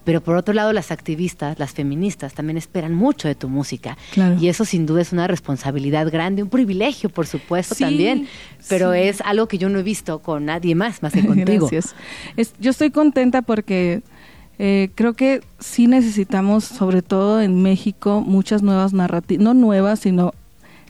Pero 0.04 0.22
por 0.22 0.36
otro 0.36 0.54
lado, 0.54 0.72
las 0.72 0.90
activistas, 0.90 1.58
las 1.58 1.72
feministas, 1.72 2.32
también 2.32 2.56
esperan 2.56 2.94
mucho 2.94 3.28
de 3.28 3.34
tu 3.34 3.50
música. 3.50 3.98
Claro. 4.12 4.36
Y 4.40 4.48
eso 4.48 4.64
sin 4.64 4.86
duda 4.86 5.02
es 5.02 5.12
una 5.12 5.26
responsabilidad 5.26 6.10
grande, 6.10 6.42
un 6.42 6.48
privilegio, 6.48 7.10
por 7.10 7.26
supuesto, 7.26 7.74
Sí, 7.74 7.84
también. 7.84 8.26
Pero 8.70 8.94
sí. 8.94 9.00
es 9.00 9.20
algo 9.20 9.48
que 9.48 9.58
yo 9.58 9.68
no 9.68 9.78
he 9.78 9.82
visto 9.82 10.20
con 10.20 10.46
nadie 10.46 10.74
más, 10.74 11.02
más 11.02 11.12
que 11.12 11.26
contigo. 11.26 11.68
Gracias. 11.68 11.94
Es- 12.38 12.54
yo 12.58 12.70
estoy 12.70 12.90
contenta 12.90 13.42
porque 13.42 14.00
eh, 14.62 14.90
creo 14.94 15.14
que 15.14 15.40
sí 15.58 15.86
necesitamos, 15.86 16.64
sobre 16.64 17.00
todo 17.00 17.40
en 17.40 17.62
México, 17.62 18.20
muchas 18.20 18.62
nuevas 18.62 18.92
narrativas, 18.92 19.42
no 19.42 19.54
nuevas, 19.54 20.00
sino 20.00 20.34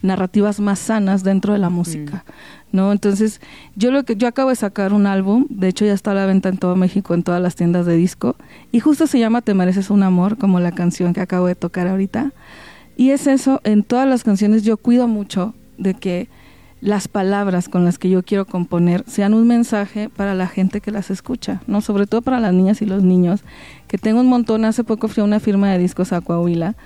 narrativas 0.02 0.58
más 0.58 0.80
sanas 0.80 1.22
dentro 1.22 1.52
de 1.52 1.60
la 1.60 1.70
música. 1.70 2.24
¿No? 2.72 2.90
Entonces, 2.90 3.40
yo 3.76 3.92
lo 3.92 4.02
que 4.02 4.16
yo 4.16 4.26
acabo 4.26 4.48
de 4.48 4.56
sacar 4.56 4.92
un 4.92 5.06
álbum, 5.06 5.46
de 5.50 5.68
hecho 5.68 5.84
ya 5.84 5.92
está 5.92 6.10
a 6.10 6.14
la 6.14 6.26
venta 6.26 6.48
en 6.48 6.58
todo 6.58 6.74
México, 6.74 7.14
en 7.14 7.22
todas 7.22 7.40
las 7.40 7.54
tiendas 7.54 7.86
de 7.86 7.94
disco, 7.94 8.34
y 8.72 8.80
justo 8.80 9.06
se 9.06 9.20
llama 9.20 9.40
Te 9.40 9.54
mereces 9.54 9.88
un 9.90 10.02
amor, 10.02 10.36
como 10.36 10.58
la 10.58 10.72
canción 10.72 11.12
que 11.12 11.20
acabo 11.20 11.46
de 11.46 11.54
tocar 11.54 11.86
ahorita. 11.86 12.32
Y 12.96 13.10
es 13.10 13.28
eso, 13.28 13.60
en 13.62 13.84
todas 13.84 14.08
las 14.08 14.24
canciones 14.24 14.64
yo 14.64 14.78
cuido 14.78 15.06
mucho 15.06 15.54
de 15.78 15.94
que 15.94 16.28
las 16.80 17.08
palabras 17.08 17.68
con 17.68 17.84
las 17.84 17.98
que 17.98 18.08
yo 18.08 18.22
quiero 18.22 18.46
componer 18.46 19.04
sean 19.06 19.34
un 19.34 19.46
mensaje 19.46 20.08
para 20.08 20.34
la 20.34 20.46
gente 20.46 20.80
que 20.80 20.90
las 20.90 21.10
escucha, 21.10 21.60
¿no? 21.66 21.80
Sobre 21.80 22.06
todo 22.06 22.22
para 22.22 22.40
las 22.40 22.54
niñas 22.54 22.80
y 22.80 22.86
los 22.86 23.02
niños, 23.02 23.42
que 23.86 23.98
tengo 23.98 24.20
un 24.20 24.28
montón, 24.28 24.64
hace 24.64 24.82
poco 24.82 25.08
fui 25.08 25.20
a 25.20 25.24
una 25.24 25.40
firma 25.40 25.70
de 25.70 25.78
discos 25.78 26.12
a 26.12 26.22
Coahuila 26.22 26.76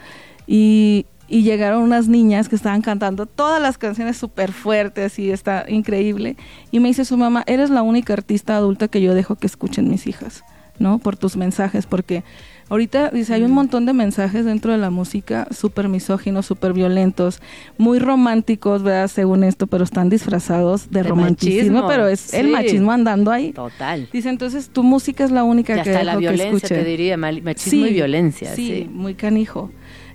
y, 0.46 1.06
y 1.28 1.42
llegaron 1.42 1.82
unas 1.82 2.08
niñas 2.08 2.48
que 2.48 2.56
estaban 2.56 2.82
cantando 2.82 3.26
todas 3.26 3.62
las 3.62 3.78
canciones 3.78 4.16
súper 4.16 4.52
fuertes 4.52 5.18
y 5.18 5.30
está 5.30 5.64
increíble. 5.68 6.36
Y 6.72 6.80
me 6.80 6.88
dice 6.88 7.04
su 7.04 7.16
mamá, 7.16 7.44
eres 7.46 7.70
la 7.70 7.82
única 7.82 8.14
artista 8.14 8.56
adulta 8.56 8.88
que 8.88 9.00
yo 9.00 9.14
dejo 9.14 9.36
que 9.36 9.46
escuchen 9.46 9.88
mis 9.88 10.08
hijas, 10.08 10.44
¿no? 10.80 10.98
Por 10.98 11.16
tus 11.16 11.36
mensajes, 11.36 11.86
porque 11.86 12.24
Ahorita 12.68 13.10
dice, 13.10 13.34
hay 13.34 13.42
un 13.42 13.52
montón 13.52 13.84
de 13.84 13.92
mensajes 13.92 14.44
dentro 14.44 14.72
de 14.72 14.78
la 14.78 14.90
música 14.90 15.46
súper 15.50 15.88
misóginos, 15.88 16.46
súper 16.46 16.72
violentos, 16.72 17.40
muy 17.76 17.98
románticos, 17.98 18.82
¿verdad? 18.82 19.08
Según 19.08 19.44
esto, 19.44 19.66
pero 19.66 19.84
están 19.84 20.08
disfrazados 20.08 20.90
de, 20.90 21.02
De 21.02 21.08
romanticismo, 21.08 21.82
machismo, 21.82 21.88
pero 21.88 22.08
es 22.08 22.32
el 22.32 22.46
sí. 22.46 22.52
machismo 22.52 22.92
andando 22.92 23.30
ahí. 23.30 23.52
Total. 23.52 24.08
Dice, 24.12 24.30
entonces 24.30 24.70
tu 24.70 24.82
música 24.82 25.24
es 25.24 25.30
la 25.30 25.44
única 25.44 25.74
Y 25.78 25.82
que 25.82 25.90
hasta 25.90 26.04
la 26.04 26.12
que 26.12 26.18
violencia, 26.20 26.46
escuche. 26.56 26.74
te 26.74 26.84
diría, 26.84 27.16
machismo 27.16 27.86
y 27.86 27.92
violencia, 27.92 28.54
sí. 28.54 28.88
muy 28.90 29.14
canijo. 29.14 29.70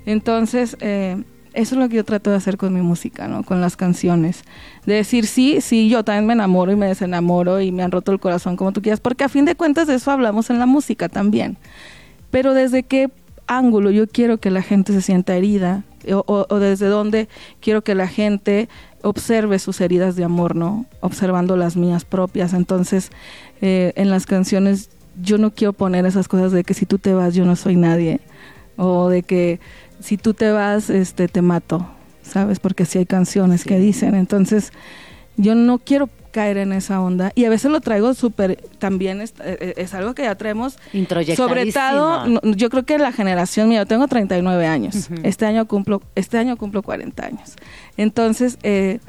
Entonces, 0.06 0.76
eh, 0.80 1.22
eso 1.54 1.76
es 1.76 1.80
lo 1.80 1.90
que 1.90 1.98
yo 1.98 2.06
trato 2.06 2.30
de 2.32 2.38
hacer 2.38 2.58
con 2.58 2.74
mi 2.74 2.82
música, 2.82 3.28
¿no? 3.28 3.44
Con 3.44 3.62
las 3.62 3.76
canciones. 3.76 4.44
De 4.86 4.96
decir, 4.96 5.28
sí, 5.28 5.62
sí, 5.62 5.90
yo 5.90 6.04
también 6.04 6.26
me 6.26 6.34
enamoro 6.34 6.72
y 6.72 6.76
me 6.76 6.88
desenamoro 6.88 7.62
y 7.62 7.72
me 7.72 7.84
han 7.84 7.92
roto 7.92 8.12
el 8.12 8.20
corazón 8.20 8.56
como 8.56 8.72
tú 8.72 8.82
quieras, 8.82 9.00
porque 9.00 9.24
a 9.24 9.30
fin 9.30 9.46
de 9.46 9.56
cuentas 9.56 9.88
de 9.88 9.96
eso 9.96 10.10
hablamos 10.12 10.50
en 10.50 10.58
la 10.60 10.66
música 10.66 11.10
también. 11.10 11.58
Pero 12.32 12.54
desde 12.54 12.84
qué 12.84 13.10
ángulo 13.48 13.90
yo 13.92 14.08
quiero 14.08 14.38
que 14.38 14.52
la 14.52 14.62
gente 14.62 14.94
se 14.94 15.02
sienta 15.02 15.36
herida 15.36 15.84
o, 16.12 16.24
o- 16.28 16.46
o 16.50 16.60
desde 16.60 16.88
dónde 16.88 17.28
quiero 17.60 17.84
que 17.84 17.96
la 17.96 18.08
gente 18.08 18.70
observe 19.02 19.60
sus 19.60 19.82
heridas 19.82 20.16
de 20.16 20.24
amor, 20.24 20.56
¿no? 20.56 20.86
Observando 21.02 21.56
las 21.58 21.76
mías 21.76 22.06
propias. 22.06 22.54
Entonces, 22.54 23.10
eh, 23.62 23.94
en 23.96 24.10
las 24.10 24.26
canciones 24.26 24.90
yo 25.22 25.38
no 25.38 25.52
quiero 25.52 25.74
poner 25.74 26.06
esas 26.06 26.28
cosas 26.28 26.52
de 26.52 26.64
que 26.64 26.74
si 26.74 26.86
tú 26.86 26.98
te 27.00 27.14
vas 27.14 27.34
yo 27.34 27.46
no 27.46 27.56
soy 27.56 27.76
nadie 27.76 28.20
o 28.78 29.10
de 29.10 29.24
que 29.24 29.60
si 30.00 30.16
tú 30.18 30.34
te 30.34 30.52
vas 30.52 30.90
este 30.90 31.28
te 31.28 31.42
mato, 31.42 31.86
¿sabes? 32.22 32.60
Porque 32.60 32.86
si 32.86 33.00
hay 33.00 33.06
canciones 33.06 33.66
que 33.66 33.80
dicen. 33.80 34.16
Entonces, 34.16 34.72
yo 35.36 35.56
no 35.56 35.80
quiero 35.80 36.10
caer 36.32 36.58
en 36.58 36.74
esa 36.74 37.02
onda. 37.02 37.32
Y 37.36 37.46
a 37.46 37.50
veces 37.50 37.72
lo 37.72 37.82
traigo 37.82 38.14
súper 38.14 38.58
también 38.78 39.22
es, 39.22 39.34
eh, 39.44 39.74
es 39.78 39.94
algo 39.94 40.14
que 40.14 40.24
ya 40.24 40.36
traemos 40.36 40.78
sobre 41.36 41.72
todo 41.72 42.26
yo 42.44 42.70
creo 42.70 42.84
que 42.84 42.98
la 42.98 43.12
generación 43.12 43.70
mía 43.70 43.80
yo 43.80 43.86
tengo 43.86 44.08
39 44.08 44.66
años 44.68 45.10
este 45.24 45.46
año 45.46 45.68
cumplo 45.68 46.02
este 46.16 46.38
año 46.38 46.58
cumplo 46.58 46.82
40 46.82 47.26
años. 47.26 47.56
Entonces 47.98 48.58
eh, 48.64 49.00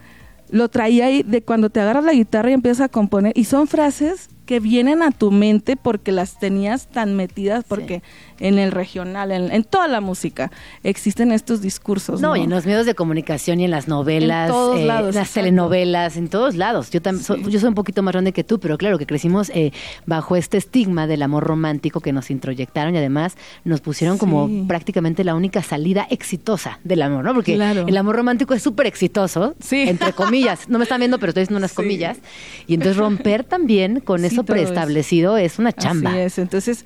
lo 0.51 0.69
traía 0.69 1.07
ahí 1.07 1.23
de 1.23 1.43
cuando 1.43 1.71
te 1.71 1.81
agarras 1.81 2.05
la 2.05 2.13
guitarra 2.13 2.51
y 2.51 2.55
empiezas 2.55 2.87
a 2.87 2.89
componer 2.89 3.33
y 3.37 3.45
son 3.45 3.67
frases 3.67 4.29
que 4.47 4.59
vienen 4.59 5.03
a 5.03 5.13
tu 5.13 5.31
mente 5.31 5.77
porque 5.77 6.11
las 6.11 6.39
tenías 6.39 6.89
tan 6.89 7.15
metidas 7.15 7.65
porque 7.67 8.03
en 8.41 8.59
el 8.59 8.73
regional 8.73 9.31
en, 9.33 9.53
en 9.53 9.65
toda 9.65 9.87
la 9.89 10.01
música 10.01 10.51
existen 10.83 11.31
estos 11.33 11.61
discursos 11.61 12.21
No, 12.21 12.29
no, 12.31 12.37
y 12.37 12.43
en 12.43 12.51
los 12.51 12.67
medios 12.67 12.87
de 12.87 12.95
comunicación 12.95 13.61
y 13.61 13.65
en 13.65 13.71
las 13.71 13.87
novelas, 13.89 14.49
En 14.49 14.53
todos 14.55 14.79
eh, 14.81 14.85
lados, 14.87 15.15
las 15.15 15.29
exacto. 15.29 15.41
telenovelas, 15.41 16.17
en 16.17 16.29
todos 16.29 16.57
lados. 16.57 16.91
Yo 16.91 17.01
también, 17.03 17.25
yo 17.51 17.61
soy 17.61 17.69
un 17.69 17.75
poquito 17.75 18.03
más 18.03 18.13
grande 18.13 18.33
que 18.33 18.43
tú, 18.45 18.59
pero 18.59 18.77
claro 18.79 18.99
que 18.99 19.07
crecimos 19.07 19.51
eh, 19.51 19.73
bajo 20.07 20.37
este 20.37 20.57
estigma 20.59 21.07
del 21.07 21.23
amor 21.23 21.45
romántico 21.45 22.01
que 22.01 22.13
nos 22.13 22.31
introyectaron 22.31 22.95
y 22.95 22.99
además 22.99 23.37
nos 23.65 23.81
pusieron 23.81 24.19
como 24.19 24.49
Sí. 24.49 24.65
prácticamente 24.67 25.23
la 25.25 25.35
única 25.35 25.63
salida 25.63 26.07
exitosa 26.11 26.81
del 26.83 27.03
amor, 27.03 27.25
¿no? 27.25 27.35
Porque 27.35 27.55
Claro. 27.55 27.85
el 27.87 27.97
amor 27.97 28.17
romántico 28.17 28.55
es 28.55 28.63
súper 28.63 28.87
exitoso, 28.87 29.55
entre 29.71 30.13
comillas. 30.13 30.69
No 30.69 30.79
me 30.79 30.85
están 30.85 30.99
viendo, 31.01 31.19
pero 31.19 31.31
estoy 31.31 31.43
diciendo 31.43 31.59
unas 31.59 31.73
comillas. 31.75 32.19
Y 32.67 32.75
entonces 32.75 32.97
romper 32.97 33.45
también 33.45 34.01
con 34.01 34.21
Sí, 34.21 34.27
eso 34.27 34.43
todo 34.45 34.57
es- 34.57 34.63
preestablecido 34.63 35.37
es 35.37 35.59
una 35.59 35.73
chamba. 35.73 36.11
Así 36.11 36.19
es. 36.21 36.39
Entonces, 36.39 36.85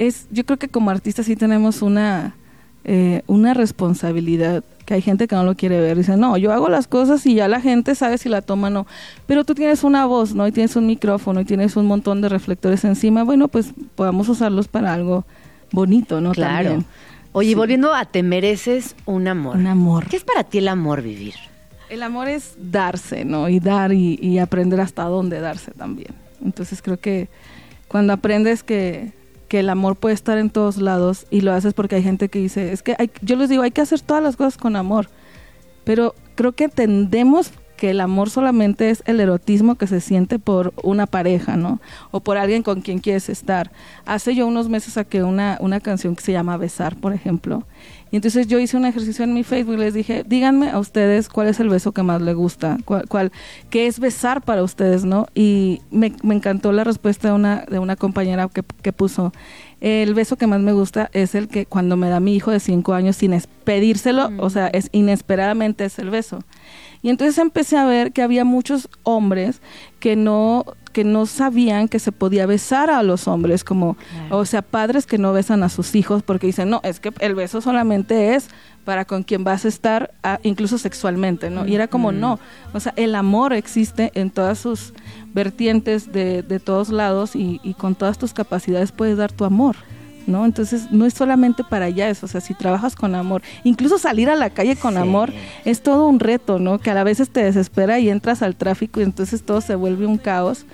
es, 0.00 0.26
yo 0.30 0.46
creo 0.46 0.58
que 0.58 0.68
como 0.68 0.90
artistas 0.90 1.26
sí 1.26 1.36
tenemos 1.36 1.82
una, 1.82 2.34
eh, 2.84 3.20
una 3.26 3.52
responsabilidad 3.52 4.64
que 4.86 4.94
hay 4.94 5.02
gente 5.02 5.28
que 5.28 5.34
no 5.36 5.44
lo 5.44 5.54
quiere 5.54 5.78
ver. 5.78 5.98
Dice, 5.98 6.16
no, 6.16 6.38
yo 6.38 6.52
hago 6.52 6.70
las 6.70 6.86
cosas 6.86 7.26
y 7.26 7.34
ya 7.34 7.48
la 7.48 7.60
gente 7.60 7.94
sabe 7.94 8.16
si 8.16 8.30
la 8.30 8.40
toma 8.40 8.68
o 8.68 8.70
no. 8.70 8.86
Pero 9.26 9.44
tú 9.44 9.54
tienes 9.54 9.84
una 9.84 10.06
voz, 10.06 10.34
¿no? 10.34 10.46
Y 10.48 10.52
tienes 10.52 10.74
un 10.74 10.86
micrófono 10.86 11.42
y 11.42 11.44
tienes 11.44 11.76
un 11.76 11.84
montón 11.86 12.22
de 12.22 12.30
reflectores 12.30 12.82
encima. 12.84 13.24
Bueno, 13.24 13.48
pues 13.48 13.72
podamos 13.94 14.26
usarlos 14.30 14.68
para 14.68 14.94
algo 14.94 15.26
bonito, 15.70 16.22
¿no? 16.22 16.32
Claro. 16.32 16.70
También. 16.70 16.86
Oye, 17.32 17.50
Sí. 17.50 17.54
volviendo 17.54 17.94
a 17.94 18.06
te 18.06 18.22
mereces 18.22 18.96
un 19.04 19.28
amor. 19.28 19.56
Un 19.56 19.66
amor. 19.66 20.06
¿Qué 20.06 20.16
es 20.16 20.24
para 20.24 20.44
ti 20.44 20.58
el 20.58 20.68
amor 20.68 21.02
vivir? 21.02 21.34
El 21.90 22.02
amor 22.02 22.28
es 22.28 22.54
darse, 22.58 23.26
¿no? 23.26 23.50
Y 23.50 23.60
dar 23.60 23.92
y, 23.92 24.18
y 24.22 24.38
aprender 24.38 24.80
hasta 24.80 25.04
dónde 25.04 25.40
darse 25.40 25.72
también. 25.72 26.14
Entonces 26.42 26.80
creo 26.80 26.98
que 26.98 27.28
cuando 27.86 28.14
aprendes 28.14 28.62
que, 28.62 29.12
que 29.50 29.58
el 29.58 29.68
amor 29.68 29.96
puede 29.96 30.14
estar 30.14 30.38
en 30.38 30.48
todos 30.48 30.76
lados 30.76 31.26
y 31.28 31.40
lo 31.40 31.52
haces 31.52 31.74
porque 31.74 31.96
hay 31.96 32.04
gente 32.04 32.28
que 32.28 32.38
dice, 32.38 32.72
es 32.72 32.84
que 32.84 32.94
hay- 33.00 33.10
yo 33.20 33.34
les 33.34 33.48
digo, 33.48 33.64
hay 33.64 33.72
que 33.72 33.80
hacer 33.80 34.00
todas 34.00 34.22
las 34.22 34.36
cosas 34.36 34.56
con 34.56 34.76
amor. 34.76 35.08
Pero 35.82 36.14
creo 36.36 36.52
que 36.52 36.64
entendemos 36.64 37.50
que 37.76 37.90
el 37.90 38.00
amor 38.00 38.30
solamente 38.30 38.90
es 38.90 39.02
el 39.06 39.18
erotismo 39.18 39.74
que 39.74 39.88
se 39.88 40.00
siente 40.00 40.38
por 40.38 40.72
una 40.84 41.06
pareja, 41.06 41.56
¿no? 41.56 41.80
O 42.12 42.20
por 42.20 42.36
alguien 42.36 42.62
con 42.62 42.80
quien 42.80 43.00
quieres 43.00 43.28
estar. 43.28 43.72
Hace 44.06 44.36
yo 44.36 44.46
unos 44.46 44.68
meses 44.68 44.92
saqué 44.94 45.24
una, 45.24 45.56
una 45.60 45.80
canción 45.80 46.14
que 46.14 46.22
se 46.22 46.30
llama 46.32 46.56
Besar, 46.56 46.94
por 46.94 47.12
ejemplo. 47.12 47.64
Y 48.12 48.16
entonces 48.16 48.46
yo 48.48 48.58
hice 48.58 48.76
un 48.76 48.84
ejercicio 48.84 49.24
en 49.24 49.32
mi 49.34 49.44
Facebook 49.44 49.74
y 49.74 49.78
les 49.78 49.94
dije, 49.94 50.24
díganme 50.26 50.70
a 50.70 50.78
ustedes 50.78 51.28
cuál 51.28 51.48
es 51.48 51.60
el 51.60 51.68
beso 51.68 51.92
que 51.92 52.02
más 52.02 52.20
les 52.20 52.34
gusta, 52.34 52.78
cuál, 52.84 53.06
cuál- 53.08 53.32
qué 53.70 53.86
es 53.86 54.00
besar 54.00 54.42
para 54.42 54.62
ustedes, 54.62 55.04
¿no? 55.04 55.26
Y 55.34 55.80
me, 55.90 56.12
encantó 56.34 56.72
la 56.72 56.84
respuesta 56.84 57.28
de 57.28 57.34
una, 57.34 57.64
de 57.70 57.78
una 57.78 57.96
compañera 57.96 58.48
que, 58.48 58.62
que 58.82 58.92
puso, 58.92 59.32
el 59.80 60.12
beso 60.14 60.36
que 60.36 60.46
más 60.46 60.60
me 60.60 60.72
gusta 60.72 61.08
es 61.12 61.34
el 61.34 61.48
que 61.48 61.66
cuando 61.66 61.96
me 61.96 62.08
da 62.08 62.20
mi 62.20 62.34
hijo 62.34 62.50
de 62.50 62.60
cinco 62.60 62.94
años 62.94 63.16
sin 63.16 63.40
pedírselo, 63.64 64.30
o 64.38 64.50
sea, 64.50 64.66
es 64.68 64.88
inesperadamente 64.92 65.84
es 65.84 65.98
el 65.98 66.10
beso. 66.10 66.40
Y 67.02 67.08
entonces 67.08 67.38
empecé 67.38 67.78
a 67.78 67.86
ver 67.86 68.12
que 68.12 68.22
había 68.22 68.44
muchos 68.44 68.88
hombres 69.04 69.62
que 70.00 70.16
no 70.16 70.64
que 70.92 71.04
no 71.04 71.26
sabían 71.26 71.88
que 71.88 71.98
se 71.98 72.12
podía 72.12 72.46
besar 72.46 72.90
a 72.90 73.02
los 73.02 73.28
hombres, 73.28 73.64
como, 73.64 73.96
o 74.30 74.44
sea, 74.44 74.62
padres 74.62 75.06
que 75.06 75.18
no 75.18 75.32
besan 75.32 75.62
a 75.62 75.68
sus 75.68 75.94
hijos 75.94 76.22
porque 76.22 76.46
dicen, 76.46 76.70
no, 76.70 76.80
es 76.84 77.00
que 77.00 77.12
el 77.20 77.34
beso 77.34 77.60
solamente 77.60 78.34
es 78.34 78.48
para 78.84 79.04
con 79.04 79.22
quien 79.22 79.44
vas 79.44 79.64
a 79.64 79.68
estar, 79.68 80.12
ah, 80.22 80.40
incluso 80.42 80.78
sexualmente, 80.78 81.50
¿no? 81.50 81.66
Y 81.66 81.74
era 81.74 81.86
como, 81.86 82.12
no, 82.12 82.40
o 82.72 82.80
sea, 82.80 82.92
el 82.96 83.14
amor 83.14 83.52
existe 83.52 84.10
en 84.14 84.30
todas 84.30 84.58
sus 84.58 84.94
vertientes 85.32 86.12
de, 86.12 86.42
de 86.42 86.60
todos 86.60 86.88
lados 86.88 87.36
y, 87.36 87.60
y 87.62 87.74
con 87.74 87.94
todas 87.94 88.18
tus 88.18 88.32
capacidades 88.32 88.92
puedes 88.92 89.16
dar 89.16 89.32
tu 89.32 89.44
amor. 89.44 89.76
¿No? 90.30 90.44
Entonces 90.44 90.90
no 90.90 91.04
es 91.04 91.14
solamente 91.14 91.64
para 91.64 91.86
allá 91.86 92.08
eso, 92.08 92.26
o 92.26 92.28
sea, 92.28 92.40
si 92.40 92.54
trabajas 92.54 92.94
con 92.96 93.14
amor, 93.14 93.42
incluso 93.64 93.98
salir 93.98 94.30
a 94.30 94.36
la 94.36 94.50
calle 94.50 94.76
con 94.76 94.96
amor 94.96 95.32
es 95.64 95.82
todo 95.82 96.06
un 96.06 96.20
reto, 96.20 96.58
¿no? 96.58 96.78
Que 96.78 96.90
a 96.90 96.94
la 96.94 97.04
veces 97.04 97.30
te 97.30 97.42
desespera 97.42 97.98
y 97.98 98.08
entras 98.08 98.42
al 98.42 98.56
tráfico 98.56 99.00
y 99.00 99.04
entonces 99.04 99.42
todo 99.42 99.60
se 99.60 99.74
vuelve 99.74 100.06
un 100.06 100.18
caos. 100.18 100.64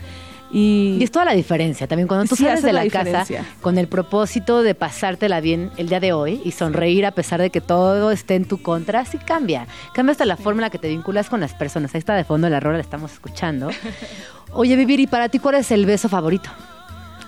Y, 0.52 0.98
Y 1.00 1.02
es 1.04 1.10
toda 1.10 1.24
la 1.24 1.32
diferencia 1.32 1.88
también 1.88 2.06
cuando 2.06 2.26
tú 2.26 2.36
Sí, 2.36 2.44
sales 2.44 2.62
de 2.62 2.72
la 2.72 2.84
la, 2.84 2.90
casa 2.90 3.26
con 3.60 3.78
el 3.78 3.88
propósito 3.88 4.62
de 4.62 4.76
pasártela 4.76 5.40
bien 5.40 5.72
el 5.76 5.88
día 5.88 5.98
de 5.98 6.12
hoy 6.12 6.40
y 6.44 6.52
sonreír 6.52 7.04
a 7.04 7.10
pesar 7.10 7.40
de 7.40 7.50
que 7.50 7.60
todo 7.60 8.12
esté 8.12 8.36
en 8.36 8.44
tu 8.44 8.62
contra, 8.62 9.04
sí 9.04 9.18
cambia. 9.18 9.66
Cambia 9.92 10.12
hasta 10.12 10.24
la 10.24 10.36
forma 10.36 10.60
en 10.60 10.66
la 10.66 10.70
que 10.70 10.78
te 10.78 10.88
vinculas 10.88 11.28
con 11.28 11.40
las 11.40 11.52
personas. 11.52 11.94
Ahí 11.94 11.98
está 11.98 12.14
de 12.14 12.22
fondo 12.22 12.48
la 12.48 12.60
rola, 12.60 12.76
la 12.76 12.82
estamos 12.82 13.12
escuchando. 13.12 13.70
Oye, 14.52 14.76
Vivir, 14.76 15.00
¿y 15.00 15.08
para 15.08 15.28
ti 15.28 15.40
cuál 15.40 15.56
es 15.56 15.72
el 15.72 15.84
beso 15.84 16.08
favorito? 16.08 16.48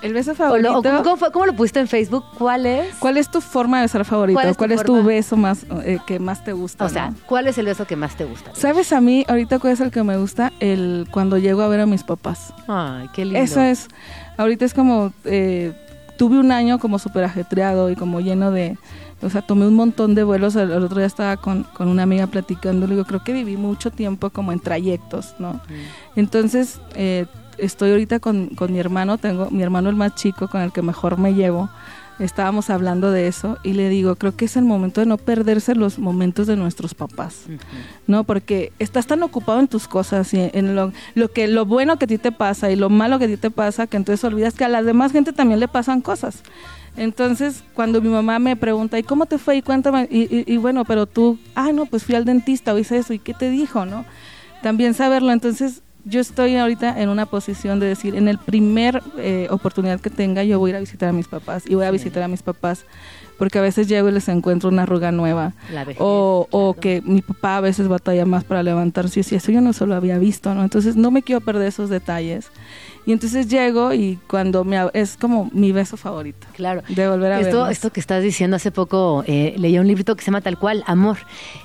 El 0.02 0.12
beso 0.12 0.32
O 0.32 0.34
favorito. 0.34 0.82
lo- 0.82 1.00
o 1.12 1.32
¿cómo, 1.32 1.46
lo 1.46 1.52
pusiste 1.54 1.80
en 1.80 1.88
Facebook? 1.88 2.24
¿Cuál 2.38 2.66
es? 2.66 2.94
¿Cuál 2.96 3.16
es 3.16 3.30
tu 3.30 3.40
forma 3.40 3.78
de 3.78 3.82
besar 3.84 4.04
favorito? 4.04 4.40
¿Cuál 4.40 4.56
¿Cuál 4.56 4.72
es 4.72 4.82
tu 4.84 5.02
beso 5.02 5.36
más 5.36 5.64
eh, 5.84 5.98
que 6.06 6.18
más 6.18 6.44
te 6.44 6.52
gusta? 6.52 6.84
O 6.84 6.88
sea, 6.88 7.10
no? 7.10 7.16
¿cuál 7.26 7.46
es 7.48 7.58
el 7.58 7.66
beso 7.66 7.86
que 7.86 7.96
más 7.96 8.14
te 8.16 8.24
gusta? 8.24 8.50
¿Sabes 8.54 8.92
a 8.92 9.00
mí 9.00 9.24
ahorita 9.28 9.58
cuál 9.58 9.72
es 9.72 9.80
el 9.80 9.90
que 9.90 10.02
me 10.02 10.16
gusta? 10.16 10.52
El 10.60 11.06
cuando 11.10 11.38
llego 11.38 11.62
a 11.62 11.68
ver 11.68 11.80
a 11.80 11.86
mis 11.86 12.04
papás. 12.04 12.52
Ay, 12.68 13.08
qué 13.12 13.24
lindo. 13.24 13.40
Eso 13.40 13.60
es, 13.60 13.88
ahorita 14.36 14.64
es 14.64 14.74
como, 14.74 15.12
eh, 15.24 15.72
tuve 16.16 16.38
un 16.38 16.52
año 16.52 16.78
como 16.78 16.98
súper 16.98 17.24
ajetreado 17.24 17.90
y 17.90 17.96
como 17.96 18.20
lleno 18.20 18.50
de, 18.50 18.76
o 19.22 19.30
sea, 19.30 19.42
tomé 19.42 19.66
un 19.66 19.74
montón 19.74 20.14
de 20.14 20.22
vuelos, 20.24 20.54
el, 20.56 20.70
el 20.70 20.82
otro 20.84 20.98
día 20.98 21.06
estaba 21.06 21.36
con, 21.36 21.64
con 21.64 21.88
una 21.88 22.04
amiga 22.04 22.26
platicando, 22.28 22.86
le 22.86 22.94
digo, 22.94 23.04
creo 23.06 23.22
que 23.24 23.32
viví 23.32 23.56
mucho 23.56 23.90
tiempo 23.90 24.30
como 24.30 24.52
en 24.52 24.60
trayectos, 24.60 25.34
¿no? 25.38 25.60
Entonces, 26.16 26.80
eh, 26.94 27.26
estoy 27.59 27.90
ahorita 27.90 28.20
con, 28.20 28.48
con 28.48 28.72
mi 28.72 28.78
hermano, 28.80 29.18
tengo 29.18 29.51
mi 29.51 29.62
hermano 29.62 29.89
el 29.90 29.97
más 29.97 30.14
chico 30.14 30.48
con 30.48 30.60
el 30.62 30.72
que 30.72 30.82
mejor 30.82 31.18
me 31.18 31.35
llevo. 31.35 31.68
Estábamos 32.18 32.68
hablando 32.68 33.12
de 33.12 33.28
eso 33.28 33.59
y 33.62 33.74
le 33.74 33.89
digo, 33.89 34.16
creo 34.16 34.35
que 34.35 34.47
es 34.47 34.56
el 34.56 34.64
momento 34.64 35.01
de 35.01 35.06
no 35.06 35.18
perderse 35.18 35.76
los 35.76 36.01
momentos 36.01 36.48
de 36.48 36.56
nuestros 36.56 36.93
papás. 36.94 37.44
¿no? 38.09 38.24
Porque 38.24 38.72
estás 38.80 39.06
tan 39.06 39.22
ocupado 39.22 39.60
en 39.60 39.68
tus 39.68 39.86
cosas 39.86 40.35
y 40.35 40.51
en 40.52 40.74
lo, 40.74 40.93
lo 41.14 41.30
que 41.30 41.47
lo 41.47 41.64
bueno 41.64 41.97
que 41.97 42.06
a 42.06 42.09
ti 42.09 42.18
te 42.18 42.32
pasa 42.32 42.72
y 42.72 42.76
lo 42.76 42.90
malo 42.90 43.20
que 43.20 43.26
a 43.26 43.28
ti 43.28 43.36
te 43.36 43.52
pasa 43.52 43.86
que 43.86 43.97
entonces 43.97 44.24
olvidas 44.24 44.55
que 44.55 44.64
a 44.64 44.68
la 44.68 44.82
demás 44.82 45.12
gente 45.12 45.32
también 45.32 45.60
le 45.60 45.68
pasan 45.68 46.01
cosas. 46.01 46.43
Entonces, 46.97 47.62
cuando 47.74 48.01
mi 48.02 48.09
mamá 48.09 48.40
me 48.40 48.56
pregunta, 48.56 48.98
¿y 48.98 49.05
cómo 49.05 49.26
te 49.26 49.39
fue? 49.39 49.56
Y 49.59 49.62
cuéntame, 49.62 50.09
y, 50.10 50.22
y- 50.22 50.44
y 50.52 50.56
bueno, 50.56 50.85
pero 50.85 51.06
tú, 51.06 51.39
ah, 51.55 51.70
no, 51.72 51.86
pues 51.86 52.02
fui 52.02 52.16
al 52.16 52.24
dentista 52.24 52.74
o 52.74 52.78
hice 52.78 52.97
eso, 52.98 53.12
¿y 53.12 53.20
qué 53.20 53.35
te 53.35 53.51
dijo, 53.51 53.85
no? 53.86 54.05
También 54.64 54.94
saberlo. 54.94 55.30
Entonces, 55.30 55.82
yo 56.09 56.20
estoy 56.20 56.56
ahorita 56.56 57.01
en 57.01 57.09
una 57.09 57.26
posición 57.26 57.80
de 57.80 57.86
decir, 57.86 58.16
en 58.16 58.28
el 58.28 58.39
primer 58.39 59.02
eh, 59.18 59.48
oportunidad 59.51 60.01
que 60.01 60.10
tenga, 60.10 60.43
yo 60.43 60.59
voy 60.59 60.70
a 60.70 60.72
ir 60.72 60.76
a 60.76 60.80
visitar 60.80 61.09
a 61.09 61.12
mis 61.12 61.28
papás 61.28 61.64
y 61.66 61.74
voy 61.74 61.85
a 61.85 61.90
visitar 61.90 62.22
a 62.22 62.28
mis 62.28 62.43
papás. 62.43 62.85
Porque 63.39 63.60
a 63.60 63.62
veces 63.62 63.86
llego 63.86 64.09
y 64.09 64.12
les 64.12 64.28
encuentro 64.28 64.68
una 64.68 64.82
arruga 64.82 65.12
nueva. 65.12 65.52
La 65.72 65.85
vejez, 65.85 66.01
o, 66.01 66.48
o 66.51 66.74
que 66.74 67.02
mi 67.02 67.22
papá 67.22 67.59
a 67.59 67.60
veces 67.60 67.86
batalla 67.86 68.24
más 68.24 68.43
para 68.43 68.64
levantarse. 68.64 69.20
Y 69.20 69.22
si 69.22 69.36
eso 69.36 69.52
yo 69.52 69.60
no 69.60 69.72
solo 69.72 69.94
había 69.94 70.18
visto, 70.18 70.52
¿no? 70.55 70.64
Entonces 70.64 70.97
no 70.97 71.12
me 71.12 71.22
quiero 71.22 71.40
perder 71.40 71.68
esos 71.68 71.89
detalles. 71.89 72.51
Y 73.09 73.12
entonces 73.12 73.48
llego 73.48 73.94
y 73.94 74.18
cuando 74.26 74.64
me 74.64 74.76
es 74.93 75.16
como 75.16 75.48
mi 75.55 75.72
beso 75.72 75.97
favorito. 75.97 76.47
Claro. 76.55 76.82
De 76.90 77.09
volver 77.09 77.32
a 77.32 77.40
Esto, 77.40 77.66
esto 77.68 77.90
que 77.90 78.01
estás 78.01 78.22
diciendo 78.22 78.56
hace 78.56 78.70
poco, 78.70 79.24
eh, 79.26 79.55
leía 79.56 79.80
un 79.80 79.86
librito 79.86 80.14
que 80.14 80.20
se 80.22 80.26
llama 80.26 80.43
tal 80.43 80.59
cual, 80.59 80.85
Amor, 80.86 81.16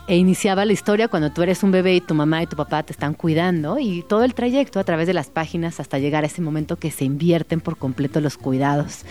e 0.07 0.15
iniciaba 0.15 0.63
la 0.63 0.71
historia 0.71 1.09
cuando 1.09 1.31
tú 1.33 1.41
eres 1.43 1.61
un 1.61 1.71
bebé 1.71 1.95
y 1.95 1.99
tu 2.01 2.13
mamá 2.13 2.41
y 2.43 2.47
tu 2.47 2.55
papá 2.55 2.83
te 2.83 2.93
están 2.93 3.13
cuidando 3.13 3.77
y 3.77 4.03
todo 4.07 4.23
el 4.23 4.33
trayecto 4.35 4.79
a 4.79 4.85
través 4.85 5.05
de 5.05 5.13
las 5.13 5.27
páginas 5.27 5.81
hasta 5.81 5.99
llegar 5.99 6.23
a 6.23 6.27
ese 6.27 6.41
momento 6.41 6.77
que 6.77 6.91
se 6.91 7.03
invierten 7.03 7.59
por 7.59 7.75
completo 7.77 8.21
los 8.21 8.37
cuidados. 8.37 9.01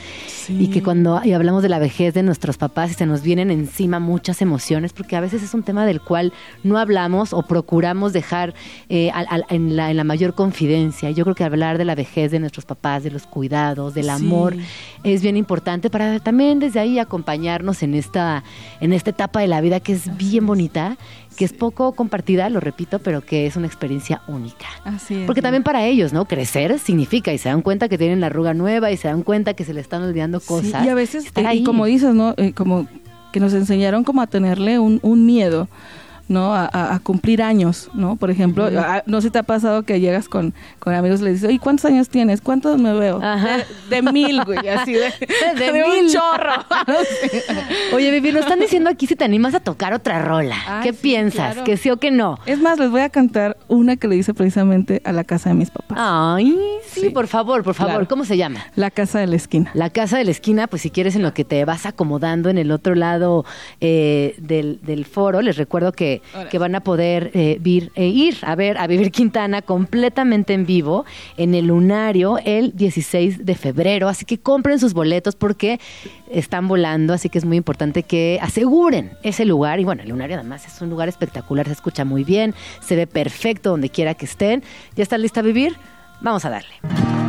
Y 0.49 0.69
que 0.69 0.83
cuando 0.83 1.21
y 1.23 1.33
hablamos 1.35 1.63
de 1.63 1.69
la 1.69 1.79
vejez 1.79 2.15
de 2.15 2.23
nuestros 2.23 2.57
papás 2.57 2.93
y 2.93 2.95
se 2.95 3.05
nos 3.05 3.23
vienen 3.23 3.51
encima 3.51 3.99
muchas 4.01 4.41
emociones, 4.41 4.95
porque 4.95 5.17
a 5.17 5.21
veces 5.21 5.43
es 5.43 5.53
un 5.53 5.65
tema 5.65 5.85
del 5.85 6.01
cual 6.01 6.33
no 6.65 6.79
hablamos 6.79 7.35
o 7.35 7.43
procuramos 7.43 8.15
dejar 8.15 8.55
eh, 8.89 9.11
al- 9.13 9.27
al- 9.29 9.45
en, 9.51 9.77
la, 9.77 9.91
en 9.91 9.99
la 9.99 10.05
mayor 10.05 10.33
confidencia. 10.35 11.11
Yo 11.11 11.25
creo 11.25 11.35
que 11.35 11.45
hablar 11.45 11.77
de 11.77 11.85
la 11.85 11.95
vejez 11.95 12.22
de 12.31 12.39
nuestros 12.39 12.65
papás, 12.65 13.03
de 13.03 13.11
los 13.11 13.27
cuidados, 13.27 13.95
del 13.95 14.05
Sí. 14.05 14.11
amor, 14.11 14.55
es 15.03 15.23
bien 15.23 15.37
importante 15.37 15.91
para 15.91 16.19
también 16.21 16.59
desde 16.61 16.79
ahí 16.81 16.99
acompañarnos 16.99 17.83
en 17.83 17.95
esta, 17.95 18.45
en 18.81 18.93
esta 18.93 19.11
etapa 19.11 19.41
de 19.41 19.49
la 19.49 19.61
vida 19.61 19.81
que 19.81 19.93
es 19.93 20.17
bien 20.17 20.47
bonita, 20.47 20.97
que 21.37 21.45
es 21.47 21.53
poco 21.53 21.93
compartida, 21.93 22.49
lo 22.51 22.61
repito, 22.61 22.99
pero 22.99 23.23
que 23.23 23.47
es 23.47 23.57
una 23.57 23.67
experiencia 23.67 24.21
única. 24.29 24.67
Así 24.85 25.15
es. 25.15 25.27
Porque 25.27 25.41
también 25.43 25.63
para 25.63 25.85
ellos, 25.87 26.13
¿no? 26.13 26.27
Crecer 26.27 26.79
significa 26.79 27.33
y 27.33 27.39
se 27.39 27.49
dan 27.49 27.63
cuenta 27.63 27.89
que 27.89 27.97
tienen 27.99 28.21
la 28.21 28.27
arruga 28.27 28.53
nueva 28.55 28.91
y 28.91 28.97
se 28.97 29.09
dan 29.09 29.23
cuenta 29.23 29.55
que 29.55 29.65
se 29.65 29.73
le 29.75 29.81
están 29.81 30.03
olvidando 30.03 30.41
Sí, 30.41 30.47
cosas. 30.47 30.85
y 30.85 30.89
a 30.91 30.95
veces, 30.95 31.27
eh, 31.35 31.47
ahí. 31.47 31.59
y 31.61 31.65
como 31.65 31.87
dices, 31.87 32.15
¿no? 32.15 32.35
Eh, 32.37 32.53
como 32.53 32.87
que 33.33 33.41
nos 33.41 33.55
enseñaron 33.55 34.05
como 34.05 34.21
a 34.21 34.27
tenerle 34.27 34.79
un, 34.79 34.99
un 35.03 35.25
miedo, 35.25 35.69
¿no? 36.29 36.55
A, 36.55 36.65
a- 36.73 36.95
a 36.95 36.99
cumplir 37.01 37.43
años, 37.43 37.91
¿no? 37.95 38.17
Por 38.17 38.31
ejemplo, 38.31 38.65
a- 38.67 39.03
no 39.07 39.21
sé 39.21 39.29
si 39.29 39.31
te 39.33 39.39
ha 39.39 39.43
pasado 39.43 39.83
que 39.83 40.01
llegas 40.01 40.29
con, 40.29 40.55
con 40.79 40.95
amigos 40.95 41.21
y 41.21 41.25
les 41.25 41.35
dices, 41.41 41.51
¿y 41.55 41.59
cuántos 41.59 41.85
años 41.87 42.09
tienes? 42.09 42.41
¿Cuántos 42.41 42.79
me 42.81 42.93
veo? 42.95 43.19
De, 43.21 43.65
de 43.97 44.13
mil, 44.13 44.43
güey, 44.45 44.67
así 44.69 44.93
de, 44.95 45.13
De 45.59 45.73
de 45.73 45.85
un 45.85 46.05
mil. 46.05 46.13
chorro. 46.13 46.53
Oye, 47.95 48.11
Vivi, 48.11 48.33
nos 48.33 48.43
están 48.43 48.61
diciendo 48.61 48.91
aquí 48.91 49.07
si 49.07 49.17
te 49.17 49.25
animas 49.25 49.55
a 49.55 49.61
tocar 49.61 49.93
otra 49.93 50.21
rola. 50.23 50.57
Ah, 50.67 50.81
¿Qué 50.83 50.93
sí, 50.93 50.99
piensas? 51.03 51.53
claro. 51.55 51.65
¿Que 51.65 51.77
sí 51.77 51.91
o 51.91 51.97
que 51.99 52.11
no? 52.11 52.39
Es 52.47 52.61
más, 52.61 52.79
les 52.79 52.91
voy 52.91 53.01
a 53.03 53.09
cantar 53.11 53.57
una 53.69 53.97
que 53.97 54.09
le 54.09 54.17
hice 54.17 54.35
precisamente 54.35 55.01
a 55.05 55.13
la 55.13 55.25
casa 55.25 55.51
de 55.51 55.55
mis 55.55 55.71
papás. 55.71 55.99
Ay, 56.01 56.57
sí, 56.87 57.01
Sí. 57.03 57.11
por 57.11 57.27
favor, 57.27 57.63
por 57.63 57.75
favor. 57.75 57.93
Claro. 57.93 58.09
¿Cómo 58.09 58.25
se 58.25 58.37
llama? 58.37 58.61
La 58.77 58.91
casa 58.91 59.19
de 59.19 59.27
la 59.27 59.37
esquina. 59.37 59.71
La 59.75 59.91
casa 59.91 60.19
de 60.19 60.25
la 60.25 60.31
esquina, 60.31 60.67
pues 60.67 60.83
si 60.83 60.91
quieres 60.91 61.17
en 61.17 61.23
lo 61.23 61.33
que 61.35 61.45
te 61.45 61.65
vas 61.65 61.87
acomodando 61.87 62.49
en 62.49 62.59
el 62.59 62.71
otro 62.71 62.95
lado 62.95 63.45
eh, 63.81 64.35
del, 64.39 64.81
del 64.83 65.05
foro, 65.05 65.43
les 65.43 65.57
recuerdo 65.57 65.93
que, 65.93 66.12
Que 66.51 66.59
van 66.59 66.75
a 66.75 66.81
poder 66.81 67.31
eh, 67.35 67.59
vir- 67.61 67.91
eh, 67.95 68.07
ir 68.07 68.37
a 68.43 68.55
ver 68.55 68.77
a 68.79 68.87
Vivir 68.87 69.11
Quintana 69.11 69.63
completamente 69.63 70.53
en 70.55 70.67
vivo 70.67 71.05
en 71.37 71.55
el 71.55 71.67
Lunario 71.67 72.39
el 72.45 72.77
16 72.77 73.47
de 73.47 73.55
febrero. 73.55 74.09
Así 74.09 74.25
que 74.25 74.39
compren 74.39 74.79
sus 74.79 74.93
boletos 74.93 75.37
porque 75.37 75.81
están 76.31 76.69
volando, 76.69 77.13
así 77.13 77.29
que 77.29 77.39
es 77.39 77.45
muy 77.45 77.57
importante 77.57 78.03
que 78.03 78.39
aseguren 78.43 79.13
ese 79.23 79.45
lugar. 79.45 79.81
Y 79.81 79.85
bueno, 79.85 80.03
el 80.03 80.09
Lunario 80.09 80.37
además 80.37 80.67
es 80.67 80.81
un 80.83 80.91
lugar 80.91 81.09
espectacular, 81.09 81.67
se 81.67 81.73
escucha 81.73 82.05
muy 82.05 82.25
bien, 82.25 82.55
se 82.81 82.97
ve 82.97 83.07
perfecto 83.07 83.71
donde 83.71 83.89
quiera 83.91 84.15
que 84.15 84.25
estén. 84.27 84.63
¿Ya 84.97 85.03
estás 85.03 85.21
lista 85.21 85.41
a 85.41 85.43
vivir? 85.43 85.77
Vamos 86.21 86.45
a 86.45 86.51
darle. 86.51 87.22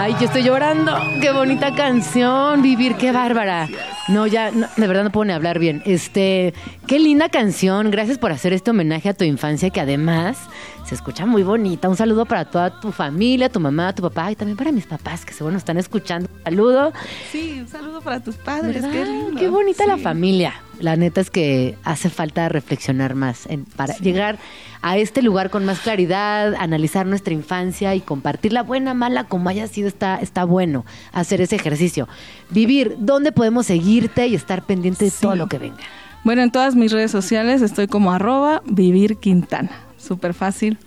Ay, 0.00 0.14
yo 0.20 0.26
estoy 0.26 0.44
llorando. 0.44 0.96
Qué 1.20 1.32
bonita 1.32 1.74
canción, 1.74 2.62
Vivir, 2.62 2.94
qué 2.94 3.10
bárbara. 3.10 3.68
No, 4.06 4.28
ya, 4.28 4.52
no, 4.52 4.68
de 4.76 4.86
verdad 4.86 5.02
no 5.02 5.10
puedo 5.10 5.24
ni 5.24 5.32
hablar 5.32 5.58
bien. 5.58 5.82
Este, 5.86 6.54
qué 6.86 7.00
linda 7.00 7.28
canción. 7.28 7.90
Gracias 7.90 8.16
por 8.16 8.30
hacer 8.30 8.52
este 8.52 8.70
homenaje 8.70 9.08
a 9.08 9.14
tu 9.14 9.24
infancia 9.24 9.70
que 9.70 9.80
además 9.80 10.38
se 10.84 10.94
escucha 10.94 11.26
muy 11.26 11.42
bonita. 11.42 11.88
Un 11.88 11.96
saludo 11.96 12.26
para 12.26 12.44
toda 12.44 12.78
tu 12.78 12.92
familia, 12.92 13.48
tu 13.48 13.58
mamá, 13.58 13.92
tu 13.92 14.02
papá 14.02 14.30
y 14.30 14.36
también 14.36 14.56
para 14.56 14.70
mis 14.70 14.86
papás 14.86 15.24
que 15.24 15.32
seguro 15.32 15.54
nos 15.54 15.62
están 15.62 15.78
escuchando. 15.78 16.28
Saludo. 16.44 16.92
Sí, 17.32 17.56
un 17.58 17.66
saludo 17.66 18.00
para 18.00 18.20
tus 18.20 18.36
padres. 18.36 18.80
¿Verdad? 18.80 18.92
Qué 18.92 19.04
lindo. 19.04 19.40
Qué 19.40 19.48
bonita 19.48 19.84
la 19.84 19.96
familia. 19.96 20.54
La 20.80 20.96
neta 20.96 21.20
es 21.20 21.30
que 21.30 21.76
hace 21.84 22.08
falta 22.08 22.48
reflexionar 22.48 23.14
más 23.14 23.46
en- 23.46 23.64
para 23.64 23.96
llegar 23.98 24.38
a 24.80 24.96
este 24.96 25.22
lugar 25.22 25.50
con 25.50 25.64
más 25.64 25.80
claridad, 25.80 26.54
analizar 26.54 27.04
nuestra 27.06 27.34
infancia 27.34 27.94
y 27.96 28.00
compartirla 28.00 28.62
buena, 28.62 28.94
mala, 28.94 29.24
como 29.24 29.48
haya 29.48 29.66
sido, 29.66 29.88
está, 29.88 30.16
está 30.20 30.44
bueno 30.44 30.84
hacer 31.12 31.40
ese 31.40 31.56
ejercicio. 31.56 32.08
Vivir, 32.50 32.94
¿dónde 32.98 33.32
podemos 33.32 33.66
seguirte 33.66 34.26
y 34.28 34.34
estar 34.36 34.62
pendiente 34.66 35.04
de 35.06 35.10
Sí. 35.10 35.18
todo 35.22 35.34
lo 35.34 35.48
que 35.48 35.58
venga? 35.58 35.78
Bueno, 36.24 36.42
en 36.42 36.50
todas 36.52 36.76
mis 36.76 36.92
redes 36.92 37.10
sociales 37.10 37.62
estoy 37.62 37.86
como 37.88 38.12
arroba 38.12 38.62
vivir 38.66 39.16
quintana. 39.16 39.70
Súper 39.96 40.32
fácil. 40.34 40.78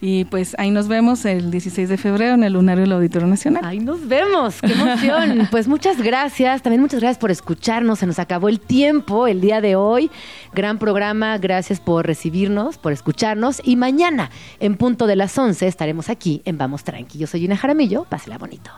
Y 0.00 0.24
pues 0.26 0.54
ahí 0.58 0.70
nos 0.70 0.88
vemos 0.88 1.24
el 1.24 1.50
16 1.50 1.88
de 1.88 1.96
febrero 1.96 2.34
en 2.34 2.44
el 2.44 2.52
Lunario 2.52 2.82
del 2.82 2.92
Auditorio 2.92 3.26
Nacional. 3.26 3.64
Ahí 3.64 3.80
nos 3.80 4.06
vemos, 4.06 4.56
qué 4.60 4.72
emoción. 4.72 5.48
Pues 5.50 5.68
muchas 5.68 6.02
gracias, 6.02 6.62
también 6.62 6.80
muchas 6.80 7.00
gracias 7.00 7.18
por 7.18 7.30
escucharnos, 7.30 7.98
se 8.00 8.06
nos 8.06 8.18
acabó 8.18 8.48
el 8.48 8.60
tiempo 8.60 9.26
el 9.26 9.40
día 9.40 9.60
de 9.60 9.76
hoy. 9.76 10.10
Gran 10.52 10.78
programa, 10.78 11.38
gracias 11.38 11.80
por 11.80 12.06
recibirnos, 12.06 12.78
por 12.78 12.92
escucharnos 12.92 13.60
y 13.62 13.76
mañana 13.76 14.30
en 14.60 14.76
punto 14.76 15.06
de 15.06 15.16
las 15.16 15.36
11 15.36 15.66
estaremos 15.66 16.10
aquí 16.10 16.42
en 16.44 16.58
Vamos 16.58 16.84
Tranqui. 16.84 17.18
Yo 17.18 17.26
soy 17.26 17.40
Gina 17.40 17.56
Jaramillo, 17.56 18.04
pásela 18.04 18.38
bonito. 18.38 18.70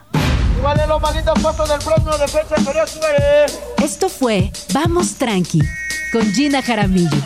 Igual 0.59 0.81
los 0.89 1.03
manitos 1.03 1.39
puestos 1.41 1.69
del 1.69 1.79
próximo 1.79 2.17
defensa 2.19 2.65
Corea 2.65 2.87
Suárez. 2.87 3.61
Esto 3.83 4.09
fue 4.09 4.51
Vamos 4.73 5.15
Tranqui 5.15 5.61
con 6.13 6.23
Gina 6.33 6.63
Jaramillo. 6.63 7.19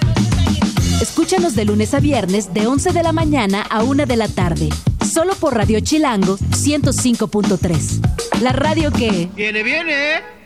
Escúchanos 1.01 1.57
de 1.57 1.65
lunes 1.65 1.95
a 1.95 2.01
viernes 2.01 2.53
de 2.53 2.67
11 2.67 2.93
de 2.93 3.03
la 3.03 3.13
mañana 3.13 3.63
a 3.63 3.83
1 3.83 4.05
de 4.05 4.17
la 4.17 4.29
tarde. 4.29 4.69
Solo 5.03 5.35
por 5.35 5.55
Radio 5.55 5.81
Chilango 5.81 6.37
105.3. 6.37 8.43
La 8.43 8.53
radio 8.53 8.93
que... 8.93 9.31
Viene, 9.35 9.63
viene. 9.63 10.40